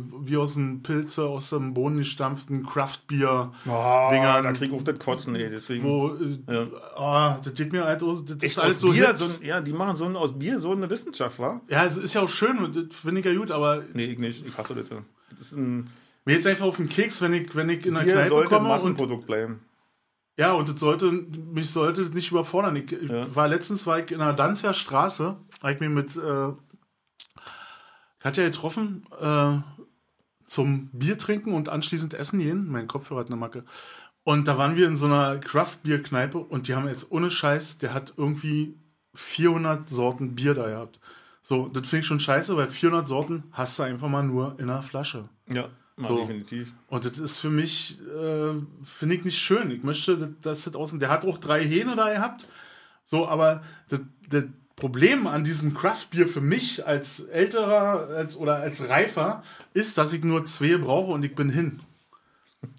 äh, 0.03 0.26
wie 0.29 0.37
aus 0.37 0.55
dem 0.55 0.83
Pilze, 0.83 1.24
aus 1.24 1.51
dem 1.51 1.72
Boden 1.72 1.99
gestampften 1.99 2.66
Craft-Bier, 2.66 3.53
Oh, 3.66 4.09
Dinger, 4.11 4.43
da 4.43 4.53
krieg 4.53 4.68
ich 4.70 4.74
auf 4.74 4.85
das 4.85 4.99
Kotzen, 4.99 5.35
ey. 5.37 5.49
Deswegen. 5.51 5.85
wo, 5.85 6.09
äh, 6.16 6.53
Ja. 6.53 6.66
ah, 6.97 7.41
das 7.43 7.55
geht 7.55 7.72
mir 7.72 7.85
halt, 7.85 8.03
das 8.03 8.43
ist 8.43 8.59
alles 8.59 8.81
so 8.81 8.91
Bier, 8.91 9.14
so 9.14 9.24
ein, 9.24 9.31
ja, 9.43 9.61
die 9.61 9.72
machen 9.72 9.95
so 9.97 10.05
ein, 10.05 10.16
aus 10.16 10.37
Bier 10.39 10.61
so 10.61 10.72
eine 10.72 10.91
Wissenschaft, 10.91 11.39
wa? 11.39 11.61
Ja, 11.68 11.85
es 11.87 11.97
ist 11.97 12.14
ja 12.14 12.22
auch 12.22 12.29
schön, 12.29 12.57
das 12.74 12.99
finde 13.01 13.20
ich 13.20 13.26
ja 13.26 13.35
gut, 13.35 13.53
aber 13.53 13.85
Nee, 13.95 14.07
ich 14.07 14.18
nicht. 14.18 14.45
Ich 14.47 14.59
hasse 14.59 14.74
das. 14.74 14.91
Das 14.91 15.41
ist 15.41 15.57
ein 15.57 15.89
mir 16.29 16.35
jetzt 16.35 16.47
einfach 16.47 16.66
auf 16.66 16.76
den 16.76 16.89
Keks, 16.91 17.22
wenn 17.22 17.33
ich, 17.33 17.55
wenn 17.57 17.70
ich 17.70 17.87
in 17.87 17.97
einer 17.97 18.05
Bier 18.05 18.12
Kneipe 18.14 18.29
sollte 18.29 18.49
ein 18.49 18.49
komme 18.51 18.64
und 18.68 18.74
Massenprodukt 18.74 19.26
bleiben. 19.26 19.61
Ja, 20.39 20.53
und 20.53 20.68
das 20.68 20.79
sollte, 20.79 21.11
mich 21.11 21.70
sollte 21.70 22.03
nicht 22.03 22.31
überfordern. 22.31 22.76
Ich, 22.76 22.91
Ja. 22.91 23.35
war 23.35 23.49
letztens 23.49 23.87
war 23.87 23.99
ich 23.99 24.11
in 24.12 24.18
der 24.18 24.35
Danzer 24.35 24.74
Straße, 24.74 25.37
habe 25.62 25.72
ich 25.72 25.81
mich 25.81 25.89
mit 25.89 26.16
äh, 26.16 26.53
Katja 28.20 28.45
getroffen 28.45 29.07
äh, 29.20 29.59
zum 30.45 30.89
Bier 30.93 31.16
trinken 31.18 31.55
und 31.55 31.68
anschließend 31.70 32.12
essen 32.14 32.41
gehen. 32.41 32.68
Mein 32.68 32.87
Kopfhörer 32.89 33.20
hat 33.20 33.29
eine 33.29 33.37
Macke. 33.37 33.64
Und 34.22 34.47
da 34.49 34.59
waren 34.59 34.76
wir 34.76 34.87
in 34.87 34.97
so 34.99 35.07
einer 35.07 35.39
Craft-Bier-Kneipe 35.39 36.39
und 36.39 36.68
die 36.68 36.74
haben 36.74 36.87
jetzt 36.89 37.11
ohne 37.11 37.31
Scheiß, 37.31 37.79
der 37.79 37.95
hat 37.95 38.12
irgendwie 38.18 38.76
400 39.14 39.89
Sorten 39.89 40.35
Bier 40.35 40.53
da 40.55 40.68
gehabt. 40.68 41.01
So, 41.43 41.68
das 41.68 41.87
finde 41.87 42.01
ich 42.03 42.07
schon 42.07 42.20
scheiße, 42.20 42.55
weil 42.57 42.66
400 42.68 43.09
Sorten 43.09 43.45
hast 43.53 43.79
du 43.79 43.83
einfach 43.85 44.09
mal 44.09 44.22
nur 44.22 44.57
in 44.59 44.68
einer 44.68 44.83
Flasche. 44.83 45.31
Ja, 45.51 45.70
mal 45.99 46.09
So. 46.09 46.20
definitiv. 46.20 46.74
Und 46.88 47.05
das 47.05 47.18
ist 47.18 47.38
für 47.38 47.51
mich, 47.51 47.99
äh, 48.01 48.55
finde 48.82 49.14
ich 49.14 49.24
nicht 49.24 49.38
schön. 49.38 49.70
Ich 49.70 49.82
möchte, 49.82 50.34
dass 50.40 50.64
das 50.64 50.74
außen, 50.74 50.99
der 50.99 51.11
hat 51.11 51.24
auch 51.24 51.38
drei 51.38 51.62
Hähne 51.62 51.96
da 51.96 52.12
gehabt. 52.12 52.49
So, 53.05 53.28
aber 53.28 53.62
das, 53.88 54.01
das 54.28 54.44
Problem 54.76 55.26
an 55.26 55.44
diesem 55.44 55.74
Craftbier 55.74 56.28
für 56.28 56.40
mich 56.40 56.86
als 56.86 57.20
älterer 57.20 58.09
als, 58.16 58.36
oder 58.36 58.57
als 58.57 58.88
reifer 58.88 59.42
ist, 59.74 59.99
dass 59.99 60.12
ich 60.12 60.22
nur 60.22 60.44
zwei 60.44 60.76
brauche 60.76 61.12
und 61.12 61.24
ich 61.24 61.34
bin 61.34 61.51
hin. 61.51 61.80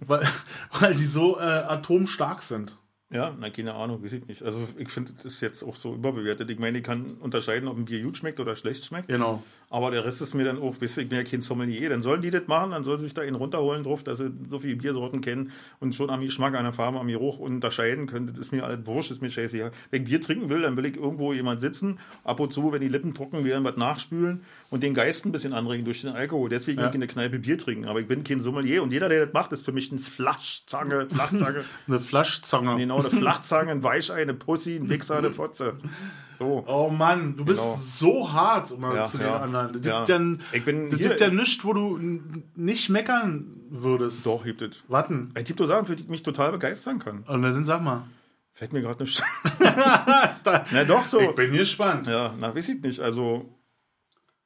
weil, 0.05 0.25
weil 0.79 0.95
die 0.95 1.05
so 1.05 1.37
äh, 1.37 1.41
atomstark 1.41 2.43
sind. 2.43 2.75
Ja, 3.11 3.35
na, 3.39 3.49
keine 3.49 3.73
Ahnung, 3.73 4.03
weiß 4.03 4.13
ich 4.13 4.27
nicht. 4.27 4.43
Also 4.43 4.59
ich 4.77 4.89
finde 4.89 5.13
das 5.13 5.25
ist 5.25 5.41
jetzt 5.41 5.63
auch 5.63 5.75
so 5.75 5.95
überbewertet. 5.95 6.49
Ich 6.51 6.59
meine, 6.59 6.77
ich 6.77 6.83
kann 6.83 7.17
unterscheiden, 7.19 7.67
ob 7.67 7.75
ein 7.75 7.85
Bier 7.85 8.03
gut 8.03 8.17
schmeckt 8.17 8.39
oder 8.39 8.55
schlecht 8.55 8.85
schmeckt. 8.85 9.07
Genau. 9.07 9.43
Aber 9.71 9.89
der 9.89 10.05
Rest 10.05 10.21
ist 10.21 10.35
mir 10.35 10.43
dann 10.43 10.59
auch, 10.59 10.79
weißt 10.79 10.97
du, 10.97 11.01
ich 11.01 11.09
bin 11.09 11.17
ja 11.17 11.23
kein 11.23 11.41
Sommelier. 11.41 11.89
Dann 11.89 12.03
sollen 12.03 12.21
die 12.21 12.29
das 12.29 12.47
machen, 12.47 12.69
dann 12.69 12.83
sollen 12.83 12.99
sie 12.99 13.05
sich 13.05 13.15
da 13.15 13.23
einen 13.23 13.35
runterholen 13.35 13.83
drauf, 13.83 14.03
dass 14.03 14.19
sie 14.19 14.31
so 14.47 14.59
viele 14.59 14.75
Biersorten 14.75 15.21
kennen 15.21 15.51
und 15.79 15.95
schon 15.95 16.11
am 16.11 16.21
Geschmack, 16.21 16.53
an 16.53 16.65
der 16.65 16.73
Farbe, 16.73 16.99
am 16.99 17.07
Geruch 17.07 17.39
unterscheiden 17.39 18.05
können. 18.05 18.27
Das 18.27 18.37
ist 18.37 18.51
mir 18.51 18.63
alles 18.63 18.85
wurscht, 18.85 19.09
ist 19.09 19.23
mir 19.23 19.31
scheiße. 19.31 19.71
Wenn 19.89 20.03
ich 20.03 20.07
Bier 20.07 20.21
trinken 20.21 20.49
will, 20.49 20.61
dann 20.61 20.77
will 20.77 20.85
ich 20.85 20.95
irgendwo 20.95 21.33
jemand 21.33 21.61
sitzen, 21.61 21.97
ab 22.23 22.39
und 22.39 22.53
zu, 22.53 22.71
wenn 22.71 22.81
die 22.81 22.89
Lippen 22.89 23.15
trocken 23.15 23.43
werden, 23.43 23.63
was 23.63 23.75
nachspülen 23.75 24.43
und 24.69 24.83
den 24.83 24.93
Geist 24.93 25.25
ein 25.25 25.31
bisschen 25.31 25.53
anregen 25.53 25.83
durch 25.83 26.01
den 26.01 26.11
Alkohol. 26.11 26.49
Deswegen 26.49 26.77
ja. 26.77 26.83
will 26.83 26.89
ich 26.89 26.95
in 26.95 27.01
der 27.01 27.09
Kneipe 27.09 27.39
Bier 27.39 27.57
trinken. 27.57 27.85
Aber 27.85 27.99
ich 27.99 28.07
bin 28.07 28.23
kein 28.23 28.39
Sommelier 28.39 28.83
und 28.83 28.93
jeder, 28.93 29.09
der 29.09 29.25
das 29.25 29.33
macht, 29.33 29.51
ist 29.51 29.65
für 29.65 29.71
mich 29.71 29.91
ein 29.91 29.97
Flaschzange, 29.97 31.07
Flachzange. 31.09 31.63
eine 31.87 31.99
Flaschzange. 31.99 32.77
Genau, 32.77 32.98
eine 32.99 33.09
Flachzange, 33.09 33.71
ein 33.71 33.83
Weichei, 33.83 34.21
eine 34.21 34.33
Pussy, 34.33 34.75
ein 34.75 34.89
Wichser, 34.89 35.17
eine 35.17 35.31
Fotze. 35.31 35.77
So. 36.37 36.63
Oh 36.67 36.89
Mann, 36.89 37.35
du 37.35 37.43
bist 37.43 37.61
genau. 37.61 37.79
so 37.81 38.31
hart 38.31 38.71
immer 38.71 38.95
ja, 38.95 39.05
zu 39.05 39.17
den 39.17 39.27
ja, 39.27 39.37
anderen. 39.37 39.73
Das 39.73 39.85
ja. 39.85 40.05
gibt 40.05 40.09
ja, 40.09 40.35
ich 40.53 40.65
bin 40.65 40.89
das 40.89 40.99
gibt 40.99 41.19
ja 41.19 41.29
nichts, 41.29 41.63
wo 41.65 41.73
du 41.73 41.99
nicht 42.55 42.89
meckern 42.89 43.45
würdest. 43.69 44.25
Doch, 44.25 44.43
gibt 44.43 44.61
es. 44.61 44.83
Warten. 44.87 45.31
Es 45.33 45.43
gibt 45.43 45.59
doch 45.59 45.67
Sachen, 45.67 45.85
für 45.85 45.95
die 45.95 46.03
ich 46.03 46.09
mich 46.09 46.23
total 46.23 46.51
begeistern 46.51 46.99
kann. 46.99 47.23
Und 47.23 47.41
dann 47.41 47.65
sag 47.65 47.81
mal. 47.81 48.03
Fällt 48.53 48.73
mir 48.73 48.81
gerade 48.81 49.03
nicht. 49.03 49.23
na 50.71 50.83
doch 50.83 51.05
so. 51.05 51.21
Ich 51.21 51.35
bin 51.35 51.53
gespannt. 51.53 52.07
Ja, 52.07 52.33
na, 52.39 52.53
weiß 52.53 52.69
ich 52.69 52.81
nicht. 52.81 52.99
Also, 52.99 53.45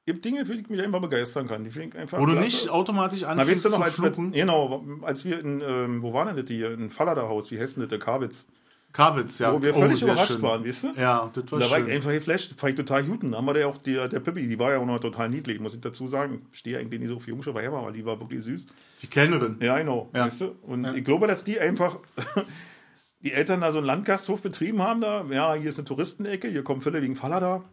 gibt 0.06 0.26
Dinge, 0.26 0.46
für 0.46 0.54
die 0.54 0.62
ich 0.62 0.70
mich 0.70 0.82
einfach 0.82 1.02
begeistern 1.02 1.48
kann. 1.48 1.64
Die 1.64 1.72
finde 1.72 1.98
einfach 1.98 2.20
Wo 2.20 2.26
klasse. 2.26 2.40
du 2.40 2.46
nicht 2.46 2.70
automatisch 2.70 3.24
anfängst 3.24 3.48
Na, 3.48 3.52
weißt 3.52 3.66
du 3.66 3.70
noch, 3.70 3.82
als 3.82 4.02
wir, 4.02 4.32
genau, 4.32 4.86
als 5.02 5.26
wir 5.26 5.40
in, 5.40 5.62
ähm, 5.62 6.02
wo 6.02 6.14
waren 6.14 6.28
denn 6.28 6.38
das 6.38 6.48
hier? 6.48 6.72
In 6.72 6.90
Falladerhaus, 6.90 7.52
wie 7.52 7.60
heißt 7.60 7.78
denn 7.78 7.82
das, 7.82 7.90
der 7.90 8.00
Kabitz? 8.00 8.46
Kavitz, 8.94 9.40
ja. 9.40 9.52
Wo 9.52 9.62
wir 9.62 9.74
völlig 9.74 10.04
oh, 10.04 10.06
überrascht 10.06 10.34
schön. 10.34 10.42
waren, 10.44 10.64
weißt 10.64 10.84
du? 10.84 10.88
Ja, 10.96 11.32
das 11.34 11.52
war 11.52 11.60
da 11.60 11.66
schön. 11.66 11.72
war 11.72 11.88
ich 11.88 11.96
einfach 11.96 12.12
geflasht, 12.12 12.54
fand 12.60 12.72
ich 12.72 12.76
total 12.78 13.04
gut. 13.04 13.24
Dann 13.24 13.36
haben 13.36 13.46
wir 13.46 13.56
da 13.56 13.66
auch 13.66 13.78
die, 13.78 13.94
der 13.94 14.20
Pippi, 14.20 14.48
die 14.48 14.60
war 14.60 14.72
ja 14.72 14.78
auch 14.78 14.86
noch 14.86 15.00
total 15.00 15.30
niedlich, 15.30 15.60
muss 15.60 15.74
ich 15.74 15.82
dazu 15.82 16.08
sagen. 16.08 16.46
Stehe 16.52 16.78
eigentlich 16.78 17.00
nicht 17.00 17.10
so 17.10 17.20
viel 17.20 17.34
Jungsche 17.34 17.54
bei 17.54 17.68
aber 17.68 17.92
die 17.92 18.06
war 18.06 18.20
wirklich 18.20 18.44
süß. 18.44 18.68
Die 19.02 19.08
Kellnerin. 19.08 19.58
Ja, 19.62 19.80
genau. 19.80 20.12
Ja. 20.14 20.28
Weißt 20.28 20.42
du? 20.42 20.56
Und 20.62 20.84
ja. 20.84 20.94
ich 20.94 21.04
glaube, 21.04 21.26
dass 21.26 21.44
die 21.44 21.60
einfach 21.60 21.98
die 23.22 23.34
Eltern 23.34 23.62
da 23.62 23.72
so 23.72 23.80
einen 23.80 23.88
Landgasthof 23.88 24.44
betrieben 24.44 24.84
haben 24.84 25.02
da. 25.02 25.26
Ja, 25.32 25.56
hier 25.56 25.70
ist 25.70 25.80
eine 25.80 25.88
Touristenecke, 25.88 26.48
hier 26.48 26.64
kommen 26.64 26.82
viele 26.82 27.02
wegen 27.02 27.16
Faller 27.16 27.40
da. 27.40 27.64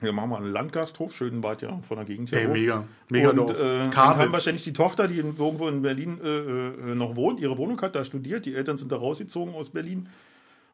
Wir 0.00 0.12
machen 0.12 0.30
mal 0.30 0.36
einen 0.38 0.52
Landgasthof, 0.52 1.14
schön 1.14 1.42
weit 1.42 1.62
ja 1.62 1.78
von 1.82 1.96
der 1.96 2.04
Gegend 2.04 2.32
her. 2.32 2.40
Ey, 2.40 2.48
mega. 2.48 2.84
Mega 3.08 3.30
Und 3.30 3.50
äh, 3.50 3.54
dann 3.54 3.96
haben 3.96 4.32
wahrscheinlich 4.32 4.64
die 4.64 4.72
Tochter, 4.72 5.08
die 5.08 5.20
in, 5.20 5.36
irgendwo 5.36 5.68
in 5.68 5.82
Berlin 5.82 6.20
äh, 6.22 6.28
äh, 6.28 6.94
noch 6.94 7.16
wohnt, 7.16 7.40
ihre 7.40 7.56
Wohnung 7.56 7.80
hat, 7.80 7.94
da 7.94 8.04
studiert. 8.04 8.44
Die 8.44 8.54
Eltern 8.54 8.76
sind 8.76 8.90
da 8.90 8.96
rausgezogen 8.96 9.54
aus 9.54 9.70
Berlin. 9.70 10.08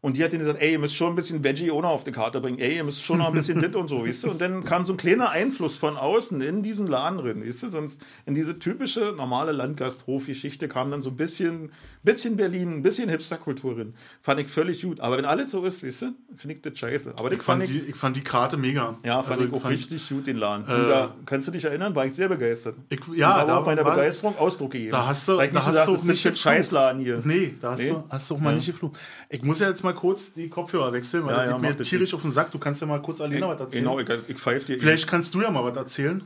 Und 0.02 0.16
die 0.16 0.24
hat 0.24 0.32
denen 0.32 0.40
gesagt, 0.40 0.62
ey, 0.62 0.72
ihr 0.72 0.78
müsst 0.78 0.96
schon 0.96 1.12
ein 1.12 1.16
bisschen 1.16 1.44
Veggie 1.44 1.70
ohne 1.70 1.88
auf 1.88 2.04
die 2.04 2.12
Karte 2.12 2.40
bringen. 2.40 2.58
Ey, 2.58 2.76
ihr 2.76 2.84
müsst 2.84 3.04
schon 3.04 3.18
noch 3.18 3.26
ein 3.26 3.34
bisschen 3.34 3.60
dit 3.60 3.76
und 3.76 3.88
so, 3.88 4.06
weißt 4.06 4.24
du? 4.24 4.30
Und 4.30 4.40
dann 4.40 4.64
kam 4.64 4.86
so 4.86 4.94
ein 4.94 4.96
kleiner 4.96 5.28
Einfluss 5.28 5.76
von 5.76 5.98
außen 5.98 6.40
in 6.40 6.62
diesen 6.62 6.86
Laden 6.86 7.18
drin, 7.18 7.46
weißt 7.46 7.64
du? 7.64 7.70
Sonst 7.70 8.00
in 8.24 8.34
diese 8.34 8.58
typische 8.58 9.12
normale 9.14 9.52
Landgasthofgeschichte 9.52 10.68
kam 10.68 10.90
dann 10.90 11.02
so 11.02 11.10
ein 11.10 11.16
bisschen, 11.16 11.70
bisschen 12.02 12.38
Berlin, 12.38 12.78
ein 12.78 12.82
bisschen 12.82 13.10
Hipsterkultur 13.10 13.74
drin. 13.74 13.94
Fand 14.22 14.40
ich 14.40 14.46
völlig 14.46 14.80
gut. 14.80 15.00
Aber 15.00 15.18
wenn 15.18 15.26
alles 15.26 15.50
so 15.50 15.62
ist, 15.66 15.84
weißt 15.86 16.02
du, 16.02 16.06
finde 16.34 16.54
ich 16.54 16.62
das 16.62 16.78
scheiße. 16.78 17.12
Aber 17.16 17.30
ich, 17.30 17.42
fand, 17.42 17.64
ich, 17.64 17.68
die, 17.68 17.80
ich 17.80 17.96
fand 17.96 18.16
die 18.16 18.24
Karte 18.24 18.56
mega. 18.56 18.98
Ja, 19.04 19.22
fand 19.22 19.32
also, 19.32 19.44
ich 19.44 19.52
auch 19.52 19.60
fand, 19.60 19.74
richtig 19.74 20.08
gut, 20.08 20.26
den 20.26 20.38
Laden. 20.38 20.64
Äh, 20.64 20.88
da, 20.88 21.14
kannst 21.26 21.46
du 21.46 21.52
dich 21.52 21.66
erinnern, 21.66 21.94
war 21.94 22.06
ich 22.06 22.14
sehr 22.14 22.28
begeistert. 22.28 22.74
Ich, 22.88 23.00
ja, 23.16 23.44
da 23.44 23.56
war 23.56 23.66
meiner 23.66 23.84
Begeisterung 23.84 24.38
Ausdruck 24.38 24.70
gegeben. 24.70 24.92
Da 24.92 25.08
hast 25.08 25.28
du, 25.28 25.36
da 25.36 25.42
hast 25.42 25.66
gesagt, 25.66 25.88
du 25.88 25.92
das 25.92 26.04
nicht 26.04 26.38
Scheißladen 26.38 27.02
hier. 27.02 27.20
Nee, 27.22 27.54
da 27.60 27.72
hast, 27.72 27.80
nee? 27.80 27.90
Du, 27.90 28.04
hast 28.08 28.30
du 28.30 28.34
auch 28.36 28.40
mal 28.40 28.50
ja. 28.50 28.56
nicht 28.56 28.66
geflogen. 28.66 28.96
Ich 29.28 29.42
muss 29.42 29.60
ja 29.60 29.68
jetzt 29.68 29.84
mal 29.84 29.89
kurz 29.94 30.32
die 30.32 30.48
Kopf 30.48 30.72
Kopfhörer 30.72 30.92
wechseln, 30.92 31.24
weil 31.24 31.32
ja, 31.32 31.40
das 31.40 31.50
ja, 31.50 31.58
mir 31.58 31.76
tierisch 31.76 31.92
nicht. 31.92 32.14
auf 32.14 32.22
den 32.22 32.32
Sack. 32.32 32.52
Du 32.52 32.58
kannst 32.58 32.80
ja 32.80 32.86
mal 32.86 33.00
kurz 33.00 33.20
Alena 33.20 33.48
was 33.48 33.60
erzählen. 33.60 33.84
Genau, 33.84 33.98
ich, 33.98 34.08
ich 34.28 34.36
pfeife 34.36 34.66
dir. 34.66 34.78
Vielleicht 34.78 35.06
kannst 35.06 35.34
du 35.34 35.40
ja 35.40 35.50
mal 35.50 35.64
was 35.64 35.76
erzählen. 35.76 36.22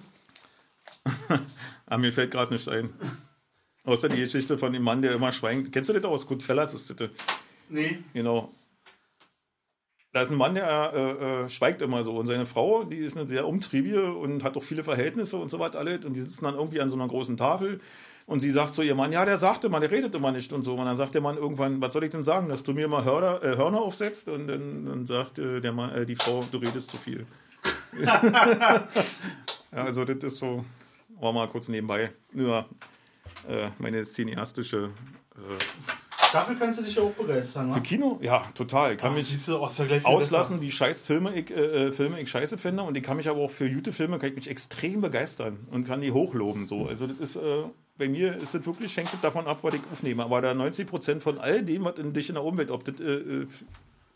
Aber 1.26 1.40
ah, 1.86 1.98
mir 1.98 2.12
fällt 2.12 2.30
gerade 2.30 2.52
nicht 2.52 2.68
ein. 2.68 2.90
Außer 3.84 4.08
die 4.08 4.16
Geschichte 4.16 4.56
von 4.56 4.72
dem 4.72 4.82
Mann, 4.82 5.02
der 5.02 5.12
immer 5.12 5.32
schweigt. 5.32 5.72
Kennst 5.72 5.90
du 5.90 5.92
das 5.92 6.04
aus 6.04 6.26
Goodfellas? 6.26 6.72
Ist 6.72 6.98
das? 6.98 7.10
Nee. 7.68 7.98
Genau. 8.14 8.50
Da 10.12 10.22
ist 10.22 10.30
ein 10.30 10.38
Mann, 10.38 10.54
der 10.54 10.92
äh, 10.94 11.44
äh, 11.44 11.50
schweigt 11.50 11.82
immer 11.82 12.04
so. 12.04 12.16
Und 12.16 12.26
seine 12.26 12.46
Frau, 12.46 12.84
die 12.84 12.96
ist 12.96 13.16
eine 13.16 13.26
sehr 13.26 13.46
umtriebige 13.46 14.14
und 14.14 14.44
hat 14.44 14.56
auch 14.56 14.62
viele 14.62 14.84
Verhältnisse 14.84 15.36
und 15.36 15.50
so 15.50 15.58
was 15.58 15.76
alles. 15.76 16.04
Und 16.04 16.14
die 16.14 16.20
sitzen 16.20 16.44
dann 16.44 16.54
irgendwie 16.54 16.80
an 16.80 16.88
so 16.88 16.96
einer 16.96 17.08
großen 17.08 17.36
Tafel. 17.36 17.80
Und 18.26 18.40
sie 18.40 18.50
sagt 18.50 18.72
zu 18.72 18.82
ihrem 18.82 18.96
Mann, 18.96 19.12
ja, 19.12 19.24
der 19.24 19.36
sagte 19.36 19.68
mal, 19.68 19.80
der 19.80 19.90
redet 19.90 20.14
immer 20.14 20.32
nicht 20.32 20.52
und 20.52 20.62
so. 20.62 20.74
Und 20.74 20.86
dann 20.86 20.96
sagt 20.96 21.14
der 21.14 21.20
Mann 21.20 21.36
irgendwann, 21.36 21.80
was 21.80 21.92
soll 21.92 22.04
ich 22.04 22.10
denn 22.10 22.24
sagen, 22.24 22.48
dass 22.48 22.62
du 22.62 22.72
mir 22.72 22.88
mal 22.88 23.04
Hörner, 23.04 23.42
äh, 23.42 23.56
Hörner 23.56 23.82
aufsetzt? 23.82 24.28
Und 24.28 24.48
dann, 24.48 24.86
dann 24.86 25.06
sagt 25.06 25.38
äh, 25.38 25.60
der 25.60 25.72
Mann, 25.72 25.90
äh, 25.92 26.06
die 26.06 26.16
Frau, 26.16 26.42
du 26.50 26.58
redest 26.58 26.90
zu 26.90 26.96
viel. 26.96 27.26
ja, 28.02 28.86
also 29.72 30.04
das 30.04 30.16
ist 30.16 30.38
so, 30.38 30.64
war 31.20 31.32
mal 31.32 31.48
kurz 31.48 31.68
nebenbei. 31.68 32.12
Nur 32.32 32.66
äh, 33.48 33.68
meine 33.78 34.04
cineastische 34.04 34.90
äh, 35.36 35.84
Dafür 36.34 36.56
kannst 36.56 36.80
du 36.80 36.82
dich 36.82 36.96
ja 36.96 37.02
auch 37.02 37.12
begeistern, 37.12 37.72
Für 37.72 37.80
Kino? 37.80 38.18
Ja, 38.20 38.44
total. 38.56 38.94
Ich 38.94 38.98
kann 38.98 39.12
Ach, 39.12 39.16
mich 39.16 39.46
du, 39.46 39.52
ja 39.52 40.04
auslassen, 40.04 40.60
wie 40.60 40.72
scheiß 40.72 41.02
Filme 41.02 41.32
ich, 41.32 41.48
äh, 41.52 41.86
äh, 41.86 41.92
Filme 41.92 42.20
ich 42.20 42.28
scheiße 42.28 42.58
finde. 42.58 42.82
Und 42.82 42.96
ich 42.96 43.04
kann 43.04 43.16
mich 43.16 43.28
aber 43.28 43.40
auch 43.40 43.52
für 43.52 43.70
gute 43.70 43.92
Filme 43.92 44.18
kann 44.18 44.30
ich 44.30 44.34
mich 44.34 44.50
extrem 44.50 45.00
begeistern 45.00 45.68
und 45.70 45.86
kann 45.86 46.00
die 46.00 46.10
hochloben. 46.10 46.66
So. 46.66 46.88
Also 46.88 47.06
das 47.06 47.18
ist, 47.18 47.36
äh, 47.36 47.62
bei 47.96 48.08
mir 48.08 48.36
ist 48.36 48.54
es 48.54 48.66
wirklich, 48.66 48.96
hängt 48.96 49.10
davon 49.22 49.46
ab, 49.46 49.58
was 49.62 49.74
ich 49.74 49.82
aufnehme. 49.90 50.24
Aber 50.24 50.40
da 50.40 50.52
90% 50.52 51.20
von 51.20 51.38
all 51.38 51.62
dem, 51.62 51.84
was 51.84 51.98
in 51.98 52.12
dich 52.12 52.28
in 52.28 52.34
der 52.34 52.44
Umwelt, 52.44 52.70
ob 52.70 52.84
das 52.84 52.98
äh, 53.00 53.12
äh, 53.12 53.46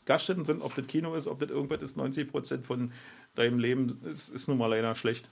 Gaststätten 0.05 0.45
sind, 0.45 0.63
ob 0.63 0.75
das 0.75 0.87
Kino 0.87 1.15
ist, 1.15 1.29
ob 1.29 1.39
das 1.39 1.51
irgendwas 1.51 1.83
ist, 1.83 1.97
90% 1.97 2.63
von 2.63 2.93
deinem 3.35 3.59
Leben 3.59 4.01
ist, 4.05 4.31
ist 4.31 4.49
nun 4.49 4.59
mal 4.59 4.67
leider 4.67 4.95
schlecht. 4.95 5.29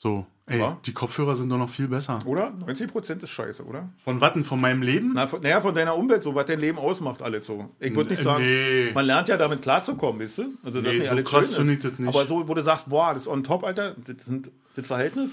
So, 0.00 0.26
ey, 0.46 0.60
ja? 0.60 0.78
die 0.86 0.92
Kopfhörer 0.92 1.34
sind 1.34 1.48
doch 1.48 1.58
noch 1.58 1.68
viel 1.68 1.88
besser. 1.88 2.20
Oder? 2.24 2.54
90% 2.64 3.24
ist 3.24 3.30
scheiße, 3.30 3.64
oder? 3.64 3.88
Von 4.04 4.20
Watten, 4.20 4.44
von 4.44 4.60
meinem 4.60 4.80
Leben? 4.80 5.10
Na, 5.12 5.26
von, 5.26 5.42
naja, 5.42 5.60
von 5.60 5.74
deiner 5.74 5.96
Umwelt, 5.96 6.22
so 6.22 6.36
was 6.36 6.46
dein 6.46 6.60
Leben 6.60 6.78
ausmacht, 6.78 7.20
alles 7.20 7.48
so. 7.48 7.68
Ich 7.80 7.94
würde 7.96 8.10
nicht 8.10 8.22
sagen, 8.22 8.44
nee. 8.44 8.92
man 8.94 9.04
lernt 9.04 9.26
ja 9.26 9.36
damit 9.36 9.60
klarzukommen, 9.60 10.22
weißt 10.22 10.38
du? 10.38 10.54
Also, 10.62 10.80
nee, 10.80 11.00
so 11.00 11.20
krass 11.24 11.56
finde 11.56 11.72
ich 11.72 11.80
das 11.80 11.98
nicht. 11.98 12.08
Aber 12.08 12.24
so, 12.26 12.46
wo 12.46 12.54
du 12.54 12.62
sagst, 12.62 12.88
boah, 12.88 13.12
das 13.12 13.22
ist 13.22 13.28
on 13.28 13.42
top, 13.42 13.64
Alter, 13.64 13.96
das, 13.96 14.24
sind, 14.24 14.52
das 14.76 14.86
Verhältnis? 14.86 15.32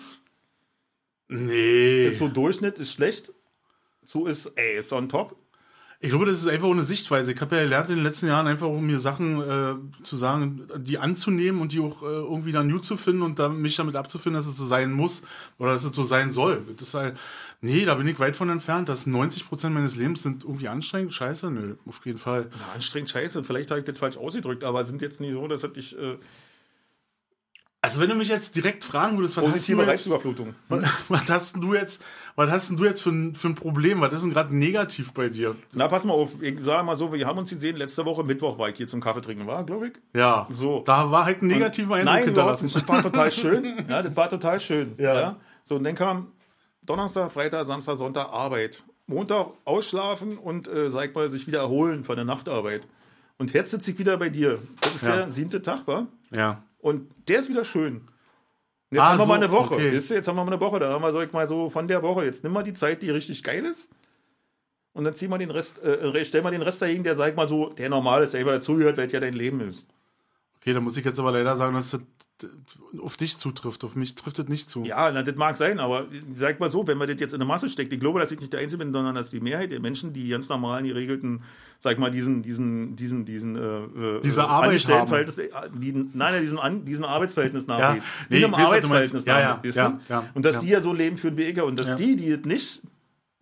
Nee. 1.28 2.07
Ist 2.07 2.19
so 2.19 2.28
Durchschnitt, 2.28 2.78
ist 2.80 2.93
schlecht. 2.93 3.34
So 4.05 4.28
ist, 4.28 4.51
ey, 4.55 4.78
ist 4.78 4.93
on 4.93 5.09
top. 5.09 5.36
Ich 6.01 6.09
glaube, 6.09 6.26
das 6.26 6.41
ist 6.41 6.47
einfach 6.47 6.69
eine 6.69 6.84
Sichtweise. 6.84 7.32
Ich 7.32 7.41
habe 7.41 7.55
ja 7.55 7.63
gelernt 7.63 7.89
in 7.89 7.95
den 7.95 8.03
letzten 8.03 8.28
Jahren 8.28 8.47
einfach, 8.47 8.67
um 8.67 8.86
mir 8.86 8.99
Sachen 8.99 9.41
äh, 9.41 10.03
zu 10.03 10.17
sagen, 10.17 10.67
die 10.78 10.99
anzunehmen 10.99 11.61
und 11.61 11.71
die 11.71 11.80
auch 11.80 12.03
äh, 12.03 12.05
irgendwie 12.05 12.51
dann 12.51 12.67
new 12.67 12.80
zu 12.80 12.97
finden 12.97 13.23
und 13.23 13.39
dann 13.39 13.59
mich 13.59 13.76
damit 13.78 13.95
abzufinden, 13.95 14.39
dass 14.39 14.45
es 14.45 14.57
so 14.57 14.67
sein 14.67 14.91
muss 14.91 15.23
oder 15.57 15.71
dass 15.71 15.84
es 15.84 15.95
so 15.95 16.03
sein 16.03 16.32
soll. 16.32 16.61
Das 16.78 16.93
halt, 16.93 17.17
nee, 17.61 17.86
da 17.86 17.95
bin 17.95 18.07
ich 18.07 18.19
weit 18.19 18.36
von 18.36 18.49
entfernt. 18.49 18.89
Dass 18.89 19.07
90 19.07 19.47
Prozent 19.47 19.73
meines 19.73 19.95
Lebens 19.95 20.21
sind 20.21 20.43
irgendwie 20.43 20.67
anstrengend. 20.67 21.13
Scheiße, 21.13 21.49
nö, 21.49 21.76
auf 21.86 22.05
jeden 22.05 22.19
Fall. 22.19 22.49
Ja, 22.53 22.73
anstrengend, 22.76 23.09
scheiße. 23.09 23.43
Vielleicht 23.43 23.71
habe 23.71 23.80
ich 23.80 23.86
das 23.86 23.97
falsch 23.97 24.17
ausgedrückt, 24.17 24.63
aber 24.63 24.84
sind 24.84 25.01
jetzt 25.01 25.21
nie 25.21 25.32
so, 25.32 25.47
dass 25.47 25.63
ich 25.63 25.97
äh, 25.97 26.17
also 27.86 28.01
wenn 28.01 28.09
du 28.09 28.15
mich 28.15 28.29
jetzt 28.29 28.55
direkt 28.55 28.83
fragen 28.83 29.17
würdest, 29.17 29.38
was 29.38 29.45
Positive 29.45 29.77
hast 29.77 29.86
du 29.86 29.91
Reizüberflutung. 29.91 30.55
Was, 30.69 30.83
was, 31.09 31.29
hast 31.29 31.55
du 31.55 31.73
jetzt, 31.73 32.01
was 32.36 32.49
hast 32.49 32.71
du 32.71 32.83
jetzt 32.83 33.01
für 33.01 33.11
ein, 33.11 33.36
für 33.36 33.49
ein 33.49 33.55
Problem? 33.55 34.01
Was 34.01 34.13
ist 34.13 34.23
denn 34.23 34.31
gerade 34.31 34.55
negativ 34.55 35.13
bei 35.13 35.29
dir? 35.29 35.55
Na, 35.73 35.88
pass 35.88 36.03
mal 36.03 36.13
auf, 36.13 36.41
ich 36.41 36.61
sage 36.61 36.83
mal 36.83 36.97
so, 36.97 37.13
wir 37.13 37.27
haben 37.27 37.38
uns 37.38 37.49
gesehen, 37.49 37.75
letzte 37.75 38.03
Woche 38.05 38.23
Mittwoch 38.23 38.57
war 38.57 38.69
ich 38.69 38.77
hier 38.77 38.88
zum 38.88 39.01
Kaffee 39.01 39.21
trinken, 39.21 39.45
war, 39.45 39.63
glaube 39.63 39.89
ich? 39.89 39.93
Ja. 40.13 40.47
So. 40.49 40.81
Da 40.86 41.11
war 41.11 41.25
halt 41.25 41.43
ein 41.43 41.47
negativer 41.47 41.95
Eindruck 41.95 42.13
Nein, 42.13 42.25
hinterlassen. 42.25 42.69
Das 42.73 42.88
war 42.88 43.01
total 43.01 43.31
schön. 43.31 43.65
Ja, 43.88 44.01
das 44.01 44.15
war 44.15 44.29
total 44.29 44.59
schön. 44.59 44.95
Ja. 44.97 45.13
ja. 45.13 45.36
So, 45.63 45.75
und 45.75 45.83
dann 45.83 45.95
kam 45.95 46.31
Donnerstag, 46.83 47.31
Freitag, 47.31 47.65
Samstag, 47.65 47.97
Sonntag 47.97 48.31
Arbeit. 48.31 48.83
Montag 49.07 49.49
ausschlafen 49.65 50.38
und, 50.38 50.67
äh, 50.67 50.89
sag 50.89 51.13
mal, 51.13 51.29
sich 51.29 51.45
wieder 51.45 51.59
erholen 51.59 52.03
von 52.03 52.15
der 52.15 52.25
Nachtarbeit. 52.25 52.88
Und 53.38 53.53
jetzt 53.53 53.71
sitze 53.71 53.91
ich 53.91 53.99
wieder 53.99 54.17
bei 54.17 54.29
dir. 54.29 54.59
Das 54.81 54.95
ist 54.95 55.03
ja. 55.03 55.15
der 55.17 55.31
siebte 55.31 55.61
Tag, 55.61 55.88
war? 55.88 56.07
Ja. 56.31 56.63
Und 56.86 57.09
der 57.27 57.39
ist 57.39 57.49
wieder 57.49 57.65
schön. 57.65 57.95
Und 57.95 58.07
jetzt 58.91 59.01
ah, 59.01 59.09
haben 59.09 59.17
wir 59.17 59.23
so, 59.23 59.27
mal 59.27 59.36
eine 59.38 59.51
Woche. 59.51 59.73
Okay. 59.73 59.95
Weißt 59.95 60.11
du, 60.11 60.13
jetzt 60.13 60.27
haben 60.27 60.36
wir 60.36 60.45
mal 60.45 60.51
eine 60.51 60.61
Woche. 60.61 60.77
Dann 60.77 60.93
haben 60.93 61.01
wir, 61.01 61.11
sag 61.11 61.25
ich 61.25 61.33
mal, 61.33 61.47
so 61.47 61.67
von 61.71 61.88
der 61.88 62.03
Woche. 62.03 62.25
Jetzt 62.25 62.43
nimm 62.43 62.53
mal 62.53 62.61
die 62.61 62.75
Zeit, 62.75 63.01
die 63.01 63.09
richtig 63.09 63.41
geil 63.41 63.65
ist. 63.65 63.89
Und 64.93 65.03
dann 65.03 65.15
zieh 65.15 65.27
mal 65.27 65.39
den 65.39 65.49
Rest, 65.49 65.79
äh, 65.79 66.23
stell 66.23 66.43
mal 66.43 66.51
den 66.51 66.61
Rest 66.61 66.83
dahin, 66.83 67.01
der, 67.01 67.15
sag 67.15 67.31
ich 67.31 67.36
mal 67.36 67.47
so, 67.47 67.69
der 67.69 67.89
normal 67.89 68.23
ist, 68.23 68.36
der 68.36 68.45
dazugehört, 68.45 68.97
weil 68.97 69.11
ja 69.11 69.19
dein 69.19 69.33
Leben 69.33 69.61
ist. 69.61 69.88
Okay, 70.66 70.74
da 70.74 70.82
muss 70.82 70.97
ich 70.97 71.05
jetzt 71.05 71.20
aber 71.20 71.32
leider 71.32 71.55
sagen, 71.55 71.76
dass 71.76 71.91
das 71.91 72.01
auf 72.99 73.18
dich 73.18 73.38
zutrifft. 73.38 73.84
Auf 73.84 73.93
mich 73.95 74.16
trifft 74.16 74.39
das 74.39 74.47
nicht 74.47 74.68
zu. 74.68 74.84
Ja, 74.84 75.11
na, 75.11 75.22
das 75.22 75.36
mag 75.36 75.55
sein, 75.55 75.80
aber 75.80 76.07
sag 76.36 76.59
mal 76.59 76.72
so, 76.72 76.88
wenn 76.88 76.97
man 76.97 77.07
das 77.07 77.20
jetzt 77.20 77.34
in 77.34 77.39
der 77.39 77.47
Masse 77.47 77.70
steckt, 77.70 77.93
ich 77.93 77.99
glaube, 77.99 78.20
dass 78.20 78.32
ich 78.32 78.39
nicht 78.39 78.51
der 78.51 78.61
Einzige 78.61 78.80
bin, 78.84 78.91
sondern 78.91 79.13
dass 79.13 79.30
die 79.30 79.39
Mehrheit 79.41 79.72
der 79.72 79.80
Menschen, 79.80 80.11
die 80.11 80.28
ganz 80.28 80.49
normalen, 80.49 80.88
geregelten, 80.88 81.43
sag 81.78 81.99
mal, 81.99 82.09
diesen, 82.09 82.41
diesen, 82.41 82.95
diesen, 82.95 83.26
diesen, 83.26 83.55
äh, 83.55 84.22
Diese 84.24 84.43
Arbeit 84.43 84.70
Angestelltenverhältnis, 84.70 85.38
äh, 85.38 85.49
die, 85.76 85.93
nein, 86.13 86.41
diesen, 86.41 86.57
an, 86.57 86.84
diesem 86.84 87.03
Arbeitsverhältnis 87.05 87.68
nachgeht. 87.68 88.01
nee, 88.30 88.38
diesem 88.38 88.53
ich 88.53 88.57
Arbeitsverhältnis 88.57 89.13
meinst. 89.26 89.28
Ja, 89.28 89.39
ja, 89.39 89.49
nachgeht, 89.49 89.76
ja, 89.76 89.99
ja, 90.09 90.24
Und 90.34 90.45
dass 90.47 90.55
ja. 90.55 90.61
die 90.63 90.70
ja 90.70 90.82
so 90.82 90.93
leben 90.93 91.20
für 91.20 91.30
den 91.32 91.38
Weg 91.38 91.61
und 91.61 91.80
dass 91.80 91.89
Ja. 91.89 91.95
die, 91.95 92.16
die 92.16 92.32
das 92.32 92.41
nicht 92.45 92.82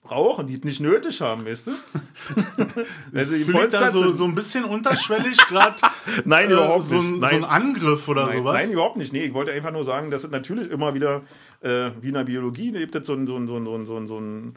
brauchen, 0.04 0.48
die 0.48 0.56
es 0.56 0.64
nicht 0.64 0.82
nötig 0.82 1.22
haben, 1.22 1.46
weißt 1.46 1.68
du? 1.68 1.72
also 3.14 3.36
ich 3.36 3.46
da 3.48 3.52
Vollzeit 3.54 3.92
so, 3.94 4.14
so 4.14 4.26
ein 4.26 4.36
bisschen 4.36 4.66
unterschwellig 4.66 5.38
gerade 5.48 5.76
Nein, 6.26 6.52
überhaupt 6.52 6.88
so, 6.88 6.96
nicht. 6.96 7.08
ein, 7.14 7.20
Nein. 7.20 7.30
so 7.30 7.36
ein 7.38 7.44
Angriff 7.46 8.08
oder 8.10 8.26
Nein, 8.28 8.38
sowas? 8.40 8.54
nein, 8.54 8.72
überhaupt 8.72 8.98
nicht. 8.98 9.14
Nee, 9.14 9.24
ich 9.26 9.34
wollte 9.34 9.52
einfach 9.54 9.72
nur 9.72 9.84
sagen, 9.86 10.12
dass 10.12 10.24
es 10.24 10.30
natürlich 10.32 10.70
immer 10.70 10.94
wieder, 10.94 11.22
äh, 11.62 11.92
wie 12.02 12.10
in 12.10 12.14
der 12.16 12.26
Biologie, 12.26 12.72
da 12.72 12.80
gibt 12.80 12.96
es 12.96 13.08
so 13.08 13.14
ein, 13.14 13.26
so 13.28 13.36
ein, 13.38 13.48
so 13.48 13.56
ein, 13.58 13.66
so 13.66 13.76
ein, 13.76 13.86
so 13.86 13.98
ein, 13.98 14.08
so 14.08 14.20
ein 14.20 14.54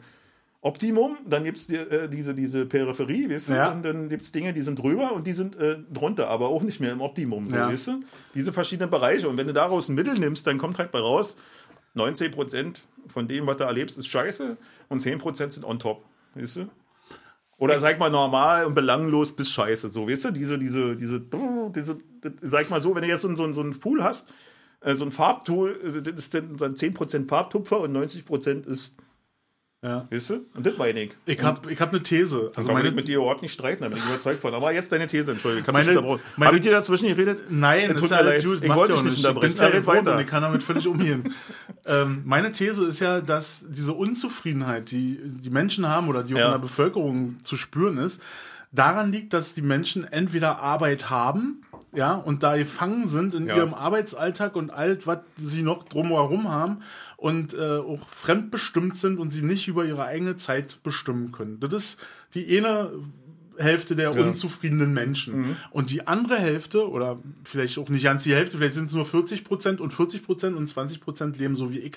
Optimum, 0.61 1.17
dann 1.25 1.43
gibt 1.45 1.57
es 1.57 1.67
die, 1.67 1.75
äh, 1.75 2.09
diese, 2.09 2.33
diese 2.33 2.65
Peripherie, 2.65 3.29
weißt 3.29 3.49
du, 3.49 3.53
Ja. 3.53 3.71
und 3.71 3.83
dann 3.83 4.09
gibt 4.09 4.23
es 4.23 4.31
Dinge, 4.33 4.53
die 4.53 4.63
sind 4.63 4.77
drüber 4.79 5.13
und 5.13 5.25
die 5.25 5.33
sind 5.33 5.55
äh, 5.55 5.77
drunter, 5.93 6.29
aber 6.29 6.47
auch 6.49 6.61
nicht 6.63 6.81
mehr 6.81 6.91
im 6.91 6.99
Optimum, 6.99 7.49
so, 7.49 7.55
Ja. 7.55 7.69
weißt 7.69 7.87
du? 7.87 8.03
Diese 8.33 8.51
verschiedenen 8.51 8.89
Bereiche. 8.89 9.29
Und 9.29 9.37
wenn 9.37 9.47
du 9.47 9.53
daraus 9.53 9.87
ein 9.87 9.95
Mittel 9.95 10.15
nimmst, 10.15 10.45
dann 10.45 10.57
kommt 10.57 10.77
halt 10.79 10.91
bei 10.91 10.99
raus, 10.99 11.37
19% 11.99 12.81
von 13.07 13.27
dem, 13.27 13.47
was 13.47 13.57
du 13.57 13.63
erlebst, 13.63 13.97
ist 13.97 14.07
scheiße 14.07 14.57
und 14.89 15.01
10% 15.01 15.51
sind 15.51 15.63
on 15.65 15.79
top, 15.79 16.03
weißt 16.35 16.57
du? 16.57 16.69
Oder 17.59 17.79
sag 17.79 17.97
mal 17.99 18.11
normal 18.11 18.65
und 18.65 18.75
belanglos 18.75 19.35
bis 19.35 19.49
scheiße. 19.51 19.89
So, 19.89 20.07
weißt 20.07 20.25
du, 20.25 20.31
diese, 20.31 20.59
diese, 20.59 20.95
diese, 20.95 21.19
diese, 21.71 21.97
sag 22.41 22.69
mal 22.69 22.79
so, 22.81 22.93
wenn 22.93 23.01
du 23.01 23.07
jetzt 23.07 23.21
so, 23.21 23.27
einen- 23.27 23.37
so, 23.37 23.51
so 23.53 23.61
einen 23.61 23.79
Pool 23.79 24.03
hast, 24.03 24.31
äh, 24.81 24.95
so 24.95 25.05
ein 25.05 25.11
Farbtool, 25.11 25.97
äh, 25.97 26.01
das 26.03 26.15
ist 26.25 26.33
dann 26.35 26.75
10% 26.75 27.27
Farbtupfer 27.27 27.79
und 27.81 27.93
90% 27.93 28.67
ist, 28.67 28.95
Ja. 29.87 30.07
weißt 30.11 30.29
du? 30.31 30.45
Und 30.53 30.65
das 30.65 30.77
meine 30.77 31.03
ich. 31.03 31.11
Ich 31.25 31.41
habe 31.41 31.71
ich 31.71 31.79
hab 31.79 31.89
eine 31.93 32.03
These. 32.03 32.51
Also 32.55 32.71
meine, 32.73 32.89
ich 32.89 32.95
mit 32.95 33.07
dir 33.07 33.17
überhaupt 33.19 33.41
nicht 33.41 33.53
streiten, 33.53 33.83
da 33.83 33.89
bin 33.89 33.97
ich 33.97 34.05
überzeugt 34.05 34.41
von. 34.41 34.53
Aber 34.53 34.73
jetzt 34.73 34.91
deine 34.91 35.07
These, 35.07 35.31
Entschuldigung. 35.31 35.61
Ich 35.63 35.67
hab 35.67 35.73
Meine- 35.73 36.19
meine- 36.35 36.49
Hab 36.49 36.55
ich 36.55 36.61
dir 36.61 36.71
dazwischen 36.71 37.07
geredet? 37.07 37.39
Nein, 37.49 37.89
das 37.93 38.01
tut 38.01 38.09
mir 38.09 38.21
leid. 38.23 38.43
gut, 38.45 38.63
Ich 38.63 38.69
wollte 38.75 38.91
dich 38.93 39.01
auch 39.01 39.05
nicht 39.05 39.17
unterbrechen. 39.17 39.53
Ich 39.55 39.59
bin 39.61 39.73
Ja, 39.81 39.87
weiter. 39.87 40.15
und 40.15 40.21
ich 40.21 40.27
kann 40.27 40.41
damit 40.43 40.61
völlig 40.63 40.87
umgehen. 40.87 41.33
ähm, 41.85 42.21
meine 42.25 42.51
These 42.51 42.85
ist 42.85 42.99
ja, 42.99 43.21
dass 43.21 43.63
diese 43.69 43.93
Unzufriedenheit, 43.93 44.91
die 44.91 45.19
die 45.23 45.49
Menschen 45.49 45.87
haben 45.87 46.07
oder 46.09 46.23
die 46.23 46.33
auch 46.35 46.39
Ja. 46.39 46.45
in 46.47 46.51
der 46.53 46.59
Bevölkerung 46.59 47.37
zu 47.43 47.55
spüren 47.55 47.97
ist, 47.97 48.21
daran 48.71 49.11
liegt, 49.11 49.33
dass 49.33 49.53
die 49.53 49.61
Menschen 49.61 50.03
entweder 50.03 50.59
Arbeit 50.59 51.09
haben, 51.09 51.61
ja, 51.93 52.13
und 52.15 52.43
da 52.43 52.57
gefangen 52.57 53.07
sind 53.07 53.33
in 53.33 53.47
Ja. 53.47 53.55
ihrem 53.57 53.73
Arbeitsalltag 53.73 54.55
und 54.55 54.69
all, 54.71 54.99
was 55.05 55.19
sie 55.37 55.63
noch 55.63 55.83
drumherum 55.83 56.49
haben 56.49 56.79
und 57.15 57.53
äh, 57.53 57.77
auch 57.77 58.07
fremdbestimmt 58.09 58.97
sind 58.97 59.19
und 59.19 59.31
sie 59.31 59.41
nicht 59.41 59.67
über 59.67 59.85
ihre 59.85 60.03
eigene 60.05 60.35
Zeit 60.35 60.83
bestimmen 60.83 61.31
können. 61.31 61.59
Das 61.59 61.73
ist 61.73 61.99
die 62.33 62.57
eine 62.57 62.91
Hälfte 63.57 63.95
der 63.95 64.13
unzufriedenen 64.15 64.93
Menschen. 64.93 65.57
Und 65.71 65.89
die 65.89 66.05
andere 66.05 66.37
Hälfte, 66.37 66.87
oder 66.89 67.17
vielleicht 67.43 67.79
auch 67.79 67.89
nicht 67.89 68.03
ganz 68.03 68.23
die 68.23 68.35
Hälfte, 68.35 68.57
vielleicht 68.57 68.75
sind 68.75 68.87
es 68.87 68.93
nur 68.93 69.05
40 69.05 69.43
Prozent 69.45 69.81
und 69.81 69.91
40 69.93 70.23
Prozent 70.23 70.55
und 70.55 70.67
20 70.69 71.01
Prozent 71.01 71.39
leben 71.39 71.55
so 71.55 71.71
wie 71.71 71.79
ich. 71.79 71.95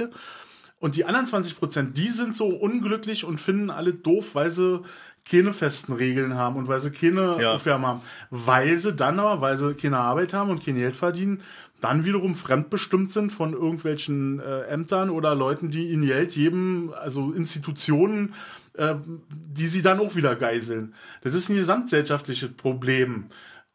Und 0.79 0.97
die 0.97 1.05
anderen 1.05 1.27
20 1.27 1.59
Prozent, 1.59 1.99
die 1.99 2.09
sind 2.09 2.35
so 2.35 2.47
unglücklich 2.49 3.27
und 3.27 3.39
finden 3.39 3.68
alle 3.68 3.93
doof, 3.93 4.35
weil 4.35 4.51
sie 4.51 4.81
keine 5.29 5.53
festen 5.53 5.93
Regeln 5.93 6.35
haben 6.35 6.57
und 6.57 6.68
weil 6.68 6.81
sie 6.81 6.91
keine 6.91 7.37
Ja. 7.41 7.53
Aufgaben 7.55 7.87
haben. 7.87 8.01
Weil 8.31 8.79
sie 8.79 8.93
dann 8.95 9.18
aber, 9.21 9.41
weil 9.41 9.57
sie 9.57 9.75
keine 9.75 9.99
Arbeit 9.99 10.33
haben 10.33 10.51
und 10.51 10.64
kein 10.64 10.77
Geld 10.77 10.97
verdienen, 10.97 11.43
dann 11.81 12.05
wiederum 12.05 12.37
fremdbestimmt 12.37 13.12
sind 13.12 13.33
von 13.33 13.53
irgendwelchen 13.53 14.41
äh, 14.41 14.62
Ämtern 14.64 15.11
oder 15.11 15.35
Leuten, 15.35 15.71
die 15.71 15.89
ihnen 15.91 16.07
Geld 16.07 16.33
geben, 16.35 16.93
also 16.95 17.33
Institutionen, 17.33 18.35
äh, 18.75 18.95
die 19.31 19.66
sie 19.66 19.83
dann 19.83 20.01
auch 20.01 20.14
wieder 20.14 20.37
geiseln. 20.37 20.95
Das 21.23 21.35
ist 21.35 21.49
ein 21.49 21.57
gesamtgesellschaftliches 21.57 22.53
Problem. 22.53 23.27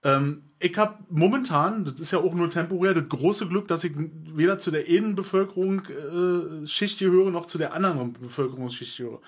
Ähm, 0.04 0.44
ich 0.60 0.78
habe 0.78 1.00
momentan, 1.10 1.84
das 1.86 2.00
ist 2.00 2.12
ja 2.12 2.20
auch 2.20 2.34
nur 2.34 2.50
temporär, 2.50 2.94
das 2.94 3.10
große 3.10 3.48
Glück, 3.48 3.68
dass 3.68 3.84
ich 3.84 3.94
weder 3.96 4.60
zu 4.60 4.72
der 4.72 4.86
einen 4.88 5.16
Bevölkerungsschicht 5.16 7.02
äh, 7.02 7.06
gehöre, 7.06 7.32
noch 7.32 7.48
zu 7.48 7.58
der 7.58 7.74
anderen 7.74 8.14
Bevölkerungsschicht 8.14 8.98
gehöre. 8.98 9.20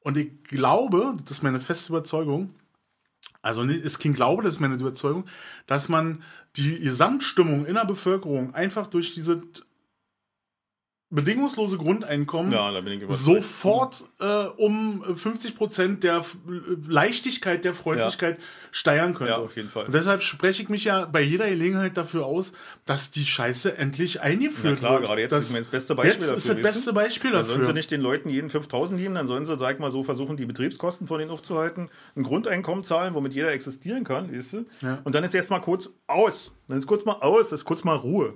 Und 0.00 0.16
ich 0.16 0.44
glaube, 0.44 1.16
das 1.22 1.32
ist 1.32 1.42
meine 1.42 1.60
feste 1.60 1.92
Überzeugung, 1.92 2.54
also 3.42 3.62
ist 3.62 3.98
kein 3.98 4.14
Glaube, 4.14 4.42
das 4.42 4.54
ist 4.54 4.60
meine 4.60 4.74
Überzeugung, 4.74 5.24
dass 5.66 5.88
man 5.88 6.22
die 6.56 6.80
Gesamtstimmung 6.80 7.66
in 7.66 7.74
der 7.74 7.84
Bevölkerung 7.84 8.54
einfach 8.54 8.88
durch 8.88 9.14
diese 9.14 9.42
bedingungslose 11.10 11.78
Grundeinkommen 11.78 12.52
Ja, 12.52 12.70
sofort 13.08 14.04
äh, 14.20 14.24
um 14.58 15.02
50 15.16 15.56
Prozent 15.56 16.04
der 16.04 16.18
F- 16.18 16.36
Leichtigkeit, 16.86 17.64
der 17.64 17.72
Freundlichkeit 17.74 18.38
steigern 18.72 19.14
könnte. 19.14 19.32
Ja, 19.32 19.38
auf 19.38 19.56
jeden 19.56 19.70
Fall. 19.70 19.86
Und 19.86 19.94
deshalb 19.94 20.22
spreche 20.22 20.62
ich 20.62 20.68
mich 20.68 20.84
ja 20.84 21.06
bei 21.06 21.22
jeder 21.22 21.48
Gelegenheit 21.48 21.96
dafür 21.96 22.26
aus, 22.26 22.52
dass 22.84 23.10
die 23.10 23.24
Scheiße 23.24 23.78
endlich 23.78 24.20
eingeführt 24.20 24.80
klar, 24.80 24.92
wird. 24.98 25.04
gerade 25.04 25.22
jetzt 25.22 25.32
Das- 25.32 25.48
ist 25.50 25.56
das 25.56 25.68
beste 25.68 25.94
Beispiel 25.94 26.26
Jetzt 26.26 26.36
ist 26.36 26.48
dafür, 26.48 26.62
das 26.62 26.64
weißt 26.64 26.74
beste? 26.84 26.92
Beispiel 26.92 27.30
Dann 27.32 27.44
sollen 27.46 27.54
sie 27.56 27.60
dafür. 27.62 27.74
nicht 27.74 27.90
den 27.90 28.00
Leuten 28.02 28.28
jeden 28.28 28.50
5000 28.50 29.00
geben, 29.00 29.14
dann 29.14 29.26
sollen 29.26 29.46
sie, 29.46 29.58
sag 29.58 29.80
mal 29.80 29.90
so, 29.90 30.04
versuchen, 30.04 30.36
die 30.36 30.44
Betriebskosten 30.46 31.06
von 31.06 31.18
denen 31.18 31.30
aufzuhalten, 31.30 31.88
ein 32.16 32.22
Grundeinkommen 32.22 32.84
zahlen, 32.84 33.14
womit 33.14 33.32
jeder 33.34 33.50
existieren 33.52 34.04
kann, 34.04 34.30
weißt 34.36 34.52
du? 34.52 34.66
Und 35.04 35.14
dann 35.14 35.24
ist 35.24 35.34
erst 35.34 35.48
mal 35.48 35.60
kurz 35.60 35.88
aus. 36.06 36.52
Dann 36.68 36.78
ist 36.78 36.86
kurz 36.86 37.06
mal 37.06 37.14
aus, 37.20 37.50
ist 37.52 37.64
kurz 37.64 37.82
mal 37.84 37.96
Ruhe. 37.96 38.34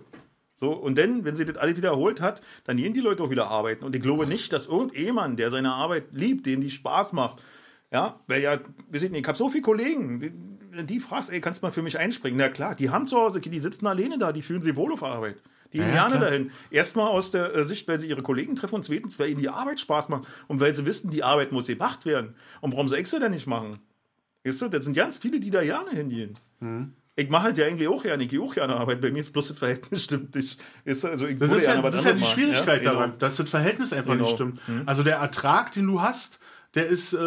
So, 0.62 0.70
und 0.70 0.96
dann, 0.96 1.24
wenn 1.24 1.34
sie 1.34 1.44
das 1.44 1.56
alles 1.56 1.76
wiederholt 1.76 2.20
hat, 2.20 2.40
dann 2.62 2.76
gehen 2.76 2.94
die 2.94 3.00
Leute 3.00 3.24
auch 3.24 3.30
wieder 3.30 3.48
arbeiten. 3.48 3.84
Und 3.84 3.96
ich 3.96 4.00
glaube 4.00 4.28
nicht, 4.28 4.52
dass 4.52 4.68
irgendjemand, 4.68 5.40
der 5.40 5.50
seine 5.50 5.72
Arbeit 5.72 6.12
liebt, 6.12 6.46
dem 6.46 6.60
die 6.60 6.70
Spaß 6.70 7.14
macht, 7.14 7.42
ja, 7.90 8.20
weil 8.28 8.42
ja, 8.42 8.60
weiß 8.90 9.02
ich 9.02 9.10
nicht, 9.10 9.22
ich 9.22 9.26
habe 9.26 9.36
so 9.36 9.48
viele 9.48 9.62
Kollegen, 9.62 10.20
die, 10.20 10.32
wenn 10.70 10.86
die 10.86 11.00
fragst, 11.00 11.32
ey, 11.32 11.40
kannst 11.40 11.62
du 11.62 11.66
mal 11.66 11.72
für 11.72 11.82
mich 11.82 11.98
einspringen? 11.98 12.38
Na 12.38 12.48
klar, 12.48 12.76
die 12.76 12.90
haben 12.90 13.08
zu 13.08 13.16
Hause, 13.16 13.40
die 13.40 13.58
sitzen 13.58 13.88
alleine 13.88 14.18
da, 14.18 14.30
die 14.30 14.42
fühlen 14.42 14.62
sich 14.62 14.76
wohl 14.76 14.92
auf 14.92 15.02
Arbeit. 15.02 15.42
Die 15.72 15.78
gehen 15.78 15.88
Ja, 15.88 16.06
gerne 16.06 16.18
klar. 16.18 16.30
dahin. 16.30 16.52
Erstmal 16.70 17.08
aus 17.08 17.32
der 17.32 17.56
äh, 17.56 17.64
Sicht, 17.64 17.88
weil 17.88 17.98
sie 17.98 18.06
ihre 18.06 18.22
Kollegen 18.22 18.54
treffen 18.54 18.76
und 18.76 18.84
zweitens, 18.84 19.18
weil 19.18 19.30
ihnen 19.30 19.40
die 19.40 19.48
Arbeit 19.48 19.80
Spaß 19.80 20.10
macht 20.10 20.28
und 20.46 20.60
weil 20.60 20.76
sie 20.76 20.86
wissen, 20.86 21.10
die 21.10 21.24
Arbeit 21.24 21.50
muss 21.50 21.66
gemacht 21.66 22.06
werden. 22.06 22.36
Und 22.60 22.72
warum 22.72 22.88
soll 22.88 23.00
ich 23.00 23.08
sie 23.08 23.18
denn 23.18 23.32
nicht 23.32 23.48
machen? 23.48 23.80
Weißt 24.44 24.62
du, 24.62 24.68
das 24.68 24.84
sind 24.84 24.94
ganz 24.96 25.18
viele, 25.18 25.40
die 25.40 25.50
da 25.50 25.64
gerne 25.64 25.90
hingehen. 25.90 26.34
Mhm. 26.60 26.92
Ich 27.14 27.28
mache 27.28 27.42
halt 27.44 27.58
ja 27.58 27.66
eigentlich 27.66 27.88
auch 27.88 28.02
gerne, 28.02 28.22
ich 28.24 28.30
gehe 28.30 28.40
auch 28.40 28.54
gerne 28.54 28.74
Arbeit. 28.76 29.00
Bei 29.02 29.10
mir 29.10 29.18
ist 29.18 29.32
bloß 29.32 29.48
das 29.48 29.58
Verhältnis 29.58 30.04
stimmt 30.04 30.34
nicht. 30.34 30.58
Also 30.86 31.26
ich 31.26 31.38
Das 31.38 31.50
ist 31.56 31.66
ja, 31.66 31.82
das 31.82 31.94
ist 31.96 32.04
ja 32.06 32.12
die. 32.14 32.24
Schwierigkeit 32.24 32.82
Ja, 32.84 32.90
genau. 32.90 32.92
daran, 32.94 33.12
dass 33.18 33.36
das 33.36 33.50
Verhältnis 33.50 33.92
einfach 33.92 34.12
Genau. 34.14 34.24
nicht 34.24 34.34
stimmt. 34.34 34.60
Also 34.86 35.02
der 35.02 35.16
Ertrag, 35.16 35.72
den 35.72 35.86
du 35.86 36.00
hast, 36.00 36.38
der 36.74 36.86
ist 36.86 37.12
äh, 37.12 37.18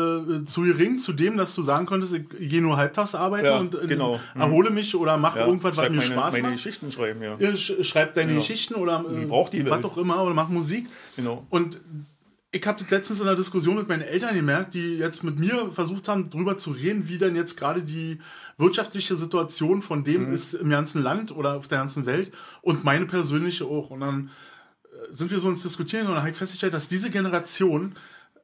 zu 0.45 0.61
gering 0.63 0.97
zu 0.97 1.13
dem, 1.13 1.37
dass 1.37 1.53
du 1.53 1.61
sagen 1.61 1.85
könntest, 1.85 2.15
ich 2.15 2.49
gehe 2.49 2.63
nur 2.63 2.77
halbtags 2.77 3.13
arbeiten 3.13 3.45
Ja, 3.45 3.59
und 3.59 3.75
äh, 3.79 3.85
genau. 3.85 4.19
erhole 4.33 4.71
mich 4.71 4.95
oder 4.95 5.17
mache 5.17 5.37
Ja, 5.37 5.45
irgendwas, 5.45 5.77
was 5.77 5.83
mir 5.89 5.97
meine, 5.97 6.01
Spaß 6.01 6.31
meine 6.31 6.41
macht. 6.43 6.53
Geschichten 6.53 6.91
schreiben, 6.91 7.21
ja. 7.21 7.37
Sch 7.55 7.73
schreib 7.83 8.15
deine 8.15 8.33
Geschichten 8.33 8.73
oder 8.73 9.05
äh, 9.07 9.25
braucht 9.25 9.53
die 9.53 9.63
was 9.65 9.71
Welt. 9.73 9.85
auch 9.85 9.97
immer 9.99 10.23
oder 10.23 10.33
mach 10.33 10.49
Musik. 10.49 10.87
Genau. 11.15 11.45
Und 11.51 11.79
ich 12.55 12.65
habe 12.65 12.79
das 12.81 12.89
letztens 12.89 13.19
in 13.21 13.27
einer 13.27 13.35
Diskussion 13.35 13.75
mit 13.75 13.89
meinen 13.89 14.01
Eltern 14.01 14.33
gemerkt, 14.33 14.73
die 14.73 14.97
jetzt 14.97 15.23
mit 15.23 15.37
mir 15.37 15.71
versucht 15.73 16.07
haben, 16.07 16.29
drüber 16.29 16.57
zu 16.57 16.71
reden, 16.71 17.07
wie 17.09 17.17
denn 17.17 17.35
jetzt 17.35 17.57
gerade 17.57 17.81
die 17.83 18.19
wirtschaftliche 18.57 19.15
Situation 19.17 19.81
von 19.81 20.03
dem 20.03 20.27
Mhm. 20.29 20.33
ist 20.33 20.53
im 20.53 20.69
ganzen 20.69 21.01
Land 21.03 21.31
oder 21.35 21.55
auf 21.55 21.67
der 21.67 21.79
ganzen 21.79 22.05
Welt 22.05 22.31
und 22.61 22.83
meine 22.83 23.05
persönliche 23.05 23.65
auch. 23.65 23.89
Und 23.89 23.99
dann 24.01 24.29
äh, 24.85 25.13
sind 25.13 25.31
wir 25.31 25.39
so 25.39 25.49
ins 25.49 25.63
Diskutieren 25.63 26.07
und 26.07 26.13
dann 26.13 26.21
habe 26.21 26.31
ich 26.31 26.37
festgestellt, 26.37 26.73
dass 26.73 26.87
diese 26.87 27.09
Generation, 27.09 27.95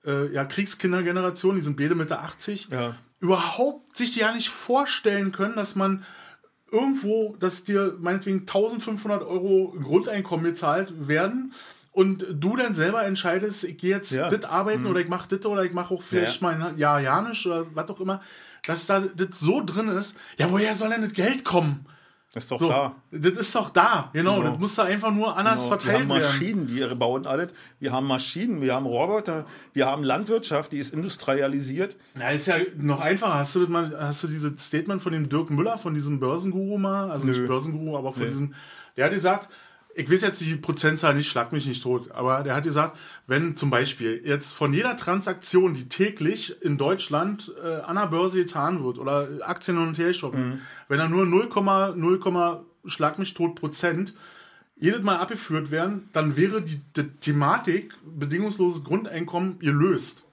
äh, 0.06 0.32
ja, 0.34 0.44
Kriegskindergeneration, 0.46 1.56
die 1.56 1.62
sind 1.62 1.78
beide 1.78 1.96
Mitte 1.96 2.20
80, 2.20 2.68
Ja. 2.70 2.96
überhaupt 3.22 3.96
sich 3.96 4.16
ja 4.16 4.34
nicht 4.34 4.50
vorstellen 4.50 5.32
können, 5.32 5.56
dass 5.56 5.76
man 5.76 6.04
irgendwo, 6.72 7.36
dass 7.40 7.64
dir 7.64 7.98
meinetwegen 8.00 8.46
1500 8.46 9.24
Euro 9.24 9.74
Grundeinkommen 9.82 10.46
gezahlt 10.46 11.08
werden 11.08 11.54
und 11.92 12.26
du 12.32 12.56
dann 12.56 12.74
selber 12.76 13.04
entscheidest, 13.06 13.64
ich 13.66 13.78
gehe 13.78 13.92
jetzt 13.96 14.12
Ja. 14.12 14.30
das 14.30 14.46
arbeiten 14.46 14.86
oder 14.86 15.00
ich 15.02 15.08
mache 15.10 15.28
das 15.36 15.46
oder 15.46 15.64
ich 15.66 15.74
mache 15.74 15.94
auch 15.94 16.02
vielleicht 16.02 16.42
Ja. 16.42 16.48
mal 16.52 16.62
ein 16.62 16.78
Jahr 16.78 17.00
Janisch 17.02 17.46
oder 17.48 17.66
was 17.74 17.90
auch 17.90 18.00
immer, 18.00 18.22
dass 18.66 18.86
da 18.86 19.00
das 19.02 19.40
so 19.40 19.62
drin 19.66 19.88
ist, 19.90 20.16
ja, 20.38 20.50
woher 20.52 20.74
soll 20.76 20.90
denn 20.90 21.02
das 21.02 21.14
Geld 21.14 21.44
kommen? 21.44 21.86
Das 22.34 22.44
ist 22.44 22.52
doch 22.54 22.60
So, 22.62 22.70
da. 22.70 22.96
das 23.12 23.34
ist 23.34 23.54
doch 23.56 23.72
da, 23.72 24.10
genau, 24.14 24.38
Genau. 24.38 24.52
das 24.52 24.60
muss 24.62 24.76
da 24.76 24.84
einfach 24.84 25.12
nur 25.12 25.36
anders 25.36 25.64
Genau. 25.66 25.72
Wir 25.76 25.80
verteilt 25.82 26.00
haben 26.04 26.10
werden. 26.12 26.24
Maschinen, 26.24 26.68
die 26.68 26.96
bauen 26.96 27.26
alles. 27.26 27.52
Wir 27.80 27.92
haben 27.92 28.08
Maschinen, 28.08 28.62
wir 28.62 28.74
haben 28.74 28.86
Roboter, 28.86 29.46
wir 29.74 29.86
haben 29.88 30.06
Landwirtschaft, 30.06 30.72
die 30.72 30.78
ist 30.80 30.94
industrialisiert. 30.94 31.98
Na, 32.14 32.30
ist 32.30 32.48
ja 32.48 32.56
noch 32.78 33.02
einfacher. 33.02 33.34
Hast 33.34 33.56
du 33.56 33.60
das 33.60 33.68
mal, 33.68 33.94
hast 34.00 34.24
du 34.24 34.28
dieses 34.30 34.66
Statement 34.66 35.04
von 35.04 35.12
dem 35.12 35.28
Dirk 35.28 35.50
Müller, 35.50 35.78
von 35.78 35.94
diesem 35.94 36.22
Börsenguru 36.22 36.78
mal, 36.78 37.12
also 37.12 37.26
nicht 37.26 37.46
Börsenguru, 37.48 37.98
aber 37.98 38.14
von 38.14 38.22
Nee. 38.22 38.28
diesem, 38.30 38.54
der 38.96 39.06
hat 39.08 39.12
gesagt, 39.12 39.50
ich 39.96 40.12
weiß 40.12 40.22
jetzt 40.22 40.42
die 40.42 40.56
Prozentzahl 40.56 41.16
nicht, 41.16 41.30
schlag 41.30 41.52
mich 41.52 41.66
nicht 41.66 41.84
tot, 41.84 42.12
aber 42.12 42.44
der 42.44 42.56
hat 42.56 42.64
gesagt, 42.64 42.98
wenn 43.28 43.56
zum 43.56 43.70
Beispiel 43.70 44.22
jetzt 44.26 44.54
von 44.54 44.74
jeder 44.74 44.96
Transaktion, 44.98 45.74
die 45.74 45.90
täglich 45.90 46.62
in 46.62 46.78
Deutschland 46.78 47.52
äh, 47.64 47.82
an 47.82 47.96
der 47.96 48.08
Börse 48.08 48.38
getan 48.40 48.84
wird 48.84 48.98
oder 48.98 49.28
Aktien 49.42 49.78
und 49.78 49.98
her 49.98 50.14
shoppen, 50.14 50.62
wenn 50.88 51.00
er 51.00 51.10
nur 51.10 51.26
0,0, 51.26 52.64
Schlag 52.86 53.20
mich 53.20 53.36
tot 53.36 53.56
Prozent 53.56 54.16
jedes 54.76 55.04
Mal 55.04 55.18
abgeführt 55.18 55.70
werden, 55.70 56.10
dann 56.14 56.36
wäre 56.36 56.64
die, 56.64 56.82
die 56.96 57.08
Thematik 57.20 57.94
bedingungsloses 58.04 58.84
Grundeinkommen 58.84 59.60
gelöst. 59.60 60.24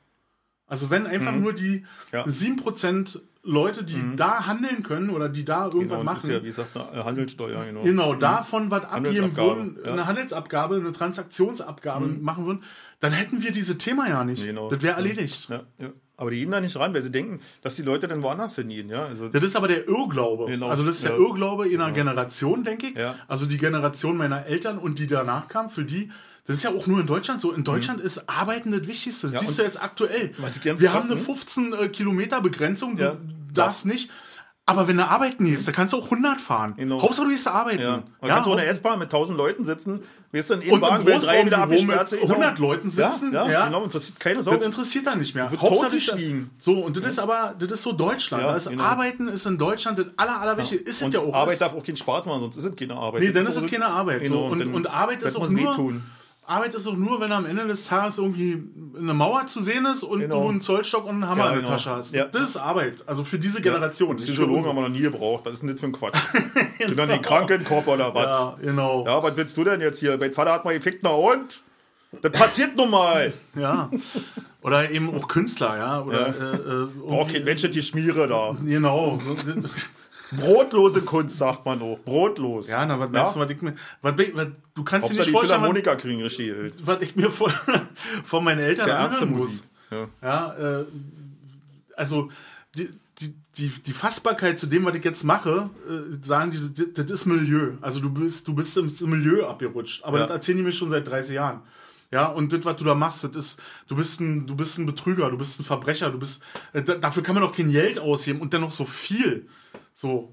Also 0.66 0.88
wenn 0.88 1.06
einfach 1.06 1.34
nur 1.34 1.52
die 1.52 1.80
Mhm. 1.80 1.86
Ja. 2.12 2.24
7% 2.24 3.20
Leute, 3.43 3.84
die 3.84 4.16
da 4.16 4.47
handeln 4.47 4.82
können 4.82 5.11
oder 5.11 5.28
die 5.28 5.45
da 5.45 5.66
irgendwas 5.66 5.82
Genau, 5.82 5.97
das 5.97 6.05
machen, 6.05 6.18
ist 6.18 6.28
ja, 6.28 6.43
wie 6.43 6.49
gesagt, 6.49 6.70
eine 6.93 7.05
Handelssteuer. 7.05 7.64
Genau. 7.64 7.82
genau 7.82 8.14
davon 8.14 8.70
was 8.70 8.84
abgeben 8.84 9.36
würden, 9.36 9.78
ja. 9.84 9.93
eine 9.93 10.07
Handelsabgabe, 10.07 10.76
eine 10.76 10.93
Transaktionsabgabe 10.93 12.07
machen 12.07 12.47
würden, 12.47 12.62
dann 13.01 13.12
hätten 13.12 13.43
wir 13.43 13.53
diese 13.53 13.78
Thema 13.78 14.09
ja 14.09 14.24
nicht. 14.24 14.45
Genau. 14.45 14.70
Das 14.70 14.82
wäre 14.82 14.97
erledigt. 14.97 15.49
Ja, 15.49 15.62
ja. 15.78 15.91
Aber 16.18 16.32
die 16.32 16.41
gehen 16.41 16.51
da 16.51 16.61
nicht 16.61 16.76
ran, 16.76 16.93
weil 16.93 17.03
sie 17.03 17.12
denken, 17.12 17.41
dass 17.62 17.76
die 17.76 17.82
Leute 17.82 18.09
dann 18.09 18.24
woanders 18.24 18.57
hingehen. 18.57 18.91
Ja? 18.91 19.07
Also, 19.07 19.28
Das 19.28 19.45
ist 19.45 19.55
aber 19.55 19.68
der 19.68 19.86
Irrglaube. 19.86 20.47
Genau. 20.47 20.68
Also 20.68 20.84
das 20.84 20.97
ist 20.97 21.05
der. 21.05 21.16
Irrglaube 21.16 21.68
in 21.68 21.80
einer 21.80 21.93
Generation, 21.93 22.64
denke 22.64 22.89
ich. 22.89 22.97
Ja. 22.97 23.14
Also 23.28 23.47
die 23.47 23.57
Generation 23.57 24.16
meiner 24.16 24.47
Eltern 24.47 24.78
und 24.78 24.99
die 24.99 25.07
danach 25.07 25.47
kam, 25.47 25.70
für 25.70 25.84
die, 25.84 26.11
das 26.49 26.57
ist 26.57 26.62
ja 26.64 26.70
auch 26.70 26.86
nur 26.88 26.99
in 26.99 27.07
Deutschland 27.07 27.40
so. 27.40 27.53
In 27.53 27.62
Deutschland 27.62 28.01
ist 28.01 28.28
Arbeiten 28.28 28.72
das 28.72 28.86
Wichtigste. 28.88 29.28
Das 29.28 29.32
Mhm. 29.32 29.34
Ja, 29.34 29.46
siehst 29.46 29.59
du 29.61 29.62
jetzt 29.62 29.80
aktuell. 29.80 30.32
Wir 30.36 30.42
krass 30.42 30.94
haben 30.94 31.11
eine 31.11 31.20
finde- 31.20 31.24
15 31.24 31.72
äh, 31.74 31.88
Kilometer 31.88 32.40
Begrenzung, 32.40 32.96
du 32.96 33.03
Ja. 33.05 33.16
darfst 33.55 33.86
nicht. 33.86 34.11
Aber 34.66 34.86
wenn 34.86 34.99
du 34.99 35.09
arbeiten 35.09 35.46
gehst, 35.46 35.66
da 35.66 35.72
kannst 35.72 35.94
du 35.94 35.96
auch 35.96 36.11
100 36.11 36.42
fahren. 36.42 36.74
Genau. 36.76 37.01
Hauptsache 37.01 37.24
du 37.24 37.30
gehst 37.32 37.49
arbeiten. 37.49 37.80
ja. 37.80 38.03
Man 38.20 38.30
kannst 38.30 38.46
du 38.46 38.51
in 38.51 38.59
der 38.59 38.68
S-Bahn 38.68 38.99
mit 38.99 39.11
1000 39.11 39.38
Leuten 39.38 39.64
sitzen, 39.64 40.03
wirst 40.30 40.51
dann 40.51 40.61
den 40.61 40.78
Wagen, 40.82 41.07
wenn 41.07 41.20
drei 41.20 41.46
wieder 41.46 41.57
mit 41.66 41.78
abgesperrt 41.80 42.09
sind, 42.11 42.22
100 42.22 42.59
Leuten 42.59 42.90
sitzen, 42.90 43.32
Ja, 43.32 43.46
ja, 43.46 43.51
ja. 43.51 43.64
genau, 43.66 43.84
interessiert 43.84 44.20
keine 44.20 44.42
Sau. 44.42 44.55
Das 44.57 44.66
interessiert 44.66 45.07
da 45.07 45.14
nicht 45.16 45.34
mehr. 45.34 45.51
wird 45.51 45.62
Hauptsache. 45.62 45.96
So, 46.59 46.80
und 46.84 46.94
das 46.99 47.07
ist 47.12 47.18
aber, 47.18 47.55
das 47.59 47.72
ist 47.72 47.82
so 47.82 47.92
Deutschland. 47.92 48.42
Ja, 48.42 48.51
da 48.51 48.57
ist 48.59 48.68
genau. 48.68 48.82
Arbeiten 48.84 49.28
ist 49.28 49.46
in 49.46 49.57
Deutschland 49.57 49.99
das 50.01 50.07
aller, 50.18 50.38
allerwichtigste. 50.38 50.90
Ist 50.90 51.01
es 51.03 51.12
ja 51.14 51.20
auch. 51.20 51.32
Arbeit 51.34 51.62
darf 51.62 51.72
auch 51.74 51.82
keinen 51.82 51.96
Spaß 51.96 52.26
machen, 52.26 52.40
sonst 52.40 52.57
ist 52.59 52.64
es 52.66 52.76
keine 52.76 52.94
Arbeit. 52.94 53.22
Nee, 53.22 53.32
dann 53.32 53.46
Das 53.46 53.57
ist 53.57 53.62
es 53.62 53.70
keine 53.70 53.86
Arbeit. 53.86 54.22
Genau, 54.24 54.34
so. 54.34 54.53
und, 54.53 54.59
dann- 54.59 54.74
und 54.74 54.86
Arbeit 54.86 55.22
das 55.22 55.30
ist 55.30 55.36
auch 55.36 55.49
nur. 55.49 55.61
wehtun. 55.72 56.03
Arbeit 56.49 56.74
ist 56.74 56.86
auch 56.86 56.96
nur, 56.96 57.20
wenn 57.20 57.30
am 57.30 57.44
Ende 57.46 57.66
des 57.66 57.84
Tages 57.84 58.16
irgendwie 58.18 58.62
eine 58.99 59.12
Mauer 59.12 59.46
zu 59.46 59.61
sehen 59.61 59.84
ist 59.86 60.03
und 60.03 60.20
Genau. 60.20 60.42
du 60.44 60.49
einen 60.49 60.61
Zollstock 60.62 61.05
und 61.05 61.16
einen 61.16 61.28
Hammer 61.28 61.44
Ja, 61.44 61.49
in 61.51 61.53
der 61.57 61.62
genau. 61.62 61.72
Tasche 61.74 61.90
hast. 61.90 62.14
Ja. 62.14 62.24
Das 62.24 62.42
ist 62.42 62.57
Arbeit. 62.57 63.05
Also 63.07 63.22
für 63.24 63.38
diese 63.38 63.61
Generation. 63.61 64.18
für 64.18 64.24
Psychologen 64.24 64.64
haben 64.66 64.76
wir 64.76 64.82
noch 64.82 64.88
nie 64.88 65.01
gebraucht. 65.03 65.44
Das 65.46 65.55
ist 65.55 65.62
nicht 65.62 65.78
für 65.78 65.86
ein 65.86 65.92
Quatsch. 65.92 66.16
Sind 66.78 66.99
dann 66.99 67.11
die 67.11 67.18
Krankenkörper 67.18 67.92
oder 67.92 68.14
was? 68.14 68.24
Ja, 68.24 68.57
genau. 68.62 69.05
Ja, 69.07 69.22
was 69.22 69.36
willst 69.36 69.57
du 69.57 69.64
denn 69.64 69.80
jetzt 69.82 70.01
hier? 70.01 70.16
Mein 70.18 70.32
Vater 70.32 70.53
hat 70.55 70.64
mal 70.64 70.74
gefickt 70.74 71.01
na 71.03 71.11
und? 71.11 71.62
Das 72.22 72.32
passiert 72.32 72.76
nun 72.76 72.90
mal. 72.90 73.32
Ja. 73.55 73.90
Oder 74.62 74.90
eben 74.90 75.14
auch 75.14 75.28
Künstler, 75.28 75.76
ja. 75.76 76.03
Oder, 76.03 76.28
Ja. 76.28 76.34
Äh, 76.34 76.57
äh, 76.57 76.88
irgendwie- 77.07 77.32
kein 77.34 77.44
Mensch 77.44 77.62
die 77.70 77.82
Schmiere 77.82 78.26
da. 78.26 78.57
Genau. 78.64 79.20
Brotlose 80.33 81.03
Kunst, 81.03 81.39
sagt 81.39 81.64
man 81.64 81.81
auch. 81.83 81.99
Brotlos. 82.05 82.68
ja, 82.68 82.85
na, 82.85 82.99
was 83.01 83.11
meinst 83.11 83.37
du, 83.37 83.41
was 83.41 83.51
ich 83.51 83.62
mir. 83.62 83.74
Was, 84.03 84.14
was, 84.16 84.47
du 84.74 84.85
kannst 84.85 85.09
dir 85.11 85.14
nicht 85.14 85.26
die 85.26 85.31
vorstellen, 85.31 85.33
was, 85.33 85.68
Philharmoniker 85.68 85.97
kriegen 85.97 86.22
richtig. 86.22 86.53
was 86.85 87.01
ich 87.01 87.16
mir 87.16 87.31
vor, 87.31 87.51
von 88.24 88.45
meinen 88.45 88.61
Eltern 88.61 88.91
anhören 88.91 89.37
muss. 89.37 89.62
Ja. 89.91 90.09
Ja, 90.22 90.81
äh, 90.81 90.85
also 91.97 92.31
die, 92.74 92.91
die, 93.20 93.35
die, 93.57 93.68
die 93.68 93.93
Fassbarkeit 93.93 94.59
zu 94.59 94.66
dem, 94.66 94.85
was 94.85 94.95
ich 94.95 95.05
jetzt 95.05 95.24
mache, 95.24 95.70
äh, 95.89 96.24
sagen 96.26 96.51
die, 96.51 96.93
das, 96.93 97.11
ist 97.11 97.26
Milieu. 97.26 97.72
Also 97.81 98.01
du 98.01 98.11
bist, 98.11 98.47
du 98.47 98.55
bist 98.55 98.76
ins 98.76 99.01
Milieu 99.01 99.47
abgerutscht. 99.47 100.05
Aber 100.05 100.18
Ja. 100.18 100.26
das 100.26 100.37
erzählen 100.37 100.59
die 100.59 100.64
mir 100.64 100.72
schon 100.72 100.91
seit 100.91 101.07
30 101.09 101.35
Jahren. 101.35 101.62
Ja, 102.11 102.26
und 102.26 102.53
das, 102.53 102.64
was 102.64 102.76
du 102.76 102.85
da 102.85 102.95
machst, 102.95 103.24
das 103.24 103.35
ist, 103.37 103.61
du 103.87 103.95
bist 103.97 104.20
ein, 104.20 104.47
du 104.47 104.55
bist 104.57 104.79
ein 104.79 104.87
Betrüger, 104.87 105.31
du 105.31 105.37
bist 105.37 105.61
ein 105.61 105.64
Verbrecher, 105.64 106.11
du 106.11 106.18
bist, 106.18 106.43
äh, 106.72 106.83
da, 106.83 106.95
dafür 106.95 107.22
kann 107.22 107.35
man 107.35 107.43
doch 107.45 107.55
kein 107.55 107.70
Geld 107.70 107.99
ausgeben 107.99 108.41
und 108.41 108.53
dennoch 108.53 108.72
so 108.72 108.85
viel. 108.87 109.47
So. 110.01 110.32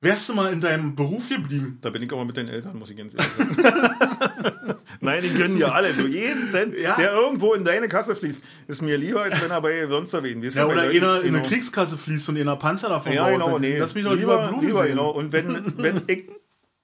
Wärst 0.00 0.28
du 0.30 0.34
mal 0.34 0.50
in 0.50 0.62
deinem 0.62 0.94
Beruf 0.96 1.28
geblieben? 1.28 1.76
Da 1.82 1.90
bin 1.90 2.02
ich 2.02 2.10
aber 2.10 2.24
mit 2.24 2.38
den 2.38 2.48
Eltern, 2.48 2.78
muss 2.78 2.88
ich 2.88 2.96
ganz 2.96 3.12
ehrlich 3.12 3.56
sagen. 3.56 4.76
Nein, 5.00 5.22
die 5.22 5.36
gönnen 5.36 5.58
ja 5.58 5.72
alle. 5.72 5.92
Du 5.92 6.06
jeden 6.06 6.48
Cent, 6.48 6.74
Ja. 6.78 6.96
der 6.96 7.12
irgendwo 7.12 7.52
in 7.52 7.64
deine 7.64 7.88
Kasse 7.88 8.14
fließt, 8.16 8.42
ist 8.66 8.80
mir 8.80 8.96
lieber, 8.96 9.22
als 9.22 9.42
wenn 9.42 9.50
er 9.50 9.60
bei 9.60 9.86
sonst 9.88 10.14
du, 10.14 10.20
Ja, 10.56 10.66
oder 10.66 10.82
einer 10.84 11.20
in 11.20 11.28
eine 11.28 11.38
genau. 11.38 11.48
Kriegskasse 11.48 11.98
fließt 11.98 12.30
und 12.30 12.36
in 12.36 12.42
einer 12.48 12.56
Panzer 12.56 12.88
davon 12.88 13.12
Ja, 13.12 13.28
genau, 13.28 13.58
nee. 13.58 13.76
Lass 13.76 13.94
mich 13.94 14.04
doch 14.04 14.14
lieber, 14.14 14.56
lieber, 14.58 14.82
sehen. 14.82 14.90
genau. 14.92 15.10
Und 15.10 15.32
wenn, 15.32 15.74
wenn 15.82 16.00
ich 16.06 16.30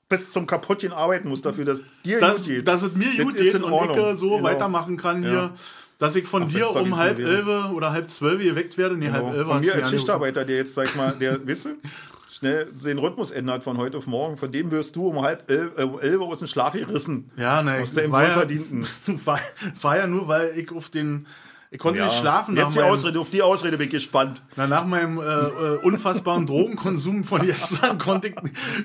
bis 0.09 0.33
zum 0.33 0.47
Kaputtchen 0.47 0.93
arbeiten 0.93 1.29
muss 1.29 1.41
dafür, 1.41 1.65
dass 1.65 1.85
dir 2.05 2.21
dass, 2.21 2.37
gut 2.39 2.47
geht. 2.47 2.69
dass 2.69 2.83
es 2.83 2.93
mir 2.95 3.07
das 3.07 3.25
gut 3.25 3.35
ist 3.37 3.43
geht 3.45 3.55
in 3.55 3.65
und 3.65 3.73
Ordnung. 3.73 4.15
ich 4.15 4.21
so 4.21 4.31
Genau. 4.33 4.43
weitermachen 4.43 4.97
kann 4.99 5.23
hier, 5.23 5.33
Ja. 5.33 5.55
Dass 5.99 6.17
ich 6.17 6.27
von 6.27 6.45
Ach, 6.45 6.49
dir 6.53 6.71
um 6.71 6.97
halb 6.97 7.19
elf 7.19 7.47
oder 7.73 7.93
halb 7.93 8.11
zwölf 8.11 8.43
geweckt 8.43 8.77
werde. 8.79 8.97
Nee, 8.97 9.11
halb 9.11 9.25
Genau. 9.25 9.35
elf 9.37 9.47
Von 9.49 9.61
mir 9.61 9.75
als 9.75 9.91
Schichtarbeiter, 9.91 10.45
der 10.45 10.57
jetzt, 10.57 10.75
sag 10.75 10.87
ich 10.87 10.95
mal, 10.97 11.13
der, 11.13 11.47
weißt 11.47 11.67
du, 11.67 11.71
schnell 12.31 12.67
den 12.85 12.99
Rhythmus 12.99 13.31
ändert 13.31 13.63
von 13.65 13.79
heute 13.79 13.99
auf 13.99 14.07
morgen, 14.07 14.37
von 14.37 14.51
dem 14.51 14.71
wirst 14.71 14.97
du 14.97 15.07
um 15.09 15.23
halb 15.23 15.49
elf, 15.51 15.79
äh, 15.79 15.83
um 15.85 16.01
elf 16.01 16.21
aus 16.21 16.39
dem 16.41 16.49
Schlaf 16.49 16.73
gerissen. 16.73 17.31
Ja, 17.37 17.63
ne, 17.63 17.81
Aus 17.81 17.93
der 17.93 18.05
ja, 18.07 18.11
Wohlverdienten. 18.13 18.87
war, 19.25 19.39
war 19.81 19.97
ja 19.97 20.07
nur, 20.07 20.27
weil 20.29 20.53
ich 20.57 20.71
auf 20.73 20.91
den, 20.91 21.27
ich 21.71 21.79
konnte 21.79 22.03
nicht 22.03 22.17
schlafen 22.17 22.57
Jetzt 22.57 22.75
die 22.75 22.79
meinem, 22.79 22.91
Ausrede, 22.93 23.19
auf 23.21 23.31
die 23.31 23.43
Ausrede 23.43 23.77
bin 23.79 23.87
ich 23.87 23.93
gespannt. 23.93 24.43
na, 24.57 24.67
nach 24.67 24.85
meinem 24.87 25.19
äh, 25.19 25.23
äh, 25.23 25.77
unfassbaren 25.83 26.47
Drogenkonsum 26.47 27.25
von 27.25 27.43
gestern 27.43 27.99
konnte 27.99 28.29
ich 28.29 28.35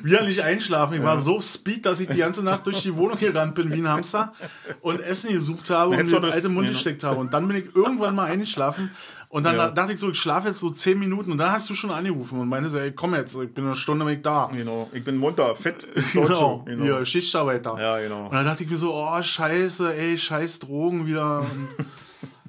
wieder 0.04 0.24
nicht 0.24 0.42
einschlafen. 0.42 0.96
Ich 0.96 1.04
war 1.04 1.20
so 1.22 1.38
auf 1.38 1.44
Speed, 1.44 1.86
dass 1.86 2.00
ich 2.00 2.10
die 2.10 2.18
ganze 2.18 2.44
Nacht 2.44 2.66
durch 2.66 2.82
die 2.82 2.96
Wohnung 2.96 3.18
gerannt 3.20 3.56
bin 3.56 3.72
wie 3.72 3.78
ein 3.80 3.88
Hamster 3.90 4.34
und 4.82 5.02
Essen 5.02 5.32
gesucht 5.32 5.70
habe 5.70 5.92
und 5.96 6.10
mir 6.12 6.20
das- 6.20 6.34
alte 6.34 6.50
Mund 6.50 6.66
ja. 6.68 6.74
gesteckt 6.74 7.04
habe. 7.04 7.20
Und 7.20 7.34
dann 7.34 7.48
bin 7.48 7.58
ich 7.58 7.76
irgendwann 7.76 8.16
mal 8.16 8.26
eingeschlafen. 8.26 8.90
Und 9.32 9.44
dann 9.44 9.58
Ja. 9.58 9.70
dachte 9.70 9.94
ich 9.94 10.00
so, 10.00 10.10
ich 10.10 10.18
schlafe 10.20 10.48
jetzt 10.48 10.60
so 10.60 10.72
zehn 10.72 10.98
Minuten 10.98 11.32
und 11.32 11.38
dann 11.38 11.52
hast 11.52 11.70
du 11.70 11.76
schon 11.76 11.92
angerufen 11.92 12.40
und 12.40 12.50
meinte 12.50 12.68
so, 12.72 12.80
ey, 12.80 12.92
komm 12.94 13.14
jetzt, 13.14 13.36
ich 13.36 13.54
bin 13.54 13.64
eine 13.66 13.76
Stunde 13.76 14.04
mit 14.04 14.26
da. 14.26 14.50
Genau. 14.52 14.90
Ich 14.92 15.04
bin 15.04 15.18
munter, 15.18 15.56
fit, 15.56 15.86
Genau. 16.14 16.64
Genau. 16.66 16.84
hier, 16.84 17.06
Schichtarbeiter. 17.06 17.80
Ja, 17.80 18.00
genau. 18.00 18.26
Und 18.26 18.34
dann 18.34 18.44
dachte 18.46 18.64
ich 18.64 18.70
mir 18.72 18.78
so, 18.78 18.92
oh, 18.96 19.22
scheiße, 19.22 19.94
ey, 19.96 20.18
scheiß 20.18 20.58
Drogen 20.58 21.06
wieder. 21.06 21.46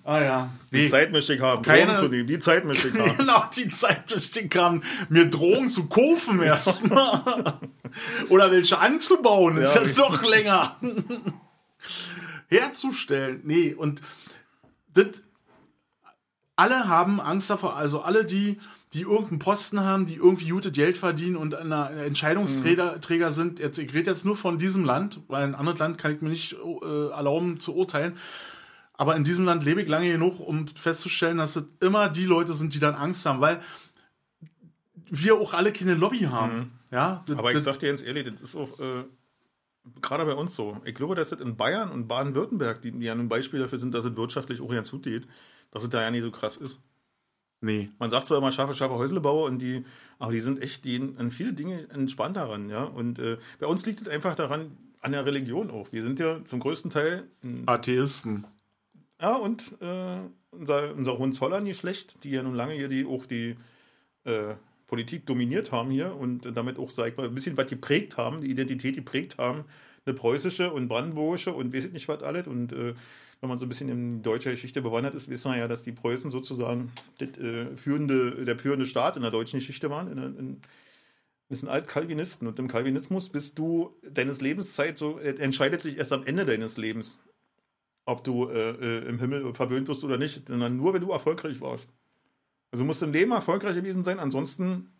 Ah 0.03 0.21
ja. 0.21 0.51
Die 0.73 0.77
Nee. 0.85 0.89
Zeit 0.89 1.13
möchte 1.13 1.35
ich 1.35 1.41
haben, 1.41 1.63
Keine- 1.63 1.87
Drogen 1.87 1.99
zu 1.99 2.09
nehmen. 2.09 2.27
Die 2.27 2.39
Zeit 2.39 2.65
möchte 2.65 2.89
ich 2.89 2.95
haben. 2.99 3.17
Genau, 3.19 3.45
die 3.57 3.69
Zeit 3.69 4.07
bestimmt 4.07 4.51
kam, 4.51 4.83
mir 5.09 5.27
Drogen 5.29 5.71
zu 5.71 5.87
kaufen 5.89 6.41
erstmal. 6.43 7.59
Oder 8.31 8.51
welche 8.51 8.79
anzubauen, 8.79 9.59
ist 9.59 9.75
ja, 9.75 9.83
Ja. 9.85 9.97
noch 9.97 10.23
länger. 10.23 10.77
Herzustellen. 12.49 13.41
Nee, 13.45 13.75
und 13.75 14.01
das, 14.95 15.07
alle 16.57 16.89
haben 16.89 17.21
Angst 17.21 17.51
davor, 17.51 17.77
also 17.77 18.01
alle, 18.01 18.25
die, 18.25 18.59
die 18.93 19.03
irgendeinen 19.03 19.39
Posten 19.39 19.81
haben, 19.81 20.07
die 20.07 20.15
irgendwie 20.17 20.49
gutes 20.49 20.73
Geld 20.73 20.97
verdienen 20.97 21.37
und 21.37 21.55
einer 21.55 21.91
Entscheidungsträger 21.91 22.97
Mhm. 22.97 23.01
Träger 23.03 23.33
sind, 23.33 23.61
jetzt, 23.61 23.79
ich 23.79 23.95
rede 23.95 24.11
jetzt 24.11 24.25
nur 24.25 24.37
von 24.37 24.59
diesem 24.59 24.85
Land, 24.85 25.21
weil 25.29 25.45
ein 25.45 25.55
anderes 25.55 25.79
Land 25.79 25.99
kann 25.99 26.15
ich 26.17 26.23
mir 26.23 26.31
nicht 26.31 26.55
äh, 26.55 27.11
erlauben 27.11 27.61
zu 27.61 27.75
urteilen. 27.75 28.17
Aber 29.01 29.17
in 29.17 29.25
diesem 29.25 29.47
Land 29.47 29.65
lebe 29.65 29.81
ich 29.81 29.89
lange 29.89 30.13
genug, 30.13 30.41
um 30.41 30.69
festzustellen, 30.69 31.39
dass 31.39 31.57
es 31.57 31.65
immer 31.81 32.11
die 32.11 32.27
Leute 32.27 32.53
sind, 32.53 32.75
die 32.75 32.79
dann 32.81 32.95
Angst 32.95 33.25
haben, 33.25 33.41
weil 33.41 33.63
wir 35.09 35.37
auch 35.37 35.55
alle 35.55 35.73
keine 35.73 35.95
Lobby 35.95 36.29
haben. 36.31 36.79
Ja, 36.91 37.23
das, 37.25 37.33
Mhm. 37.35 37.39
Aber 37.39 37.51
ich 37.51 37.63
sag 37.63 37.79
dir 37.79 37.89
ganz 37.89 38.03
ehrlich, 38.03 38.31
das 38.31 38.43
ist 38.43 38.57
auch 38.57 38.79
äh, 38.79 39.05
gerade 40.03 40.27
bei 40.27 40.35
uns 40.35 40.55
so. 40.55 40.77
Ich 40.85 40.95
glaube, 40.95 41.15
dass 41.15 41.33
es 41.33 41.41
in 41.41 41.57
Bayern 41.57 41.91
und 41.91 42.09
Baden-Württemberg, 42.09 42.83
die, 42.83 42.93
die 42.93 43.07
ja 43.07 43.15
ein 43.15 43.31
Beispiel 43.31 43.61
dafür 43.61 43.79
sind, 43.79 43.95
dass 43.95 44.05
es 44.05 44.15
wirtschaftlich 44.17 44.61
auch 44.61 44.69
ganz 44.69 44.91
gut 44.91 45.05
geht, 45.05 45.27
dass 45.71 45.83
es 45.83 45.89
da 45.89 46.03
ja 46.03 46.11
nicht 46.11 46.23
so 46.23 46.31
krass 46.31 46.59
ist. 46.59 46.83
nee. 47.63 47.89
Man 47.99 48.11
sagt 48.11 48.27
zwar 48.27 48.37
immer 48.37 48.53
scharfe, 48.53 48.75
scharfe 48.75 48.97
Häuslebauer 48.97 49.47
und 49.47 49.63
die, 49.63 49.83
aber 50.19 50.33
die 50.33 50.41
sind 50.41 50.61
echt, 50.61 50.85
die 50.85 51.01
an 51.17 51.31
viele 51.31 51.55
Dinge 51.55 51.89
entspannt 51.89 52.37
daran, 52.37 52.69
ja. 52.69 52.85
Und 52.85 53.19
äh, 53.19 53.39
bei 53.61 53.67
uns 53.67 53.87
liegt 53.87 54.03
es 54.03 54.09
einfach 54.09 54.35
daran, 54.35 54.77
an 55.01 55.13
der 55.13 55.25
Religion 55.25 55.71
auch. 55.71 55.91
Wir 55.91 56.03
sind 56.03 56.19
ja 56.21 56.45
zum 56.45 56.61
größten 56.61 56.91
Teil, 56.91 57.31
Atheisten. 57.65 58.45
Ja, 59.21 59.37
und 59.37 59.63
äh, 59.81 60.19
unser, 60.51 60.95
unser 60.95 61.19
Hohenzollern 61.19 61.65
nicht 61.65 61.79
schlecht, 61.79 62.25
die 62.25 62.31
ja 62.31 62.43
nun 62.43 62.55
lange 62.55 62.75
hier 62.75 62.89
die, 62.89 63.05
auch 63.05 63.27
die 63.27 63.57
äh, 64.25 64.55
Politik 64.87 65.27
dominiert 65.27 65.71
haben 65.71 65.91
hier 65.91 66.17
und 66.17 66.57
damit 66.57 66.79
auch, 66.79 66.91
sag 66.91 67.09
ich 67.09 67.17
mal, 67.17 67.27
ein 67.27 67.35
bisschen 67.35 67.57
was 67.57 67.69
geprägt 67.69 68.17
haben, 68.17 68.41
die 68.41 68.51
Identität 68.51 68.97
geprägt 68.97 69.39
haben, 69.39 69.65
eine 70.05 70.15
preußische 70.15 70.73
und 70.73 70.89
brandenburgische 70.89 71.53
und 71.53 71.73
weiß 71.73 71.87
ich 71.87 71.93
nicht 71.93 72.09
was 72.09 72.23
alles. 72.23 72.49
Und 72.49 72.73
äh, 72.73 72.95
wenn 73.41 73.49
man 73.49 73.57
so 73.57 73.67
ein 73.67 73.69
bisschen 73.69 73.89
in 73.89 74.17
die 74.17 74.23
deutsche 74.23 74.51
Geschichte 74.51 74.83
bewandert 74.83 75.15
ist, 75.15 75.31
wissen 75.31 75.53
wir 75.53 75.59
ja, 75.59 75.69
dass 75.69 75.83
die 75.83 75.93
Preußen 75.93 76.31
sozusagen 76.31 76.91
das, 77.19 77.39
äh, 77.39 77.77
führende, 77.77 78.45
der 78.45 78.59
führende 78.59 78.87
Staat 78.87 79.17
in 79.17 79.23
der 79.23 79.31
deutschen 79.31 79.61
Geschichte 79.61 79.91
waren. 79.91 80.11
In, 80.11 80.19
in, 80.19 80.61
das 81.49 81.61
sind 81.61 81.69
Altkalvinisten 81.69 82.47
und 82.49 82.59
im 82.59 82.69
Calvinismus 82.69 83.29
bist 83.29 83.59
du 83.59 83.97
deines 84.03 84.41
Lebenszeit 84.41 84.99
so, 84.99 85.19
äh, 85.19 85.37
entscheidet 85.39 85.83
sich 85.83 85.99
erst 85.99 86.13
am 86.13 86.25
Ende 86.25 86.47
deines 86.47 86.77
Lebens, 86.77 87.21
ob 88.05 88.25
du 88.25 88.49
äh, 88.49 88.71
äh, 88.71 89.09
im 89.09 89.19
Himmel 89.19 89.53
verwöhnt 89.55 89.89
wirst 89.89 90.03
oder 90.05 90.19
nicht, 90.19 90.49
sondern 90.49 90.77
nur, 90.77 90.95
wenn 90.95 91.01
du 91.03 91.11
erfolgreich 91.13 91.61
warst. 91.61 91.91
Also 92.73 92.83
du 92.85 92.87
musst 92.87 93.03
im 93.03 93.13
Leben 93.13 93.33
erfolgreich 93.33 93.75
gewesen 93.77 94.03
sein, 94.05 94.19
ansonsten 94.19 94.93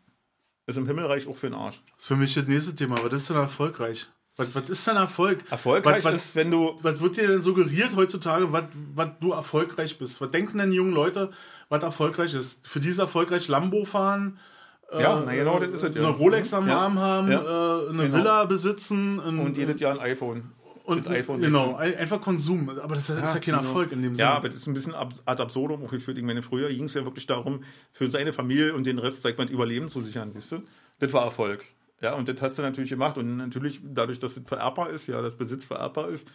ist 0.67 0.77
im 0.77 0.87
Himmelreich 0.87 1.27
auch 1.29 1.37
für 1.37 1.49
den 1.49 1.55
Arsch. 1.55 1.83
Das 1.87 1.99
ist 2.01 2.07
für 2.09 2.17
mich 2.17 2.35
das 2.35 2.47
nächste 2.47 2.75
Thema. 2.75 2.97
Was 3.03 3.13
ist 3.13 3.31
denn 3.31 3.37
erfolgreich? 3.37 4.09
Was, 4.37 4.55
was 4.55 4.69
ist 4.71 4.87
denn 4.87 4.97
Erfolg? 4.97 5.41
Erfolgreich 5.51 6.05
was, 6.05 6.13
was, 6.13 6.25
ist, 6.27 6.37
wenn 6.37 6.51
du 6.51 6.79
was 6.83 7.01
wird 7.01 7.17
dir 7.17 7.29
denn 7.29 7.43
suggeriert 7.43 7.95
heutzutage, 7.97 8.51
was, 8.53 8.65
was 8.95 9.09
du 9.21 9.33
erfolgreich 9.33 9.99
bist? 9.99 10.21
Was 10.21 10.31
denken 10.31 10.59
denn 10.59 10.71
die 10.71 10.77
jungen 10.77 10.93
Leute, 10.95 11.31
was 11.69 11.83
erfolgreich 11.83 12.33
ist? 12.35 12.67
Für 12.67 12.81
die 12.81 12.89
ist 12.89 12.99
erfolgreich 12.99 13.49
Lambo 13.49 13.85
fahren, 13.85 14.39
Ja, 14.93 15.23
na 15.25 15.35
genau, 15.35 15.59
das 15.59 15.69
ist 15.71 15.83
es, 15.85 15.95
ja. 15.95 16.01
eine 16.03 16.11
Rolex 16.11 16.55
am 16.55 16.67
Ja. 16.69 16.79
Arm 16.79 16.99
haben, 16.99 17.31
Ja. 17.31 17.41
äh, 17.41 17.89
eine 17.91 18.03
Genau. 18.05 18.17
Villa 18.19 18.45
besitzen 18.45 19.21
ein, 19.21 19.39
Und 19.41 19.57
jedes 19.57 19.81
Jahr 19.81 19.93
ein 19.93 20.01
iPhone. 20.01 20.53
Und 20.91 21.09
mit 21.09 21.17
iPhone 21.19 21.41
genau, 21.41 21.77
ein- 21.77 21.97
einfach 21.97 22.21
Konsum. 22.21 22.69
Aber 22.69 22.95
das 22.95 23.09
ist 23.09 23.19
ja, 23.19 23.25
kein 23.25 23.41
genau. 23.41 23.59
Erfolg 23.59 23.93
in 23.93 24.03
dem 24.03 24.15
Sinne. 24.15 24.29
Ja, 24.29 24.35
aber 24.35 24.49
das 24.49 24.59
ist 24.59 24.67
ein 24.67 24.75
bisschen 24.75 24.95
ad 24.95 25.43
absurdum 25.43 25.85
auch 25.85 25.91
geführt. 25.91 26.19
Ich 26.19 26.25
meine, 26.25 26.43
früher 26.43 26.69
ging 26.69 26.85
es 26.85 26.95
ja 26.95 27.05
wirklich 27.05 27.27
darum, 27.27 27.63
für 27.93 28.11
seine 28.11 28.33
Familie 28.33 28.75
und 28.75 28.87
den 28.87 28.99
Rest, 28.99 29.23
sag 29.23 29.33
ich 29.33 29.39
mal, 29.39 29.49
Überleben 29.49 29.89
zu 29.89 30.01
sichern, 30.01 30.35
weißt 30.35 30.53
du? 30.53 30.63
Das 30.99 31.13
war 31.13 31.25
Erfolg. 31.25 31.65
Ja, 32.03 32.15
und 32.15 32.29
das 32.29 32.41
hast 32.41 32.59
du 32.59 32.63
natürlich 32.63 32.91
gemacht. 32.91 33.19
Und 33.19 33.37
natürlich, 33.37 33.81
dadurch, 33.83 34.19
dass 34.19 34.37
es 34.37 34.43
vererbbar 34.47 34.91
ist, 34.91 35.07
ja, 35.07 35.21
dass 35.21 35.37
Besitz 35.37 35.65
vererbbar 35.65 36.09
ist, 36.09 36.27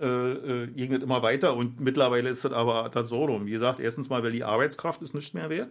äh, 0.00 0.06
äh, 0.06 0.66
ging 0.68 0.90
das 0.92 1.02
immer 1.02 1.22
weiter. 1.22 1.54
Und 1.54 1.80
mittlerweile 1.80 2.30
ist 2.30 2.44
das 2.44 2.52
aber 2.52 2.84
ad 2.84 2.98
absurdum. 2.98 3.46
Wie 3.46 3.50
gesagt, 3.50 3.80
erstens 3.80 4.08
mal, 4.08 4.22
weil 4.22 4.32
die 4.32 4.44
Arbeitskraft 4.44 5.02
ist 5.02 5.14
nicht 5.14 5.34
mehr 5.34 5.50
wert. 5.50 5.70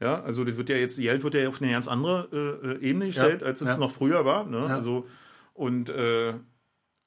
Ja, 0.00 0.22
also 0.22 0.44
das 0.44 0.56
wird 0.56 0.68
ja 0.68 0.76
jetzt, 0.76 0.98
die 0.98 1.02
Geld 1.02 1.24
wird 1.24 1.34
ja 1.34 1.48
auf 1.48 1.60
eine 1.60 1.72
ganz 1.72 1.88
andere 1.88 2.28
äh, 2.32 2.68
äh, 2.68 2.90
Ebene 2.90 3.06
gestellt, 3.06 3.42
als 3.42 3.60
es 3.60 3.66
ja. 3.66 3.76
noch 3.78 3.90
früher 3.90 4.24
war. 4.24 4.44
Ne? 4.44 4.58
Ja. 4.58 4.76
Also, 4.76 5.06
und 5.54 5.88
äh, 5.88 6.34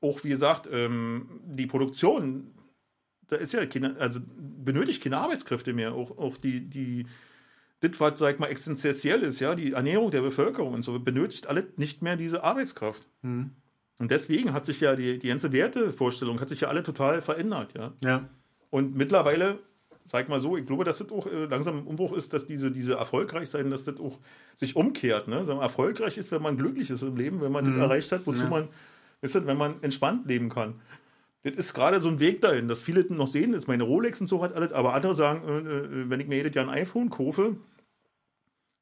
auch 0.01 0.23
wie 0.23 0.29
gesagt, 0.29 0.67
ähm, 0.71 1.27
die 1.45 1.67
Produktion, 1.67 2.51
da 3.27 3.35
ist 3.37 3.53
ja 3.53 3.65
keine, 3.65 3.95
also 3.97 4.19
benötigt 4.27 5.03
keine 5.03 5.17
Arbeitskräfte 5.17 5.73
mehr. 5.73 5.93
Auch, 5.93 6.17
auch 6.17 6.37
die, 6.37 6.69
die, 6.69 7.05
das, 7.81 7.99
was, 7.99 8.19
sag 8.19 8.33
ich 8.33 8.39
mal, 8.39 8.47
existenziell 8.47 9.21
ist, 9.21 9.39
ja, 9.39 9.55
die 9.55 9.73
Ernährung 9.73 10.11
der 10.11 10.21
Bevölkerung 10.21 10.73
und 10.73 10.81
so, 10.81 10.99
benötigt 10.99 11.47
alle 11.47 11.67
nicht 11.77 12.01
mehr 12.01 12.17
diese 12.17 12.43
Arbeitskraft. 12.43 13.07
Mhm. 13.21 13.51
Und 13.99 14.09
deswegen 14.09 14.53
hat 14.53 14.65
sich 14.65 14.81
ja 14.81 14.95
die, 14.95 15.19
die 15.19 15.27
ganze 15.27 15.51
Wertevorstellung 15.51 16.41
hat 16.41 16.49
sich 16.49 16.61
ja 16.61 16.69
alle 16.69 16.81
total 16.81 17.21
verändert, 17.21 17.73
ja. 17.77 17.93
ja. 18.03 18.27
Und 18.71 18.95
mittlerweile, 18.95 19.59
sag 20.05 20.27
mal 20.27 20.39
so, 20.39 20.57
ich 20.57 20.65
glaube, 20.65 20.83
dass 20.83 20.97
das 20.97 21.11
auch 21.11 21.27
äh, 21.27 21.45
langsam 21.45 21.77
im 21.79 21.87
Umbruch 21.87 22.13
ist, 22.13 22.33
dass 22.33 22.47
diese, 22.47 22.71
diese 22.71 22.95
erfolgreich 22.95 23.49
sein, 23.49 23.69
dass 23.69 23.85
das 23.85 23.99
auch 23.99 24.17
sich 24.57 24.75
umkehrt. 24.75 25.27
Ne? 25.27 25.45
Erfolgreich 25.61 26.17
ist, 26.17 26.31
wenn 26.31 26.41
man 26.41 26.57
glücklich 26.57 26.89
ist 26.89 27.03
im 27.03 27.15
Leben, 27.15 27.41
wenn 27.41 27.51
man 27.51 27.65
das 27.65 27.75
erreicht 27.75 28.11
hat, 28.11 28.25
wozu 28.25 28.47
man, 28.47 28.69
wisst 29.21 29.35
ihr, 29.35 29.45
wenn 29.47 29.57
man 29.57 29.81
entspannt 29.81 30.27
leben 30.27 30.49
kann. 30.49 30.75
Das 31.43 31.53
ist 31.53 31.73
gerade 31.73 32.01
so 32.01 32.09
ein 32.09 32.19
Weg 32.19 32.41
dahin, 32.41 32.67
dass 32.67 32.81
viele 32.81 33.01
noch 33.13 33.27
sehen, 33.27 33.53
das 33.53 33.63
ist 33.63 33.67
meine 33.67 33.83
Rolex 33.83 34.21
und 34.21 34.27
so 34.27 34.43
hat 34.43 34.53
alles, 34.53 34.73
aber 34.73 34.93
andere 34.93 35.15
sagen, 35.15 35.47
äh, 35.47 35.59
äh, 35.59 36.09
wenn 36.09 36.19
ich 36.19 36.27
mir 36.27 36.35
jedes 36.35 36.53
Jahr 36.53 36.67
ein 36.67 36.81
iPhone 36.81 37.09
kaufe, 37.09 37.55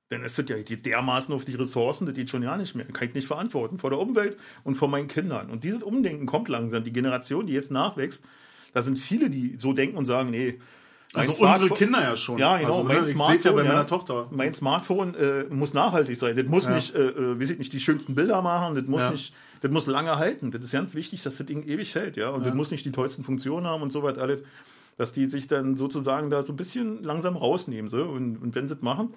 dann 0.09 0.23
ist 0.23 0.39
das 0.39 0.49
ja 0.49 0.57
dermaßen 0.57 1.33
auf 1.33 1.45
die 1.45 1.55
Ressourcen, 1.55 2.07
das 2.07 2.15
geht 2.15 2.29
schon 2.29 2.43
ja 2.43 2.57
nicht 2.57 2.75
mehr. 2.75 2.85
Kann 2.85 3.07
ich 3.07 3.13
nicht 3.13 3.27
verantworten 3.27 3.77
vor 3.77 3.91
der 3.91 3.99
Umwelt 3.99 4.37
und 4.63 4.75
vor 4.75 4.87
meinen 4.87 5.07
Kindern. 5.07 5.51
Und 5.51 5.63
dieses 5.63 5.83
Umdenken 5.83 6.25
kommt 6.25 6.49
langsam. 6.49 6.83
Die 6.83 6.91
Generation, 6.91 7.45
die 7.45 7.53
jetzt 7.53 7.69
nachwächst, 7.69 8.25
da 8.73 8.81
sind 8.81 8.97
viele, 8.97 9.29
die 9.29 9.55
so 9.57 9.71
denken 9.73 9.97
und 9.97 10.07
sagen, 10.07 10.31
nee, 10.31 10.59
Also 11.13 11.31
unsere 11.31 11.47
Smartphone- 11.47 11.77
Kinder 11.77 12.01
ja 12.03 12.15
schon. 12.15 12.37
Ja, 12.37 12.57
genau. 12.57 12.69
Also, 12.77 12.83
mein 12.83 13.01
ne, 13.01 13.07
ich 13.07 13.13
Smartphone, 13.15 13.41
ja 13.43 13.51
bei 13.51 13.63
ja. 13.63 13.69
meiner 13.69 13.87
Tochter. 13.87 14.27
Mein 14.31 14.53
Smartphone 14.53 15.15
äh, 15.15 15.43
muss 15.49 15.73
nachhaltig 15.73 16.17
sein. 16.17 16.35
Das 16.37 16.45
muss 16.45 16.65
Ja. 16.65 16.75
nicht, 16.75 16.93
äh, 16.95 16.99
äh, 17.09 17.39
weiß 17.41 17.49
ich 17.49 17.57
nicht, 17.57 17.73
die 17.73 17.79
schönsten 17.79 18.13
Bilder 18.13 18.41
machen. 18.43 18.75
Das 18.75 18.85
muss 18.85 19.01
Ja. 19.01 19.11
nicht, 19.11 19.33
das 19.61 19.71
muss 19.71 19.87
lange 19.87 20.17
halten. 20.17 20.51
Das 20.51 20.63
ist 20.63 20.71
ganz 20.71 20.93
wichtig, 20.93 21.23
dass 21.23 21.37
das 21.37 21.47
Ding 21.47 21.63
ewig 21.63 21.95
hält, 21.95 22.15
ja. 22.15 22.29
Und 22.29 22.45
das 22.45 22.53
muss 22.53 22.69
nicht 22.69 22.85
die 22.85 22.91
tollsten 22.91 23.23
Funktionen 23.23 23.65
haben 23.65 23.81
und 23.81 23.91
so 23.91 24.03
weiter 24.03 24.21
alles. 24.21 24.43
Dass 24.97 25.13
die 25.13 25.25
sich 25.27 25.47
dann 25.47 25.75
sozusagen 25.77 26.29
da 26.29 26.43
so 26.43 26.53
ein 26.53 26.57
bisschen 26.57 27.01
langsam 27.03 27.35
rausnehmen. 27.37 27.89
So. 27.89 28.03
Und, 28.03 28.37
und 28.37 28.53
wenn 28.53 28.67
sie 28.67 28.75
das 28.75 28.83
machen, 28.83 29.13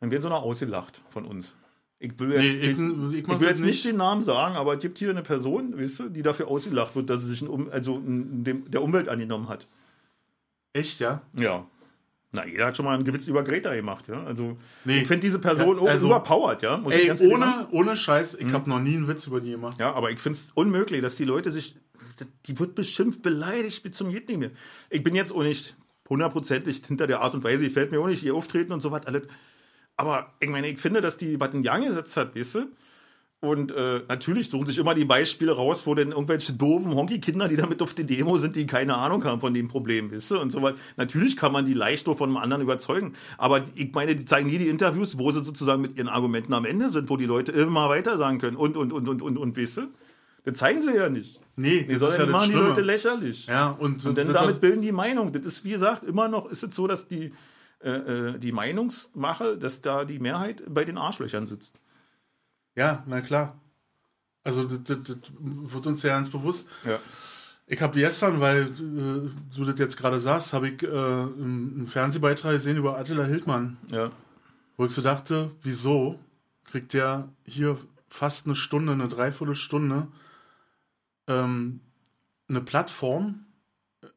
dann 0.00 0.10
werden 0.10 0.22
sie 0.22 0.28
noch 0.28 0.42
ausgelacht 0.42 1.02
von 1.10 1.24
uns. 1.26 1.54
Ich 2.00 2.18
will 2.18 2.32
jetzt, 2.32 2.40
Nee, 2.40 2.48
ich, 2.48 2.78
ich- 3.12 3.28
ich, 3.28 3.40
will 3.40 3.46
jetzt 3.48 3.60
nicht 3.62 3.84
den 3.84 3.96
Namen 3.98 4.24
sagen, 4.24 4.56
aber 4.56 4.74
es 4.74 4.80
gibt 4.80 4.98
hier 4.98 5.10
eine 5.10 5.22
Person, 5.22 5.78
weißt 5.78 5.98
du, 6.00 6.08
die 6.08 6.22
dafür 6.22 6.48
ausgelacht 6.48 6.96
wird, 6.96 7.08
dass 7.10 7.20
sie 7.20 7.28
sich 7.28 7.42
ein 7.42 7.70
also 7.70 7.94
ein, 7.94 8.42
dem, 8.42 8.68
der 8.68 8.82
Umwelt 8.82 9.08
angenommen 9.08 9.48
hat. 9.48 9.68
Echt, 10.72 11.00
ja? 11.00 11.22
Ja. 11.36 11.66
Na, 12.34 12.46
jeder 12.46 12.66
hat 12.66 12.76
schon 12.76 12.86
mal 12.86 12.94
einen 12.94 13.04
Gewitz 13.04 13.28
über 13.28 13.42
Greta 13.44 13.74
gemacht, 13.74 14.08
ja. 14.08 14.24
Also, 14.24 14.56
Nee. 14.86 15.02
ich 15.02 15.06
finde 15.06 15.20
diese 15.20 15.38
Person 15.38 15.76
Ja, 15.76 15.90
also- 15.90 16.06
überpowered, 16.06 16.62
ja. 16.62 16.78
Muss 16.78 16.94
ich 16.94 17.08
Ey, 17.10 17.30
ohne, 17.30 17.66
ohne 17.72 17.94
Scheiß, 17.96 18.34
ich 18.36 18.50
habe 18.54 18.70
noch 18.70 18.80
nie 18.80 18.96
einen 18.96 19.06
Witz 19.06 19.26
über 19.26 19.40
die 19.40 19.50
gemacht. 19.50 19.78
Ja, 19.78 19.92
aber 19.92 20.10
ich 20.10 20.18
finde 20.18 20.38
es 20.38 20.50
unmöglich, 20.54 21.02
dass 21.02 21.16
die 21.16 21.24
Leute 21.24 21.50
sich. 21.50 21.76
Die 22.46 22.58
wird 22.58 22.74
beschimpft, 22.74 23.20
beleidigt 23.22 23.82
bis 23.82 23.92
zum 23.96 24.10
Geht 24.10 24.28
nicht 24.28 24.38
mehr. 24.38 24.50
Ich 24.90 25.02
bin 25.02 25.14
jetzt 25.14 25.32
auch 25.32 25.42
nicht 25.42 25.76
hundertprozentig 26.08 26.82
hinter 26.86 27.06
der 27.06 27.20
Art 27.20 27.34
und 27.34 27.44
Weise, 27.44 27.64
ich 27.66 27.72
fällt 27.72 27.90
mir 27.92 28.00
auch 28.00 28.06
nicht 28.06 28.22
ihr 28.22 28.34
Auftreten 28.34 28.72
und 28.72 28.80
so 28.80 28.90
was 28.90 29.06
alles. 29.06 29.26
Aber 29.96 30.32
ich 30.40 30.48
meine, 30.48 30.68
ich 30.68 30.78
finde, 30.80 31.00
dass 31.02 31.16
die 31.18 31.38
was 31.38 31.52
in 31.54 31.62
Gang 31.62 31.84
gesetzt 31.86 32.16
hat, 32.16 32.34
weißt 32.34 32.54
du? 32.56 32.66
Und 33.44 33.72
äh, 33.72 34.02
natürlich 34.08 34.48
suchen 34.50 34.66
sich 34.66 34.78
immer 34.78 34.94
die 34.94 35.04
Beispiele 35.04 35.50
raus, 35.50 35.84
wo 35.88 35.96
denn 35.96 36.12
irgendwelche 36.12 36.52
doofen 36.52 36.94
Honky-Kinder, 36.94 37.48
die 37.48 37.56
damit 37.56 37.82
auf 37.82 37.92
die 37.92 38.06
Demo 38.06 38.36
sind, 38.36 38.54
die 38.54 38.68
keine 38.68 38.96
Ahnung 38.96 39.24
haben 39.24 39.40
von 39.40 39.52
dem 39.52 39.66
Problem, 39.66 40.12
weißt 40.12 40.30
du? 40.30 40.38
Und 40.40 40.52
so 40.52 40.62
was. 40.62 40.74
Natürlich 40.96 41.36
kann 41.36 41.50
man 41.50 41.64
die 41.64 41.74
leicht 41.74 42.06
nur 42.06 42.16
von 42.16 42.28
einem 42.28 42.36
anderen 42.36 42.62
überzeugen. 42.62 43.14
Aber 43.38 43.64
ich 43.74 43.92
meine, 43.94 44.14
die 44.14 44.24
zeigen 44.24 44.48
nie 44.48 44.58
die 44.58 44.68
Interviews, 44.68 45.18
wo 45.18 45.28
sie 45.32 45.42
sozusagen 45.42 45.82
mit 45.82 45.98
ihren 45.98 46.06
Argumenten 46.06 46.54
am 46.54 46.64
Ende 46.64 46.92
sind, 46.92 47.10
wo 47.10 47.16
die 47.16 47.26
Leute 47.26 47.50
immer 47.50 47.88
weiter 47.88 48.16
sagen 48.16 48.38
können 48.38 48.56
und, 48.56 48.76
und, 48.76 48.92
und, 48.92 49.08
und, 49.08 49.20
und, 49.22 49.36
und, 49.36 49.58
weißt 49.58 49.78
du? 49.78 49.82
Das 50.44 50.54
zeigen 50.58 50.80
sie 50.80 50.94
ja 50.94 51.08
nicht. 51.08 51.40
Nee, 51.56 51.80
Die, 51.82 51.88
das 51.88 51.98
sollen, 51.98 52.12
ist 52.12 52.18
ja 52.20 52.26
machen 52.26 52.50
die. 52.52 52.56
Leute 52.56 52.80
lächerlich. 52.82 53.46
Ja, 53.48 53.70
und, 53.70 54.06
Und 54.06 54.16
dann 54.18 54.28
das- 54.28 54.36
damit 54.36 54.60
bilden 54.60 54.82
die 54.82 54.92
Meinung. 54.92 55.32
Das 55.32 55.44
ist, 55.44 55.64
wie 55.64 55.70
gesagt, 55.70 56.04
immer 56.04 56.28
noch 56.28 56.48
ist 56.48 56.62
es 56.62 56.76
so, 56.76 56.86
dass 56.86 57.08
die, 57.08 57.32
äh, 57.82 57.90
äh, 57.90 58.38
die 58.38 58.52
Meinungsmache, 58.52 59.58
dass 59.58 59.80
da 59.80 60.04
die 60.04 60.20
Mehrheit 60.20 60.62
bei 60.68 60.84
den 60.84 60.96
Arschlöchern 60.96 61.48
sitzt. 61.48 61.80
Ja, 62.74 63.02
na 63.06 63.20
klar. 63.20 63.58
Also 64.44 64.64
das, 64.64 64.82
das, 64.84 64.98
das 65.04 65.18
wird 65.38 65.86
uns 65.86 66.02
ja 66.02 66.14
ganz 66.16 66.30
bewusst. 66.30 66.68
Ja. 66.84 66.98
Ich 67.66 67.80
habe 67.80 67.98
gestern, 67.98 68.40
weil 68.40 68.62
äh, 68.66 69.30
du 69.56 69.64
das 69.64 69.78
jetzt 69.78 69.96
gerade 69.96 70.18
sagst, 70.20 70.52
habe 70.52 70.68
ich 70.68 70.82
äh, 70.82 70.86
einen 70.88 71.86
Fernsehbeitrag 71.86 72.52
gesehen 72.52 72.76
über 72.76 72.98
Attila 72.98 73.24
Hildmann, 73.24 73.76
Ja. 73.90 74.10
wo 74.76 74.84
ich 74.86 74.92
so 74.92 75.00
dachte, 75.02 75.50
wieso 75.62 76.18
kriegt 76.64 76.92
der 76.92 77.28
hier 77.44 77.78
fast 78.08 78.46
eine 78.46 78.56
Stunde, 78.56 78.92
eine 78.92 79.08
Dreiviertelstunde 79.08 80.08
ähm, 81.28 81.80
eine 82.48 82.60
Plattform, 82.60 83.44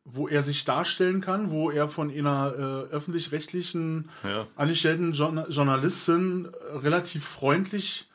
wo 0.04 0.28
er 0.28 0.44
sich 0.44 0.66
darstellen 0.66 1.22
kann, 1.22 1.52
wo 1.52 1.70
er 1.70 1.88
von 1.88 2.10
einer 2.10 2.54
äh, 2.90 2.94
öffentlich-rechtlichen 2.94 4.10
Ja. 4.24 4.48
angestellten 4.56 5.14
Journa- 5.14 5.48
Journalistin 5.50 6.46
äh, 6.72 6.78
relativ 6.78 7.24
freundlich 7.26 8.10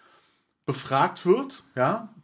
befragt 0.70 1.26
wird, 1.26 1.64
ja, 1.74 2.14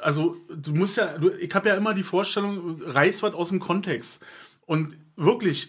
also 0.00 0.36
du 0.48 0.72
musst 0.72 0.96
ja, 0.96 1.18
du, 1.18 1.30
ich 1.30 1.52
habe 1.56 1.68
ja 1.68 1.74
immer 1.74 1.92
die 1.92 2.04
Vorstellung, 2.04 2.80
reiß 2.82 3.24
was 3.24 3.34
aus 3.34 3.48
dem 3.48 3.58
Kontext. 3.58 4.20
Und 4.64 4.96
wirklich 5.16 5.68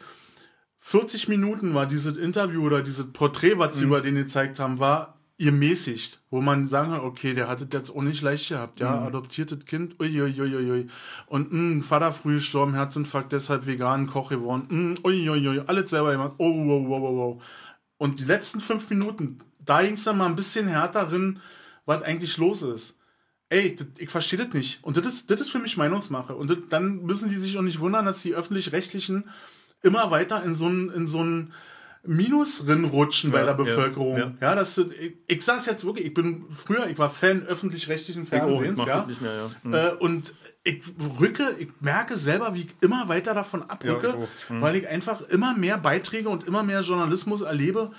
40 0.79 1.29
Minuten 1.29 1.73
war 1.73 1.87
dieses 1.87 2.15
Interview 2.15 2.63
oder 2.63 2.83
dieses 2.83 3.11
Porträt, 3.11 3.57
was 3.57 3.77
sie 3.77 3.85
über 3.85 4.01
den 4.01 4.15
gezeigt 4.15 4.59
haben, 4.59 4.77
war 4.79 5.15
ihr 5.39 5.51
mäßigt, 5.51 6.21
wo 6.29 6.41
man 6.41 6.67
sagen 6.67 6.91
kann, 6.91 7.01
okay, 7.01 7.33
der 7.33 7.47
hat 7.47 7.61
es 7.61 7.67
jetzt 7.71 7.89
auch 7.89 8.03
nicht 8.03 8.21
leicht 8.21 8.49
gehabt, 8.49 8.79
ja, 8.79 9.03
adoptiertes 9.03 9.65
Kind, 9.65 9.99
uiuiuiui, 9.99 10.87
und 11.27 11.51
mh, 11.51 11.83
Vater 11.83 12.11
früh 12.11 12.35
gestorben, 12.35 12.73
Herzinfarkt, 12.73 13.31
deshalb 13.31 13.65
vegan, 13.67 14.07
Koch 14.07 14.29
geworden, 14.29 14.97
uiuiui, 15.03 15.61
alles 15.67 15.89
selber 15.89 16.11
gemacht, 16.11 16.35
oh, 16.37 16.53
wow, 16.53 16.87
wow, 16.87 17.01
wow, 17.01 17.15
wow. 17.15 17.43
Und 17.97 18.19
die 18.19 18.25
letzten 18.25 18.61
fünf 18.61 18.89
Minuten, 18.89 19.39
da 19.59 19.81
ging 19.83 19.93
es 19.93 20.03
dann 20.05 20.17
mal 20.17 20.25
ein 20.25 20.35
bisschen 20.35 20.67
härter 20.67 21.05
drin, 21.05 21.39
was 21.87 22.03
eigentlich 22.03 22.37
los 22.37 22.61
ist. 22.61 22.95
Ey, 23.49 23.75
das, 23.75 23.87
ich 23.97 24.09
verstehe 24.09 24.37
das 24.37 24.53
nicht. 24.53 24.83
Und 24.83 24.97
das 24.97 25.05
ist, 25.05 25.31
das 25.31 25.41
ist 25.41 25.49
für 25.49 25.59
mich 25.59 25.77
Meinungsmache. 25.77 26.35
Und 26.35 26.51
das, 26.51 26.57
dann 26.69 27.03
müssen 27.03 27.29
die 27.29 27.37
sich 27.37 27.57
auch 27.57 27.61
nicht 27.63 27.79
wundern, 27.79 28.05
dass 28.05 28.21
die 28.21 28.35
Öffentlich-Rechtlichen 28.35 29.23
immer 29.81 30.11
weiter 30.11 30.43
in 30.43 30.53
so 30.55 30.67
ein, 30.67 30.89
in 30.91 31.07
so 31.07 31.25
Minus 32.03 32.65
drin 32.65 32.85
rutschen 32.85 33.31
bei 33.31 33.39
Ja, 33.39 33.45
der 33.45 33.53
ja, 33.53 33.63
Bevölkerung. 33.63 34.17
ja. 34.17 34.33
Ja, 34.39 34.55
das, 34.55 34.77
ich, 34.77 35.13
ich 35.27 35.43
sag's 35.43 35.65
jetzt 35.65 35.83
wirklich, 35.85 36.05
ich 36.07 36.13
bin 36.13 36.45
früher, 36.55 36.87
ich 36.87 36.97
war 36.97 37.09
Fan 37.09 37.43
öffentlich-rechtlichen 37.43 38.23
Ich, 38.23 38.31
ich 38.31 38.37
Fernsehens, 38.37 38.77
mach 38.77 38.87
ja. 38.87 39.05
nicht 39.05 39.21
mehr, 39.21 39.33
ja. 39.33 39.49
Hm. 39.63 39.73
Äh, 39.73 39.89
und 39.99 40.33
ich 40.63 40.81
rücke, 41.19 41.43
ich 41.59 41.69
merke 41.79 42.17
selber, 42.17 42.53
wie 42.53 42.61
ich 42.61 42.67
immer 42.81 43.07
weiter 43.09 43.33
davon 43.33 43.61
abrücke, 43.63 44.07
Ja, 44.07 44.13
ich 44.13 44.19
auch. 44.19 44.49
Hm. 44.49 44.61
weil 44.61 44.75
ich 44.75 44.87
einfach 44.87 45.21
immer 45.21 45.57
mehr 45.57 45.77
Beiträge 45.77 46.29
und 46.29 46.43
immer 46.45 46.63
mehr 46.63 46.81
Journalismus 46.81 47.41
erlebe. 47.41 47.91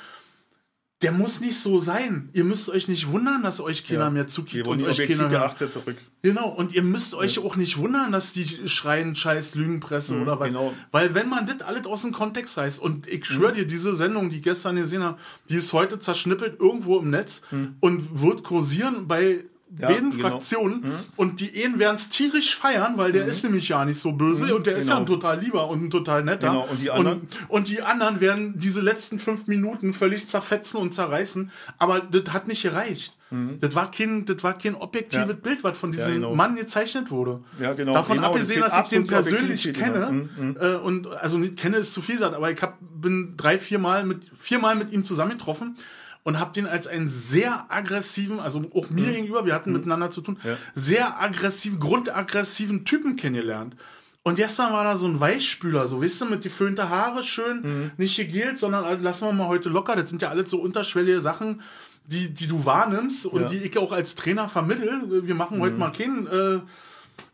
Der 1.03 1.12
muss 1.12 1.41
nicht 1.41 1.57
so 1.61 1.79
sein. 1.79 2.29
Ihr 2.33 2.43
müsst 2.43 2.69
euch 2.69 2.89
nicht 2.89 3.07
wundern, 3.12 3.45
dass 3.45 3.61
euch 3.61 3.87
keiner 3.87 4.05
Ja. 4.07 4.11
mehr 4.11 4.27
zukickt 4.27 4.66
und 4.66 4.83
euch 4.83 4.97
keiner 5.07 5.29
mehr. 5.29 5.45
18 5.45 5.70
zurück. 5.70 5.97
Genau, 6.23 6.49
und 6.49 6.73
ihr 6.75 6.83
müsst 6.83 7.15
euch 7.15 7.39
auch 7.39 7.55
nicht 7.55 7.79
wundern, 7.79 8.11
dass 8.11 8.33
die 8.33 8.69
schreien 8.69 9.15
scheiß 9.15 9.55
Lügenpresse 9.55 10.20
oder 10.20 10.41
was. 10.41 10.49
genau. 10.49 10.75
Weil 10.91 11.15
wenn 11.15 11.29
man 11.29 11.47
das 11.47 11.62
alles 11.62 11.87
aus 11.87 12.03
dem 12.03 12.11
Kontext 12.11 12.57
reißt 12.59 12.81
und 12.81 13.07
ich 13.07 13.25
schwöre 13.27 13.53
dir, 13.53 13.65
diese 13.66 13.95
Sendung, 13.95 14.31
die 14.31 14.39
ich 14.39 14.43
gestern 14.43 14.75
gesehen 14.75 15.05
habe, 15.05 15.19
die 15.49 15.55
ist 15.55 15.73
heute 15.73 16.01
zerschnippelt 16.01 16.59
irgendwo 16.59 16.99
im 16.99 17.11
Netz 17.11 17.43
und 17.79 18.20
wird 18.20 18.43
kursieren 18.43 19.07
bei 19.07 19.45
Ja, 19.78 19.89
beiden 19.89 20.11
genau. 20.11 20.28
Fraktionen 20.28 20.85
und 21.16 21.40
die 21.40 21.65
einen 21.65 21.78
werden 21.78 21.97
es 21.97 22.09
tierisch 22.09 22.57
feiern, 22.57 22.95
weil 22.97 23.12
der 23.12 23.27
ist 23.27 23.45
nämlich 23.45 23.69
ja 23.69 23.85
nicht 23.85 24.01
so 24.01 24.12
böse 24.12 24.55
und 24.55 24.66
der 24.66 24.77
ist 24.77 24.89
ja 24.89 24.95
genau. 24.95 25.01
ein 25.01 25.07
total 25.07 25.40
lieber 25.40 25.69
und 25.69 25.85
ein 25.85 25.90
total 25.90 26.24
netter. 26.24 26.49
Genau, 26.49 26.66
und 26.69 26.81
die 26.81 26.90
anderen? 26.90 27.20
Und, 27.20 27.51
und 27.51 27.69
die 27.69 27.82
anderen 27.82 28.20
werden 28.20 28.59
diese 28.59 28.81
letzten 28.81 29.19
fünf 29.19 29.47
Minuten 29.47 29.93
völlig 29.93 30.28
zerfetzen 30.28 30.81
und 30.81 30.95
zerreißen, 30.95 31.51
aber 31.78 32.01
das 32.01 32.32
hat 32.32 32.49
nicht 32.49 32.62
gereicht. 32.62 33.15
Das 33.31 33.74
war 33.74 33.90
kein, 33.90 34.24
das 34.24 34.43
war 34.43 34.57
kein 34.57 34.74
objektives 34.74 35.27
Ja. 35.28 35.32
Bild, 35.35 35.62
was 35.62 35.77
von 35.77 35.93
diesem 35.93 36.15
genau. 36.15 36.35
Mann 36.35 36.57
gezeichnet 36.57 37.11
wurde. 37.11 37.43
Ja, 37.61 37.74
genau. 37.74 37.93
Davon 37.93 38.16
Genau, 38.16 38.28
abgesehen, 38.28 38.62
das 38.62 38.73
dass 38.73 38.85
ich 38.85 38.99
den 38.99 39.07
persönlich 39.07 39.74
kenne, 39.74 40.28
äh, 40.59 40.77
und 40.77 41.07
also 41.09 41.39
kenne 41.55 41.77
ist 41.77 41.93
zu 41.93 42.01
viel 42.01 42.15
gesagt, 42.15 42.35
aber 42.35 42.51
ich 42.51 42.62
hab, 42.62 42.78
bin 42.81 43.35
drei, 43.36 43.59
vier 43.59 43.78
Mal 43.78 44.05
mit, 44.07 44.23
viermal 44.40 44.77
mit 44.77 44.93
ihm 44.93 45.05
zusammengetroffen 45.05 45.77
und 46.24 46.39
habe 46.40 46.53
den 46.53 46.66
als 46.66 46.86
einen 46.86 47.09
sehr 47.09 47.66
aggressiven, 47.69 48.40
also 48.40 48.65
auch 48.74 48.90
mir 48.90 49.12
gegenüber, 49.12 49.47
wir 49.47 49.55
hatten 49.55 49.73
miteinander 49.73 50.11
zu 50.11 50.20
tun, 50.20 50.39
Ja. 50.45 50.57
sehr 50.74 51.20
aggressiven, 51.20 51.78
grundaggressiven 51.78 52.85
Typen 52.85 53.16
kennengelernt. 53.16 53.77
Und 54.24 54.35
gestern 54.35 54.73
war 54.73 54.85
da 54.85 54.97
so 54.97 55.07
ein 55.07 55.20
Weichspüler, 55.20 55.86
so, 55.89 56.03
weißt 56.03 56.20
du, 56.23 56.24
mit 56.27 56.43
geföhnte 56.43 56.90
Haare 56.90 57.24
schön, 57.24 57.93
nicht 57.97 58.16
gegelt, 58.16 58.59
sondern 58.59 58.85
also, 58.85 59.03
lassen 59.03 59.27
wir 59.27 59.32
mal 59.32 59.47
heute 59.49 59.69
locker. 59.70 59.97
Das 59.97 60.11
sind 60.11 60.20
ja 60.20 60.28
alles 60.28 60.51
so 60.51 60.61
unterschwellige 60.61 61.20
Sachen, 61.23 61.62
die, 62.05 62.35
die 62.35 62.47
du 62.47 62.65
wahrnimmst 62.66 63.24
und 63.27 63.43
Ja. 63.43 63.49
die 63.49 63.57
ich 63.59 63.78
auch 63.78 63.93
als 63.93 64.15
Trainer 64.16 64.49
vermittel. 64.49 65.24
Wir 65.27 65.35
machen 65.35 65.61
heute 65.61 65.77
mal 65.77 65.93
keinen 65.93 66.27
äh, 66.27 66.61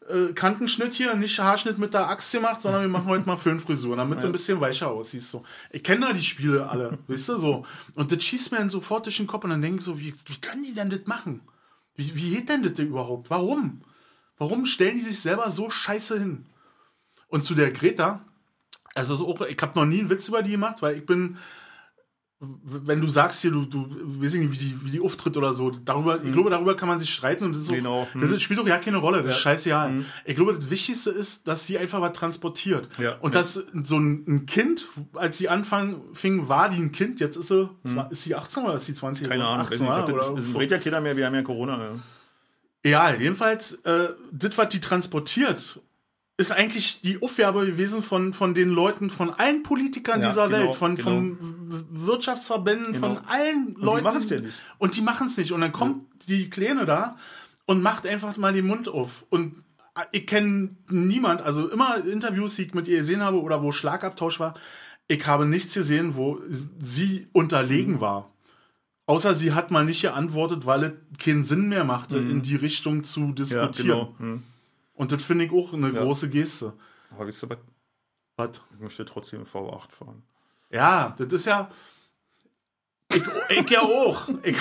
äh, 0.08 0.32
Kantenschnitt 0.32 0.94
hier, 0.94 1.14
nicht 1.14 1.38
Haarschnitt 1.38 1.78
mit 1.78 1.94
der 1.94 2.08
Axt 2.08 2.32
gemacht, 2.32 2.62
sondern 2.62 2.82
wir 2.82 2.88
machen 2.88 3.06
heute 3.06 3.26
mal 3.26 3.36
Föhnfrisur, 3.36 3.96
damit 3.96 4.22
du 4.22 4.26
ein 4.26 4.32
bisschen 4.32 4.60
weicher 4.60 4.90
aussiehst. 4.90 5.30
So. 5.30 5.44
Ich 5.70 5.82
kenne 5.82 6.06
da 6.06 6.12
die 6.12 6.22
Spiele 6.22 6.68
alle, 6.68 6.98
weißt 7.06 7.30
du, 7.30 7.38
so. 7.38 7.66
Und 7.96 8.12
das 8.12 8.22
schießt 8.22 8.52
mir 8.52 8.58
dann 8.58 8.70
sofort 8.70 9.06
durch 9.06 9.16
den 9.16 9.26
Kopf 9.26 9.44
und 9.44 9.50
dann 9.50 9.62
denke 9.62 9.78
ich 9.78 9.84
so, 9.84 9.98
wie, 9.98 10.14
wie 10.26 10.40
können 10.40 10.64
die 10.64 10.74
denn 10.74 10.90
das 10.90 11.06
machen? 11.06 11.42
Wie, 11.96 12.14
wie 12.14 12.34
geht 12.34 12.48
denn 12.48 12.62
das 12.62 12.74
denn 12.74 12.88
überhaupt? 12.88 13.30
Warum? 13.30 13.82
Warum 14.36 14.66
stellen 14.66 14.96
die 14.96 15.04
sich 15.04 15.20
selber 15.20 15.50
so 15.50 15.70
scheiße 15.70 16.18
hin? 16.18 16.46
Und 17.28 17.44
zu 17.44 17.54
der 17.54 17.70
Greta, 17.70 18.20
also 18.94 19.16
so 19.16 19.28
auch, 19.28 19.40
ich 19.42 19.60
habe 19.60 19.78
noch 19.78 19.86
nie 19.86 20.00
einen 20.00 20.10
Witz 20.10 20.28
über 20.28 20.42
die 20.42 20.52
gemacht, 20.52 20.82
weil 20.82 20.98
ich 20.98 21.06
bin, 21.06 21.36
wenn 22.64 23.00
du 23.00 23.08
sagst 23.08 23.40
hier, 23.42 23.50
du, 23.50 23.64
du 23.64 23.86
weiß 24.20 24.34
ich 24.34 24.40
nicht, 24.40 24.52
wie 24.52 24.58
die, 24.64 24.78
wie 24.84 24.90
die 24.90 25.00
auftritt 25.00 25.36
oder 25.36 25.52
so, 25.54 25.70
darüber, 25.70 26.22
ich 26.22 26.32
glaube, 26.32 26.50
darüber 26.50 26.74
kann 26.76 26.88
man 26.88 26.98
sich 27.00 27.12
streiten 27.12 27.44
und 27.44 27.52
das, 27.52 27.62
ist 27.62 27.70
auch, 27.70 27.74
Genau. 27.74 28.08
das 28.14 28.32
ist, 28.32 28.42
spielt 28.42 28.58
doch 28.60 28.66
ja 28.66 28.78
keine 28.78 28.98
Rolle, 28.98 29.22
das 29.22 29.36
ist 29.36 29.40
scheißegal. 29.42 29.90
Mhm. 29.92 30.04
Ich 30.24 30.36
glaube, 30.36 30.54
das 30.54 30.70
Wichtigste 30.70 31.10
ist, 31.10 31.46
dass 31.48 31.66
sie 31.66 31.78
einfach 31.78 32.00
was 32.00 32.12
transportiert. 32.12 32.88
Ja. 32.98 33.16
Und 33.20 33.34
Ja. 33.34 33.40
dass 33.40 33.54
so 33.82 33.98
ein, 33.98 34.24
ein 34.26 34.46
Kind, 34.46 34.86
als 35.14 35.38
sie 35.38 35.48
anfangen 35.48 36.00
fing, 36.14 36.48
war 36.48 36.68
die 36.68 36.78
ein 36.78 36.92
Kind, 36.92 37.20
jetzt 37.20 37.36
ist 37.36 37.48
sie, 37.48 37.68
zwar- 37.86 38.10
ist 38.10 38.22
sie 38.22 38.34
18 38.34 38.64
oder 38.64 38.74
ist 38.76 38.86
sie 38.86 38.94
20? 38.94 39.26
Mhm. 39.26 39.30
Keine 39.30 39.44
Ahnung. 39.46 39.66
18, 39.66 39.86
weiß 39.86 40.06
nicht, 40.06 40.14
oder, 40.14 40.34
das, 40.36 40.44
das 40.46 40.54
redet 40.54 40.70
ja 40.72 40.78
keiner 40.78 41.00
mehr, 41.00 41.16
wir 41.16 41.26
haben 41.26 41.34
ja 41.34 41.42
Corona. 41.42 41.78
Ja. 41.82 41.90
Egal, 42.82 43.18
jedenfalls, 43.20 43.72
äh, 43.84 44.08
das, 44.30 44.58
was 44.58 44.68
die 44.68 44.78
transportiert, 44.80 45.80
ist 46.36 46.50
eigentlich 46.52 47.00
die 47.02 47.22
Aufgabe 47.22 47.64
gewesen 47.64 48.02
von, 48.02 48.34
von 48.34 48.54
den 48.54 48.68
Leuten, 48.70 49.08
von 49.10 49.30
allen 49.30 49.62
Politikern 49.62 50.20
Ja, 50.20 50.30
dieser 50.30 50.48
genau, 50.48 50.58
Welt, 50.58 50.74
von, 50.76 50.96
genau. 50.96 51.08
von 51.10 51.38
Wirtschaftsverbänden, 51.90 52.94
von 52.96 53.16
Genau. 53.16 53.28
allen 53.28 53.76
Leuten. 53.78 54.04
machen's 54.04 54.30
ja 54.30 54.40
nicht. 54.40 54.60
Und 54.78 54.96
die 54.96 55.00
machen 55.00 55.28
es 55.28 55.36
nicht. 55.36 55.52
Und 55.52 55.60
dann 55.60 55.72
kommt 55.72 56.04
die 56.26 56.50
Kleine 56.50 56.86
da 56.86 57.16
und 57.66 57.82
macht 57.82 58.06
einfach 58.06 58.36
mal 58.36 58.52
den 58.52 58.66
Mund 58.66 58.88
auf. 58.88 59.24
Und 59.30 59.54
ich 60.10 60.26
kenne 60.26 60.70
niemand, 60.88 61.40
also 61.42 61.68
immer 61.68 62.04
Interviews, 62.04 62.56
die 62.56 62.62
ich 62.62 62.74
mit 62.74 62.88
ihr 62.88 62.98
gesehen 62.98 63.20
habe 63.20 63.40
oder 63.40 63.62
wo 63.62 63.70
Schlagabtausch 63.70 64.40
war, 64.40 64.54
ich 65.06 65.24
habe 65.26 65.46
nichts 65.46 65.74
gesehen, 65.74 66.16
wo 66.16 66.40
sie 66.80 67.28
unterlegen 67.32 68.00
war. 68.00 68.30
Außer 69.06 69.34
sie 69.34 69.52
hat 69.52 69.70
mal 69.70 69.84
nicht 69.84 70.00
geantwortet, 70.02 70.66
weil 70.66 70.82
es 70.84 70.92
keinen 71.22 71.44
Sinn 71.44 71.68
mehr 71.68 71.84
machte, 71.84 72.16
in 72.18 72.42
die 72.42 72.56
Richtung 72.56 73.04
zu 73.04 73.20
Ja, 73.26 73.32
diskutieren. 73.32 73.74
genau. 73.76 74.14
Hm. 74.18 74.42
Und 74.94 75.12
das 75.12 75.22
finde 75.22 75.44
ich 75.44 75.52
auch 75.52 75.72
eine 75.74 75.92
große 75.92 76.28
Geste. 76.30 76.72
Aber 77.10 77.26
wisst 77.26 77.42
ihr 77.42 77.50
was? 77.50 77.58
Was? 78.36 78.60
Ich 78.74 78.80
möchte 78.80 79.04
trotzdem 79.04 79.44
V8 79.44 79.90
fahren. 79.92 80.22
Ja, 80.70 81.14
das 81.18 81.32
ist 81.32 81.46
ja. 81.46 81.70
Ich, 83.12 83.22
ich 83.48 83.70
ja 83.70 83.80
auch. 83.82 84.28
Ich, 84.42 84.56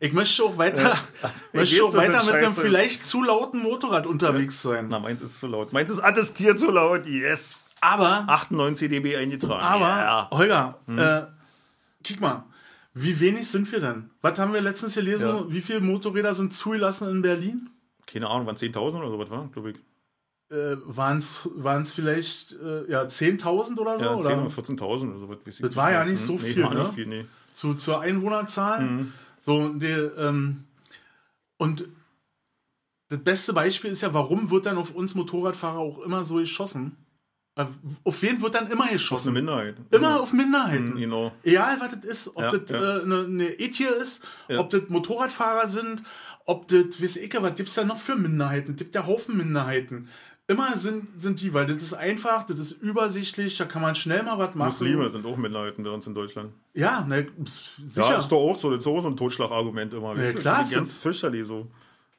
ich 0.00 0.12
möchte 0.12 0.42
auch 0.44 0.58
weiter, 0.58 0.96
möchte 1.54 1.74
Ich 1.76 1.82
auch 1.82 1.94
weiter 1.94 2.22
mit 2.24 2.34
einem 2.34 2.52
vielleicht 2.52 3.06
zu 3.06 3.22
lauten 3.22 3.62
Motorrad 3.62 4.06
unterwegs 4.06 4.60
sein. 4.60 4.88
Na, 4.90 4.98
meins 4.98 5.22
ist 5.22 5.40
zu 5.40 5.46
laut. 5.46 5.72
Meins 5.72 5.88
ist 5.90 6.00
attestiert 6.00 6.58
zu 6.58 6.70
laut. 6.70 7.06
Yes. 7.06 7.70
Aber, 7.80 8.24
98 8.28 8.90
dB 8.90 9.16
eingetragen. 9.16 9.62
aber, 9.62 9.88
Ja. 9.88 10.28
Holger, 10.32 10.78
Hm. 10.86 10.98
äh, 10.98 11.22
kick 12.04 12.20
mal. 12.20 12.44
Wie 12.92 13.18
wenig 13.20 13.48
sind 13.48 13.70
wir 13.72 13.80
denn? 13.80 14.10
Was 14.22 14.38
haben 14.38 14.52
wir 14.52 14.60
letztens 14.60 14.94
gelesen? 14.94 15.28
Ja. 15.28 15.44
Wie 15.50 15.60
viele 15.62 15.80
Motorräder 15.80 16.34
sind 16.34 16.52
zugelassen 16.54 17.08
in 17.10 17.22
Berlin? 17.22 17.70
Keine 18.06 18.28
Ahnung, 18.28 18.46
waren 18.46 18.56
10.000 18.56 18.98
oder 18.98 19.08
so 19.10 19.18
was 19.18 19.30
war, 19.30 19.48
glaube 19.48 19.70
ich. 19.72 19.76
Äh, 20.48 20.76
Waren 20.84 21.18
es 21.18 21.90
vielleicht 21.92 22.52
äh, 22.52 22.88
ja, 22.90 23.02
10.000 23.02 23.78
oder 23.78 23.98
so? 23.98 24.04
Ja, 24.04 24.12
10.000 24.12 24.16
oder? 24.16 24.42
oder 24.42 24.50
14.000 24.50 25.10
oder 25.10 25.18
so 25.18 25.28
was. 25.28 25.58
Das 25.58 25.74
war 25.76 25.90
ja 25.90 26.04
nicht 26.04 26.20
Hm, 26.20 26.26
so 26.26 26.32
nee, 26.34 26.38
viel, 26.52 26.62
war 26.62 26.72
ne? 26.74 26.80
nicht 26.80 26.94
viel, 26.94 27.06
nee. 27.06 27.26
zu, 27.52 27.74
zur 27.74 28.00
Einwohnerzahl. 28.00 28.80
Mhm. 28.82 29.12
So, 29.40 29.68
die, 29.70 29.86
ähm, 29.86 30.64
und 31.56 31.88
das 33.08 33.18
beste 33.24 33.52
Beispiel 33.52 33.90
ist 33.90 34.02
ja, 34.02 34.14
warum 34.14 34.50
wird 34.50 34.66
dann 34.66 34.78
auf 34.78 34.92
uns 34.94 35.14
Motorradfahrer 35.16 35.78
auch 35.78 35.98
immer 36.00 36.22
so 36.24 36.36
geschossen? 36.36 36.96
Äh, 37.56 37.64
Auf 38.04 38.20
wen 38.22 38.40
wird 38.42 38.54
dann 38.54 38.66
immer 38.70 38.84
Das 38.84 38.84
ist 38.84 38.90
eine 38.90 38.92
geschossen? 38.98 39.32
Minderheit. 39.32 39.76
Immer 39.90 40.20
auf 40.20 40.32
Minderheiten. 40.32 40.90
Mhm, 40.90 40.96
genau. 40.98 41.32
Egal, 41.42 41.76
was 41.80 41.90
das 41.90 42.04
ist. 42.04 42.36
Ob 42.36 42.42
Ja, 42.42 42.50
das 42.56 42.70
ja. 42.70 42.98
äh, 42.98 43.02
eine, 43.02 43.24
eine 43.24 43.48
Ethie 43.58 43.86
ist, 44.00 44.22
Ja. 44.48 44.60
ob 44.60 44.70
das 44.70 44.82
Motorradfahrer 44.88 45.66
sind, 45.66 46.02
ob 46.46 46.68
das, 46.68 47.00
weiß 47.02 47.16
ich, 47.16 47.42
was 47.42 47.54
gibt's 47.54 47.74
da 47.74 47.84
noch 47.84 47.98
für 47.98 48.16
Minderheiten? 48.16 48.72
Es 48.72 48.78
gibt 48.78 48.94
ja 48.94 49.06
Haufen 49.06 49.36
Minderheiten. 49.36 50.08
Immer 50.48 50.76
sind, 50.76 51.20
sind 51.20 51.40
die, 51.40 51.52
weil 51.52 51.66
das 51.66 51.82
ist 51.82 51.94
einfach, 51.94 52.46
das 52.46 52.60
ist 52.60 52.72
übersichtlich, 52.80 53.58
da 53.58 53.64
kann 53.64 53.82
man 53.82 53.96
schnell 53.96 54.22
mal 54.22 54.38
was 54.38 54.54
machen. 54.54 54.68
Muslime 54.68 55.10
sind 55.10 55.26
auch 55.26 55.36
Minderheiten 55.36 55.82
bei 55.82 55.90
uns 55.90 56.06
in 56.06 56.14
Deutschland. 56.14 56.52
Ja, 56.72 57.04
ne, 57.04 57.24
pf, 57.24 57.80
sicher. 57.88 58.10
Ja, 58.10 58.16
ist 58.16 58.28
doch 58.28 58.38
auch 58.38 58.54
so. 58.54 58.70
Das 58.70 58.78
ist 58.78 58.86
auch 58.86 59.02
so 59.02 59.08
ein 59.08 59.16
Totschlagargument 59.16 59.92
immer. 59.92 60.14
Ja, 60.14 60.18
weißt 60.18 60.36
du? 60.36 60.40
klar, 60.40 60.64
Die 60.68 60.74
ganz 60.74 60.94
fürchterlich 60.94 61.44
so. 61.46 61.66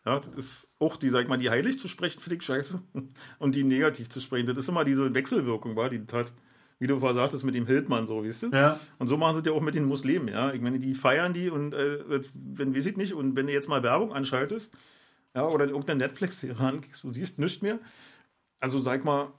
Ja, 0.06 0.20
das 0.20 0.36
ist 0.36 0.68
auch 0.80 0.98
die, 0.98 1.10
sag 1.10 1.24
ich 1.24 1.30
mal, 1.30 1.38
die 1.38 1.50
heilig 1.50 1.80
zu 1.80 1.88
sprechen, 1.88 2.20
finde 2.20 2.36
ich 2.36 2.44
scheiße. 2.44 2.82
Und 3.40 3.56
die 3.56 3.64
negativ 3.64 4.10
zu 4.10 4.20
sprechen, 4.20 4.46
das 4.46 4.58
ist 4.58 4.68
immer 4.68 4.84
diese 4.84 5.14
Wechselwirkung, 5.14 5.78
war, 5.78 5.90
die 5.90 6.06
das 6.06 6.14
hat. 6.14 6.34
Wie 6.80 6.88
du 6.88 7.00
vorher 7.00 7.16
sagtest, 7.16 7.44
mit 7.44 7.56
dem 7.56 7.66
Hildmann 7.66 8.06
so, 8.06 8.24
weißt 8.24 8.44
du? 8.44 8.50
Ja. 8.52 8.80
Und 9.00 9.08
so 9.08 9.18
machen 9.18 9.36
sie 9.36 9.42
das 9.42 9.52
ja 9.52 9.58
auch 9.58 9.64
mit 9.64 9.74
den 9.76 9.86
Muslimen, 9.86 10.28
ja. 10.28 10.54
Ich 10.54 10.62
meine, 10.62 10.80
die 10.80 10.94
feiern 10.94 11.34
die 11.34 11.50
und 11.50 11.74
äh, 11.74 12.00
wenn, 12.36 12.76
ich 12.76 12.98
nicht, 12.98 13.14
und 13.14 13.36
wenn 13.36 13.48
du 13.48 13.54
jetzt 13.54 13.68
mal 13.68 13.82
Werbung 13.82 14.14
anschaltest, 14.14 14.74
ja, 15.36 15.46
oder 15.48 15.66
irgendeine 15.66 16.00
Netflix-Serie 16.06 16.58
anklickst, 16.60 17.04
du 17.04 17.12
siehst 17.12 17.40
nichts 17.40 17.62
mehr. 17.62 17.80
Also 18.60 18.80
sag 18.80 19.06
mal, 19.06 19.32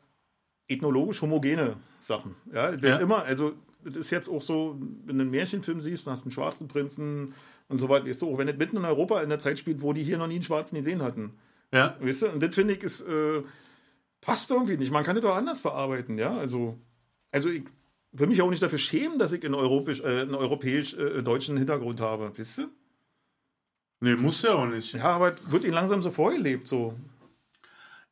ethnologisch 0.69 1.23
homogene 1.23 1.77
Sachen. 2.01 2.35
Ja, 2.52 2.73
Ja. 2.74 2.97
immer, 2.98 3.23
also 3.24 3.52
das 3.85 3.97
ist 3.97 4.10
jetzt 4.10 4.28
auch 4.28 4.43
so, 4.43 4.77
wenn 5.06 5.16
du 5.16 5.23
einen 5.23 5.31
Märchenfilm 5.31 5.81
siehst, 5.81 6.06
dann 6.06 6.12
hast 6.12 6.23
du 6.23 6.27
einen 6.27 6.32
schwarzen 6.32 6.69
Prinzen 6.69 7.35
und 7.69 7.78
so 7.78 7.89
weiter, 7.89 8.06
weißt 8.06 8.23
du, 8.23 8.32
auch 8.32 8.39
wenn 8.39 8.47
das 8.48 8.56
mitten 8.56 8.77
in 8.77 8.85
Europa 8.85 9.23
in 9.23 9.28
der 9.28 9.39
Zeit 9.39 9.59
spielt, 9.59 9.82
wo 9.82 9.93
die 9.93 10.02
hier 10.02 10.19
noch 10.19 10.27
nie 10.27 10.35
einen 10.35 10.43
Schwarzen 10.43 10.77
gesehen 10.77 11.02
hatten. 11.02 11.35
Ja. 11.73 11.97
Weißt 12.01 12.23
du, 12.23 12.31
und 12.31 12.43
das 12.43 12.55
finde 12.55 12.74
ich 12.74 12.82
ist, 12.82 13.02
äh, 13.02 13.43
passt 14.20 14.51
irgendwie 14.51 14.77
nicht. 14.77 14.93
Man 14.93 15.05
kann 15.05 15.16
das 15.16 15.23
doch 15.24 15.35
anders 15.36 15.60
verarbeiten, 15.60 16.19
ja. 16.19 16.36
Also, 16.36 16.78
also 17.30 17.48
ich 17.48 17.64
will 18.12 18.26
mich 18.26 18.42
auch 18.42 18.50
nicht 18.50 18.62
dafür 18.62 18.78
schämen, 18.78 19.18
dass 19.18 19.32
ich 19.32 19.44
einen 19.44 19.55
europäisch, 19.55 20.00
äh, 20.00 20.20
einen 20.22 20.34
europäisch-deutschen 20.34 21.56
Hintergrund 21.56 22.00
habe, 22.00 22.36
weißt 22.36 22.59
du? 22.59 22.68
Nee, 24.00 24.14
muss 24.14 24.42
ja 24.42 24.55
auch 24.55 24.66
nicht. 24.66 24.94
Ja, 24.94 25.05
aber 25.05 25.34
es 25.34 25.50
wird 25.50 25.64
ihnen 25.64 25.74
langsam 25.74 26.02
so 26.02 26.10
vorgelebt, 26.10 26.68
so. 26.68 26.94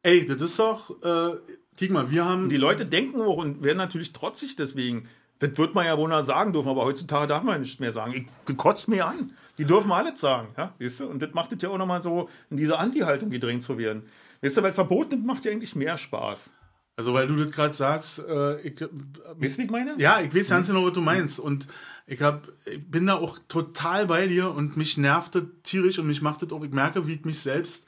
Ey, 0.02 0.26
das 0.26 0.40
ist 0.40 0.58
doch, 0.58 0.90
äh, 1.02 1.36
guck 1.78 1.90
mal, 1.90 2.10
wir 2.10 2.24
haben. 2.24 2.48
Die 2.48 2.56
Leute 2.56 2.86
denken 2.86 3.20
auch 3.20 3.38
und 3.38 3.62
werden 3.62 3.78
natürlich 3.78 4.12
trotzig 4.12 4.56
deswegen. 4.56 5.08
Das 5.38 5.56
wird 5.58 5.74
man 5.74 5.84
ja 5.84 5.98
wohl 5.98 6.08
noch 6.08 6.22
sagen 6.22 6.52
dürfen, 6.52 6.68
aber 6.68 6.84
heutzutage 6.84 7.26
darf 7.26 7.42
man 7.42 7.60
nicht 7.60 7.78
mehr 7.78 7.92
sagen. 7.92 8.26
Ich 8.48 8.56
kotzt 8.56 8.88
mir 8.88 9.06
an. 9.06 9.32
Die 9.58 9.64
dürfen 9.64 9.92
alles 9.92 10.20
sagen, 10.20 10.48
ja, 10.56 10.74
weißt 10.78 11.00
du? 11.00 11.06
Und 11.06 11.20
das 11.22 11.32
macht 11.34 11.52
es 11.52 11.62
ja 11.62 11.70
auch 11.70 11.78
nochmal 11.78 12.02
so, 12.02 12.28
in 12.50 12.56
diese 12.56 12.78
Anti-Haltung 12.78 13.30
gedrängt 13.30 13.62
zu 13.62 13.78
werden. 13.78 14.04
Weißt 14.42 14.56
du, 14.56 14.62
weil 14.62 14.72
verboten 14.72 15.24
macht 15.24 15.44
ja 15.44 15.52
eigentlich 15.52 15.74
mehr 15.74 15.96
Spaß. 15.96 16.50
Also, 16.96 17.12
weil 17.12 17.28
du 17.28 17.36
das 17.36 17.54
gerade 17.54 17.74
sagst, 17.74 18.20
äh, 18.20 18.60
ich, 18.60 18.80
Weißt 18.80 19.58
du, 19.58 19.62
ich 19.62 19.70
meine? 19.70 19.94
ja, 19.98 20.20
ich 20.20 20.34
weiß 20.34 20.48
ganz 20.48 20.68
genau, 20.68 20.86
was 20.86 20.94
du 20.94 21.02
meinst. 21.02 21.38
Und 21.38 21.66
ich, 22.06 22.22
hab, 22.22 22.48
ich 22.64 22.90
bin 22.90 23.06
da 23.06 23.16
auch 23.16 23.38
total 23.48 24.06
bei 24.06 24.26
dir 24.26 24.50
und 24.50 24.76
mich 24.76 24.96
nervt 24.96 25.34
das 25.34 25.44
tierisch 25.62 25.98
und 25.98 26.06
mich 26.06 26.22
macht 26.22 26.42
das 26.42 26.52
auch, 26.52 26.64
ich 26.64 26.72
merke, 26.72 27.06
wie 27.06 27.16
es 27.16 27.24
mich 27.24 27.38
selbst 27.38 27.86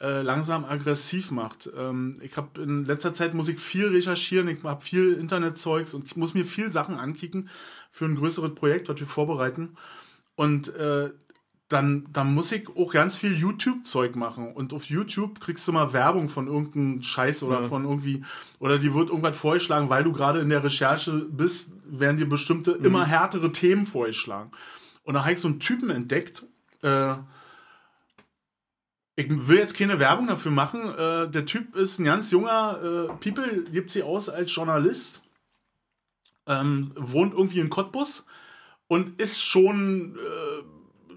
äh, 0.00 0.22
langsam 0.22 0.64
aggressiv 0.64 1.30
macht. 1.30 1.70
Ähm, 1.76 2.20
ich 2.22 2.36
habe 2.36 2.62
in 2.62 2.84
letzter 2.84 3.14
Zeit 3.14 3.34
muss 3.34 3.48
ich 3.48 3.58
viel 3.58 3.88
recherchieren, 3.88 4.48
ich 4.48 4.62
habe 4.62 4.80
viel 4.80 5.14
Internetzeugs 5.14 5.94
und 5.94 6.04
ich 6.06 6.16
muss 6.16 6.34
mir 6.34 6.44
viel 6.44 6.70
Sachen 6.70 6.96
ankicken 6.96 7.48
für 7.90 8.04
ein 8.04 8.16
größeres 8.16 8.54
Projekt, 8.54 8.88
was 8.88 9.00
wir 9.00 9.06
vorbereiten. 9.06 9.76
Und 10.36 10.74
äh, 10.74 11.10
dann, 11.74 12.06
dann 12.12 12.32
muss 12.32 12.52
ich 12.52 12.68
auch 12.76 12.92
ganz 12.92 13.16
viel 13.16 13.36
YouTube-Zeug 13.36 14.14
machen. 14.14 14.52
Und 14.52 14.72
auf 14.72 14.84
YouTube 14.84 15.40
kriegst 15.40 15.66
du 15.66 15.72
mal 15.72 15.92
Werbung 15.92 16.28
von 16.28 16.46
irgendeinem 16.46 17.02
Scheiß 17.02 17.42
oder 17.42 17.62
Ja. 17.62 17.66
von 17.66 17.84
irgendwie, 17.84 18.24
oder 18.60 18.78
die 18.78 18.94
wird 18.94 19.08
irgendwas 19.08 19.36
vorgeschlagen, 19.36 19.90
weil 19.90 20.04
du 20.04 20.12
gerade 20.12 20.38
in 20.38 20.50
der 20.50 20.62
Recherche 20.62 21.26
bist, 21.30 21.72
werden 21.84 22.16
dir 22.16 22.28
bestimmte, 22.28 22.72
immer 22.72 23.04
härtere 23.04 23.50
Themen 23.50 23.86
vorgeschlagen. 23.86 24.52
Und 25.02 25.14
da 25.14 25.22
habe 25.22 25.32
ich 25.32 25.40
so 25.40 25.48
einen 25.48 25.58
Typen 25.58 25.90
entdeckt, 25.90 26.44
äh, 26.82 27.14
ich 29.16 29.26
will 29.28 29.58
jetzt 29.58 29.76
keine 29.76 29.98
Werbung 29.98 30.28
dafür 30.28 30.52
machen. 30.52 30.80
Äh, 30.96 31.28
der 31.28 31.44
Typ 31.44 31.74
ist 31.76 31.98
ein 31.98 32.04
ganz 32.04 32.30
junger 32.30 32.78
äh, 32.82 33.06
People, 33.14 33.64
gibt 33.72 33.90
sie 33.90 34.02
aus 34.04 34.28
als 34.28 34.54
Journalist, 34.54 35.22
ähm, 36.46 36.92
wohnt 36.96 37.32
irgendwie 37.32 37.60
in 37.60 37.70
Cottbus 37.70 38.26
und 38.86 39.20
ist 39.20 39.42
schon 39.42 40.16
äh, 40.16 40.73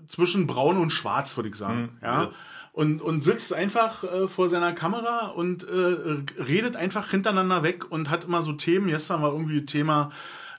zwischen 0.08 0.48
braun 0.48 0.78
und 0.78 0.92
schwarz, 0.92 1.36
würde 1.38 1.50
ich 1.50 1.56
sagen. 1.56 1.90
ja. 2.02 2.24
ja. 2.24 2.32
Und, 2.74 3.02
und 3.02 3.22
sitzt 3.22 3.54
einfach 3.54 4.04
äh, 4.04 4.28
vor 4.28 4.50
seiner 4.50 4.72
Kamera 4.72 5.30
und 5.30 5.64
äh, 5.64 6.44
redet 6.44 6.76
einfach 6.76 7.10
hintereinander 7.10 7.64
weg 7.64 7.90
und 7.92 8.12
hat 8.12 8.26
immer 8.26 8.44
so 8.44 8.54
Themen. 8.54 8.90
Gestern 8.90 9.24
war 9.24 9.32
irgendwie 9.32 9.66
Thema 9.66 10.12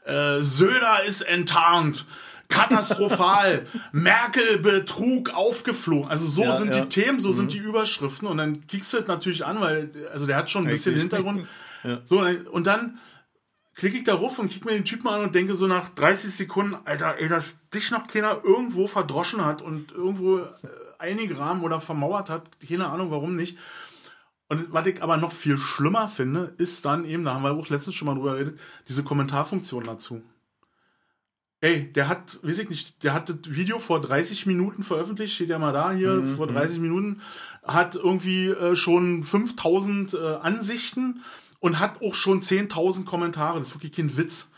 äh, 0.04 0.40
Söder 0.40 1.04
ist 1.06 1.20
enttarnt. 1.22 2.06
katastrophal, 2.48 3.66
Merkel 3.92 4.58
Betrug 4.58 5.32
aufgeflogen. 5.34 6.10
Also 6.10 6.26
so 6.26 6.42
Ja, 6.42 6.56
sind 6.56 6.74
ja. 6.74 6.80
die 6.80 6.88
Themen, 6.88 7.20
so 7.20 7.32
sind 7.32 7.52
die 7.52 7.58
Überschriften 7.58 8.26
und 8.26 8.38
dann 8.38 8.66
kickst 8.66 8.94
du 8.94 8.96
das 8.96 9.06
natürlich 9.06 9.44
an, 9.44 9.60
weil 9.60 9.90
also 10.12 10.26
der 10.26 10.36
hat 10.38 10.50
schon 10.50 10.64
ein 10.64 10.70
bisschen. 10.70 10.96
Hintergrund. 10.96 11.46
Ja. 11.84 12.00
So 12.04 12.20
und 12.50 12.66
dann 12.66 12.98
klicke 13.78 13.98
ich 13.98 14.04
da 14.04 14.14
ruf 14.14 14.38
und 14.40 14.50
kick 14.50 14.64
mir 14.64 14.72
den 14.72 14.84
Typen 14.84 15.06
an 15.06 15.22
und 15.22 15.34
denke 15.34 15.54
so 15.54 15.68
nach 15.68 15.88
30 15.90 16.34
Sekunden, 16.34 16.76
Alter, 16.84 17.14
ey, 17.20 17.28
dass 17.28 17.68
dich 17.70 17.92
noch 17.92 18.08
keiner 18.08 18.40
irgendwo 18.42 18.88
verdroschen 18.88 19.44
hat 19.44 19.62
und 19.62 19.92
irgendwo 19.92 20.38
äh, 20.38 20.48
eingegraben 20.98 21.62
oder 21.62 21.80
vermauert 21.80 22.28
hat, 22.28 22.58
keine 22.68 22.88
Ahnung, 22.88 23.12
warum 23.12 23.36
nicht. 23.36 23.56
Und 24.48 24.72
was 24.72 24.86
ich 24.86 25.00
aber 25.00 25.16
noch 25.16 25.30
viel 25.30 25.58
schlimmer 25.58 26.08
finde, 26.08 26.54
ist 26.58 26.84
dann 26.84 27.04
eben, 27.04 27.24
da 27.24 27.34
haben 27.34 27.44
wir 27.44 27.52
auch 27.52 27.68
letztens 27.68 27.94
schon 27.94 28.06
mal 28.06 28.16
drüber 28.16 28.32
geredet, 28.32 28.58
diese 28.88 29.04
Kommentarfunktion 29.04 29.84
dazu. 29.84 30.22
Ey, 31.60 31.92
der 31.92 32.08
hat, 32.08 32.38
weiß 32.42 32.58
ich 32.58 32.70
nicht, 32.70 33.04
der 33.04 33.14
hat 33.14 33.28
das 33.28 33.36
Video 33.46 33.78
vor 33.78 34.00
30 34.00 34.46
Minuten 34.46 34.82
veröffentlicht, 34.82 35.34
steht 35.34 35.50
ja 35.50 35.58
mal 35.58 35.72
da 35.72 35.92
hier, 35.92 36.24
vor 36.36 36.48
30 36.48 36.80
Minuten, 36.80 37.20
hat 37.62 37.94
irgendwie 37.94 38.48
äh, 38.48 38.74
schon 38.74 39.24
5000 39.24 40.14
äh, 40.14 40.18
Ansichten 40.36 41.22
und 41.60 41.78
hat 41.78 42.02
auch 42.02 42.14
schon 42.14 42.40
10.000 42.42 43.04
Kommentare. 43.04 43.58
Das 43.58 43.68
ist 43.68 43.74
wirklich 43.74 43.92
kein 43.92 44.16
Witz. 44.16 44.48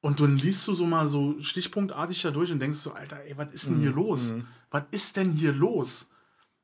Und 0.00 0.20
dann 0.20 0.36
liest 0.36 0.66
du 0.68 0.74
so 0.74 0.86
mal 0.86 1.08
so 1.08 1.34
stichpunktartig 1.40 2.22
da 2.22 2.30
durch 2.30 2.52
und 2.52 2.60
denkst 2.60 2.78
so, 2.78 2.92
Alter, 2.92 3.24
ey, 3.24 3.36
was 3.36 3.52
ist 3.52 3.66
denn 3.66 3.80
hier 3.80 3.90
los? 3.90 4.32
Was 4.70 4.84
ist 4.90 5.16
denn 5.16 5.32
hier 5.32 5.52
los? 5.52 6.06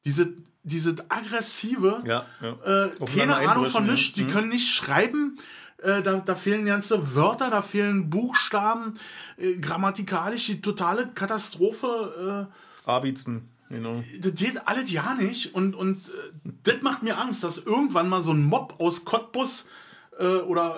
Diese, 0.05 0.35
diese 0.62 0.94
aggressive, 1.09 2.03
Ja, 2.05 2.27
ja. 2.40 2.86
äh, 2.86 2.90
keine 3.16 3.36
Ahnung 3.36 3.66
von 3.69 3.86
ja. 3.86 3.93
nichts, 3.93 4.15
die 4.15 4.27
können 4.27 4.49
nicht 4.49 4.69
schreiben. 4.73 5.39
Äh, 5.78 6.03
da, 6.03 6.20
da 6.20 6.36
fehlen 6.36 6.66
ganze 6.66 7.16
Wörter, 7.16 7.51
da 7.51 7.62
fehlen 7.62 8.11
Buchstaben, 8.11 8.94
äh, 9.36 9.55
grammatikalisch 9.55 10.47
die 10.47 10.61
totale 10.61 11.09
Katastrophe. 11.09 12.49
Avizen, 12.85 13.49
genau. 13.73 14.05
Das 14.20 14.35
geht 14.35 14.69
alles 14.69 14.90
ja 14.90 15.15
nicht. 15.15 15.55
Und, 15.55 15.74
und 15.74 15.99
äh, 16.09 16.51
das 16.62 16.82
macht 16.82 17.03
mir 17.03 17.19
Angst, 17.19 17.43
dass 17.43 17.59
irgendwann 17.59 18.09
mal 18.09 18.23
so 18.23 18.32
ein 18.32 18.44
Mob 18.44 18.77
aus 18.78 19.05
Cottbus 19.05 19.66
äh, 20.19 20.24
oder 20.24 20.77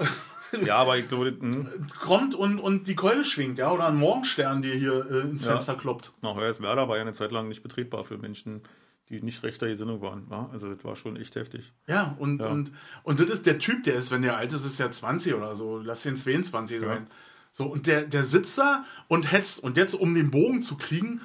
Ja, 0.65 0.77
aber 0.77 0.97
ich 0.99 1.09
glaube, 1.09 1.33
das, 1.33 1.41
hm, 1.41 1.69
kommt 2.01 2.35
und, 2.35 2.59
und 2.59 2.87
die 2.87 2.95
Keule 2.95 3.25
schwingt, 3.25 3.59
ja, 3.59 3.73
oder 3.73 3.89
ein 3.89 3.97
Morgenstern 3.97 4.63
dir 4.63 4.75
hier 4.75 5.07
äh, 5.11 5.21
ins 5.29 5.45
Ja. 5.45 5.53
Fenster 5.53 5.75
kloppt. 5.75 6.13
nach 6.23 6.37
Hoyerswerda 6.37 6.89
war 6.89 6.97
ja 6.97 7.03
eine 7.03 7.13
Zeit 7.13 7.33
lang 7.33 7.49
nicht 7.49 7.63
betretbar 7.63 8.05
für 8.05 8.19
Menschen, 8.19 8.63
die 9.09 9.21
nicht 9.21 9.43
rechter 9.43 9.69
Gesinnung 9.69 10.01
waren. 10.01 10.27
Ja? 10.31 10.49
Also 10.53 10.73
das 10.73 10.85
war 10.85 10.97
schon 10.97 11.17
echt 11.17 11.35
heftig. 11.37 11.73
Ja, 11.89 12.15
und, 12.19 12.41
und, 12.41 12.73
und 13.03 13.21
das 13.21 13.29
ist 13.31 13.47
der 13.47 13.59
Typ, 13.59 13.85
der 13.85 13.95
ist, 13.97 14.11
wenn 14.11 14.23
der 14.23 14.37
alt 14.37 14.53
ist, 14.53 14.65
ist 14.65 14.79
ja 14.79 14.91
20 14.91 15.35
oder 15.35 15.57
so. 15.57 15.79
Lass 15.79 16.07
ihn 16.07 16.17
22 16.17 16.81
sein. 16.81 17.07
So, 17.51 17.67
und 17.67 17.87
der, 17.87 18.03
der 18.05 18.23
sitzt 18.25 18.57
da 18.59 18.85
und 19.09 19.31
hetzt. 19.31 19.63
Und 19.63 19.77
jetzt, 19.77 19.95
um 19.95 20.15
den 20.15 20.31
Bogen 20.31 20.63
zu 20.63 20.77
kriegen, 20.77 21.21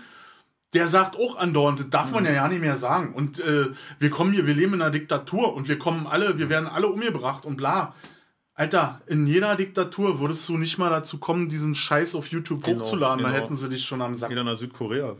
der 0.73 0.87
sagt 0.87 1.15
auch 1.15 1.37
andauernd, 1.37 1.79
das 1.79 1.89
darf 1.89 2.11
man 2.11 2.25
ja 2.25 2.31
ja 2.31 2.47
nicht 2.47 2.61
mehr 2.61 2.77
sagen. 2.77 3.13
Und 3.13 3.39
äh, 3.39 3.67
wir 3.97 4.09
kommen 4.09 4.33
hier, 4.33 4.45
wir 4.45 4.53
leben 4.53 4.75
in 4.75 4.81
einer 4.81 4.91
Diktatur 4.91 5.53
und 5.53 5.67
wir 5.67 5.79
kommen 5.79 6.05
alle, 6.05 6.37
wir 6.37 6.49
werden 6.49 6.67
alle 6.67 6.87
umgebracht 6.87 7.45
und 7.45 7.57
bla. 7.57 7.95
Alter, 8.59 8.99
in 9.07 9.25
jeder 9.25 9.55
Diktatur 9.55 10.19
würdest 10.19 10.49
du 10.49 10.57
nicht 10.57 10.77
mal 10.77 10.89
dazu 10.89 11.17
kommen, 11.17 11.47
diesen 11.47 11.75
Scheiß 11.75 12.13
auf 12.13 12.27
YouTube 12.27 12.61
Genau, 12.61 12.81
hochzuladen, 12.81 13.23
dann 13.23 13.31
genau. 13.31 13.45
hätten 13.45 13.55
sie 13.55 13.69
dich 13.69 13.85
schon 13.85 14.01
am 14.01 14.15
Sack. 14.17 14.31
Wieder 14.31 14.43
nach 14.43 14.57
Südkorea. 14.57 15.15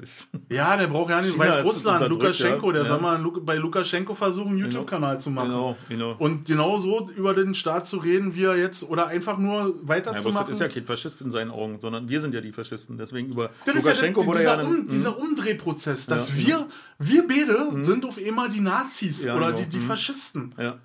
Ja, 0.49 0.75
der 0.75 0.87
braucht 0.87 1.09
ja 1.09 1.21
nicht 1.21 1.29
ist 1.35 1.39
Weißrussland, 1.39 2.09
Lukaschenko, 2.09 2.67
ja. 2.67 2.73
der 2.73 2.81
Ja. 2.83 2.87
soll 2.89 2.99
mal 2.99 3.17
bei 3.41 3.55
Lukaschenko 3.55 4.13
versuchen, 4.13 4.49
einen 4.49 4.57
YouTube-Kanal 4.59 5.21
zu 5.21 5.31
machen. 5.31 5.51
Genau, 5.51 5.77
genau. 5.87 6.15
Und 6.19 6.43
genau 6.49 6.79
so 6.79 7.09
über 7.11 7.33
den 7.33 7.55
Staat 7.55 7.87
zu 7.87 7.99
reden, 7.99 8.35
wie 8.35 8.43
er 8.43 8.57
jetzt, 8.57 8.83
oder 8.83 9.07
einfach 9.07 9.37
nur 9.37 9.67
Ja, 9.69 9.73
weiterzumachen. 9.83 10.47
das 10.47 10.55
ist 10.57 10.59
ja 10.59 10.67
kein 10.67 10.85
Faschist 10.85 11.21
in 11.21 11.31
seinen 11.31 11.51
Augen, 11.51 11.79
sondern 11.81 12.09
wir 12.09 12.19
sind 12.19 12.33
ja 12.33 12.41
die 12.41 12.51
Faschisten. 12.51 12.97
Deswegen 12.97 13.29
über 13.29 13.51
Das 13.63 13.73
ist 13.73 13.85
ja 13.85 13.91
Lukaschenko 13.93 14.25
wurde 14.25 14.39
dieser, 14.39 14.61
ja... 14.61 14.67
um, 14.67 14.75
Dann, 14.75 14.87
dieser 14.89 15.17
Umdrehprozess, 15.17 16.07
dass 16.07 16.27
Ja, 16.27 16.35
wir, 16.35 16.67
wir 16.99 17.25
beide 17.25 17.85
sind 17.85 18.03
auf 18.03 18.17
einmal 18.17 18.49
die 18.49 18.59
Nazis 18.59 19.23
Ja, 19.23 19.37
oder 19.37 19.53
genau. 19.53 19.59
die, 19.59 19.69
die 19.69 19.79
Faschisten. 19.79 20.53
ja. 20.57 20.77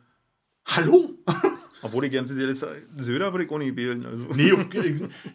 Hallo? 0.67 1.11
Obwohl 1.85 2.03
die 2.03 2.11
ganze 2.11 2.35
Söder 2.35 3.33
würde 3.33 3.45
ich 3.45 3.51
auch 3.51 3.59
nicht 3.59 3.77
wählen. 3.77 4.05
Also. 4.07 4.27
Nee, 4.35 4.53
auf, 4.53 4.67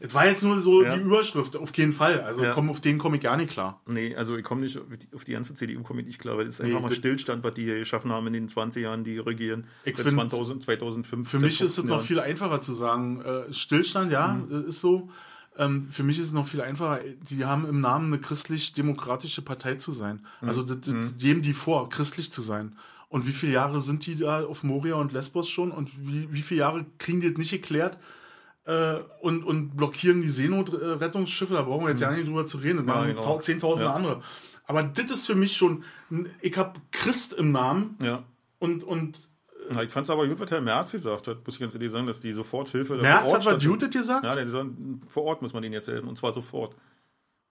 es 0.02 0.14
war 0.14 0.26
jetzt 0.28 0.44
nur 0.44 0.60
so 0.60 0.84
Ja. 0.84 0.96
die 0.98 1.02
Überschrift, 1.04 1.56
auf 1.56 1.72
keinen 1.72 1.94
Fall. 1.94 2.22
Also 2.22 2.44
Ja. 2.44 2.54
komm, 2.54 2.70
auf 2.70 2.82
den 2.82 2.98
komme 2.98 3.16
ich 3.18 3.22
gar 3.24 3.38
nicht 3.38 3.52
klar. 3.52 3.80
Nee, 3.88 4.16
also 4.16 4.36
ich 4.36 4.44
komme 4.44 4.62
nicht 4.62 4.78
auf 5.14 5.24
die, 5.24 5.32
ganze 5.34 5.54
CDU 5.54 5.82
komme 5.84 6.02
ich 6.02 6.08
nicht 6.08 6.20
klar, 6.20 6.38
weil 6.38 6.46
das 6.46 6.56
ist 6.56 6.62
einfach 6.62 6.80
Nee, 6.82 6.86
mal 6.88 6.92
Stillstand, 6.92 7.44
was 7.44 7.54
die 7.54 7.64
hier 7.64 7.80
geschaffen 7.80 8.12
haben 8.12 8.28
in 8.28 8.34
den 8.34 8.50
20 8.50 8.84
Jahren, 8.84 9.04
die 9.04 9.20
regieren. 9.20 9.66
Ich 9.86 9.96
find- 9.96 10.10
2000, 10.12 10.64
2005. 10.64 11.30
Für 11.30 11.40
mich 11.40 11.62
ist 11.62 11.70
es 11.70 11.76
15 11.76 11.86
noch 11.86 12.02
viel 12.04 12.20
einfacher 12.20 12.60
zu 12.62 12.74
sagen, 12.74 13.22
äh, 13.22 13.54
Stillstand, 13.54 14.12
ja, 14.12 14.34
Mhm. 14.50 14.66
äh, 14.66 14.70
ist 14.70 14.82
so. 14.82 15.10
Ähm, 15.58 15.88
für 15.92 16.04
mich 16.04 16.18
ist 16.20 16.26
es 16.28 16.32
noch 16.32 16.48
viel 16.48 16.62
einfacher, 16.62 17.00
die 17.30 17.44
haben 17.46 17.68
im 17.68 17.82
Namen 17.82 18.08
eine 18.14 18.20
christlich-demokratische 18.22 19.42
Partei 19.42 19.76
zu 19.76 19.92
sein. 19.92 20.22
Mhm. 20.42 20.48
Also 20.48 20.64
das, 20.64 20.80
das 20.82 21.18
geben 21.18 21.42
die 21.42 21.54
vor, 21.54 21.90
christlich 21.90 22.32
zu 22.32 22.42
sein. 22.42 22.76
Und 23.10 23.26
wie 23.28 23.32
viele 23.32 23.54
Jahre 23.54 23.82
sind 23.82 24.06
die 24.06 24.16
da 24.16 24.46
auf 24.46 24.64
Moria 24.64 24.96
und 24.96 25.12
Lesbos 25.12 25.50
schon? 25.50 25.72
Und 25.72 25.90
wie, 26.08 26.32
wie 26.32 26.42
viele 26.44 26.62
Jahre 26.62 26.86
kriegen 27.00 27.22
die 27.22 27.30
das 27.30 27.38
nicht 27.38 27.52
geklärt? 27.52 27.98
Äh, 28.66 28.98
und, 29.22 29.44
und 29.44 29.76
blockieren 29.76 30.22
die 30.22 30.30
Seenotrettungsschiffe, 30.30 31.56
da 31.56 31.64
brauchen 31.64 31.86
wir 31.86 31.92
jetzt 31.92 32.02
ja 32.02 32.12
nicht 32.12 32.28
drüber 32.28 32.46
zu 32.46 32.58
reden, 32.58 32.78
das 32.78 32.86
machen 32.86 33.08
genau. 33.10 33.22
tau- 33.22 33.40
zehntausende 33.40 33.90
Ja. 33.90 33.96
andere. 33.96 34.22
Aber 34.66 34.84
das 34.84 35.06
ist 35.10 35.26
für 35.26 35.34
mich 35.36 35.58
schon, 35.58 35.84
ich 36.42 36.56
habe 36.58 36.80
Christ 36.92 37.34
im 37.34 37.52
Namen 37.52 37.98
Ja. 38.02 38.24
und, 38.60 38.84
und 38.84 39.20
Ja, 39.72 39.82
ich 39.82 39.90
fand 39.92 40.04
es 40.06 40.12
aber 40.12 40.28
gut, 40.28 40.40
was 40.40 40.52
Herr 40.52 40.62
Merz 40.62 40.92
gesagt 40.92 41.28
hat, 41.28 41.44
muss 41.46 41.56
ich 41.56 41.60
ganz 41.62 41.74
ehrlich 41.74 41.90
sagen, 41.92 42.06
dass 42.06 42.20
die 42.20 42.34
Soforthilfe 42.34 42.98
Merz 42.98 43.34
hat 43.34 43.46
was. 43.46 43.64
Jutet 43.64 43.92
gesagt? 43.92 44.24
Ja, 44.24 44.36
der 44.36 44.48
sagt, 44.48 44.70
vor 45.08 45.24
Ort 45.24 45.42
muss 45.42 45.54
man 45.54 45.64
denen 45.64 45.74
jetzt 45.74 45.88
helfen 45.88 46.08
und 46.08 46.18
zwar 46.18 46.32
sofort. 46.34 46.76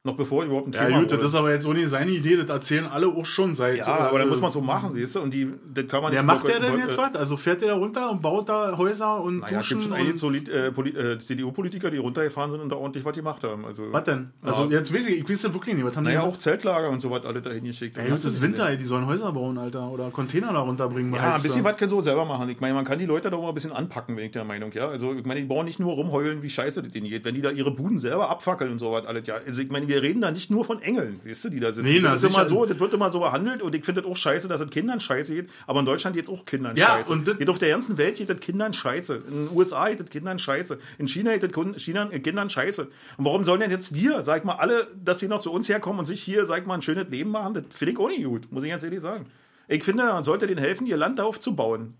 Noch 0.05 0.17
bevor 0.17 0.45
überhaupt 0.45 0.69
ein 0.69 0.73
Ja, 0.73 0.87
Thema 0.87 1.01
gut, 1.01 1.11
das 1.11 1.25
ist 1.25 1.35
aber 1.35 1.51
jetzt 1.51 1.65
so 1.65 1.73
nicht 1.73 1.89
seine 1.89 2.13
Idee, 2.13 2.37
das 2.37 2.49
erzählen 2.49 2.87
alle 2.87 3.09
auch 3.09 3.27
schon 3.27 3.57
seit. 3.57 3.79
Ja, 3.79 3.87
aber 3.87 4.21
dann 4.21 4.29
äh, 4.29 4.31
muss 4.31 4.41
man 4.41 4.53
so 4.53 4.61
machen, 4.61 4.97
weißt 4.97 5.17
du? 5.17 5.21
Und 5.21 5.35
die, 5.35 5.53
das 5.75 5.89
kann 5.89 6.03
man 6.03 6.13
Wer 6.13 6.23
nicht 6.23 6.27
macht 6.35 6.47
der 6.47 6.61
denn 6.61 6.79
äh, 6.79 6.83
jetzt 6.85 6.97
was? 6.97 7.17
Also 7.17 7.37
fährt 7.37 7.63
der 7.63 7.71
da 7.71 7.75
runter 7.75 8.09
und 8.13 8.23
baut 8.23 8.49
da 8.49 8.79
Häuser 8.79 9.21
und 9.21 9.41
Naja, 9.41 9.59
es 9.59 9.69
gibt 9.69 9.83
schon 9.83 9.93
einige 9.93 10.15
äh, 10.15 10.69
äh, 10.69 11.19
CDU-Politiker, 11.19 11.91
die 11.91 11.97
runtergefahren 11.97 12.53
sind 12.53 12.61
und 12.61 12.69
da 12.69 12.77
ordentlich 12.77 13.05
was 13.05 13.17
gemacht 13.17 13.43
haben. 13.43 13.65
Also, 13.65 13.93
Was 13.93 14.05
denn? 14.05 14.31
Also 14.41 14.67
Ja. 14.67 14.79
jetzt 14.79 14.95
weiß 14.95 15.09
ich, 15.09 15.19
ich 15.19 15.29
weiß 15.29 15.43
das 15.43 15.53
wirklich 15.53 15.75
nicht. 15.75 15.85
Was 15.85 15.97
haben 15.97 16.05
Naja, 16.05 16.23
die 16.23 16.29
auch? 16.29 16.37
Zeltlager 16.37 16.91
und 16.91 17.01
so 17.01 17.11
was 17.11 17.25
alle 17.27 17.43
dahin 17.43 17.65
geschickt. 17.65 17.97
Jungs, 17.97 18.23
das 18.23 18.35
ist 18.35 18.41
Winter, 18.41 18.77
die 18.77 18.85
sollen 18.85 19.05
Häuser 19.05 19.33
bauen, 19.33 19.59
Alter. 19.59 19.91
Oder 19.91 20.13
Container 20.13 20.53
da 20.53 20.61
runterbringen. 20.61 21.13
Ja, 21.13 21.35
ein 21.35 21.43
bisschen 21.43 21.65
was 21.65 21.77
können 21.77 21.91
sie 21.91 21.97
auch 21.97 22.03
selber 22.03 22.25
machen. 22.25 22.49
Ich 22.51 22.61
meine, 22.61 22.75
man 22.75 22.85
kann 22.85 23.01
die 23.01 23.07
Leute 23.07 23.31
da 23.31 23.37
auch 23.37 23.43
mal 23.43 23.49
ein 23.49 23.55
bisschen 23.55 23.73
anpacken, 23.73 24.15
bin 24.15 24.27
ich 24.27 24.31
der 24.33 24.45
Meinung, 24.45 24.71
ja. 24.73 24.87
Also, 24.89 25.13
ich 25.13 25.25
meine, 25.27 25.41
die 25.41 25.47
brauchen 25.47 25.65
nicht 25.65 25.81
nur 25.81 25.95
rumheulen, 25.95 26.41
wie 26.43 26.49
scheiße 26.49 26.83
das 26.83 26.93
denen 26.93 27.09
geht, 27.09 27.25
wenn 27.25 27.35
die 27.35 27.43
da 27.43 27.51
ihre 27.51 27.73
Buden 27.73 27.99
selber 27.99 28.31
abfackeln 28.31 28.71
und 28.71 28.79
so 28.79 28.93
was 28.93 29.05
alles, 29.05 29.27
ja. 29.27 29.35
Also, 29.45 29.61
ich 29.61 29.71
meine, 29.73 29.88
wir 29.89 30.03
reden 30.03 30.21
da 30.21 30.31
nicht 30.31 30.51
nur 30.51 30.65
von 30.65 30.81
Engeln, 30.83 31.21
weißt 31.25 31.45
du, 31.45 31.49
die 31.49 31.61
da 31.61 31.73
sitzen. 31.73 31.87
Nee, 31.89 32.01
na, 32.01 32.13
das 32.13 32.23
ist 32.23 32.31
immer 32.35 32.47
so, 32.49 32.67
das 32.67 32.79
wird 32.79 32.95
immer 32.95 33.11
so 33.11 33.21
behandelt 33.21 33.63
und 33.63 33.75
ich 33.75 33.85
finde 33.85 34.03
das 34.03 34.11
auch 34.11 34.17
scheiße, 34.17 34.47
dass 34.49 34.61
es 34.61 34.71
Kindern 34.71 35.01
scheiße 35.01 35.35
geht, 35.35 35.51
aber 35.67 35.81
in 35.81 35.87
Deutschland 35.87 36.15
geht 36.15 36.25
es 36.27 36.31
auch 36.31 36.45
Kindern 36.45 36.77
Ja, 36.77 36.87
scheiße. 36.99 37.13
und 37.13 37.39
geht 37.39 37.49
auf 37.51 37.59
der 37.59 37.71
ganzen 37.71 37.99
Welt 37.99 38.17
geht 38.17 38.31
das 38.31 38.39
Kindern 38.41 38.73
scheiße. 38.73 39.23
In 39.29 39.47
den 39.47 39.57
USA 39.57 39.89
geht 39.89 40.01
das 40.01 40.11
Kindern 40.11 40.39
scheiße. 40.39 40.79
In 40.99 41.09
China 41.09 41.37
geht 41.37 41.55
China, 41.79 42.09
äh, 42.11 42.21
Kindern 42.21 42.51
scheiße. 42.51 42.83
Und 43.17 43.25
warum 43.25 43.45
sollen 43.45 43.61
denn 43.61 43.71
jetzt 43.71 43.95
wir, 43.95 44.23
sag 44.23 44.45
mal, 44.45 44.57
alle, 44.57 44.87
dass 45.03 45.19
die 45.19 45.29
noch 45.29 45.41
zu 45.41 45.51
uns 45.53 45.69
herkommen 45.69 45.99
und 46.01 46.07
sich 46.07 46.23
hier, 46.23 46.47
sag 46.47 46.67
mal, 46.67 46.75
ein 46.75 46.83
schönes 46.83 47.09
Leben 47.09 47.31
machen? 47.31 47.55
Das 47.55 47.65
finde 47.71 47.93
ich 47.93 47.99
auch 47.99 48.09
nicht 48.09 48.25
gut, 48.25 48.53
muss 48.53 48.63
ich 48.65 48.71
ganz 48.71 48.83
ehrlich 48.83 49.01
sagen. 49.01 49.25
Ich 49.69 49.85
finde, 49.85 50.05
man 50.05 50.25
sollte 50.25 50.47
denen 50.47 50.59
helfen, 50.61 50.87
ihr 50.87 50.97
Land 50.97 51.21
aufzubauen. 51.21 51.95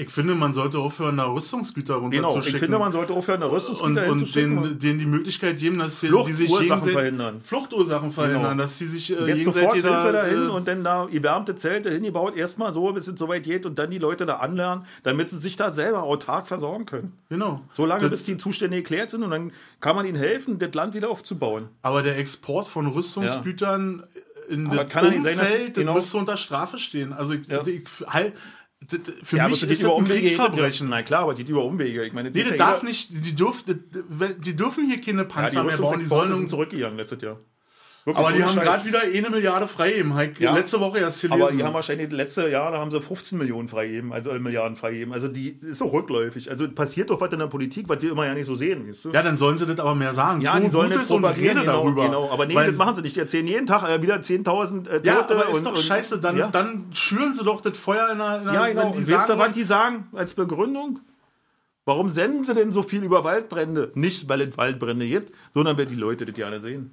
Ich 0.00 0.10
finde, 0.10 0.36
man 0.36 0.52
sollte 0.52 0.78
aufhören, 0.78 1.16
da 1.16 1.24
Rüstungsgüter 1.26 1.94
Genau, 1.94 2.04
runterzuschicken. 2.28 2.54
ich 2.54 2.60
finde, 2.60 2.78
man 2.78 2.92
sollte 2.92 3.12
aufhören, 3.14 3.42
eine 3.42 3.50
und, 3.50 3.56
Rüstungsgüter 3.56 4.02
und 4.08 4.18
hinzuschicken. 4.18 4.62
denen, 4.62 4.78
denen 4.78 4.98
die 5.00 5.06
Möglichkeit 5.06 5.58
geben, 5.58 5.80
dass 5.80 5.98
sie, 5.98 6.08
die 6.24 6.32
sich 6.34 6.48
verhindern. 6.54 7.40
Fluchtursachen 7.44 8.12
verhindern, 8.12 8.52
Genau. 8.52 8.62
dass 8.62 8.78
sie 8.78 8.86
sich 8.86 9.10
äh, 9.10 9.24
Jetzt 9.26 9.42
sofort 9.42 9.72
Hilfe 9.72 9.88
da, 9.88 10.12
dahin 10.12 10.44
äh, 10.46 10.50
und 10.50 10.68
dann 10.68 10.84
da 10.84 11.06
gewärmte 11.10 11.56
Zelte 11.56 11.90
hingebaut, 11.90 12.36
erstmal 12.36 12.72
so, 12.72 12.92
bis 12.92 13.08
es 13.08 13.18
soweit 13.18 13.42
geht 13.42 13.66
und 13.66 13.76
dann 13.80 13.90
die 13.90 13.98
Leute 13.98 14.24
da 14.24 14.36
anlernen, 14.36 14.84
damit 15.02 15.30
sie 15.30 15.38
sich 15.38 15.56
da 15.56 15.68
selber 15.68 16.04
autark 16.04 16.46
versorgen 16.46 16.86
können. 16.86 17.14
Genau. 17.28 17.62
So 17.72 17.84
lange, 17.84 18.02
Das- 18.02 18.10
bis 18.10 18.22
die 18.22 18.36
Zustände 18.36 18.76
geklärt 18.76 19.10
sind 19.10 19.24
und 19.24 19.32
dann 19.32 19.50
kann 19.80 19.96
man 19.96 20.06
ihnen 20.06 20.16
helfen, 20.16 20.60
das 20.60 20.72
Land 20.74 20.94
wieder 20.94 21.10
aufzubauen. 21.10 21.70
Aber 21.82 22.04
der 22.04 22.16
Export 22.18 22.68
von 22.68 22.86
Rüstungsgütern 22.86 24.04
in 24.48 24.66
Aber 24.68 24.84
das 24.84 24.92
kann 24.92 25.04
ja 25.06 25.10
nicht 25.10 25.22
sein, 25.24 25.36
dass- 25.38 25.46
Umfeld, 25.50 25.76
das 25.76 25.80
genau. 25.82 25.94
müsste 25.94 26.16
unter 26.18 26.36
Strafe 26.36 26.78
stehen. 26.78 27.12
Also 27.12 27.34
ich, 27.34 27.46
Ja. 27.48 27.66
ich, 27.66 27.82
halt, 28.06 28.32
für 29.22 29.36
Ja, 29.36 29.48
mich 29.48 29.60
das 29.60 29.70
ist 29.70 29.82
das 29.82 29.90
ein. 29.90 30.04
Kriegsverbrechen. 30.06 30.88
Na 30.88 31.02
klar, 31.02 31.22
aber 31.22 31.34
die 31.34 31.42
geht 31.42 31.50
über 31.50 31.64
Umwege. 31.64 32.04
Ich 32.04 32.12
meine, 32.12 32.30
Nee, 32.30 32.40
das 32.42 32.50
ja 32.50 32.56
darf 32.56 32.82
nicht, 32.82 33.10
die 33.10 33.34
dürfen, 33.36 33.84
die 34.44 34.56
dürfen 34.56 34.86
hier 34.86 35.00
keine 35.00 35.22
Ja, 35.22 35.24
Panzer 35.24 35.60
die 35.60 35.66
mehr 35.66 35.76
bauen, 35.78 35.98
die 36.00 36.06
sollen 36.06 36.48
zurückgegangen 36.48 36.96
letztes 36.96 37.20
Jahr. 37.22 37.38
Wirklich, 38.08 38.26
aber 38.26 38.34
die 38.34 38.42
haben 38.42 38.58
gerade 38.58 38.84
wieder 38.86 39.00
eine 39.02 39.28
Milliarde 39.28 39.68
freigegeben. 39.68 40.32
Ja. 40.38 40.54
Letzte 40.54 40.80
Woche 40.80 40.98
erst 41.00 41.20
gelesen. 41.20 41.42
Aber 41.42 41.52
die 41.52 41.62
haben 41.62 41.74
wahrscheinlich 41.74 42.10
letzte 42.10 42.48
Jahr, 42.48 42.72
da 42.72 42.78
haben 42.78 42.90
sie 42.90 43.02
15 43.02 43.36
Millionen 43.36 43.68
freigegeben, 43.68 44.14
also 44.14 44.30
äh, 44.30 44.38
Milliarden 44.38 44.76
freigegeben. 44.76 45.12
Also 45.12 45.28
die 45.28 45.58
ist 45.60 45.82
auch 45.82 45.92
rückläufig. 45.92 46.50
Also 46.50 46.66
passiert 46.70 47.10
doch 47.10 47.20
was 47.20 47.30
in 47.34 47.38
der 47.38 47.48
Politik, 47.48 47.86
was 47.86 48.00
wir 48.00 48.10
immer 48.10 48.24
ja 48.24 48.32
nicht 48.32 48.46
so 48.46 48.56
sehen, 48.56 48.88
weißt 48.88 49.04
du? 49.04 49.12
ja, 49.12 49.22
dann 49.22 49.36
sollen 49.36 49.58
sie 49.58 49.66
das 49.66 49.78
aber 49.78 49.94
mehr 49.94 50.14
sagen. 50.14 50.40
Ja, 50.40 50.56
Tu 50.56 50.62
die 50.62 50.70
sollen 50.70 50.90
Gutes 50.90 51.10
und 51.10 51.20
propagieren, 51.20 51.58
rede 51.58 51.66
genau, 51.66 51.82
darüber. 51.82 52.06
genau. 52.06 52.30
Aber 52.30 52.46
nee, 52.46 52.54
Weil- 52.54 52.68
das 52.68 52.76
machen 52.76 52.94
sie 52.94 53.02
nicht. 53.02 53.14
Die 53.14 53.20
erzählen 53.20 53.46
jeden 53.46 53.66
Tag 53.66 53.86
äh, 53.86 54.00
wieder 54.00 54.14
10.000 54.16 54.88
äh, 54.88 55.02
Tote. 55.02 55.06
Ja, 55.06 55.20
aber 55.20 55.48
ist 55.50 55.56
und, 55.58 55.66
doch 55.66 55.76
scheiße. 55.76 56.18
Dann, 56.18 56.38
ja. 56.38 56.48
dann 56.48 56.86
schüren 56.94 57.34
sie 57.34 57.44
doch 57.44 57.60
das 57.60 57.76
Feuer 57.76 58.08
in 58.10 58.16
der, 58.16 58.38
in 58.38 58.44
der 58.44 58.54
ja, 58.54 58.66
genau. 58.68 58.92
die 58.92 59.04
du, 59.04 59.10
sagen, 59.10 59.38
was 59.38 59.50
die 59.50 59.64
sagen 59.64 60.08
als 60.14 60.32
Begründung? 60.32 61.00
Warum 61.84 62.08
senden 62.08 62.46
sie 62.46 62.54
denn 62.54 62.72
so 62.72 62.82
viel 62.82 63.02
über 63.02 63.24
Waldbrände? 63.24 63.92
Nicht, 63.94 64.30
weil 64.30 64.40
es 64.42 64.56
Waldbrände 64.56 65.06
gibt, 65.06 65.34
sondern 65.52 65.76
weil 65.76 65.86
die 65.86 65.94
Leute 65.94 66.24
das 66.24 66.34
gerne 66.34 66.60
sehen. 66.60 66.90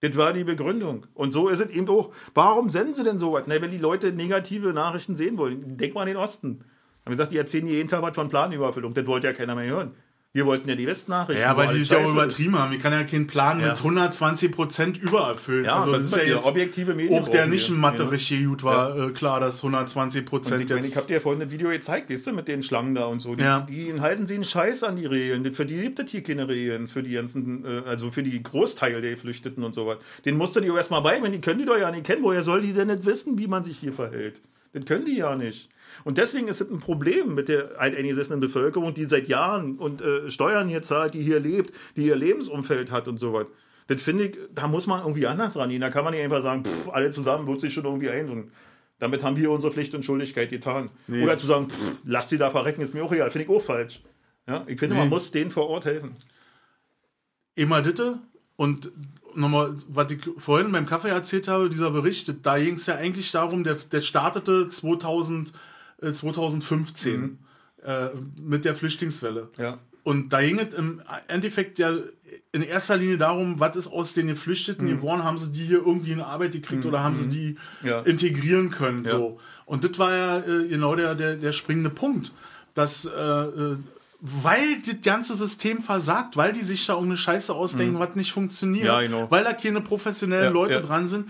Das 0.00 0.16
war 0.16 0.32
die 0.32 0.44
Begründung. 0.44 1.06
Und 1.14 1.32
so 1.32 1.48
ist 1.48 1.60
es 1.60 1.70
eben 1.70 1.88
auch. 1.88 2.12
Warum 2.34 2.70
senden 2.70 2.94
sie 2.94 3.02
denn 3.02 3.18
sowas? 3.18 3.44
Na, 3.46 3.60
wenn 3.60 3.70
die 3.70 3.78
Leute 3.78 4.12
negative 4.12 4.72
Nachrichten 4.72 5.16
sehen 5.16 5.38
wollen, 5.38 5.76
denk 5.76 5.94
mal 5.94 6.02
an 6.02 6.06
den 6.06 6.16
Osten. 6.16 6.64
Haben 7.04 7.12
gesagt, 7.12 7.32
die 7.32 7.38
erzählen 7.38 7.66
jeden 7.66 7.88
Tag 7.88 8.02
was 8.02 8.14
von 8.14 8.28
Planüberfüllung. 8.28 8.94
Das 8.94 9.06
wollte 9.06 9.26
ja 9.26 9.32
keiner 9.32 9.54
mehr 9.54 9.66
hören. 9.66 9.94
Wir 10.34 10.44
wollten 10.44 10.68
ja 10.68 10.74
die 10.74 10.86
Westnachrichten. 10.86 11.42
Ja, 11.42 11.56
weil 11.56 11.68
die 11.72 11.78
sich 11.78 11.90
auch 11.90 12.00
scheiße 12.00 12.08
ist. 12.08 12.12
übertrieben 12.12 12.58
haben. 12.58 12.72
Ich 12.74 12.82
kann 12.82 12.92
ja 12.92 13.02
keinen 13.02 13.26
Plan 13.26 13.60
Ja. 13.60 13.68
mit 13.68 13.82
120 13.82 14.52
Prozent 14.52 14.98
übererfüllen. 14.98 15.64
Ja, 15.64 15.78
also 15.80 15.92
das 15.92 16.02
ist 16.04 16.16
ja 16.16 16.22
jetzt 16.22 16.44
objektive 16.44 16.94
Medien. 16.94 17.18
Auch 17.22 17.28
der 17.28 17.44
wir. 17.44 17.50
Nischenmathe 17.50 18.02
Ja. 18.02 18.08
richtig 18.10 18.44
gut 18.46 18.62
war, 18.62 18.94
äh, 19.08 19.10
klar, 19.12 19.40
dass 19.40 19.62
120 19.62 20.20
Und 20.20 20.24
Prozent 20.26 20.60
ich, 20.60 20.68
meine, 20.68 20.86
ich 20.86 20.96
habe 20.96 21.06
dir 21.06 21.14
ja 21.14 21.20
vorhin 21.20 21.40
das 21.40 21.50
Video 21.50 21.70
gezeigt, 21.70 22.10
weißt 22.10 22.26
du, 22.26 22.32
mit 22.32 22.46
den 22.46 22.62
Schlangen 22.62 22.94
da 22.94 23.06
und 23.06 23.20
so. 23.20 23.34
Die, 23.36 23.42
Ja. 23.42 23.60
die 23.60 23.98
halten 24.00 24.26
sie 24.26 24.34
einen 24.34 24.44
Scheiß 24.44 24.82
an 24.84 24.96
die 24.96 25.06
Regeln. 25.06 25.44
Das- 25.44 25.56
Für 25.56 25.64
die 25.64 25.78
gibt 25.80 25.98
es 25.98 26.10
hier 26.10 26.22
keine 26.22 26.46
Regeln. 26.46 26.88
Für 26.88 27.02
die 27.02 27.12
ganzen, 27.14 27.64
äh, 27.64 27.82
also 27.86 28.10
für 28.10 28.22
die 28.22 28.42
Großteil 28.42 29.00
der 29.00 29.12
Geflüchteten 29.12 29.64
und 29.64 29.74
sowas. 29.74 29.96
Den 30.26 30.36
musst 30.36 30.54
du 30.54 30.60
dir 30.60 30.74
auch 30.74 30.76
erstmal 30.76 31.00
beibringen. 31.00 31.32
Die 31.32 31.40
können 31.40 31.58
die 31.58 31.64
doch 31.64 31.78
ja 31.78 31.90
nicht 31.90 32.04
kennen. 32.04 32.22
Woher 32.22 32.42
soll 32.42 32.60
die 32.60 32.74
denn 32.74 32.88
nicht 32.88 33.06
wissen, 33.06 33.38
wie 33.38 33.46
man 33.46 33.64
sich 33.64 33.78
hier 33.78 33.94
verhält? 33.94 34.42
Das 34.74 34.84
können 34.84 35.06
die 35.06 35.16
ja 35.16 35.34
nicht. 35.34 35.70
Und 36.04 36.18
deswegen 36.18 36.48
ist 36.48 36.60
es 36.60 36.70
ein 36.70 36.80
Problem 36.80 37.34
mit 37.34 37.48
der 37.48 37.78
alteingesessenen 37.80 38.40
Bevölkerung, 38.40 38.94
die 38.94 39.04
seit 39.04 39.28
Jahren 39.28 39.76
und 39.78 40.00
äh, 40.02 40.30
Steuern 40.30 40.68
hier 40.68 40.82
zahlt, 40.82 41.14
die 41.14 41.22
hier 41.22 41.40
lebt, 41.40 41.72
die 41.96 42.06
ihr 42.06 42.16
Lebensumfeld 42.16 42.90
hat 42.90 43.08
und 43.08 43.18
so 43.18 43.32
was. 43.32 43.46
Das 43.88 44.02
finde 44.02 44.26
ich, 44.28 44.38
da 44.54 44.66
muss 44.68 44.86
man 44.86 45.00
irgendwie 45.00 45.26
anders 45.26 45.56
rangehen. 45.56 45.80
Da 45.80 45.90
kann 45.90 46.04
man 46.04 46.12
nicht 46.12 46.22
einfach 46.22 46.42
sagen, 46.42 46.64
pff, 46.64 46.88
alle 46.90 47.10
zusammen 47.10 47.46
wird 47.46 47.60
sich 47.60 47.72
schon 47.72 47.84
irgendwie 47.84 48.10
eintun. 48.10 48.50
Damit 48.98 49.22
haben 49.22 49.36
wir 49.36 49.50
unsere 49.50 49.72
Pflicht 49.72 49.94
und 49.94 50.04
Schuldigkeit 50.04 50.50
getan. 50.50 50.90
Oder 51.08 51.38
zu 51.38 51.46
sagen, 51.46 51.68
pff, 51.70 51.96
lass 52.04 52.28
die 52.28 52.36
da 52.38 52.50
verrecken, 52.50 52.82
ist 52.82 52.94
mir 52.94 53.02
auch 53.04 53.12
egal. 53.12 53.30
Finde 53.30 53.44
ich 53.46 53.50
auch 53.50 53.62
falsch. 53.62 54.02
Ja, 54.46 54.64
ich 54.66 54.78
finde, 54.78 54.94
man 54.96 55.04
Nee. 55.04 55.10
muss 55.10 55.30
denen 55.30 55.50
vor 55.50 55.68
Ort 55.68 55.84
helfen. 55.86 56.16
immer 57.54 57.82
Ditte 57.82 58.18
und 58.56 58.90
nochmal, 59.34 59.74
was 59.88 60.10
ich 60.12 60.20
vorhin 60.38 60.72
beim 60.72 60.86
Kaffee 60.86 61.08
erzählt 61.10 61.48
habe, 61.48 61.68
dieser 61.70 61.90
Bericht, 61.90 62.34
da 62.44 62.58
ging 62.58 62.74
es 62.74 62.86
ja 62.86 62.96
eigentlich 62.96 63.30
darum, 63.30 63.64
der, 63.64 63.74
der 63.74 64.00
startete 64.00 64.68
2000, 64.68 65.52
äh, 66.02 66.12
2015 66.12 67.38
äh, 67.84 68.08
mit 68.42 68.64
der 68.64 68.74
Flüchtlingswelle. 68.74 69.50
Ja. 69.58 69.78
Und 70.04 70.32
da 70.32 70.40
ging 70.40 70.58
es 70.58 70.72
im 70.74 71.02
Endeffekt 71.28 71.78
ja 71.78 71.92
in 72.52 72.62
erster 72.62 72.96
Linie 72.96 73.18
darum, 73.18 73.60
was 73.60 73.76
ist 73.76 73.88
aus 73.88 74.14
den 74.14 74.28
Geflüchteten 74.28 74.86
geworden, 74.88 75.22
haben 75.24 75.36
sie 75.38 75.50
die 75.52 75.64
hier 75.64 75.78
irgendwie 75.78 76.12
in 76.12 76.20
Arbeit 76.20 76.52
gekriegt 76.52 76.86
oder 76.86 77.02
haben 77.02 77.16
sie 77.16 77.28
die 77.28 77.56
Ja. 77.86 78.00
integrieren 78.02 78.70
können. 78.70 79.04
Ja. 79.04 79.10
So. 79.12 79.38
Und 79.66 79.84
das 79.84 79.98
war 79.98 80.14
ja 80.16 80.38
äh, 80.38 80.66
genau 80.68 80.94
der, 80.94 81.14
der, 81.14 81.36
der 81.36 81.52
springende 81.52 81.90
Punkt, 81.90 82.32
dass 82.74 83.04
äh, 83.04 83.10
äh, 83.10 83.76
weil 84.20 84.80
das 84.84 84.96
ganze 85.04 85.36
System 85.36 85.80
versagt, 85.82 86.36
weil 86.36 86.52
die 86.52 86.62
sich 86.64 86.84
da 86.86 86.94
irgendeine 86.94 87.18
Scheiße 87.18 87.52
ausdenken, 87.54 87.98
was 88.00 88.14
nicht 88.16 88.32
funktioniert, 88.32 88.86
Ja, 88.86 89.00
genau. 89.00 89.30
weil 89.30 89.44
da 89.44 89.52
keine 89.52 89.80
professionellen 89.80 90.46
Ja, 90.46 90.50
Leute 90.50 90.74
ja. 90.74 90.80
dran 90.80 91.08
sind, 91.08 91.28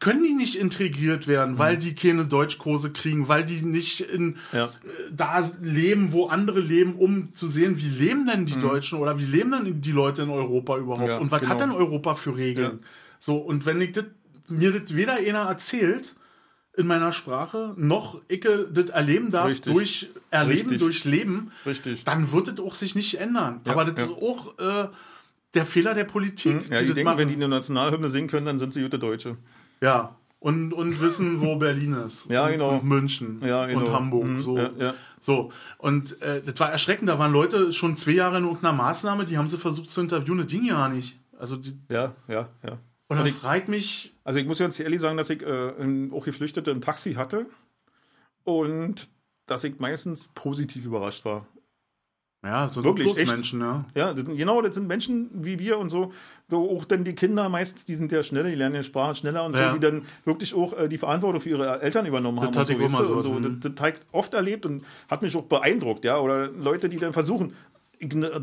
können 0.00 0.24
die 0.24 0.32
nicht 0.32 0.56
integriert 0.56 1.26
werden, 1.28 1.58
weil 1.58 1.76
die 1.76 1.94
keine 1.94 2.24
Deutschkurse 2.24 2.90
kriegen, 2.92 3.28
weil 3.28 3.44
die 3.44 3.60
nicht 3.60 4.00
in 4.00 4.36
Ja. 4.52 4.64
äh, 4.64 4.68
da 5.12 5.46
leben, 5.60 6.12
wo 6.12 6.28
andere 6.28 6.60
leben, 6.60 6.94
um 6.94 7.32
zu 7.32 7.46
sehen, 7.46 7.76
wie 7.76 7.88
leben 7.88 8.26
denn 8.26 8.46
die 8.46 8.58
Deutschen 8.58 8.98
oder 8.98 9.18
wie 9.18 9.26
leben 9.26 9.50
denn 9.52 9.80
die 9.82 9.92
Leute 9.92 10.22
in 10.22 10.30
Europa 10.30 10.78
überhaupt 10.78 11.08
Ja, 11.08 11.18
und 11.18 11.30
was 11.30 11.40
genau. 11.40 11.52
hat 11.52 11.60
denn 11.60 11.70
Europa 11.72 12.14
für 12.14 12.36
Regeln? 12.36 12.80
So, 13.20 13.36
und 13.36 13.66
wenn 13.66 13.80
ich 13.82 13.92
das, 13.92 14.06
mir 14.48 14.72
das 14.72 14.94
weder 14.96 15.14
einer 15.14 15.40
erzählt 15.40 16.14
in 16.76 16.86
meiner 16.86 17.12
Sprache, 17.12 17.74
noch 17.76 18.22
ich 18.28 18.40
das 18.40 18.88
erleben 18.90 19.30
darf 19.30 19.48
Richtig. 19.48 19.72
durch 19.74 20.08
Erleben, 20.30 20.70
Richtig. 20.70 20.78
durch 20.78 21.04
Leben, 21.04 21.52
Richtig. 21.66 22.04
dann 22.04 22.32
wird 22.32 22.48
es 22.48 22.60
auch 22.60 22.74
sich 22.74 22.94
nicht 22.94 23.20
ändern. 23.20 23.60
Aber 23.66 23.84
das 23.84 23.96
ja. 23.98 24.04
ist 24.04 24.22
auch 24.22 24.58
äh, 24.58 24.88
der 25.54 25.64
Fehler 25.66 25.94
der 25.94 26.04
Politik. 26.04 26.68
Ja, 26.70 26.80
die 26.80 26.86
das 26.86 26.94
denken, 26.94 27.04
machen. 27.04 27.18
wenn 27.18 27.28
die 27.28 27.34
eine 27.34 27.48
Nationalhymne 27.48 28.08
singen 28.08 28.28
können, 28.28 28.46
dann 28.46 28.58
sind 28.58 28.74
sie 28.74 28.82
gute 28.82 28.98
Deutsche. 28.98 29.36
Ja. 29.80 30.16
Und, 30.40 30.72
und 30.74 31.00
wissen, 31.00 31.40
wo 31.40 31.56
Berlin 31.58 31.94
ist. 31.94 32.26
Ja, 32.30 32.48
genau. 32.50 32.76
Und 32.76 32.84
München. 32.84 33.40
Ja, 33.44 33.66
genau. 33.66 33.80
Und 33.86 33.92
Hamburg. 33.92 34.24
Mhm, 34.26 34.42
So. 34.42 34.58
ja, 34.58 34.70
ja. 34.78 34.94
so. 35.20 35.50
Und 35.78 36.20
äh, 36.20 36.42
das 36.44 36.58
war 36.60 36.70
erschreckend. 36.70 37.08
Da 37.08 37.18
waren 37.18 37.32
Leute 37.32 37.72
schon 37.72 37.96
zwei 37.96 38.12
Jahre 38.12 38.38
in 38.38 38.44
irgendeiner 38.44 38.74
Maßnahme, 38.74 39.24
die 39.24 39.38
haben 39.38 39.48
sie 39.48 39.56
versucht 39.58 39.90
zu 39.90 40.00
interviewen. 40.02 40.38
Das 40.38 40.46
ging 40.48 40.64
ja 40.66 40.88
nicht. 40.88 41.18
Also, 41.38 41.56
die, 41.56 41.78
Ja, 41.90 42.14
ja, 42.28 42.48
ja. 42.66 42.78
und 43.08 43.18
das 43.18 43.30
fragt 43.30 43.68
mich. 43.68 44.12
Also 44.22 44.38
ich 44.38 44.46
muss 44.46 44.58
ganz 44.58 44.78
ehrlich 44.80 45.00
sagen, 45.00 45.16
dass 45.16 45.30
ich 45.30 45.42
äh, 45.42 46.08
auch 46.12 46.24
Geflüchtete 46.24 46.70
im 46.70 46.80
Taxi 46.80 47.14
hatte 47.14 47.46
und 48.44 49.08
dass 49.46 49.64
ich 49.64 49.78
meistens 49.78 50.28
positiv 50.34 50.84
überrascht 50.84 51.24
war. 51.24 51.46
Ja, 52.44 52.70
so 52.72 52.84
Wirklich, 52.84 53.16
echt? 53.16 53.30
Menschen, 53.30 53.60
ja. 53.60 53.86
Ja, 53.94 54.12
das 54.12 54.26
sind, 54.26 54.36
genau, 54.36 54.60
das 54.60 54.74
sind 54.74 54.86
Menschen 54.86 55.30
wie 55.32 55.58
wir 55.58 55.78
und 55.78 55.88
so. 55.88 56.12
so 56.50 56.70
auch 56.76 56.84
dann 56.84 57.02
die 57.02 57.14
Kinder 57.14 57.48
meistens, 57.48 57.86
die 57.86 57.94
sind 57.94 58.12
ja 58.12 58.22
schneller, 58.22 58.50
die 58.50 58.54
lernen 58.54 58.74
ja 58.74 58.82
Sprache 58.82 59.14
schneller 59.14 59.44
und 59.46 59.56
Ja. 59.56 59.70
so, 59.70 59.78
die 59.78 59.80
dann 59.80 60.02
wirklich 60.26 60.54
auch 60.54 60.76
äh, 60.78 60.88
die 60.88 60.98
Verantwortung 60.98 61.40
für 61.40 61.48
ihre 61.48 61.80
Eltern 61.80 62.04
übernommen 62.04 62.40
haben. 62.40 62.54
hatte 62.54 62.76
und 62.76 62.90
so, 62.90 62.98
du, 62.98 63.04
so. 63.04 63.14
und 63.14 63.22
so. 63.22 63.32
Mhm. 63.32 63.60
Das, 63.60 63.72
das 63.72 63.82
habe 63.82 63.90
ich 63.96 64.00
oft 64.12 64.34
erlebt 64.34 64.66
und 64.66 64.84
hat 65.08 65.22
mich 65.22 65.34
auch 65.34 65.44
beeindruckt, 65.44 66.04
ja. 66.04 66.18
Oder 66.20 66.48
Leute, 66.48 66.90
die 66.90 66.98
dann 66.98 67.14
versuchen, 67.14 67.54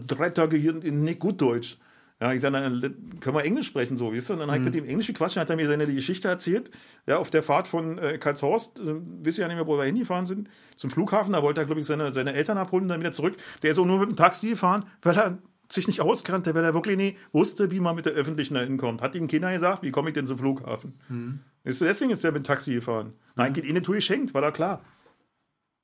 drei 0.08 0.32
Tage 0.32 0.58
hier 0.58 0.74
nicht 0.74 1.20
gut 1.20 1.40
Deutsch. 1.40 1.78
Ja, 2.22 2.32
ich 2.34 2.40
sage, 2.42 2.54
dann 2.54 2.80
können 3.20 3.36
wir 3.36 3.44
Englisch 3.44 3.66
sprechen, 3.66 3.98
so, 3.98 4.14
weißt 4.14 4.30
du? 4.30 4.34
Und 4.34 4.40
dann 4.40 4.52
habe 4.52 4.60
Mhm. 4.60 4.68
ich 4.68 4.74
mit 4.76 4.84
dem 4.84 4.90
Englisch 4.90 5.08
gequatscht, 5.08 5.38
dann 5.38 5.42
hat 5.42 5.50
er 5.50 5.56
mir 5.56 5.68
seine 5.68 5.88
Geschichte 5.88 6.28
erzählt. 6.28 6.70
Ja, 7.08 7.18
auf 7.18 7.32
der 7.32 7.42
Fahrt 7.42 7.68
von 7.68 7.98
äh, 7.98 8.20
Karlshorst, 8.20 8.80
äh, 8.80 8.84
wisst 9.24 9.40
ihr 9.40 9.42
ja 9.42 9.48
nicht 9.48 9.58
mehr, 9.58 9.66
wo 9.66 9.76
wir 9.78 9.86
hingefahren 9.86 10.28
sind, 10.28 10.48
zum 10.78 10.92
Flughafen, 10.92 11.34
da 11.34 11.42
wollte 11.42 11.62
er, 11.62 11.66
glaube 11.66 11.82
ich, 11.82 11.88
seine, 11.88 12.14
seine 12.14 12.34
Eltern 12.34 12.60
abholen 12.60 12.88
dann 12.88 13.00
wieder 13.00 13.12
zurück. 13.12 13.34
Der 13.64 13.72
ist 13.72 13.80
auch 13.80 13.86
nur 13.88 13.98
mit 14.00 14.10
dem 14.10 14.16
Taxi 14.16 14.50
gefahren, 14.50 14.86
weil 15.02 15.18
er 15.18 15.38
sich 15.68 15.88
nicht 15.88 16.02
auskannte, 16.02 16.54
weil 16.54 16.64
er 16.64 16.74
wirklich 16.76 16.98
nicht 16.98 17.18
wusste, 17.32 17.72
wie 17.72 17.80
man 17.80 17.96
mit 17.96 18.06
der 18.06 18.14
Öffentlichen 18.14 18.54
da 18.54 18.60
hinkommt. 18.62 19.02
Hat 19.02 19.16
ihm 19.16 19.28
keiner 19.28 19.52
gesagt, 19.54 19.82
wie 19.82 19.90
komme 19.92 20.10
ich 20.10 20.14
denn 20.14 20.28
zum 20.28 20.38
Flughafen? 20.38 20.94
Mhm. 21.10 21.40
Deswegen 21.66 22.12
ist 22.12 22.24
er 22.24 22.32
mit 22.34 22.44
dem 22.44 22.46
Taxi 22.46 22.74
gefahren. 22.76 23.14
Nein, 23.36 23.54
geht 23.54 23.66
eh 23.66 23.70
eine 23.70 23.82
Tour 23.82 23.96
geschenkt, 23.96 24.34
war 24.36 24.42
da 24.42 24.52
klar. 24.52 24.82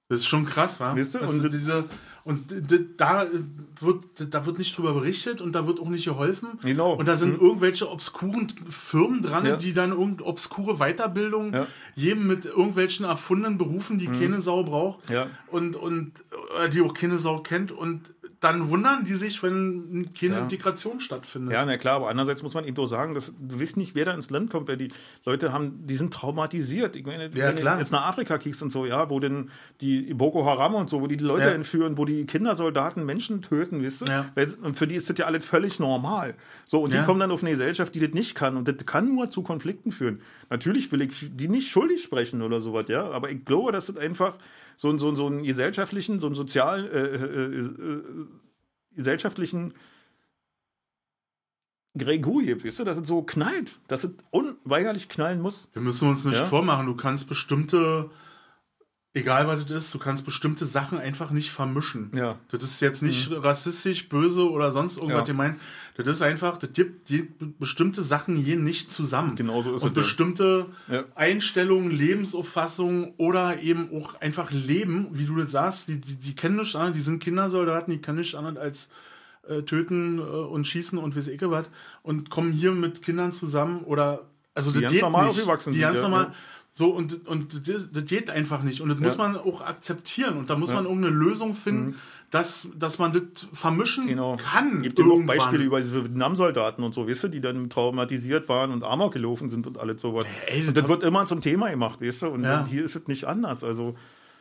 Das 0.10 0.20
ist 0.20 0.28
schon 0.28 0.46
krass, 0.46 0.80
wa? 0.80 0.96
Weißt 0.96 1.16
du, 1.16 1.20
Also 1.20 1.44
und- 1.44 1.54
diese, 1.54 1.84
und 2.24 2.54
da 2.98 3.24
äh, 3.24 3.28
wird, 3.82 4.04
da 4.34 4.46
wird 4.46 4.58
nicht 4.58 4.78
drüber 4.78 4.94
berichtet 4.94 5.42
und 5.42 5.54
da 5.54 5.68
wird 5.68 5.80
auch 5.82 5.90
nicht 5.90 6.06
geholfen. 6.06 6.48
Genau. 6.64 6.94
Und 6.94 7.08
da 7.08 7.16
sind 7.18 7.40
irgendwelche 7.42 7.90
obskuren 7.92 8.48
Firmen 8.70 9.22
dran, 9.22 9.46
Ja. 9.46 9.58
die 9.58 9.74
dann 9.74 9.92
irgend 9.92 10.22
obskure 10.22 10.78
Weiterbildung 10.78 11.54
Ja. 11.54 11.68
jedem 11.96 12.26
mit 12.28 12.46
irgendwelchen 12.46 13.06
erfundenen 13.06 13.58
Berufen, 13.58 14.00
die 14.00 14.08
keine 14.08 14.42
Sau 14.42 14.64
braucht 14.64 15.10
Ja. 15.10 15.28
und, 15.52 15.76
und 15.76 16.12
äh, 16.62 16.70
die 16.70 16.82
auch 16.82 16.94
keine 16.94 17.18
Sau 17.18 17.40
kennt. 17.40 17.72
Und 17.74 18.14
dann 18.40 18.70
wundern 18.70 19.04
die 19.04 19.16
sich, 19.16 19.42
wenn 19.42 20.10
keine 20.20 20.36
Ja. 20.36 20.40
Integration 20.42 21.00
stattfindet. 21.00 21.54
Ja, 21.54 21.66
na 21.66 21.76
klar, 21.78 21.96
aber 21.96 22.10
andererseits 22.10 22.44
muss 22.44 22.54
man 22.54 22.66
eben 22.66 22.76
doch 22.76 22.86
sagen, 22.86 23.16
dass 23.16 23.34
du 23.40 23.60
weißt 23.60 23.78
nicht, 23.78 23.96
wer 23.96 24.06
da 24.06 24.14
ins 24.14 24.30
Land 24.30 24.52
kommt, 24.52 24.68
weil 24.68 24.78
die 24.78 24.90
Leute 25.26 25.52
haben, 25.54 25.88
die 25.88 25.96
sind 25.96 26.14
traumatisiert. 26.14 26.96
Ich 26.96 27.06
meine, 27.06 27.26
Ja, 27.34 27.48
wenn 27.50 27.56
klar. 27.56 27.74
du 27.76 27.80
jetzt 27.80 27.92
nach 27.92 28.06
Afrika 28.06 28.38
kiekst 28.38 28.62
und 28.62 28.72
so, 28.72 28.86
ja, 28.86 29.10
wo 29.10 29.20
denn 29.20 29.50
die 29.82 30.14
Boko 30.14 30.46
Haram 30.46 30.76
und 30.76 30.88
so, 30.90 31.02
wo 31.02 31.08
die 31.08 31.18
die 31.18 31.24
Leute 31.24 31.46
Ja. 31.48 31.52
entführen, 31.54 31.98
wo 31.98 32.06
die 32.06 32.26
Kindersoldaten 32.28 33.04
Menschen 33.06 33.42
töten, 33.42 33.84
weißt 33.84 34.02
du? 34.02 34.06
Ja. 34.06 34.26
Weil, 34.36 34.54
und 34.62 34.78
für 34.78 34.86
die 34.86 34.96
ist 34.96 35.10
das 35.10 35.18
ja 35.18 35.26
alles 35.26 35.44
völlig 35.44 35.80
normal. 35.80 36.36
So, 36.68 36.82
und 36.84 36.94
die 36.94 37.00
kommen 37.00 37.20
dann 37.20 37.32
auf 37.32 37.42
eine 37.42 37.50
Gesellschaft, 37.52 37.96
die 37.96 38.00
das 38.02 38.12
nicht 38.12 38.36
kann. 38.36 38.56
Und 38.56 38.68
das 38.68 38.86
kann 38.86 39.16
nur 39.16 39.32
zu 39.32 39.42
Konflikten 39.42 39.92
führen. 39.92 40.22
Natürlich 40.52 40.92
will 40.92 41.02
ich 41.02 41.36
die 41.36 41.48
nicht 41.48 41.70
schuldig 41.72 42.04
sprechen 42.04 42.42
oder 42.44 42.62
sowas, 42.62 42.86
ja, 42.88 43.10
aber 43.10 43.32
ich 43.32 43.44
glaube, 43.46 43.72
dass 43.72 43.88
das 43.88 43.98
einfach 43.98 44.38
so, 44.80 44.90
ein- 44.92 45.00
so, 45.00 45.14
so 45.16 45.26
einen 45.26 45.42
gesellschaftlichen, 45.44 46.20
so 46.20 46.28
einen 46.28 46.36
sozialen, 46.36 46.86
äh, 46.86 47.00
äh, 47.00 47.16
äh, 47.16 47.70
gesellschaftlichen 48.98 49.74
Gregou 51.98 52.40
gibt, 52.40 52.64
weißt 52.64 52.80
du, 52.80 52.84
dass 52.84 52.98
es 52.98 53.08
so 53.08 53.24
knallt, 53.24 53.80
dass 53.88 54.04
es 54.04 54.12
unweigerlich 54.30 55.10
knallen 55.10 55.42
muss. 55.42 55.70
Wir 55.74 55.82
müssen 55.82 56.08
uns 56.10 56.26
nicht 56.26 56.38
Ja? 56.38 56.46
vormachen. 56.46 56.86
Du 56.86 56.96
kannst 56.96 57.28
bestimmte, 57.28 58.12
egal 59.18 59.48
was 59.48 59.66
das 59.66 59.86
ist, 59.86 59.94
du 59.94 60.00
kannst 60.00 60.26
bestimmte 60.26 60.66
Sachen 60.66 60.98
einfach 61.00 61.32
nicht 61.32 61.52
vermischen. 61.52 62.12
Ja. 62.16 62.34
Mhm. 62.34 62.38
Das 62.52 62.64
ist 62.64 62.80
jetzt 62.80 63.02
nicht 63.04 63.30
rassistisch, 63.32 64.08
böse 64.10 64.50
oder 64.50 64.72
sonst 64.72 64.98
irgendwas 64.98 65.20
Ja. 65.20 65.26
gemeint. 65.26 65.60
Das 65.98 66.08
ist 66.08 66.22
einfach, 66.22 66.58
das 66.58 66.72
gibt 66.74 67.10
die, 67.10 67.28
bestimmte 67.60 68.04
Sachen 68.04 68.44
gehen 68.46 68.64
nicht 68.64 68.92
zusammen. 68.94 69.36
Genau 69.36 69.62
so 69.62 69.76
ist 69.76 69.84
Und 69.84 69.90
es, 69.92 69.96
ja. 69.98 70.02
bestimmte 70.02 70.66
Ja. 70.90 71.04
Einstellungen, 71.16 71.92
Lebensauffassungen 71.92 73.14
oder 73.18 73.60
eben 73.62 73.90
auch 73.94 74.22
einfach 74.22 74.52
Leben, 74.52 75.08
wie 75.12 75.26
du 75.26 75.36
das 75.38 75.52
sagst, 75.52 75.88
die, 75.88 76.00
die, 76.00 76.16
die 76.16 76.36
kennen 76.36 76.58
nichts 76.58 76.76
anderes, 76.76 76.96
die 76.96 77.02
sind 77.04 77.20
Kindersoldaten, 77.22 77.92
die 77.94 78.00
können 78.02 78.20
nichts 78.20 78.36
anderes 78.36 78.58
als 78.58 78.90
äh, 79.50 79.64
töten 79.64 80.20
äh, 80.20 80.22
und 80.22 80.66
schießen 80.68 80.98
und 81.00 81.16
weiß 81.16 81.28
ich 81.28 81.42
was 81.42 81.66
und 82.04 82.30
kommen 82.30 82.52
hier 82.52 82.74
mit 82.74 83.02
Kindern 83.02 83.34
zusammen 83.34 83.82
oder 83.86 84.26
also 84.54 84.72
das 84.72 84.82
ganz 84.82 84.94
geht 84.94 85.02
normal 85.04 85.28
nicht. 85.28 85.38
aufgewachsen 85.38 85.72
die 85.74 85.80
sind, 85.80 85.88
ganz 85.88 85.98
ja, 85.98 86.04
normal 86.04 86.24
ja. 86.26 86.34
So 86.78 86.90
und 86.92 87.28
und 87.28 87.68
das, 87.68 87.88
das 87.92 88.06
geht 88.06 88.30
einfach 88.30 88.62
nicht 88.62 88.82
und 88.82 88.90
das 88.90 89.00
muss 89.00 89.18
man 89.18 89.36
auch 89.36 89.62
akzeptieren 89.62 90.38
und 90.38 90.52
da 90.52 90.56
muss 90.56 90.72
man 90.72 90.86
irgendeine 90.86 91.16
Lösung 91.16 91.56
finden, 91.56 91.96
dass 92.30 92.68
dass 92.78 93.00
man 93.00 93.14
das 93.14 93.48
vermischen 93.52 94.04
Mhm. 94.04 94.10
Genau. 94.10 94.38
kann 94.38 94.84
Gibt 94.84 95.00
ja 95.00 95.06
auch. 95.06 95.20
Beispiele 95.26 95.64
über 95.64 95.80
diese 95.82 96.04
Vietnam-Soldaten 96.04 96.84
und 96.84 96.94
so, 96.94 97.08
weißt 97.10 97.24
du, 97.24 97.28
die 97.30 97.42
dann 97.42 97.68
traumatisiert 97.72 98.48
waren 98.48 98.70
und 98.72 98.84
Amok 98.84 99.14
gelaufen 99.14 99.50
sind 99.50 99.66
und 99.66 99.80
alles 99.80 100.00
sowas. 100.02 100.28
Ey, 100.46 100.60
das 100.60 100.68
und 100.68 100.78
das 100.78 100.88
wird 100.88 101.02
immer 101.04 101.26
zum 101.26 101.42
Thema 101.42 101.72
gemacht, 101.72 102.00
weißt 102.00 102.22
du, 102.22 102.28
und 102.28 102.44
Ja. 102.44 102.68
hier 102.70 102.84
ist 102.86 102.96
es 102.96 103.08
nicht 103.08 103.26
anders. 103.26 103.64
Also, 103.64 103.96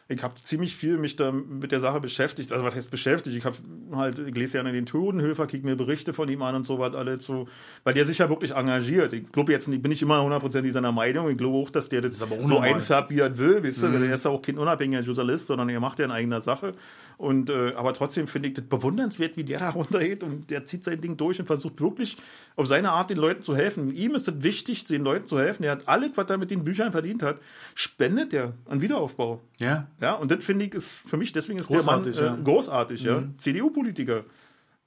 ich 0.09 0.23
habe 0.23 0.35
ziemlich 0.41 0.77
viel 0.77 0.99
mich 0.99 1.17
da 1.17 1.33
mit 1.33 1.73
der 1.73 1.81
Sache 1.81 2.01
beschäftigt. 2.01 2.53
Also 2.53 2.65
was 2.65 2.77
heißt 2.77 2.93
beschäftigt? 2.93 3.37
Ich 3.37 3.45
habe 3.45 3.57
halt, 3.93 4.21
ich 4.21 4.35
lese 4.37 4.59
ja 4.59 4.63
an 4.63 4.73
den 4.73 4.87
Todenhöfer, 4.87 5.49
kriege 5.49 5.67
mir 5.67 5.75
Berichte 5.75 6.15
von 6.15 6.29
ihm 6.29 6.43
an 6.43 6.55
und 6.55 6.67
so 6.67 6.79
was 6.79 6.95
alle 6.95 7.19
zu, 7.19 7.49
weil 7.83 7.95
der 7.95 8.05
sich 8.05 8.19
ja 8.19 8.29
wirklich 8.29 8.53
engagiert. 8.53 9.13
Ich 9.13 9.33
glaube 9.33 9.51
jetzt 9.51 9.67
nicht, 9.67 9.83
bin 9.83 9.91
ich 9.91 10.03
immer 10.03 10.23
hundertprozentig 10.23 10.73
seiner 10.73 10.93
Meinung. 10.93 11.29
Ich 11.31 11.37
glaube 11.37 11.57
auch, 11.57 11.71
dass 11.71 11.89
der 11.89 12.03
das, 12.03 12.23
auch 12.23 12.29
so 12.29 12.59
einfärbt, 12.61 13.11
wie 13.11 13.19
er 13.19 13.37
will. 13.37 13.65
Weißt 13.65 13.83
du? 13.83 13.87
Er 13.87 14.15
ist 14.15 14.25
ja 14.25 14.31
auch 14.31 14.43
kein 14.43 14.59
unabhängiger 14.59 15.03
Journalist, 15.03 15.49
sondern 15.49 15.69
er 15.71 15.81
macht 15.81 15.99
ja 15.99 16.05
in 16.05 16.13
eigener 16.13 16.41
Sache. 16.41 16.75
Und 17.19 17.51
äh, 17.51 17.73
aber 17.75 17.93
trotzdem 17.95 18.29
finde 18.29 18.49
ich 18.49 18.55
das 18.55 18.65
bewundernswert, 18.65 19.37
wie 19.37 19.45
der 19.45 19.59
da 19.59 19.71
runtergeht 19.71 20.23
und 20.23 20.51
der 20.51 20.67
zieht 20.67 20.85
sein 20.85 21.01
Ding 21.01 21.17
durch 21.17 21.41
und 21.41 21.47
versucht 21.47 21.81
wirklich 21.81 22.17
auf 22.57 22.67
seine 22.67 22.93
Art 22.93 23.11
den 23.11 23.17
Leuten 23.17 23.43
zu 23.43 23.57
helfen. 23.57 23.95
Ihm 23.95 24.15
ist 24.15 24.29
es 24.29 24.43
wichtig, 24.43 24.85
den 24.85 25.03
Leuten 25.03 25.27
zu 25.27 25.39
helfen. 25.39 25.65
Er 25.65 25.73
hat 25.73 25.89
alles, 25.89 26.11
was 26.15 26.29
er 26.29 26.37
mit 26.37 26.51
den 26.51 26.63
Büchern 26.63 26.93
verdient 26.93 27.23
hat, 27.23 27.41
spendet 27.75 28.35
er 28.35 28.53
an 28.67 28.83
Wiederaufbau. 28.83 29.41
Ja. 29.59 29.89
Ja, 30.01 30.15
und 30.15 30.31
das 30.31 30.45
finde 30.45 30.65
ich 30.67 30.75
ist 30.75 31.09
für 31.09 31.17
mich, 31.17 31.33
deswegen 31.33 31.59
ist 31.59 31.69
Großartig, 31.69 32.17
der. 32.17 32.31
Mann 32.33 32.41
äh, 32.41 32.45
großartig, 32.45 33.03
ja. 33.03 33.23
CDU-Politiker. 33.39 34.25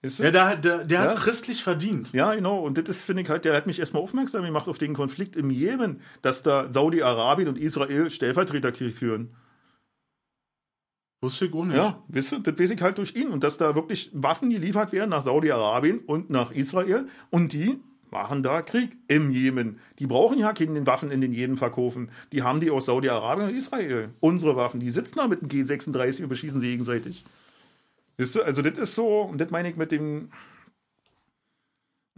Weißt 0.01 0.19
du? 0.19 0.23
Ja, 0.23 0.31
der, 0.31 0.55
der, 0.55 0.85
der 0.85 1.03
Ja. 1.03 1.09
hat 1.11 1.19
christlich 1.19 1.63
verdient. 1.63 2.13
Ja, 2.13 2.33
genau. 2.35 2.59
Und 2.59 2.77
das 2.77 2.87
ist, 2.89 3.05
finde 3.05 3.23
ich 3.23 3.29
halt, 3.29 3.43
der 3.43 3.55
hat 3.55 3.67
mich 3.67 3.79
erstmal 3.79 4.01
aufmerksam 4.03 4.43
gemacht 4.45 4.67
auf 4.67 4.77
den 4.77 4.93
Konflikt 4.93 5.35
im 5.35 5.49
Jemen, 5.49 6.01
dass 6.21 6.43
da 6.43 6.71
Saudi-Arabien 6.71 7.49
und 7.49 7.57
Israel 7.57 8.09
Stellvertreterkrieg 8.09 8.95
führen. 8.95 9.35
Wusste 11.21 11.47
ich 11.47 11.53
auch 11.53 11.65
nicht. 11.65 11.75
Ja, 11.75 12.01
wisst 12.07 12.31
ihr, 12.31 12.39
das 12.39 12.57
weiß 12.57 12.69
ich 12.71 12.81
halt 12.81 12.97
durch 12.97 13.13
ihn. 13.15 13.27
Und 13.29 13.43
dass 13.43 13.57
da 13.57 13.75
wirklich 13.75 14.09
Waffen 14.13 14.49
geliefert 14.51 14.93
werden 14.93 15.09
nach 15.09 15.21
Saudi-Arabien 15.21 15.99
und 15.99 16.29
nach 16.29 16.51
Israel. 16.51 17.07
Und 17.29 17.51
die 17.51 17.79
machen 18.11 18.43
da 18.43 18.61
Krieg 18.61 18.97
im 19.07 19.31
Jemen. 19.31 19.79
Die 19.99 20.07
brauchen 20.07 20.39
ja 20.39 20.53
keine 20.53 20.85
Waffen 20.85 21.11
in 21.11 21.21
den 21.21 21.33
Jemen 21.33 21.57
verkaufen. 21.57 22.09
Die 22.31 22.43
haben 22.43 22.59
die 22.59 22.71
aus 22.71 22.85
Saudi-Arabien 22.85 23.49
und 23.49 23.55
Israel. 23.55 24.09
Unsere 24.19 24.55
Waffen. 24.55 24.79
Die 24.79 24.91
sitzen 24.91 25.17
da 25.17 25.27
mit 25.27 25.41
dem 25.41 25.49
G36 25.49 26.23
und 26.23 26.29
beschießen 26.29 26.61
sie 26.61 26.71
gegenseitig. 26.71 27.25
Wisst 28.17 28.35
ihr, 28.35 28.45
also 28.45 28.61
das 28.61 28.77
ist 28.77 28.95
so, 28.95 29.21
und 29.21 29.39
das 29.39 29.49
meine 29.49 29.69
ich 29.69 29.77
mit 29.77 29.91
dem. 29.91 30.29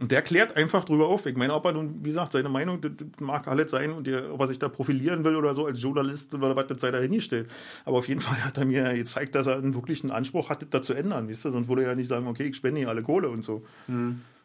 Und 0.00 0.10
der 0.10 0.22
klärt 0.22 0.56
einfach 0.56 0.84
drüber 0.84 1.06
auf. 1.06 1.26
Ich 1.26 1.36
meine, 1.36 1.54
ob 1.54 1.64
er 1.64 1.72
nun, 1.74 2.04
wie 2.04 2.08
gesagt, 2.08 2.32
seine 2.32 2.48
Meinung, 2.48 2.80
das, 2.80 2.90
das 2.96 3.20
mag 3.20 3.46
alles 3.46 3.70
sein 3.70 3.92
und 3.92 4.08
der, 4.08 4.34
ob 4.34 4.40
er 4.40 4.48
sich 4.48 4.58
da 4.58 4.68
profilieren 4.68 5.22
will 5.22 5.36
oder 5.36 5.54
so 5.54 5.66
als 5.66 5.80
Journalist 5.80 6.34
oder 6.34 6.56
was, 6.56 6.66
das 6.66 6.80
sei 6.80 6.90
dahingestellt. 6.90 7.48
Aber 7.84 7.98
auf 7.98 8.08
jeden 8.08 8.20
Fall 8.20 8.44
hat 8.44 8.58
er 8.58 8.64
mir 8.64 8.96
jetzt 8.96 9.10
gezeigt, 9.10 9.36
dass 9.36 9.46
er 9.46 9.58
einen 9.58 9.76
wirklichen 9.76 10.10
Anspruch 10.10 10.50
hatte, 10.50 10.66
da 10.66 10.82
zu 10.82 10.92
ändern, 10.92 11.28
wisst 11.28 11.46
ihr? 11.46 11.52
Sonst 11.52 11.68
würde 11.68 11.82
er 11.82 11.90
ja 11.90 11.94
nicht 11.94 12.08
sagen, 12.08 12.26
okay, 12.26 12.48
ich 12.48 12.56
spende 12.56 12.80
hier 12.80 12.88
alle 12.88 13.04
Kohle 13.04 13.28
und 13.28 13.44
so. 13.44 13.64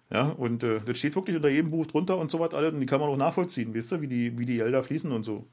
Ja, 0.09 0.29
und 0.29 0.63
äh, 0.63 0.79
das 0.85 0.97
steht 0.97 1.15
wirklich 1.15 1.35
unter 1.35 1.49
jedem 1.49 1.71
Buch 1.71 1.85
drunter 1.85 2.17
und 2.17 2.31
so 2.31 2.39
was 2.39 2.53
alles 2.53 2.73
und 2.73 2.79
die 2.79 2.85
kann 2.85 2.99
man 3.01 3.09
auch 3.09 3.17
nachvollziehen, 3.17 3.73
wisst 3.73 3.91
ihr, 3.91 4.01
wie 4.01 4.07
die, 4.07 4.37
wie 4.39 4.45
die 4.45 4.55
Gelder 4.57 4.81
fließen 4.83 5.11
und 5.11 5.23
so. 5.23 5.47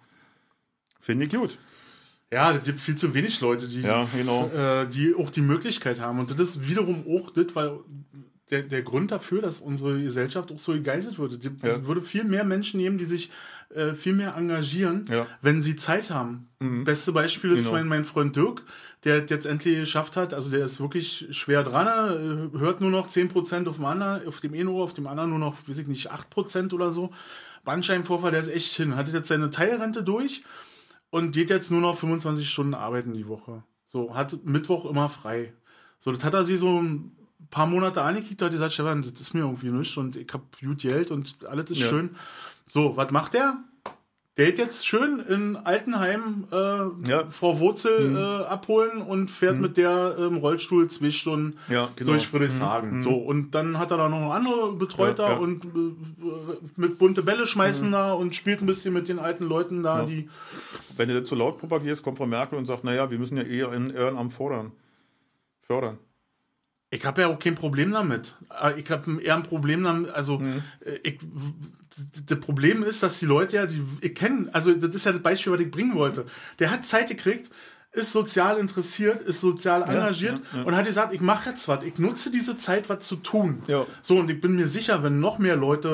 Finde 1.00 1.26
ich 1.26 1.32
gut. 1.32 1.58
Ja, 2.32 2.52
es 2.52 2.62
gibt 2.62 2.80
viel 2.80 2.96
zu 2.96 3.12
wenig 3.14 3.40
Leute, 3.40 3.68
die, 3.68 3.80
Ja, 3.82 4.06
genau. 4.16 4.48
äh, 4.48 4.86
die 4.86 5.14
auch 5.14 5.30
die 5.30 5.40
Möglichkeit 5.42 6.00
haben. 6.00 6.18
Und 6.20 6.30
das 6.30 6.40
ist 6.40 6.68
wiederum 6.68 7.04
auch 7.08 7.30
das, 7.30 7.46
weil 7.54 7.78
der, 8.50 8.62
der 8.62 8.82
Grund 8.82 9.10
dafür, 9.10 9.40
dass 9.40 9.60
unsere 9.60 10.00
Gesellschaft 10.02 10.52
auch 10.52 10.58
so 10.58 10.72
gegeißelt 10.72 11.18
wird. 11.18 11.32
Es 11.32 11.40
gibt- 11.40 11.64
Ja. 11.64 11.86
würde 11.86 12.02
viel 12.02 12.24
mehr 12.24 12.44
Menschen 12.44 12.80
geben, 12.80 12.98
die 12.98 13.04
sich 13.06 13.30
äh, 13.74 13.94
viel 13.94 14.12
mehr 14.12 14.36
engagieren, 14.36 15.04
Ja. 15.10 15.26
wenn 15.42 15.60
sie 15.62 15.74
Zeit 15.74 16.10
haben. 16.10 16.48
Beste 16.84 17.10
Beispiel 17.12 17.50
ist 17.52 17.60
Genau. 17.64 17.72
mein, 17.72 17.88
mein 17.88 18.04
Freund 18.04 18.36
Dirk, 18.36 18.62
der 19.02 19.24
es 19.24 19.30
jetzt 19.30 19.46
endlich 19.46 19.78
geschafft 19.80 20.16
hat. 20.16 20.32
Also 20.32 20.48
der 20.50 20.64
ist 20.66 20.78
wirklich 20.80 21.26
schwer 21.30 21.64
dran, 21.64 22.52
äh, 22.54 22.58
hört 22.58 22.80
nur 22.80 22.90
noch 22.90 23.08
10% 23.08 23.66
auf 23.66 23.76
dem 23.76 23.86
anderen, 23.86 24.28
auf 24.28 24.38
dem 24.40 24.52
einen 24.54 24.68
Ohr, 24.68 24.84
auf 24.84 24.94
dem 24.94 25.06
anderen 25.08 25.30
nur 25.30 25.38
noch, 25.40 25.56
weiß 25.66 25.78
ich 25.78 25.88
nicht, 25.88 26.12
8% 26.12 26.72
oder 26.72 26.92
so. 26.92 27.10
Bandscheibenvorfall, 27.64 28.30
der 28.30 28.40
ist 28.40 28.48
echt 28.48 28.74
hin. 28.76 28.94
Hat 28.94 29.12
jetzt 29.12 29.28
seine 29.28 29.50
Teilrente 29.50 30.02
durch 30.04 30.44
und 31.10 31.32
geht 31.32 31.50
jetzt 31.50 31.70
nur 31.72 31.80
noch 31.80 31.96
25 31.96 32.48
Stunden 32.48 32.74
arbeiten 32.74 33.14
die 33.14 33.26
Woche. 33.26 33.64
So, 33.86 34.14
hat 34.14 34.44
Mittwoch 34.44 34.84
immer 34.88 35.08
frei. 35.08 35.52
So, 35.98 36.12
das 36.12 36.22
hat 36.22 36.34
er 36.34 36.44
sie 36.44 36.58
so 36.58 36.84
paar 37.50 37.66
Monate 37.66 38.02
angekriegt, 38.02 38.40
hat 38.42 38.50
gesagt, 38.52 38.72
Stefan, 38.72 39.02
das 39.02 39.12
ist 39.20 39.34
mir 39.34 39.40
irgendwie 39.40 39.68
nichts 39.70 39.96
und 39.96 40.16
ich 40.16 40.28
hab 40.32 40.42
gut 40.60 40.78
Geld 40.78 41.10
und 41.10 41.36
alles 41.48 41.70
ist 41.70 41.78
Ja. 41.80 41.88
schön. 41.88 42.16
So, 42.68 42.96
was 42.96 43.10
macht 43.10 43.34
der? 43.34 43.58
Der 44.36 44.46
geht 44.46 44.58
jetzt 44.58 44.84
schön 44.84 45.20
in 45.20 45.54
Altenheim 45.54 46.48
äh, 46.50 46.56
Ja. 47.08 47.22
Mhm. 47.24 47.30
Frau 47.30 47.60
Wurzel 47.60 48.16
äh, 48.16 48.44
abholen 48.46 49.00
und 49.00 49.30
fährt 49.30 49.60
mit 49.60 49.76
der 49.76 50.16
im 50.18 50.38
Rollstuhl 50.38 50.88
zwei 50.90 51.10
Stunden 51.12 51.56
Ja, 51.68 51.88
genau. 51.94 52.10
durch 52.12 52.26
Friedrichshagen. 52.26 53.00
So, 53.00 53.10
und 53.14 53.54
dann 53.54 53.78
hat 53.78 53.92
er 53.92 53.96
da 53.98 54.08
noch 54.08 54.32
andere 54.34 54.72
Betreuter 54.72 55.28
Ja, 55.28 55.36
und 55.36 55.64
äh, 55.64 55.68
mit 56.74 56.98
bunte 56.98 57.22
Bälle 57.22 57.46
schmeißen 57.46 57.92
da 57.92 58.12
und 58.12 58.34
spielt 58.34 58.60
ein 58.60 58.66
bisschen 58.66 58.92
mit 58.92 59.06
den 59.06 59.20
alten 59.20 59.44
Leuten 59.46 59.84
da, 59.84 60.04
die 60.04 60.28
Wenn 60.96 61.08
du 61.08 61.20
das 61.20 61.28
zu 61.28 61.36
laut 61.36 61.60
propagierst, 61.60 62.02
kommt 62.02 62.18
Frau 62.18 62.26
Merkel 62.26 62.58
und 62.58 62.66
sagt, 62.66 62.82
naja, 62.82 63.08
wir 63.12 63.18
müssen 63.20 63.36
ja 63.36 63.44
eher 63.44 63.72
in 63.72 63.90
Ehrenamt 63.90 64.32
fordern. 64.32 64.72
Fördern. 65.60 65.98
Ich 66.94 67.04
habe 67.04 67.22
ja 67.22 67.28
auch 67.28 67.38
kein 67.38 67.54
Problem 67.54 67.90
damit. 67.92 68.34
Äh, 68.62 68.80
Ich 68.80 68.90
habe 68.90 69.20
eher 69.22 69.36
ein 69.36 69.42
Problem 69.42 69.82
damit, 69.82 70.10
also 70.10 70.38
Mhm. 70.38 70.62
äh, 70.84 70.98
ich, 71.02 71.18
das 72.26 72.40
Problem 72.40 72.82
ist, 72.82 73.02
dass 73.02 73.18
die 73.20 73.26
Leute 73.26 73.56
ja, 73.56 73.66
die 73.66 73.82
ich 74.00 74.14
kenne, 74.14 74.48
also 74.52 74.72
das 74.72 74.94
ist 74.94 75.06
ja 75.06 75.12
das 75.12 75.22
Beispiel, 75.22 75.52
was 75.52 75.60
ich 75.60 75.70
bringen 75.70 75.94
wollte. 75.94 76.26
Der 76.58 76.70
hat 76.70 76.84
Zeit 76.86 77.08
gekriegt, 77.08 77.50
ist 77.92 78.12
sozial 78.12 78.58
interessiert, 78.58 79.22
ist 79.22 79.40
sozial 79.40 79.82
engagiert 79.82 80.40
ja, 80.52 80.58
ja. 80.58 80.64
und 80.64 80.74
hat 80.74 80.84
gesagt, 80.86 81.14
ich 81.14 81.20
mache 81.20 81.50
jetzt 81.50 81.68
was, 81.68 81.84
ich 81.84 81.96
nutze 81.98 82.32
diese 82.32 82.56
Zeit, 82.56 82.88
was 82.88 83.06
zu 83.06 83.16
tun. 83.16 83.62
Ja. 83.68 83.86
So, 84.02 84.18
und 84.18 84.28
ich 84.30 84.40
bin 84.40 84.56
mir 84.56 84.66
sicher, 84.66 85.02
wenn 85.04 85.20
noch 85.20 85.38
mehr 85.38 85.54
Leute 85.54 85.88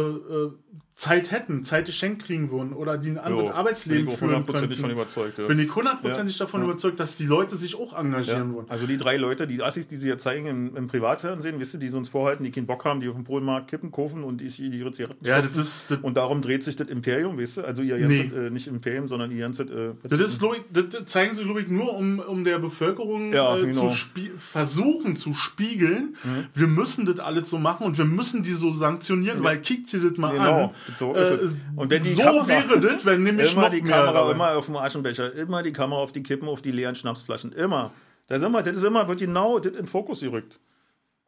äh, 0.54 0.74
Zeit 1.00 1.30
hätten, 1.30 1.64
Zeit 1.64 1.86
geschenkt 1.86 2.26
kriegen 2.26 2.50
würden 2.50 2.74
oder 2.74 2.98
die 2.98 3.08
ein 3.08 3.16
anderes 3.16 3.46
Jo, 3.46 3.52
Arbeitsleben 3.52 4.04
bin 4.04 4.12
ich 4.12 4.18
führen 4.18 4.44
könnten, 4.46 4.76
von 4.76 4.90
überzeugt. 4.90 5.38
Ja. 5.38 5.46
bin 5.46 5.58
ich 5.58 5.74
hundertprozentig 5.74 6.38
Ja. 6.38 6.44
davon 6.44 6.60
Ja. 6.60 6.66
überzeugt, 6.68 7.00
dass 7.00 7.16
die 7.16 7.24
Leute 7.24 7.56
sich 7.56 7.74
auch 7.74 7.98
engagieren 7.98 8.52
wollen. 8.54 8.66
Also 8.68 8.86
die 8.86 8.98
drei 8.98 9.16
Leute, 9.16 9.46
die 9.46 9.62
Assis, 9.62 9.88
die 9.88 9.96
sie 9.96 10.08
jetzt 10.08 10.22
zeigen 10.24 10.46
im, 10.46 10.76
im 10.76 10.88
Privatfernsehen, 10.88 11.58
wisst 11.58 11.72
ihr, 11.72 11.80
die 11.80 11.88
sie 11.88 11.96
uns 11.96 12.10
vorhalten, 12.10 12.44
die 12.44 12.50
keinen 12.50 12.66
Bock 12.66 12.84
haben, 12.84 13.00
die 13.00 13.08
auf 13.08 13.14
dem 13.14 13.24
Polenmarkt 13.24 13.68
Kippen 13.70 13.90
kaufen 13.90 14.22
und 14.22 14.42
die 14.42 14.48
sich 14.50 14.60
ihre 14.60 14.92
Zigaretten 14.92 15.24
Ja, 15.24 15.40
das 15.40 15.56
ist, 15.56 15.90
das, 15.90 16.00
Und 16.00 16.18
darum 16.18 16.42
dreht 16.42 16.64
sich 16.64 16.76
das 16.76 16.88
Imperium, 16.88 17.38
weißt 17.38 17.56
du? 17.56 17.62
Also 17.64 17.80
ihr 17.80 17.96
Nee. 18.06 18.24
ganzes, 18.24 18.38
äh, 18.38 18.50
nicht 18.50 18.66
Imperium, 18.66 19.08
sondern 19.08 19.30
ihr 19.30 19.38
ganzes, 19.38 19.70
äh, 19.70 19.92
Das, 20.06 20.20
ist, 20.20 20.42
ich, 20.42 20.62
das 20.90 21.06
zeigen 21.06 21.34
sie, 21.34 21.44
glaube 21.44 21.62
ich, 21.62 21.68
nur, 21.68 21.96
um, 21.96 22.18
um 22.18 22.44
der 22.44 22.58
Bevölkerung 22.58 23.32
Ja, 23.32 23.56
äh, 23.56 23.64
genau. 23.64 23.88
zu 23.88 23.96
versuchen 24.36 25.16
zu 25.16 25.32
spiegeln, 25.34 26.14
wir 26.54 26.66
müssen 26.66 27.06
das 27.06 27.18
alles 27.20 27.48
so 27.48 27.58
machen 27.58 27.86
und 27.86 27.96
wir 27.96 28.04
müssen 28.04 28.42
die 28.42 28.52
so 28.52 28.72
sanktionieren, 28.72 29.42
weil 29.42 29.58
kickt 29.62 29.92
ihr 29.94 30.00
das 30.00 30.18
mal 30.18 30.32
Genau, 30.32 30.64
an. 30.64 30.70
So 30.98 31.12
ist 31.14 31.30
es. 31.30 31.52
Äh, 31.52 31.56
Und 31.76 31.90
wenn 31.90 32.02
die 32.02 32.10
so 32.12 32.22
Kamera- 32.22 32.46
wäre 32.48 32.80
das, 32.80 33.04
wenn 33.04 33.22
nämlich 33.22 33.52
immer 33.52 33.62
noch 33.62 33.70
die 33.70 33.82
Kamera 33.82 34.12
dabei- 34.12 34.32
immer 34.32 34.56
auf 34.56 34.66
dem 34.66 34.76
Aschenbecher, 34.76 35.32
immer 35.34 35.62
die 35.62 35.72
Kamera 35.72 36.00
auf 36.00 36.12
die 36.12 36.22
Kippen, 36.22 36.48
auf 36.48 36.62
die 36.62 36.70
leeren 36.72 36.94
Schnapsflaschen, 36.94 37.52
immer. 37.52 37.92
Das 38.26 38.38
ist 38.38 38.44
immer, 38.46 38.62
das 38.62 38.76
ist 38.76 38.84
immer, 38.84 39.08
wird 39.08 39.18
genau 39.20 39.58
das 39.58 39.72
in 39.72 39.78
den 39.78 39.86
Fokus 39.86 40.20
gerückt. 40.20 40.58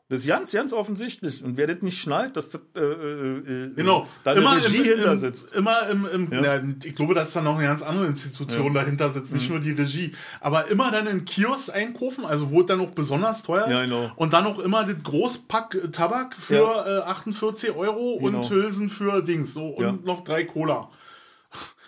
Das 0.09 0.21
ist 0.21 0.27
ganz, 0.27 0.53
ganz 0.53 0.75
offensichtlich. 0.75 1.43
Und 1.43 1.57
wer 1.57 1.67
das 1.67 1.81
nicht 1.81 1.99
schnallt, 1.99 2.37
dass 2.37 2.51
das, 2.51 2.61
äh, 2.77 2.81
äh, 2.81 3.39
äh, 3.39 3.71
Genau. 3.75 4.07
da 4.25 4.35
immer 4.35 4.57
Regie 4.57 4.79
im, 4.79 4.85
hinter 4.85 5.17
sitzt. 5.17 5.55
Immer 5.55 5.89
im, 5.89 6.07
im 6.07 6.31
Ja. 6.33 6.57
ja. 6.57 6.63
ich 6.85 6.95
glaube, 6.95 7.15
dass 7.15 7.33
da 7.33 7.41
noch 7.41 7.57
eine 7.57 7.67
ganz 7.67 7.83
andere 7.83 8.07
Institution 8.07 8.75
dahinter 8.75 9.11
sitzt, 9.11 9.31
Mhm. 9.33 9.39
nicht 9.39 9.49
nur 9.51 9.61
die 9.61 9.71
Regie. 9.73 10.13
Aber 10.41 10.69
immer 10.71 10.91
dann 10.91 11.07
in 11.07 11.25
Kiosk 11.25 11.71
einkaufen, 11.75 12.27
also 12.27 12.51
wo 12.51 12.61
es 12.61 12.67
dann 12.67 12.81
auch 12.81 12.91
besonders 12.91 13.43
teuer 13.43 13.65
ist. 13.65 13.71
Ja, 13.73 13.85
genau. 13.85 14.13
Und 14.17 14.35
dann 14.35 14.45
auch 14.45 14.59
immer 14.59 14.85
das 14.85 15.03
Großpack 15.03 15.75
äh, 15.77 15.89
Tabak 15.89 16.37
für 16.37 16.55
Ja. 16.57 16.99
äh, 16.99 17.03
48 17.05 17.71
Euro 17.75 18.19
Genau. 18.19 18.39
und 18.41 18.51
Hülsen 18.51 18.91
für 18.91 19.23
Dings. 19.23 19.55
So, 19.55 19.69
und 19.69 19.83
Ja. 19.85 19.99
noch 20.05 20.25
drei 20.25 20.45
Cola. 20.45 20.91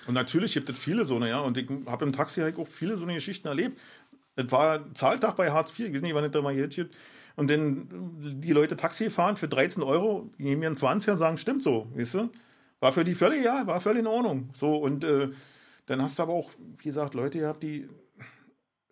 Und 0.07 0.15
natürlich 0.15 0.55
gibt 0.55 0.69
es 0.71 0.79
viele 0.79 1.05
so 1.05 1.17
eine, 1.17 1.29
ja. 1.29 1.41
Und 1.41 1.59
ich 1.59 1.69
habe 1.87 2.05
im 2.07 2.13
Taxi 2.13 2.41
halt 2.41 2.57
auch 2.59 2.67
viele 2.69 2.97
so 2.97 3.05
eine 3.05 3.15
Geschichten 3.15 3.49
erlebt. 3.49 3.79
Es 4.37 4.51
war 4.51 4.81
Zahltag 4.95 5.37
bei 5.37 5.51
Hartz 5.51 5.79
IV, 5.79 5.89
ich 5.89 5.95
weiß 5.95 6.03
nicht, 6.03 6.15
wann 6.15 6.25
es 6.25 6.31
da 6.31 6.41
mal 6.43 6.55
hier 6.55 6.69
gibt. 6.69 6.95
Und 7.37 7.51
dann 7.51 7.89
die 8.41 8.53
Leute 8.53 8.77
Taxi 8.77 9.11
fahren 9.11 9.37
für 9.37 9.49
13 9.49 9.83
Euro, 9.83 10.31
die 10.39 10.45
nehmen 10.45 10.63
ihren 10.63 10.77
20 10.77 11.13
und 11.13 11.19
sagen, 11.19 11.37
stimmt 11.37 11.63
so, 11.63 11.89
weißt 11.95 12.15
du? 12.15 12.31
War 12.81 12.93
für 12.93 13.05
die 13.05 13.15
völlig, 13.15 13.45
ja, 13.45 13.67
war 13.67 13.81
völlig 13.81 14.01
in 14.01 14.07
Ordnung. 14.07 14.51
So, 14.53 14.77
und 14.77 15.05
äh, 15.05 15.31
dann 15.87 16.03
hast 16.03 16.19
du 16.19 16.23
aber 16.23 16.33
auch, 16.33 16.51
wie 16.79 16.85
gesagt, 16.85 17.15
Leute 17.15 17.39
gehabt, 17.39 17.63
die 17.63 17.89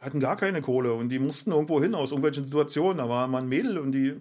hatten 0.00 0.18
gar 0.18 0.36
keine 0.36 0.60
Kohle 0.60 0.92
und 0.94 1.10
die 1.10 1.18
mussten 1.18 1.52
irgendwo 1.52 1.80
hin 1.80 1.94
aus 1.94 2.10
irgendwelchen 2.10 2.44
Situationen. 2.44 2.98
Da 2.98 3.08
war 3.08 3.28
mal 3.28 3.42
ein 3.42 3.48
Mädel 3.48 3.78
und 3.78 3.92
die 3.92 4.16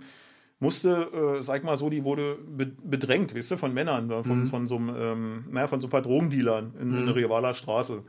musste, 0.60 1.38
äh, 1.40 1.44
sag 1.44 1.64
mal 1.64 1.78
so, 1.78 1.90
die 1.90 2.04
wurde 2.04 2.36
be 2.36 2.72
bedrängt, 2.84 3.36
weißt 3.36 3.52
du, 3.52 3.58
von 3.58 3.74
Männern, 3.74 4.24
von, 4.24 4.46
von 4.46 4.68
so 4.68 4.76
einem, 4.76 4.96
ähm, 4.96 5.46
naja, 5.50 5.68
von 5.68 5.82
so 5.82 5.88
ein 5.88 5.90
paar 5.90 6.04
Drogendealern 6.04 6.76
in, 6.80 6.96
in 6.96 7.06
der 7.08 7.16
Rivaler 7.16 7.56
Straße. 7.56 8.04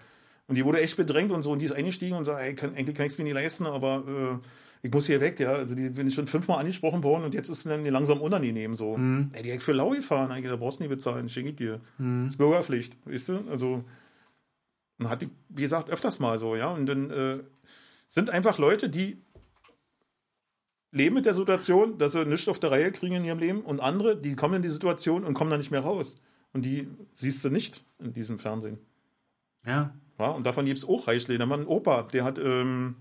Und 0.48 0.56
die 0.56 0.64
wurde 0.64 0.80
echt 0.80 0.98
bedrängt 0.98 1.32
und 1.32 1.42
so, 1.42 1.52
und 1.52 1.60
die 1.60 1.64
ist 1.64 1.72
eingestiegen 1.72 2.16
und 2.16 2.26
sagt, 2.26 2.40
ey, 2.40 2.54
kann, 2.54 2.74
eigentlich 2.74 2.94
kann 2.94 3.06
ich 3.06 3.12
es 3.12 3.18
mir 3.18 3.24
nicht 3.24 3.32
leisten, 3.32 3.66
aber 3.66 4.04
äh, 4.06 4.46
ich 4.82 4.92
muss 4.92 5.06
hier 5.06 5.20
weg, 5.20 5.38
ja. 5.38 5.52
Also 5.52 5.74
die 5.74 5.90
bin 5.90 6.08
ich 6.08 6.14
schon 6.14 6.26
fünfmal 6.26 6.58
angesprochen 6.58 7.04
worden 7.04 7.24
und 7.24 7.34
jetzt 7.34 7.48
ist 7.48 7.58
es 7.58 7.64
dann 7.64 7.84
langsam 7.84 8.20
unangenehm 8.20 8.74
so. 8.74 8.96
Ey, 9.32 9.42
die 9.42 9.52
hat 9.52 9.62
für 9.62 9.72
lau 9.72 9.90
gefahren, 9.90 10.32
eigentlich, 10.32 10.50
da 10.50 10.56
brauchst 10.56 10.80
du 10.80 10.82
nicht 10.82 10.90
bezahlen, 10.90 11.28
schenke 11.28 11.50
ich 11.50 11.56
dir. 11.56 11.80
Das 11.98 12.32
ist 12.34 12.38
Bürgerpflicht, 12.38 12.96
weißt 13.06 13.28
du? 13.28 13.44
Also, 13.48 13.84
und 14.98 15.08
hatte 15.08 15.26
ich, 15.26 15.30
wie 15.48 15.62
gesagt, 15.62 15.88
öfters 15.88 16.18
mal 16.18 16.38
so, 16.38 16.56
ja. 16.56 16.68
Und 16.68 16.86
dann 16.86 17.10
äh, 17.10 17.38
sind 18.08 18.30
einfach 18.30 18.58
Leute, 18.58 18.88
die 18.88 19.18
leben 20.90 21.14
mit 21.14 21.26
der 21.26 21.34
Situation, 21.34 21.96
dass 21.98 22.12
sie 22.12 22.24
nichts 22.24 22.48
auf 22.48 22.58
der 22.58 22.70
Reihe 22.70 22.92
kriegen 22.92 23.14
in 23.14 23.24
ihrem 23.24 23.38
Leben 23.38 23.60
und 23.62 23.80
andere, 23.80 24.16
die 24.16 24.34
kommen 24.36 24.54
in 24.54 24.62
die 24.62 24.70
Situation 24.70 25.24
und 25.24 25.34
kommen 25.34 25.50
da 25.50 25.58
nicht 25.58 25.70
mehr 25.70 25.80
raus. 25.80 26.16
Und 26.52 26.64
die 26.64 26.88
siehst 27.16 27.44
du 27.44 27.50
nicht 27.50 27.82
in 27.98 28.12
diesem 28.12 28.38
Fernsehen. 28.38 28.78
Ja. 29.64 29.94
Ja, 30.18 30.28
und 30.28 30.44
davon 30.44 30.66
gibt 30.66 30.78
es 30.78 30.88
auch 30.88 31.08
reichlich. 31.08 31.38
Da 31.38 31.48
war 31.48 31.56
ein 31.56 31.66
Opa, 31.66 32.02
der 32.02 32.24
hat 32.24 32.38
ähm, 32.38 32.96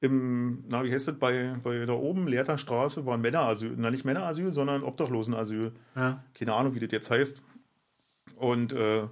im, 0.00 0.64
na, 0.68 0.84
wie 0.84 0.92
heißt 0.92 1.08
das, 1.08 1.18
bei, 1.18 1.56
bei 1.62 1.84
da 1.84 1.92
oben, 1.92 2.28
Leerter 2.28 2.58
Straße, 2.58 3.04
war 3.04 3.14
ein 3.14 3.20
Männerasyl. 3.20 3.74
Na, 3.76 3.90
nicht 3.90 4.04
Männerasyl, 4.04 4.52
sondern 4.52 4.84
Obdachlosenasyl. 4.84 5.72
Ja. 5.96 6.22
Keine 6.34 6.54
Ahnung, 6.54 6.74
wie 6.74 6.80
das 6.80 6.92
jetzt 6.92 7.10
heißt. 7.10 7.42
Und 8.36 8.72
äh, 8.72 9.06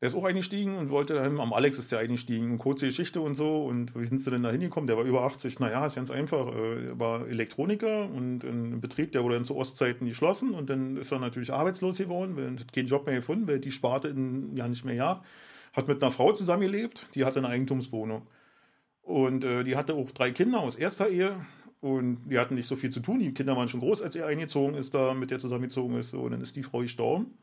der 0.00 0.08
ist 0.08 0.14
auch 0.14 0.24
eingestiegen 0.24 0.76
und 0.78 0.90
wollte 0.90 1.14
dann, 1.14 1.40
am 1.40 1.52
Alex 1.52 1.78
ist 1.78 1.90
der 1.92 2.00
eingestiegen, 2.00 2.58
kurze 2.58 2.86
Geschichte 2.86 3.20
und 3.20 3.36
so. 3.36 3.64
Und 3.64 3.96
wie 3.96 4.04
sind 4.04 4.18
sie 4.18 4.30
denn 4.30 4.42
da 4.42 4.50
hingekommen? 4.50 4.86
Der 4.86 4.96
war 4.96 5.04
über 5.04 5.22
80. 5.22 5.58
Naja, 5.58 5.86
ist 5.86 5.96
ganz 5.96 6.10
einfach. 6.10 6.48
Äh, 6.54 6.86
Er 6.88 7.00
war 7.00 7.26
Elektroniker 7.26 8.08
und 8.10 8.44
ein 8.44 8.80
Betrieb, 8.80 9.12
der 9.12 9.24
wurde 9.24 9.34
dann 9.34 9.44
zu 9.44 9.56
Ostzeiten 9.56 10.06
geschlossen. 10.06 10.54
Und 10.54 10.70
dann 10.70 10.96
ist 10.96 11.10
er 11.12 11.18
natürlich 11.18 11.52
arbeitslos 11.52 11.98
geworden, 11.98 12.36
weil 12.36 12.58
hat 12.58 12.72
keinen 12.72 12.86
Job 12.86 13.06
mehr 13.06 13.16
gefunden, 13.16 13.48
weil 13.48 13.58
die 13.58 13.72
Sparte 13.72 14.08
in, 14.08 14.56
ja 14.56 14.68
nicht 14.68 14.84
mehr 14.84 14.96
gab. 14.96 15.24
Hat 15.72 15.88
mit 15.88 16.02
einer 16.02 16.12
Frau 16.12 16.32
zusammengelebt, 16.32 17.08
die 17.14 17.24
hatte 17.24 17.38
eine 17.38 17.48
Eigentumswohnung. 17.48 18.26
Und 19.02 19.44
äh, 19.44 19.64
die 19.64 19.76
hatte 19.76 19.94
auch 19.94 20.10
drei 20.12 20.30
Kinder 20.30 20.60
aus 20.60 20.76
erster 20.76 21.08
Ehe. 21.08 21.36
Und 21.80 22.30
die 22.30 22.38
hatten 22.38 22.54
nicht 22.54 22.68
so 22.68 22.76
viel 22.76 22.90
zu 22.90 23.00
tun. 23.00 23.18
Die 23.18 23.34
Kinder 23.34 23.56
waren 23.56 23.68
schon 23.68 23.80
groß, 23.80 24.02
als 24.02 24.14
er 24.14 24.26
eingezogen 24.26 24.76
ist, 24.76 24.94
da 24.94 25.14
mit 25.14 25.32
der 25.32 25.40
zusammengezogen 25.40 25.98
ist. 25.98 26.14
Und 26.14 26.30
dann 26.30 26.40
ist 26.40 26.54
die 26.54 26.62
Frau 26.62 26.78
gestorben. 26.78 27.34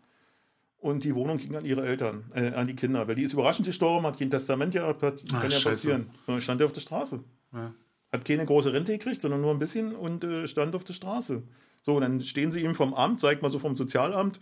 Und 0.78 1.04
die 1.04 1.14
Wohnung 1.14 1.38
ging 1.38 1.56
an 1.58 1.66
ihre 1.66 1.86
Eltern, 1.86 2.32
äh, 2.34 2.54
an 2.54 2.68
die 2.68 2.76
Kinder. 2.76 3.06
Weil 3.06 3.16
die 3.16 3.24
ist 3.24 3.34
überraschend 3.34 3.68
gestorben, 3.68 4.06
hat 4.06 4.18
kein 4.18 4.32
Testament 4.32 4.74
gehabt, 4.74 5.04
hat, 5.04 5.30
kann 5.30 5.44
ja 5.44 5.52
scheiße. 5.52 5.70
passieren. 5.70 6.10
Sondern 6.26 6.42
stand 6.42 6.62
er 6.62 6.68
auf 6.68 6.72
der 6.72 6.82
Straße. 6.82 7.22
Ja. 7.54 7.74
Hat 8.14 8.26
keine 8.26 8.46
große 8.46 8.72
Rente 8.72 8.94
gekriegt, 8.94 9.22
sondern 9.22 9.42
nur 9.42 9.52
ein 9.52 9.60
bisschen 9.60 9.94
und 9.94 10.24
äh, 10.24 10.48
stand 10.48 10.74
auf 10.76 10.86
der 10.86 10.94
Straße. 10.94 11.44
So, 11.84 11.96
und 11.96 12.02
dann 12.02 12.22
stehen 12.22 12.52
sie 12.52 12.64
ihm 12.64 12.76
vom 12.76 12.94
Amt, 12.94 13.20
zeigt 13.20 13.42
mal 13.42 13.52
so 13.52 13.60
vom 13.60 13.76
Sozialamt, 13.76 14.40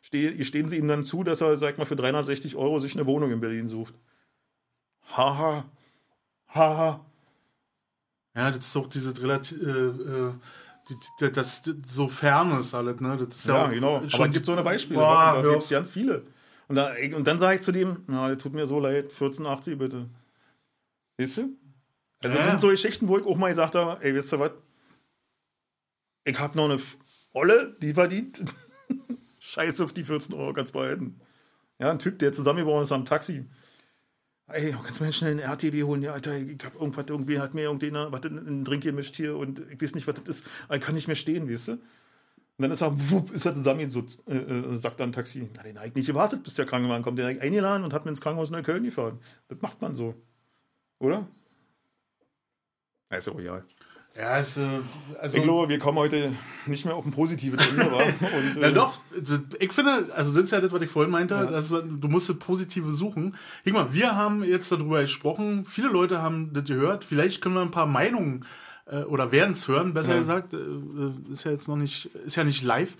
ste 0.00 0.42
stehen 0.44 0.68
sie 0.68 0.76
ihm 0.76 0.88
dann 0.88 1.04
zu, 1.04 1.24
dass 1.24 1.40
er, 1.40 1.56
sag 1.56 1.76
mal, 1.76 1.84
für 1.86 1.96
360 1.96 2.56
Euro 2.56 2.78
sich 2.78 2.94
eine 2.94 3.06
Wohnung 3.06 3.32
in 3.32 3.40
Berlin 3.40 3.68
sucht. 3.68 3.94
Haha. 5.16 5.64
Haha. 6.54 7.04
Ja, 8.36 8.50
das 8.50 8.66
ist 8.66 8.76
auch 8.76 8.86
diese 8.88 9.20
relativ, 9.22 9.60
äh, 9.62 9.70
äh, 9.70 10.32
die, 10.88 11.32
das, 11.32 11.62
das 11.62 11.74
so 11.86 12.08
Fairness 12.08 12.74
alles, 12.74 13.00
ne? 13.00 13.16
Das 13.16 13.36
ist 13.36 13.46
Ja, 13.46 13.66
auch 13.66 13.70
genau. 13.70 14.00
schon- 14.08 14.14
Aber 14.20 14.26
es 14.26 14.32
gibt 14.32 14.46
so 14.46 14.52
eine 14.52 14.62
Beispiele. 14.62 14.98
Boah, 15.00 15.32
da 15.34 15.42
hör 15.42 15.50
gibt 15.52 15.62
es 15.64 15.68
ganz 15.68 15.90
viele. 15.90 16.24
Und, 16.68 16.76
da, 16.76 16.92
und 17.16 17.26
dann 17.26 17.38
sage 17.38 17.56
ich 17.56 17.62
zu 17.62 17.72
dem, 17.72 18.04
na, 18.06 18.34
tut 18.36 18.54
mir 18.54 18.66
so 18.66 18.78
leid, 18.78 19.10
1480 19.12 19.76
bitte. 19.78 20.08
Weißt 21.18 21.38
du? 21.38 21.56
Also 22.22 22.36
das 22.36 22.44
Ja. 22.46 22.50
sind 22.50 22.60
so 22.60 22.68
Geschichten, 22.68 23.08
wo 23.08 23.18
ich 23.18 23.26
auch 23.26 23.36
mal 23.36 23.48
gesagt 23.50 23.74
habe, 23.74 24.02
ey, 24.04 24.14
wisst 24.14 24.32
ihr 24.32 24.38
was? 24.40 24.52
Ich 26.24 26.38
habe 26.38 26.56
noch 26.56 26.66
eine 26.66 26.78
Olle, 27.32 27.76
die 27.80 27.94
verdient. 27.94 28.42
Scheiß 29.40 29.80
auf 29.80 29.92
die 29.92 30.04
14 30.04 30.34
Euro, 30.34 30.52
kannst 30.52 30.72
behalten. 30.72 31.20
Ja, 31.78 31.90
ein 31.90 31.98
Typ, 31.98 32.18
der 32.18 32.32
zusammengebaut 32.32 32.84
ist 32.84 32.92
am 32.92 33.04
Taxi. 33.04 33.46
Ey, 34.52 34.72
kannst 34.72 35.00
du 35.00 35.04
mir 35.04 35.12
schnell 35.12 35.32
einen 35.32 35.40
RTW 35.40 35.84
holen? 35.84 36.02
Ja, 36.02 36.12
Alter, 36.12 36.36
ich 36.36 36.64
hab 36.64 36.74
irgendwas, 36.74 37.06
irgendwie 37.08 37.38
hat 37.38 37.54
mir 37.54 37.62
irgendeiner 37.62 38.10
was 38.12 38.24
in 38.24 38.38
in 38.38 38.46
einen 38.46 38.64
Drink 38.64 38.82
gemischt 38.82 39.16
hier 39.16 39.36
und 39.36 39.60
ich 39.70 39.80
weiß 39.80 39.94
nicht, 39.94 40.06
was 40.06 40.14
das 40.14 40.38
ist. 40.38 40.46
Ich 40.72 40.80
kann 40.80 40.94
nicht 40.94 41.06
mehr 41.06 41.16
stehen, 41.16 41.50
weißt 41.50 41.68
du? 41.68 41.72
Und 41.72 42.64
dann 42.64 42.72
ist 42.72 42.82
er, 42.82 42.92
wupp, 43.10 43.30
ist 43.32 43.46
er 43.46 43.54
zusammengesutzt, 43.54 44.22
äh, 44.28 44.36
äh, 44.36 44.76
sagt 44.78 45.00
dann 45.00 45.10
ein 45.10 45.12
Taxi. 45.12 45.48
Na, 45.56 45.62
den 45.62 45.78
habe 45.78 45.88
ich 45.88 45.94
nicht 45.94 46.06
gewartet, 46.06 46.42
bis 46.42 46.54
der 46.56 46.66
Krankenwagen 46.66 47.02
kommt. 47.02 47.18
Den 47.18 47.24
habe 47.24 47.34
ich 47.34 47.40
eingeladen 47.40 47.84
und 47.84 47.94
hat 47.94 48.04
mir 48.04 48.10
ins 48.10 48.20
Krankenhaus 48.20 48.50
in 48.50 48.56
Neukölln 48.56 48.84
gefahren. 48.84 49.18
Das 49.48 49.60
macht 49.62 49.80
man 49.80 49.96
so. 49.96 50.14
Oder? 50.98 51.26
Ja, 53.10 53.16
ist 53.16 53.26
ja 53.26 53.32
royal. 53.32 53.64
Ja, 54.16 54.38
äh, 54.38 54.44
also, 55.20 55.36
Ich 55.36 55.42
glaube, 55.42 55.68
wir 55.68 55.78
kommen 55.78 55.96
heute 55.98 56.32
nicht 56.66 56.84
mehr 56.84 56.94
auf 56.96 57.06
ein 57.06 57.12
positives 57.12 57.64
Ende. 57.70 57.84
Und, 57.94 58.56
äh, 58.56 58.60
Ja, 58.60 58.70
doch, 58.70 59.00
ich 59.58 59.72
finde, 59.72 60.08
also 60.14 60.32
das 60.34 60.44
ist 60.44 60.50
ja 60.50 60.60
das, 60.60 60.72
was 60.72 60.82
ich 60.82 60.90
vorhin 60.90 61.12
meinte, 61.12 61.34
dass 61.46 61.70
man- 61.70 62.00
du 62.00 62.08
musst 62.08 62.28
das 62.28 62.36
Positive 62.38 62.90
suchen. 62.90 63.36
Guck 63.64 63.72
mal, 63.72 63.92
wir 63.92 64.16
haben 64.16 64.42
jetzt 64.42 64.72
darüber 64.72 65.00
gesprochen, 65.00 65.64
viele 65.66 65.88
Leute 65.88 66.20
haben 66.22 66.52
das 66.52 66.64
gehört, 66.64 67.04
vielleicht 67.04 67.40
können 67.40 67.54
wir 67.54 67.62
ein 67.62 67.70
paar 67.70 67.86
Meinungen 67.86 68.44
äh, 68.86 69.02
oder 69.04 69.30
werden 69.30 69.52
es 69.54 69.68
hören, 69.68 69.94
besser 69.94 70.14
Ja. 70.14 70.18
gesagt, 70.18 70.52
äh, 70.54 70.58
ist 71.32 71.44
ja 71.44 71.52
jetzt 71.52 71.68
noch 71.68 71.76
nicht, 71.76 72.06
ist 72.26 72.36
ja 72.36 72.42
nicht 72.44 72.64
live. 72.64 72.96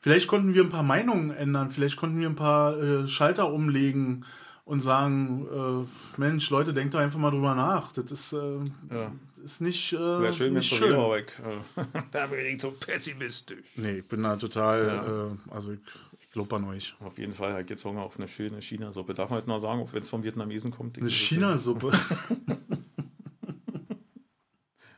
Vielleicht 0.00 0.26
konnten 0.28 0.54
wir 0.54 0.62
ein 0.62 0.70
paar 0.70 0.82
Meinungen 0.82 1.30
ändern, 1.32 1.70
vielleicht 1.70 1.96
konnten 1.98 2.18
wir 2.18 2.28
ein 2.28 2.36
paar 2.36 2.78
äh, 2.80 3.08
Schalter 3.08 3.52
umlegen 3.52 4.24
und 4.64 4.80
sagen, 4.82 5.46
äh, 5.52 6.18
Mensch, 6.20 6.48
Leute, 6.48 6.72
denkt 6.72 6.94
doch 6.94 7.00
einfach 7.00 7.18
mal 7.18 7.30
drüber 7.30 7.54
nach. 7.54 7.92
Das 7.92 8.10
ist, 8.10 8.32
äh, 8.32 8.54
Ja. 8.90 9.12
Ist 9.46 9.60
nicht, 9.60 9.92
äh, 9.92 9.96
Wäre 9.98 10.32
schön, 10.32 10.46
wenn 10.48 10.54
nicht 10.60 10.72
es 10.72 10.78
so 10.78 10.84
schön. 10.84 10.92
wäre, 10.94 11.04
aber 11.04 11.18
ich, 11.18 11.26
äh, 11.26 11.84
da 12.12 12.26
bin 12.26 12.46
ich 12.46 12.60
so 12.60 12.70
pessimistisch. 12.72 13.66
Nee, 13.76 13.98
ich 13.98 14.04
bin 14.06 14.22
da 14.22 14.36
total, 14.36 14.86
Ja. 14.86 15.26
äh, 15.28 15.36
also 15.54 15.72
ich, 15.72 15.80
ich 16.20 16.30
glaube 16.30 16.56
an 16.56 16.64
euch. 16.64 16.94
Auf 17.00 17.18
jeden 17.18 17.32
Fall, 17.32 17.52
halt 17.54 17.70
jetzt 17.70 17.84
Hunger 17.84 18.02
auf 18.02 18.18
eine 18.18 18.28
schöne 18.28 18.60
China-Suppe. 18.60 19.14
Darf 19.14 19.30
man 19.30 19.38
halt 19.38 19.46
noch 19.48 19.58
sagen, 19.58 19.80
auch 19.80 19.92
wenn 19.92 20.02
es 20.02 20.10
vom 20.10 20.22
Vietnamesen 20.22 20.70
kommt. 20.70 20.98
Eine 20.98 21.10
China-Suppe. 21.10 21.92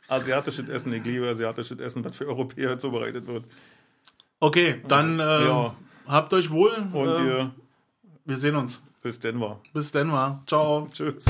Asiatisches 0.08 0.68
Essen, 0.68 0.92
ich 0.94 1.04
liebe 1.04 1.28
asiatisches 1.28 1.78
Essen, 1.80 2.02
was 2.04 2.16
für 2.16 2.26
Europäer 2.26 2.78
zubereitet 2.78 3.26
wird. 3.26 3.44
Okay, 4.40 4.80
dann 4.88 5.20
äh, 5.20 5.44
Ja. 5.44 5.74
habt 6.06 6.32
euch 6.32 6.48
wohl. 6.50 6.72
Und 6.92 7.08
äh, 7.08 7.24
wir 7.26 7.54
wir 8.24 8.36
sehen 8.38 8.56
uns. 8.56 8.82
bis 9.02 9.18
Denver. 9.20 9.60
Bis 9.74 9.90
Denver. 9.90 10.42
Ciao. 10.46 10.88
Tschüss. 10.92 11.24